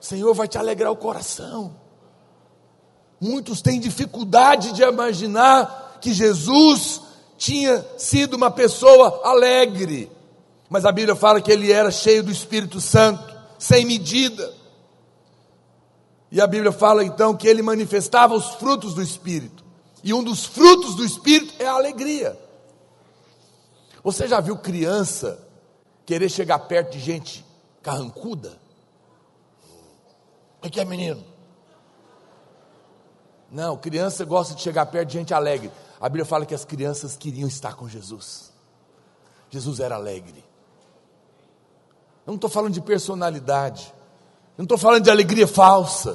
O 0.00 0.04
Senhor 0.04 0.34
vai 0.34 0.48
te 0.48 0.58
alegrar 0.58 0.90
o 0.90 0.96
coração. 0.96 1.72
Muitos 3.20 3.62
têm 3.62 3.78
dificuldade 3.78 4.72
de 4.72 4.82
imaginar 4.82 5.98
que 6.00 6.12
Jesus 6.12 7.00
tinha 7.36 7.84
sido 7.96 8.34
uma 8.34 8.50
pessoa 8.50 9.22
alegre, 9.24 10.10
mas 10.68 10.84
a 10.84 10.92
Bíblia 10.92 11.14
fala 11.14 11.40
que 11.40 11.50
ele 11.52 11.70
era 11.70 11.90
cheio 11.90 12.22
do 12.22 12.30
Espírito 12.30 12.80
Santo, 12.80 13.36
sem 13.58 13.84
medida. 13.84 14.52
E 16.30 16.40
a 16.40 16.46
Bíblia 16.46 16.72
fala 16.72 17.04
então 17.04 17.36
que 17.36 17.46
ele 17.46 17.62
manifestava 17.62 18.34
os 18.34 18.54
frutos 18.54 18.94
do 18.94 19.02
Espírito, 19.02 19.64
e 20.06 20.14
um 20.14 20.22
dos 20.22 20.44
frutos 20.44 20.94
do 20.94 21.04
Espírito 21.04 21.52
é 21.58 21.66
a 21.66 21.72
alegria. 21.72 22.38
Você 24.04 24.28
já 24.28 24.38
viu 24.38 24.56
criança 24.56 25.44
querer 26.06 26.28
chegar 26.28 26.60
perto 26.60 26.92
de 26.92 27.00
gente 27.00 27.44
carrancuda? 27.82 28.56
O 30.62 30.70
que 30.70 30.78
é, 30.78 30.84
menino? 30.84 31.24
Não, 33.50 33.76
criança 33.76 34.24
gosta 34.24 34.54
de 34.54 34.62
chegar 34.62 34.86
perto 34.86 35.08
de 35.08 35.14
gente 35.14 35.34
alegre. 35.34 35.72
A 36.00 36.08
Bíblia 36.08 36.24
fala 36.24 36.46
que 36.46 36.54
as 36.54 36.64
crianças 36.64 37.16
queriam 37.16 37.48
estar 37.48 37.74
com 37.74 37.88
Jesus. 37.88 38.52
Jesus 39.50 39.80
era 39.80 39.96
alegre. 39.96 40.44
Eu 42.24 42.30
não 42.30 42.36
estou 42.36 42.48
falando 42.48 42.74
de 42.74 42.80
personalidade. 42.80 43.92
Eu 44.56 44.58
não 44.58 44.66
estou 44.66 44.78
falando 44.78 45.02
de 45.02 45.10
alegria 45.10 45.48
falsa. 45.48 46.12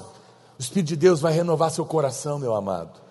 O 0.58 0.62
Espírito 0.62 0.88
de 0.88 0.96
Deus 0.96 1.20
vai 1.20 1.34
renovar 1.34 1.72
seu 1.72 1.86
coração, 1.86 2.40
meu 2.40 2.56
amado. 2.56 3.11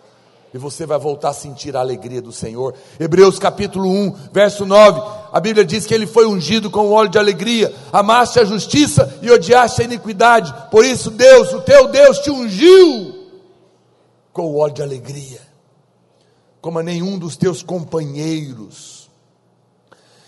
E 0.53 0.59
você 0.59 0.85
vai 0.85 0.99
voltar 0.99 1.31
a 1.31 1.35
sentir 1.35 1.77
a 1.77 1.81
alegria 1.81 2.21
do 2.21 2.33
Senhor. 2.33 2.75
Hebreus 2.99 3.39
capítulo 3.39 3.89
1, 3.89 4.15
verso 4.33 4.67
9. 4.67 5.01
A 5.33 5.39
Bíblia 5.39 5.65
diz 5.65 5.87
que 5.87 5.95
ele 5.95 6.09
foi 6.09 6.27
ungido 6.27 6.69
com 6.69 6.91
óleo 6.91 7.09
de 7.09 7.19
alegria. 7.19 7.73
Amaste 7.93 8.41
a 8.41 8.45
justiça 8.45 9.19
e 9.23 9.31
odiaste 9.31 9.83
a 9.83 9.85
iniquidade. 9.85 10.53
Por 10.71 10.85
isso, 10.85 11.11
Deus, 11.11 11.53
o 11.53 11.61
teu 11.61 11.87
Deus, 11.89 12.19
te 12.19 12.31
ungiu 12.31 13.29
com 14.33 14.47
o 14.47 14.59
óleo 14.59 14.75
de 14.75 14.83
alegria, 14.83 15.41
como 16.61 16.81
a 16.81 16.83
nenhum 16.83 17.17
dos 17.17 17.37
teus 17.37 17.63
companheiros. 17.63 19.01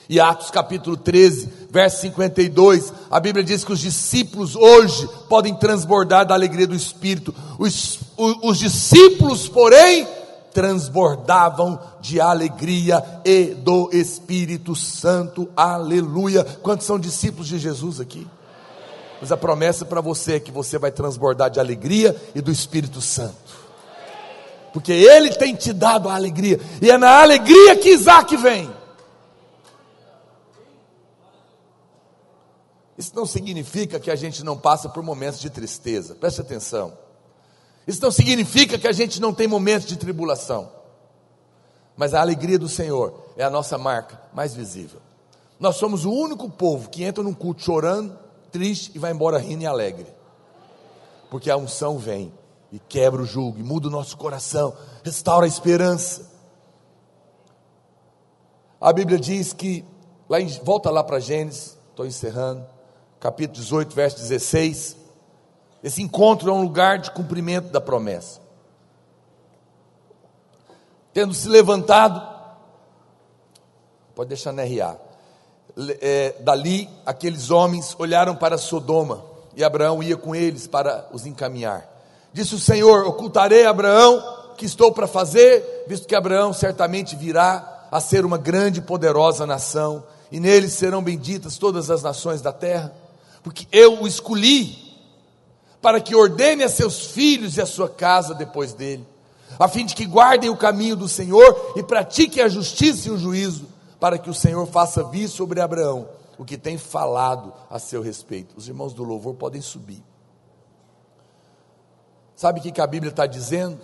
E 0.08 0.20
Atos 0.20 0.50
capítulo 0.50 0.96
13, 0.96 1.48
verso 1.70 2.02
52, 2.02 2.92
a 3.10 3.18
Bíblia 3.18 3.42
diz 3.42 3.64
que 3.64 3.72
os 3.72 3.80
discípulos 3.80 4.54
hoje 4.54 5.08
podem 5.28 5.54
transbordar 5.54 6.26
da 6.26 6.34
alegria 6.34 6.66
do 6.66 6.74
Espírito. 6.74 7.34
Os, 7.58 7.72
os, 7.72 8.00
os 8.42 8.58
discípulos, 8.58 9.48
porém, 9.48 10.06
transbordavam 10.52 11.78
de 12.00 12.20
alegria 12.20 13.02
e 13.24 13.46
do 13.46 13.90
Espírito 13.92 14.74
Santo. 14.74 15.48
Aleluia. 15.56 16.44
Quantos 16.44 16.86
são 16.86 16.98
discípulos 16.98 17.48
de 17.48 17.58
Jesus 17.58 18.00
aqui? 18.00 18.26
Mas 19.20 19.30
a 19.30 19.36
promessa 19.36 19.84
para 19.84 20.00
você 20.00 20.34
é 20.34 20.40
que 20.40 20.50
você 20.50 20.78
vai 20.78 20.90
transbordar 20.90 21.50
de 21.50 21.60
alegria 21.60 22.16
e 22.34 22.40
do 22.40 22.50
Espírito 22.50 23.00
Santo 23.00 23.62
porque 24.72 24.92
Ele 24.92 25.30
tem 25.34 25.54
te 25.54 25.72
dado 25.72 26.08
a 26.08 26.14
alegria, 26.14 26.58
e 26.80 26.90
é 26.90 26.96
na 26.96 27.20
alegria 27.20 27.76
que 27.76 27.90
Isaac 27.90 28.36
vem. 28.36 28.70
Isso 32.96 33.12
não 33.14 33.26
significa 33.26 34.00
que 34.00 34.10
a 34.10 34.16
gente 34.16 34.44
não 34.44 34.56
passa 34.56 34.88
por 34.88 35.02
momentos 35.02 35.40
de 35.40 35.50
tristeza, 35.50 36.14
preste 36.14 36.40
atenção. 36.40 36.96
Isso 37.86 38.00
não 38.02 38.10
significa 38.10 38.78
que 38.78 38.86
a 38.86 38.92
gente 38.92 39.20
não 39.20 39.34
tem 39.34 39.48
momentos 39.48 39.88
de 39.88 39.96
tribulação, 39.96 40.70
mas 41.96 42.14
a 42.14 42.20
alegria 42.20 42.58
do 42.58 42.68
Senhor 42.68 43.32
é 43.36 43.44
a 43.44 43.50
nossa 43.50 43.76
marca 43.76 44.20
mais 44.32 44.54
visível. 44.54 45.00
Nós 45.58 45.76
somos 45.76 46.04
o 46.04 46.12
único 46.12 46.48
povo 46.48 46.88
que 46.88 47.04
entra 47.04 47.22
num 47.22 47.34
culto 47.34 47.62
chorando, 47.62 48.18
triste 48.50 48.92
e 48.94 48.98
vai 48.98 49.12
embora 49.12 49.38
rindo 49.38 49.62
e 49.62 49.66
alegre, 49.66 50.06
porque 51.30 51.50
a 51.50 51.56
unção 51.56 51.98
vem 51.98 52.32
e 52.70 52.78
quebra 52.78 53.22
o 53.22 53.26
jugo, 53.26 53.58
e 53.58 53.62
muda 53.62 53.88
o 53.88 53.90
nosso 53.90 54.16
coração, 54.16 54.74
restaura 55.04 55.44
a 55.44 55.48
esperança. 55.48 56.30
A 58.80 58.92
Bíblia 58.92 59.18
diz 59.18 59.52
que, 59.52 59.84
lá 60.28 60.40
em, 60.40 60.48
volta 60.64 60.90
lá 60.90 61.04
para 61.04 61.20
Gênesis, 61.20 61.76
estou 61.90 62.06
encerrando, 62.06 62.64
capítulo 63.20 63.60
18, 63.60 63.94
verso 63.94 64.16
16. 64.16 64.96
Esse 65.82 66.00
encontro 66.00 66.48
é 66.48 66.52
um 66.52 66.62
lugar 66.62 66.98
de 66.98 67.10
cumprimento 67.10 67.70
da 67.70 67.80
promessa. 67.80 68.40
Tendo 71.12 71.34
se 71.34 71.48
levantado, 71.48 72.22
pode 74.14 74.28
deixar 74.28 74.52
na 74.52 74.62
RA, 74.62 74.96
é, 76.00 76.36
dali 76.40 76.88
aqueles 77.04 77.50
homens 77.50 77.96
olharam 77.98 78.36
para 78.36 78.56
Sodoma, 78.56 79.24
e 79.56 79.64
Abraão 79.64 80.02
ia 80.02 80.16
com 80.16 80.34
eles 80.34 80.66
para 80.66 81.08
os 81.12 81.26
encaminhar. 81.26 81.86
Disse 82.32 82.54
o 82.54 82.58
Senhor: 82.58 83.06
Ocultarei 83.06 83.66
a 83.66 83.70
Abraão 83.70 84.54
que 84.56 84.64
estou 84.64 84.92
para 84.92 85.06
fazer, 85.06 85.84
visto 85.86 86.06
que 86.06 86.14
Abraão 86.14 86.52
certamente 86.52 87.16
virá 87.16 87.88
a 87.90 88.00
ser 88.00 88.24
uma 88.24 88.38
grande 88.38 88.78
e 88.78 88.82
poderosa 88.82 89.46
nação, 89.46 90.02
e 90.30 90.40
nele 90.40 90.70
serão 90.70 91.02
benditas 91.02 91.58
todas 91.58 91.90
as 91.90 92.02
nações 92.02 92.40
da 92.40 92.52
terra, 92.52 92.94
porque 93.42 93.66
eu 93.70 94.00
o 94.02 94.06
escolhi 94.06 94.81
para 95.82 96.00
que 96.00 96.14
ordene 96.14 96.62
a 96.62 96.68
seus 96.68 97.06
filhos 97.06 97.56
e 97.56 97.60
a 97.60 97.66
sua 97.66 97.88
casa 97.88 98.32
depois 98.34 98.72
dele, 98.72 99.06
a 99.58 99.68
fim 99.68 99.84
de 99.84 99.94
que 99.94 100.06
guardem 100.06 100.48
o 100.48 100.56
caminho 100.56 100.96
do 100.96 101.08
Senhor 101.08 101.74
e 101.76 101.82
pratiquem 101.82 102.42
a 102.42 102.48
justiça 102.48 103.08
e 103.08 103.10
o 103.10 103.18
juízo, 103.18 103.66
para 104.00 104.16
que 104.16 104.30
o 104.30 104.34
Senhor 104.34 104.64
faça 104.66 105.04
vir 105.04 105.28
sobre 105.28 105.60
Abraão 105.60 106.08
o 106.38 106.44
que 106.44 106.56
tem 106.56 106.78
falado 106.78 107.52
a 107.70 107.78
seu 107.78 108.02
respeito. 108.02 108.56
Os 108.56 108.66
irmãos 108.66 108.92
do 108.94 109.04
louvor 109.04 109.34
podem 109.34 109.60
subir. 109.60 110.02
Sabe 112.34 112.58
o 112.58 112.62
que 112.62 112.80
a 112.80 112.86
Bíblia 112.86 113.10
está 113.10 113.26
dizendo? 113.26 113.80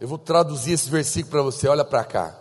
Eu 0.00 0.08
vou 0.08 0.18
traduzir 0.18 0.72
esse 0.72 0.88
versículo 0.90 1.30
para 1.30 1.42
você, 1.42 1.68
olha 1.68 1.84
para 1.84 2.02
cá. 2.04 2.36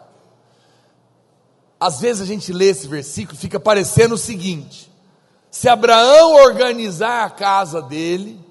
Às 1.79 1.99
vezes 1.99 2.21
a 2.21 2.25
gente 2.25 2.51
lê 2.51 2.69
esse 2.69 2.87
versículo 2.87 3.37
e 3.37 3.39
fica 3.39 3.59
parecendo 3.59 4.15
o 4.15 4.17
seguinte: 4.17 4.91
se 5.51 5.69
Abraão 5.69 6.35
organizar 6.43 7.25
a 7.25 7.29
casa 7.29 7.81
dele 7.81 8.48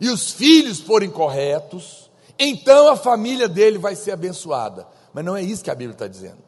e 0.00 0.08
os 0.08 0.30
filhos 0.30 0.80
forem 0.80 1.10
corretos, 1.10 2.10
então 2.38 2.88
a 2.88 2.96
família 2.96 3.48
dele 3.48 3.78
vai 3.78 3.94
ser 3.94 4.12
abençoada. 4.12 4.86
Mas 5.12 5.24
não 5.24 5.36
é 5.36 5.42
isso 5.42 5.64
que 5.64 5.70
a 5.70 5.74
Bíblia 5.74 5.94
está 5.94 6.06
dizendo. 6.06 6.38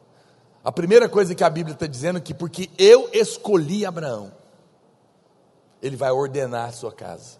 A 0.63 0.71
primeira 0.71 1.09
coisa 1.09 1.33
que 1.33 1.43
a 1.43 1.49
Bíblia 1.49 1.73
está 1.73 1.87
dizendo 1.87 2.17
é 2.17 2.21
que 2.21 2.33
porque 2.33 2.69
eu 2.77 3.09
escolhi 3.11 3.85
Abraão, 3.85 4.31
ele 5.81 5.95
vai 5.95 6.11
ordenar 6.11 6.69
a 6.69 6.71
sua 6.71 6.91
casa. 6.91 7.37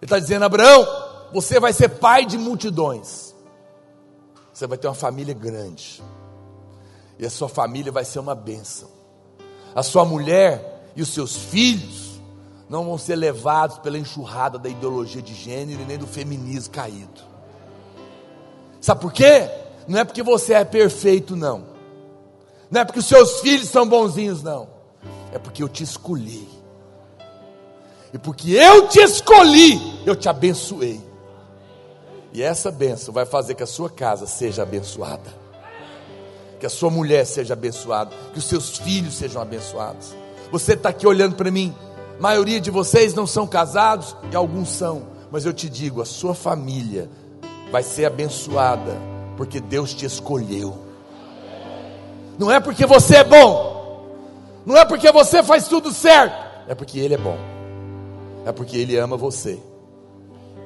Ele 0.00 0.06
está 0.06 0.18
dizendo: 0.18 0.44
Abraão, 0.44 0.86
você 1.32 1.58
vai 1.58 1.72
ser 1.72 1.88
pai 1.88 2.26
de 2.26 2.38
multidões. 2.38 3.34
Você 4.52 4.66
vai 4.66 4.78
ter 4.78 4.86
uma 4.86 4.94
família 4.94 5.34
grande. 5.34 6.02
E 7.18 7.26
a 7.26 7.30
sua 7.30 7.48
família 7.48 7.90
vai 7.90 8.04
ser 8.04 8.20
uma 8.20 8.34
bênção. 8.34 8.88
A 9.74 9.82
sua 9.82 10.04
mulher 10.04 10.92
e 10.94 11.02
os 11.02 11.08
seus 11.08 11.36
filhos 11.36 12.03
não 12.68 12.84
vão 12.84 12.98
ser 12.98 13.16
levados 13.16 13.78
pela 13.78 13.98
enxurrada 13.98 14.58
da 14.58 14.68
ideologia 14.68 15.22
de 15.22 15.34
gênero 15.34 15.82
e 15.82 15.84
nem 15.84 15.98
do 15.98 16.06
feminismo 16.06 16.72
caído. 16.72 17.22
Sabe 18.80 19.00
por 19.00 19.12
quê? 19.12 19.48
Não 19.86 19.98
é 19.98 20.04
porque 20.04 20.22
você 20.22 20.54
é 20.54 20.64
perfeito, 20.64 21.36
não. 21.36 21.64
Não 22.70 22.80
é 22.80 22.84
porque 22.84 22.98
os 22.98 23.06
seus 23.06 23.40
filhos 23.40 23.68
são 23.68 23.86
bonzinhos, 23.86 24.42
não. 24.42 24.68
É 25.32 25.38
porque 25.38 25.62
eu 25.62 25.68
te 25.68 25.82
escolhi. 25.82 26.48
E 28.12 28.18
porque 28.18 28.52
eu 28.52 28.88
te 28.88 29.00
escolhi, 29.00 30.00
eu 30.06 30.14
te 30.14 30.28
abençoei. 30.28 31.00
E 32.32 32.42
essa 32.42 32.70
benção 32.70 33.14
vai 33.14 33.26
fazer 33.26 33.54
que 33.54 33.62
a 33.62 33.66
sua 33.66 33.88
casa 33.88 34.26
seja 34.26 34.62
abençoada. 34.62 35.32
Que 36.58 36.66
a 36.66 36.70
sua 36.70 36.90
mulher 36.90 37.24
seja 37.24 37.54
abençoada. 37.54 38.10
Que 38.32 38.38
os 38.38 38.44
seus 38.44 38.76
filhos 38.78 39.14
sejam 39.14 39.40
abençoados. 39.40 40.14
Você 40.50 40.72
está 40.74 40.88
aqui 40.88 41.06
olhando 41.06 41.36
para 41.36 41.50
mim. 41.50 41.74
Maioria 42.18 42.60
de 42.60 42.70
vocês 42.70 43.14
não 43.14 43.26
são 43.26 43.46
casados 43.46 44.16
e 44.30 44.36
alguns 44.36 44.70
são. 44.70 45.06
Mas 45.30 45.44
eu 45.44 45.52
te 45.52 45.68
digo, 45.68 46.00
a 46.00 46.04
sua 46.04 46.34
família 46.34 47.08
vai 47.70 47.82
ser 47.82 48.04
abençoada. 48.06 48.96
Porque 49.36 49.60
Deus 49.60 49.92
te 49.92 50.06
escolheu. 50.06 50.78
Não 52.38 52.50
é 52.50 52.60
porque 52.60 52.86
você 52.86 53.16
é 53.16 53.24
bom. 53.24 54.08
Não 54.64 54.76
é 54.76 54.84
porque 54.84 55.10
você 55.10 55.42
faz 55.42 55.66
tudo 55.66 55.92
certo. 55.92 56.36
É 56.68 56.74
porque 56.74 56.98
Ele 56.98 57.14
é 57.14 57.18
bom 57.18 57.54
é 58.44 58.52
porque 58.52 58.76
Ele 58.76 58.96
ama 58.96 59.16
você. 59.16 59.58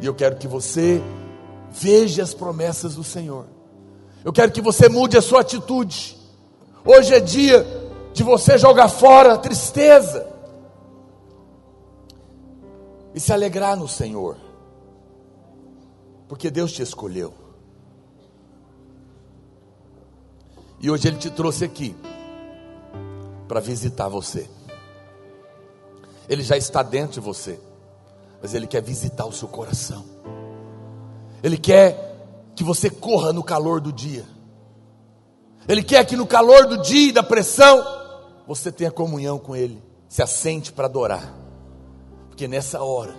E 0.01 0.07
eu 0.07 0.15
quero 0.15 0.37
que 0.37 0.49
você 0.49 1.03
veja 1.71 2.23
as 2.23 2.35
promessas 2.35 2.95
do 2.95 3.05
Senhor. 3.05 3.47
Eu 4.25 4.33
quero 4.33 4.51
que 4.51 4.61
você 4.61 4.89
mude 4.89 5.17
a 5.17 5.23
sua 5.23 5.41
atitude. 5.41 6.17
Hoje 6.85 7.15
é 7.15 7.21
dia 7.21 7.67
de 8.13 8.23
você 8.23 8.59
jogar 8.59 8.89
fora 8.89 9.35
a 9.35 9.39
tristeza 9.39 10.27
e 13.19 13.21
se 13.21 13.33
alegrar 13.33 13.77
no 13.77 13.89
Senhor, 13.89 14.37
porque 16.29 16.51
Deus 16.51 16.71
te 16.71 16.83
escolheu. 16.83 17.35
E 20.81 20.89
hoje 20.89 21.09
Ele 21.09 21.17
te 21.19 21.29
trouxe 21.29 21.65
aqui 21.65 21.97
para 23.49 23.59
visitar 23.59 24.07
você. 24.07 24.49
Ele 26.29 26.45
já 26.45 26.57
está 26.57 26.81
dentro 26.85 27.15
de 27.15 27.21
você 27.21 27.59
mas 28.41 28.55
Ele 28.55 28.67
quer 28.67 28.83
visitar 28.83 29.27
o 29.27 29.33
seu 29.33 29.49
coração. 29.49 30.05
Ele 31.43 31.57
quer 31.57 32.17
que 32.55 32.65
você 32.65 32.89
corra 32.89 33.33
no 33.33 33.43
calor 33.43 33.81
do 33.81 33.93
dia. 33.93 34.25
Ele 35.67 35.83
quer 35.83 36.05
que 36.05 36.17
no 36.17 36.27
calor 36.27 36.67
do 36.67 36.81
dia 36.81 37.09
e 37.09 37.13
da 37.13 37.23
pressão 37.23 37.85
você 38.47 38.73
tenha 38.73 38.91
comunhão 38.91 39.39
com 39.39 39.55
Ele, 39.55 39.83
se 40.09 40.23
assente 40.23 40.73
para 40.73 40.87
adorar, 40.87 41.35
porque 42.39 42.47
nessa 42.47 42.81
hora 42.81 43.17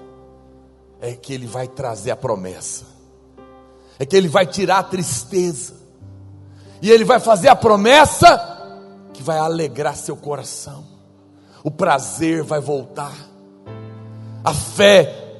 é 1.01 1.11
que 1.11 1.33
Ele 1.33 1.45
vai 1.45 1.67
trazer 1.67 2.09
a 2.09 2.15
promessa, 2.15 2.85
é 3.99 4.05
que 4.05 4.15
Ele 4.15 4.29
vai 4.29 4.47
tirar 4.47 4.77
a 4.77 4.83
tristeza, 4.83 5.73
e 6.81 6.89
Ele 6.89 7.03
vai 7.03 7.19
fazer 7.19 7.49
a 7.49 7.55
promessa 7.55 9.11
que 9.11 9.21
vai 9.21 9.37
alegrar 9.37 9.97
seu 9.97 10.15
coração, 10.15 10.85
o 11.65 11.69
prazer 11.69 12.43
vai 12.43 12.61
voltar 12.61 13.13
a 14.41 14.53
fé 14.53 15.35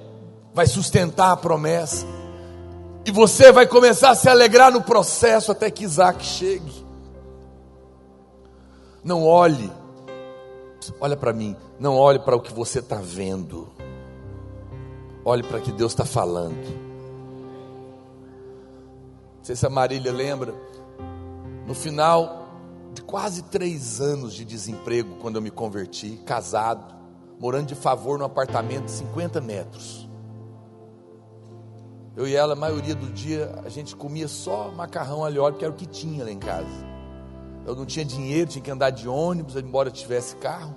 vai 0.54 0.68
sustentar 0.68 1.32
a 1.32 1.38
promessa. 1.38 2.06
E 3.06 3.12
você 3.12 3.50
vai 3.50 3.66
começar 3.66 4.10
a 4.10 4.16
se 4.16 4.28
alegrar 4.28 4.74
no 4.74 4.82
processo 4.82 5.54
até 5.54 5.72
que 5.72 5.86
Isaac 5.86 6.22
chegue. 6.26 6.86
Não 9.02 9.26
olhe, 9.26 9.72
olha 11.00 11.18
para 11.18 11.34
mim, 11.34 11.56
não 11.80 11.98
olhe 11.98 12.20
para 12.20 12.36
o 12.36 12.42
que 12.42 12.54
você 12.54 12.80
está 12.80 12.98
vendo, 12.98 13.70
olhe 15.24 15.44
para 15.44 15.58
o 15.58 15.62
que 15.62 15.72
Deus 15.72 15.92
está 15.92 16.06
falando. 16.06 16.90
Não 19.38 19.44
sei 19.44 19.56
se 19.56 19.66
a 19.66 19.70
Marília 19.70 20.12
lembra, 20.12 20.54
no 21.68 21.74
final 21.74 22.48
de 22.94 23.02
quase 23.02 23.44
três 23.44 24.02
anos 24.02 24.34
de 24.34 24.44
desemprego, 24.44 25.16
quando 25.22 25.36
eu 25.36 25.42
me 25.42 25.52
converti, 25.52 26.22
casado, 26.26 26.96
morando 27.40 27.68
de 27.68 27.76
favor 27.76 28.20
num 28.20 28.26
apartamento 28.26 28.86
de 28.86 28.92
50 28.92 29.40
metros. 29.42 30.10
Eu 32.16 32.28
e 32.28 32.36
ela, 32.36 32.54
a 32.54 32.56
maioria 32.56 32.96
do 32.96 33.08
dia, 33.08 33.62
a 33.64 33.70
gente 33.70 33.96
comia 33.96 34.28
só 34.28 34.72
macarrão 34.72 35.24
alho 35.24 35.42
óleo, 35.42 35.58
que 35.58 35.64
era 35.64 35.74
o 35.74 35.78
que 35.78 35.86
tinha 35.86 36.24
lá 36.24 36.32
em 36.32 36.40
casa. 36.40 36.99
Eu 37.70 37.76
não 37.76 37.86
tinha 37.86 38.04
dinheiro, 38.04 38.50
tinha 38.50 38.64
que 38.64 38.72
andar 38.72 38.90
de 38.90 39.08
ônibus, 39.08 39.56
embora 39.56 39.90
eu 39.90 39.94
tivesse 39.94 40.36
carro. 40.38 40.76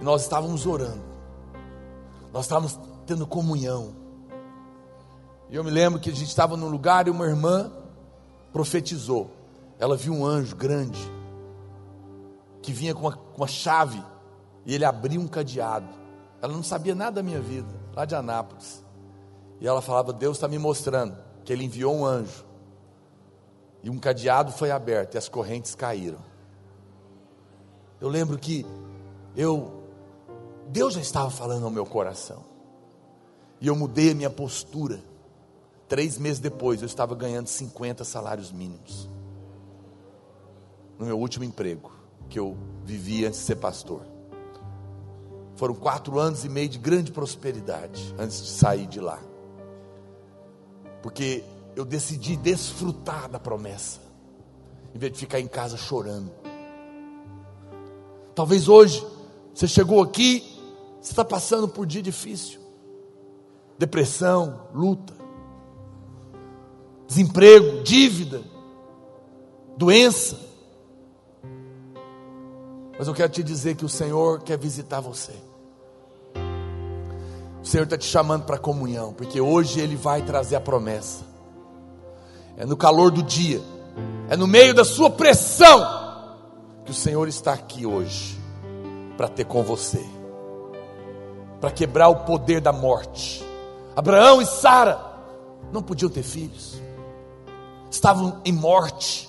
E 0.00 0.04
nós 0.04 0.22
estávamos 0.22 0.64
orando. 0.64 1.02
Nós 2.32 2.44
estávamos 2.44 2.78
tendo 3.04 3.26
comunhão. 3.26 3.96
E 5.50 5.56
eu 5.56 5.64
me 5.64 5.72
lembro 5.72 5.98
que 5.98 6.08
a 6.08 6.14
gente 6.14 6.28
estava 6.28 6.56
num 6.56 6.68
lugar 6.68 7.08
e 7.08 7.10
uma 7.10 7.26
irmã 7.26 7.72
profetizou. 8.52 9.28
Ela 9.76 9.96
viu 9.96 10.12
um 10.12 10.24
anjo 10.24 10.54
grande 10.54 11.00
que 12.62 12.72
vinha 12.72 12.94
com 12.94 13.00
uma, 13.00 13.16
com 13.16 13.38
uma 13.38 13.48
chave 13.48 14.00
e 14.64 14.72
ele 14.72 14.84
abriu 14.84 15.20
um 15.20 15.26
cadeado. 15.26 15.88
Ela 16.40 16.52
não 16.52 16.62
sabia 16.62 16.94
nada 16.94 17.16
da 17.16 17.22
minha 17.24 17.40
vida, 17.40 17.74
lá 17.92 18.04
de 18.04 18.14
Anápolis. 18.14 18.84
E 19.60 19.66
ela 19.66 19.82
falava: 19.82 20.12
Deus 20.12 20.36
está 20.36 20.46
me 20.46 20.60
mostrando 20.60 21.18
que 21.44 21.52
Ele 21.52 21.64
enviou 21.64 21.92
um 21.92 22.06
anjo. 22.06 22.46
E 23.82 23.90
um 23.90 23.98
cadeado 23.98 24.52
foi 24.52 24.70
aberto 24.70 25.14
e 25.14 25.18
as 25.18 25.28
correntes 25.28 25.74
caíram. 25.74 26.18
Eu 28.00 28.08
lembro 28.08 28.38
que 28.38 28.64
eu, 29.36 29.82
Deus 30.68 30.94
já 30.94 31.00
estava 31.00 31.30
falando 31.30 31.64
ao 31.64 31.70
meu 31.70 31.86
coração. 31.86 32.44
E 33.60 33.66
eu 33.66 33.76
mudei 33.76 34.12
a 34.12 34.14
minha 34.14 34.30
postura. 34.30 35.02
Três 35.88 36.18
meses 36.18 36.38
depois, 36.38 36.82
eu 36.82 36.86
estava 36.86 37.14
ganhando 37.14 37.46
50 37.46 38.04
salários 38.04 38.52
mínimos. 38.52 39.08
No 40.98 41.06
meu 41.06 41.18
último 41.18 41.44
emprego 41.44 41.98
que 42.28 42.38
eu 42.38 42.56
vivi 42.84 43.24
antes 43.24 43.40
de 43.40 43.46
ser 43.46 43.56
pastor. 43.56 44.02
Foram 45.56 45.74
quatro 45.74 46.18
anos 46.18 46.44
e 46.44 46.48
meio 46.48 46.68
de 46.68 46.78
grande 46.78 47.10
prosperidade 47.10 48.14
antes 48.18 48.40
de 48.42 48.50
sair 48.50 48.86
de 48.86 49.00
lá. 49.00 49.18
Porque 51.02 51.42
eu 51.78 51.84
decidi 51.84 52.36
desfrutar 52.36 53.28
da 53.28 53.38
promessa, 53.38 54.00
em 54.92 54.98
vez 54.98 55.12
de 55.12 55.18
ficar 55.20 55.38
em 55.38 55.46
casa 55.46 55.76
chorando. 55.76 56.28
Talvez 58.34 58.68
hoje 58.68 59.06
você 59.54 59.68
chegou 59.68 60.02
aqui, 60.02 60.40
você 61.00 61.12
está 61.12 61.24
passando 61.24 61.68
por 61.68 61.86
dia 61.86 62.02
difícil, 62.02 62.58
depressão, 63.78 64.66
luta, 64.74 65.14
desemprego, 67.06 67.84
dívida, 67.84 68.42
doença. 69.76 70.36
Mas 72.98 73.06
eu 73.06 73.14
quero 73.14 73.30
te 73.30 73.44
dizer 73.44 73.76
que 73.76 73.84
o 73.84 73.88
Senhor 73.88 74.42
quer 74.42 74.58
visitar 74.58 74.98
você. 74.98 75.34
O 77.62 77.64
Senhor 77.64 77.84
está 77.84 77.96
te 77.96 78.06
chamando 78.06 78.46
para 78.46 78.58
comunhão, 78.58 79.12
porque 79.12 79.40
hoje 79.40 79.78
Ele 79.78 79.94
vai 79.94 80.22
trazer 80.22 80.56
a 80.56 80.60
promessa. 80.60 81.27
É 82.58 82.66
no 82.66 82.76
calor 82.76 83.12
do 83.12 83.22
dia, 83.22 83.62
é 84.28 84.36
no 84.36 84.48
meio 84.48 84.74
da 84.74 84.84
sua 84.84 85.08
pressão, 85.08 85.80
que 86.84 86.90
o 86.90 86.94
Senhor 86.94 87.28
está 87.28 87.52
aqui 87.52 87.86
hoje, 87.86 88.36
para 89.16 89.28
ter 89.28 89.44
com 89.44 89.62
você, 89.62 90.04
para 91.60 91.70
quebrar 91.70 92.08
o 92.08 92.24
poder 92.24 92.60
da 92.60 92.72
morte. 92.72 93.44
Abraão 93.94 94.42
e 94.42 94.46
Sara 94.46 95.00
não 95.72 95.80
podiam 95.80 96.10
ter 96.10 96.24
filhos, 96.24 96.82
estavam 97.88 98.40
em 98.44 98.52
morte, 98.52 99.28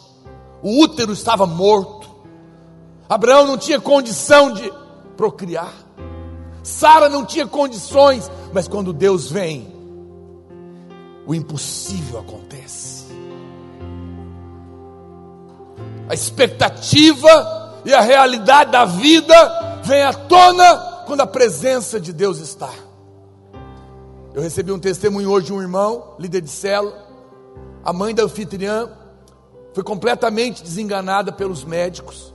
o 0.63 0.81
útero 0.81 1.13
estava 1.13 1.45
morto. 1.45 2.09
Abraão 3.07 3.45
não 3.45 3.59
tinha 3.59 3.79
condição 3.79 4.51
de 4.51 4.73
procriar. 5.15 5.73
Sara 6.63 7.07
não 7.09 7.23
tinha 7.23 7.45
condições, 7.45 8.29
mas 8.51 8.67
quando 8.67 8.91
Deus 8.91 9.29
vem, 9.29 9.71
o 11.27 11.35
impossível 11.35 12.19
acontece. 12.19 12.48
A 16.09 16.13
expectativa 16.13 17.81
e 17.85 17.93
a 17.93 18.01
realidade 18.01 18.71
da 18.71 18.83
vida 18.83 19.79
vem 19.83 20.03
à 20.03 20.11
tona 20.11 21.03
quando 21.05 21.21
a 21.21 21.27
presença 21.27 21.99
de 21.99 22.11
Deus 22.11 22.39
está. 22.39 22.71
Eu 24.33 24.41
recebi 24.41 24.71
um 24.71 24.79
testemunho 24.79 25.29
hoje 25.29 25.47
de 25.47 25.53
um 25.53 25.61
irmão, 25.61 26.15
líder 26.19 26.41
de 26.41 26.49
célula, 26.49 27.07
a 27.83 27.93
mãe 27.93 28.13
da 28.13 28.23
anfitriã 28.23 28.89
foi 29.73 29.83
completamente 29.83 30.61
desenganada 30.61 31.31
pelos 31.31 31.63
médicos 31.63 32.33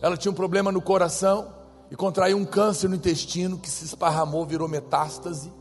ela 0.00 0.16
tinha 0.16 0.32
um 0.32 0.34
problema 0.34 0.72
no 0.72 0.80
coração 0.80 1.48
e 1.90 1.96
contraiu 1.96 2.38
um 2.38 2.44
câncer 2.44 2.88
no 2.88 2.96
intestino 2.96 3.58
que 3.58 3.68
se 3.68 3.84
esparramou, 3.84 4.46
virou 4.46 4.68
metástase. 4.68 5.52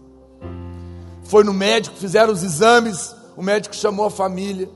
foi 1.24 1.44
no 1.44 1.54
médico, 1.54 1.96
fizeram 1.98 2.32
os 2.32 2.44
exames, 2.44 3.16
o 3.36 3.44
médico 3.44 3.76
chamou 3.76 4.06
a 4.06 4.10
família 4.10 4.70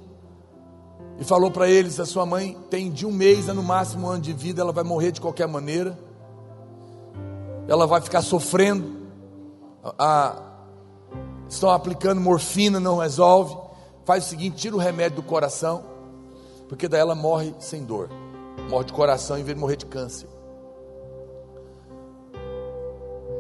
e 1.20 1.24
falou 1.24 1.52
para 1.52 1.70
eles: 1.70 2.00
a 2.00 2.06
sua 2.06 2.26
mãe 2.26 2.58
tem 2.70 2.92
de 2.92 3.06
um 3.06 3.12
mês 3.12 3.50
a 3.50 3.54
no 3.54 3.64
máximo 3.64 4.08
um 4.08 4.12
ano 4.12 4.22
de 4.22 4.34
vida, 4.34 4.62
ela 4.62 4.72
vai 4.72 4.84
morrer 4.84 5.12
de 5.12 5.22
qualquer 5.22 5.48
maneira, 5.48 5.98
ela 7.68 7.86
vai 7.86 8.02
ficar 8.02 8.22
sofrendo, 8.22 8.98
a, 9.98 10.42
estão 11.48 11.70
aplicando 11.70 12.20
morfina, 12.20 12.80
não 12.80 12.98
resolve. 12.98 13.58
Faz 14.06 14.26
o 14.26 14.30
seguinte: 14.30 14.58
tira 14.58 14.76
o 14.76 14.80
remédio 14.80 15.18
do 15.18 15.24
coração, 15.24 15.84
porque 16.68 16.88
daí 16.88 17.02
ela 17.02 17.16
morre 17.16 17.54
sem 17.60 17.84
dor, 17.84 18.10
morre 18.70 18.86
de 18.86 18.94
coração 18.94 19.38
em 19.38 19.44
vez 19.44 19.56
de 19.56 19.62
morrer 19.62 19.78
de 19.78 19.86
câncer. 19.86 20.28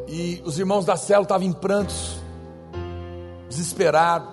E 0.07 0.41
os 0.45 0.59
irmãos 0.59 0.85
da 0.85 0.95
célula 0.95 1.23
estavam 1.23 1.47
em 1.47 1.53
prantos, 1.53 2.17
desesperados. 3.49 4.32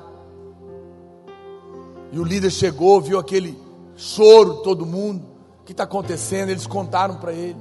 E 2.12 2.19
o 2.19 2.24
líder 2.24 2.51
chegou, 2.51 3.01
viu 3.01 3.19
aquele 3.19 3.57
choro 3.97 4.55
de 4.55 4.62
todo 4.62 4.85
mundo. 4.85 5.24
O 5.61 5.65
que 5.65 5.73
está 5.73 5.85
acontecendo? 5.85 6.51
Eles 6.51 6.66
contaram 6.66 7.16
para 7.16 7.32
ele. 7.32 7.61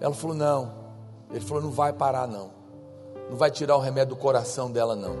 Ela 0.00 0.14
falou: 0.14 0.36
Não. 0.36 0.72
Ele 1.30 1.40
falou: 1.40 1.62
Não 1.62 1.70
vai 1.70 1.92
parar, 1.92 2.28
não. 2.28 2.50
Não 3.30 3.36
vai 3.36 3.50
tirar 3.50 3.76
o 3.76 3.80
remédio 3.80 4.14
do 4.14 4.20
coração 4.20 4.70
dela, 4.70 4.94
não. 4.94 5.16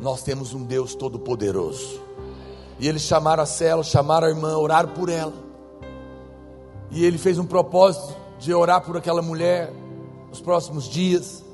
Nós 0.00 0.22
temos 0.22 0.52
um 0.52 0.64
Deus 0.64 0.94
todo-poderoso. 0.94 2.00
E 2.78 2.88
eles 2.88 3.02
chamaram 3.02 3.42
a 3.42 3.46
célula, 3.46 3.84
chamaram 3.84 4.26
a 4.26 4.30
irmã, 4.30 4.56
oraram 4.56 4.88
por 4.90 5.08
ela. 5.08 5.32
E 6.90 7.04
ele 7.04 7.16
fez 7.16 7.38
um 7.38 7.46
propósito 7.46 8.14
de 8.38 8.52
orar 8.52 8.82
por 8.82 8.96
aquela 8.96 9.22
mulher 9.22 9.72
nos 10.28 10.40
próximos 10.40 10.88
dias. 10.88 11.44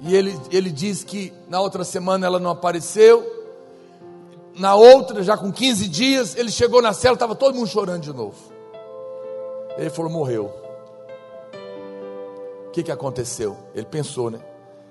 E 0.00 0.14
ele, 0.14 0.38
ele 0.50 0.70
diz 0.70 1.04
que 1.04 1.32
na 1.48 1.60
outra 1.60 1.84
semana 1.84 2.26
ela 2.26 2.38
não 2.38 2.50
apareceu. 2.50 3.37
Na 4.58 4.74
outra, 4.74 5.22
já 5.22 5.36
com 5.36 5.52
15 5.52 5.86
dias, 5.86 6.36
ele 6.36 6.50
chegou 6.50 6.82
na 6.82 6.92
cela, 6.92 7.14
estava 7.14 7.36
todo 7.36 7.54
mundo 7.54 7.68
chorando 7.68 8.02
de 8.02 8.12
novo. 8.12 8.36
Ele 9.76 9.88
falou: 9.88 10.10
morreu. 10.10 10.52
O 12.66 12.70
que, 12.72 12.82
que 12.82 12.90
aconteceu? 12.90 13.56
Ele 13.74 13.86
pensou, 13.86 14.30
né? 14.30 14.40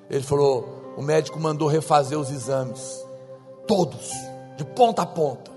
Ele 0.09 0.23
falou: 0.23 0.93
o 0.95 1.01
médico 1.01 1.37
mandou 1.37 1.67
refazer 1.67 2.17
os 2.17 2.31
exames, 2.31 3.05
todos, 3.67 4.09
de 4.55 4.63
ponta 4.63 5.01
a 5.01 5.05
ponta, 5.05 5.51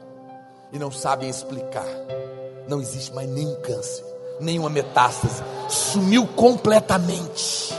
e 0.72 0.78
não 0.78 0.90
sabem 0.90 1.30
explicar. 1.30 1.86
Não 2.66 2.80
existe 2.80 3.14
mais 3.14 3.28
nenhum 3.28 3.54
câncer, 3.62 4.04
nenhuma 4.40 4.68
metástase, 4.68 5.42
sumiu 5.68 6.26
completamente. 6.26 7.78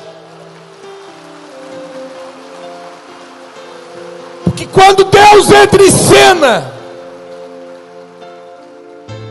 que 4.61 4.67
quando 4.67 5.05
Deus 5.41 5.51
entra 5.53 5.83
em 5.83 5.89
cena, 5.89 6.71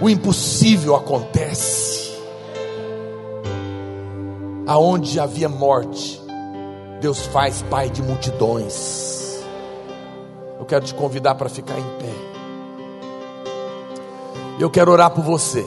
o 0.02 0.10
impossível 0.10 0.96
acontece. 0.96 2.10
Aonde 4.66 5.20
havia 5.20 5.48
morte, 5.48 6.20
Deus 7.00 7.20
faz 7.26 7.62
pai 7.62 7.90
de 7.90 8.02
multidões. 8.02 9.40
Eu 10.58 10.64
quero 10.64 10.84
te 10.84 10.94
convidar 10.94 11.36
para 11.36 11.48
ficar 11.48 11.78
em 11.78 11.98
pé. 12.00 12.14
Eu 14.58 14.68
quero 14.68 14.90
orar 14.90 15.10
por 15.10 15.22
você. 15.22 15.64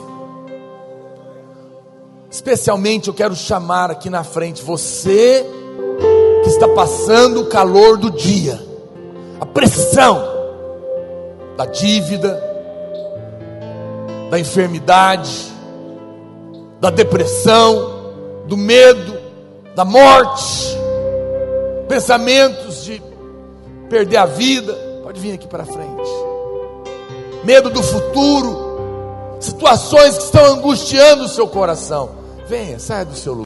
Especialmente 2.30 3.08
eu 3.08 3.14
quero 3.14 3.34
chamar 3.34 3.90
aqui 3.90 4.10
na 4.10 4.26
frente 4.26 4.62
você 4.62 5.46
que 6.44 6.50
está 6.50 6.68
passando 6.68 7.44
o 7.44 7.46
calor 7.46 7.98
do 7.98 8.12
dia 8.12 8.74
a 9.40 9.46
pressão 9.46 10.33
da 11.58 11.66
dívida, 11.66 12.42
da 14.30 14.40
enfermidade, 14.40 15.52
da 16.80 16.90
depressão, 16.90 18.14
do 18.48 18.58
medo, 18.58 19.18
da 19.76 19.86
morte, 19.86 20.78
pensamentos 21.88 22.84
de 22.84 23.02
perder 23.90 24.18
a 24.18 24.26
vida. 24.26 24.74
Pode 25.04 25.20
vir 25.20 25.34
aqui 25.34 25.48
para 25.48 25.66
frente. 25.66 26.10
Medo 27.44 27.70
do 27.70 27.84
futuro, 27.84 29.38
situações 29.40 30.18
que 30.18 30.24
estão 30.24 30.46
angustiando 30.46 31.26
o 31.26 31.30
seu 31.30 31.48
coração. 31.48 32.12
Venha, 32.48 32.80
saia 32.80 33.06
do 33.06 33.16
seu 33.16 33.34
lugar. 33.34 33.44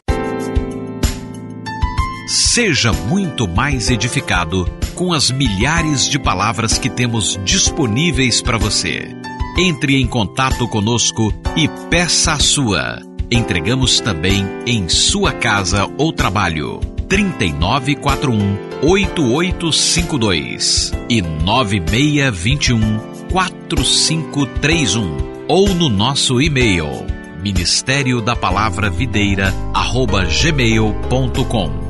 Seja 2.28 2.92
muito 2.92 3.46
mais 3.46 3.90
edificado 3.90 4.66
com 4.98 5.12
as 5.12 5.30
milhares 5.30 6.08
de 6.08 6.18
palavras 6.18 6.76
que 6.76 6.90
temos 6.90 7.38
disponíveis 7.44 8.42
para 8.42 8.58
você. 8.58 9.14
Entre 9.56 9.94
em 9.94 10.08
contato 10.08 10.66
conosco 10.66 11.32
e 11.56 11.68
peça 11.88 12.32
a 12.32 12.40
sua. 12.40 13.00
Entregamos 13.30 14.00
também 14.00 14.44
em 14.66 14.88
sua 14.88 15.32
casa 15.32 15.88
ou 15.96 16.12
trabalho. 16.12 16.80
3941 17.08 18.58
8852 18.82 20.92
e 21.08 21.22
9621 21.22 22.98
4531 23.30 25.44
ou 25.46 25.72
no 25.74 25.88
nosso 25.88 26.42
e-mail 26.42 27.06
ministério 27.40 28.20
da 28.20 28.34
palavra 28.34 28.90
videira 28.90 29.54
arroba 29.72 30.24
gmail.com 30.24 31.87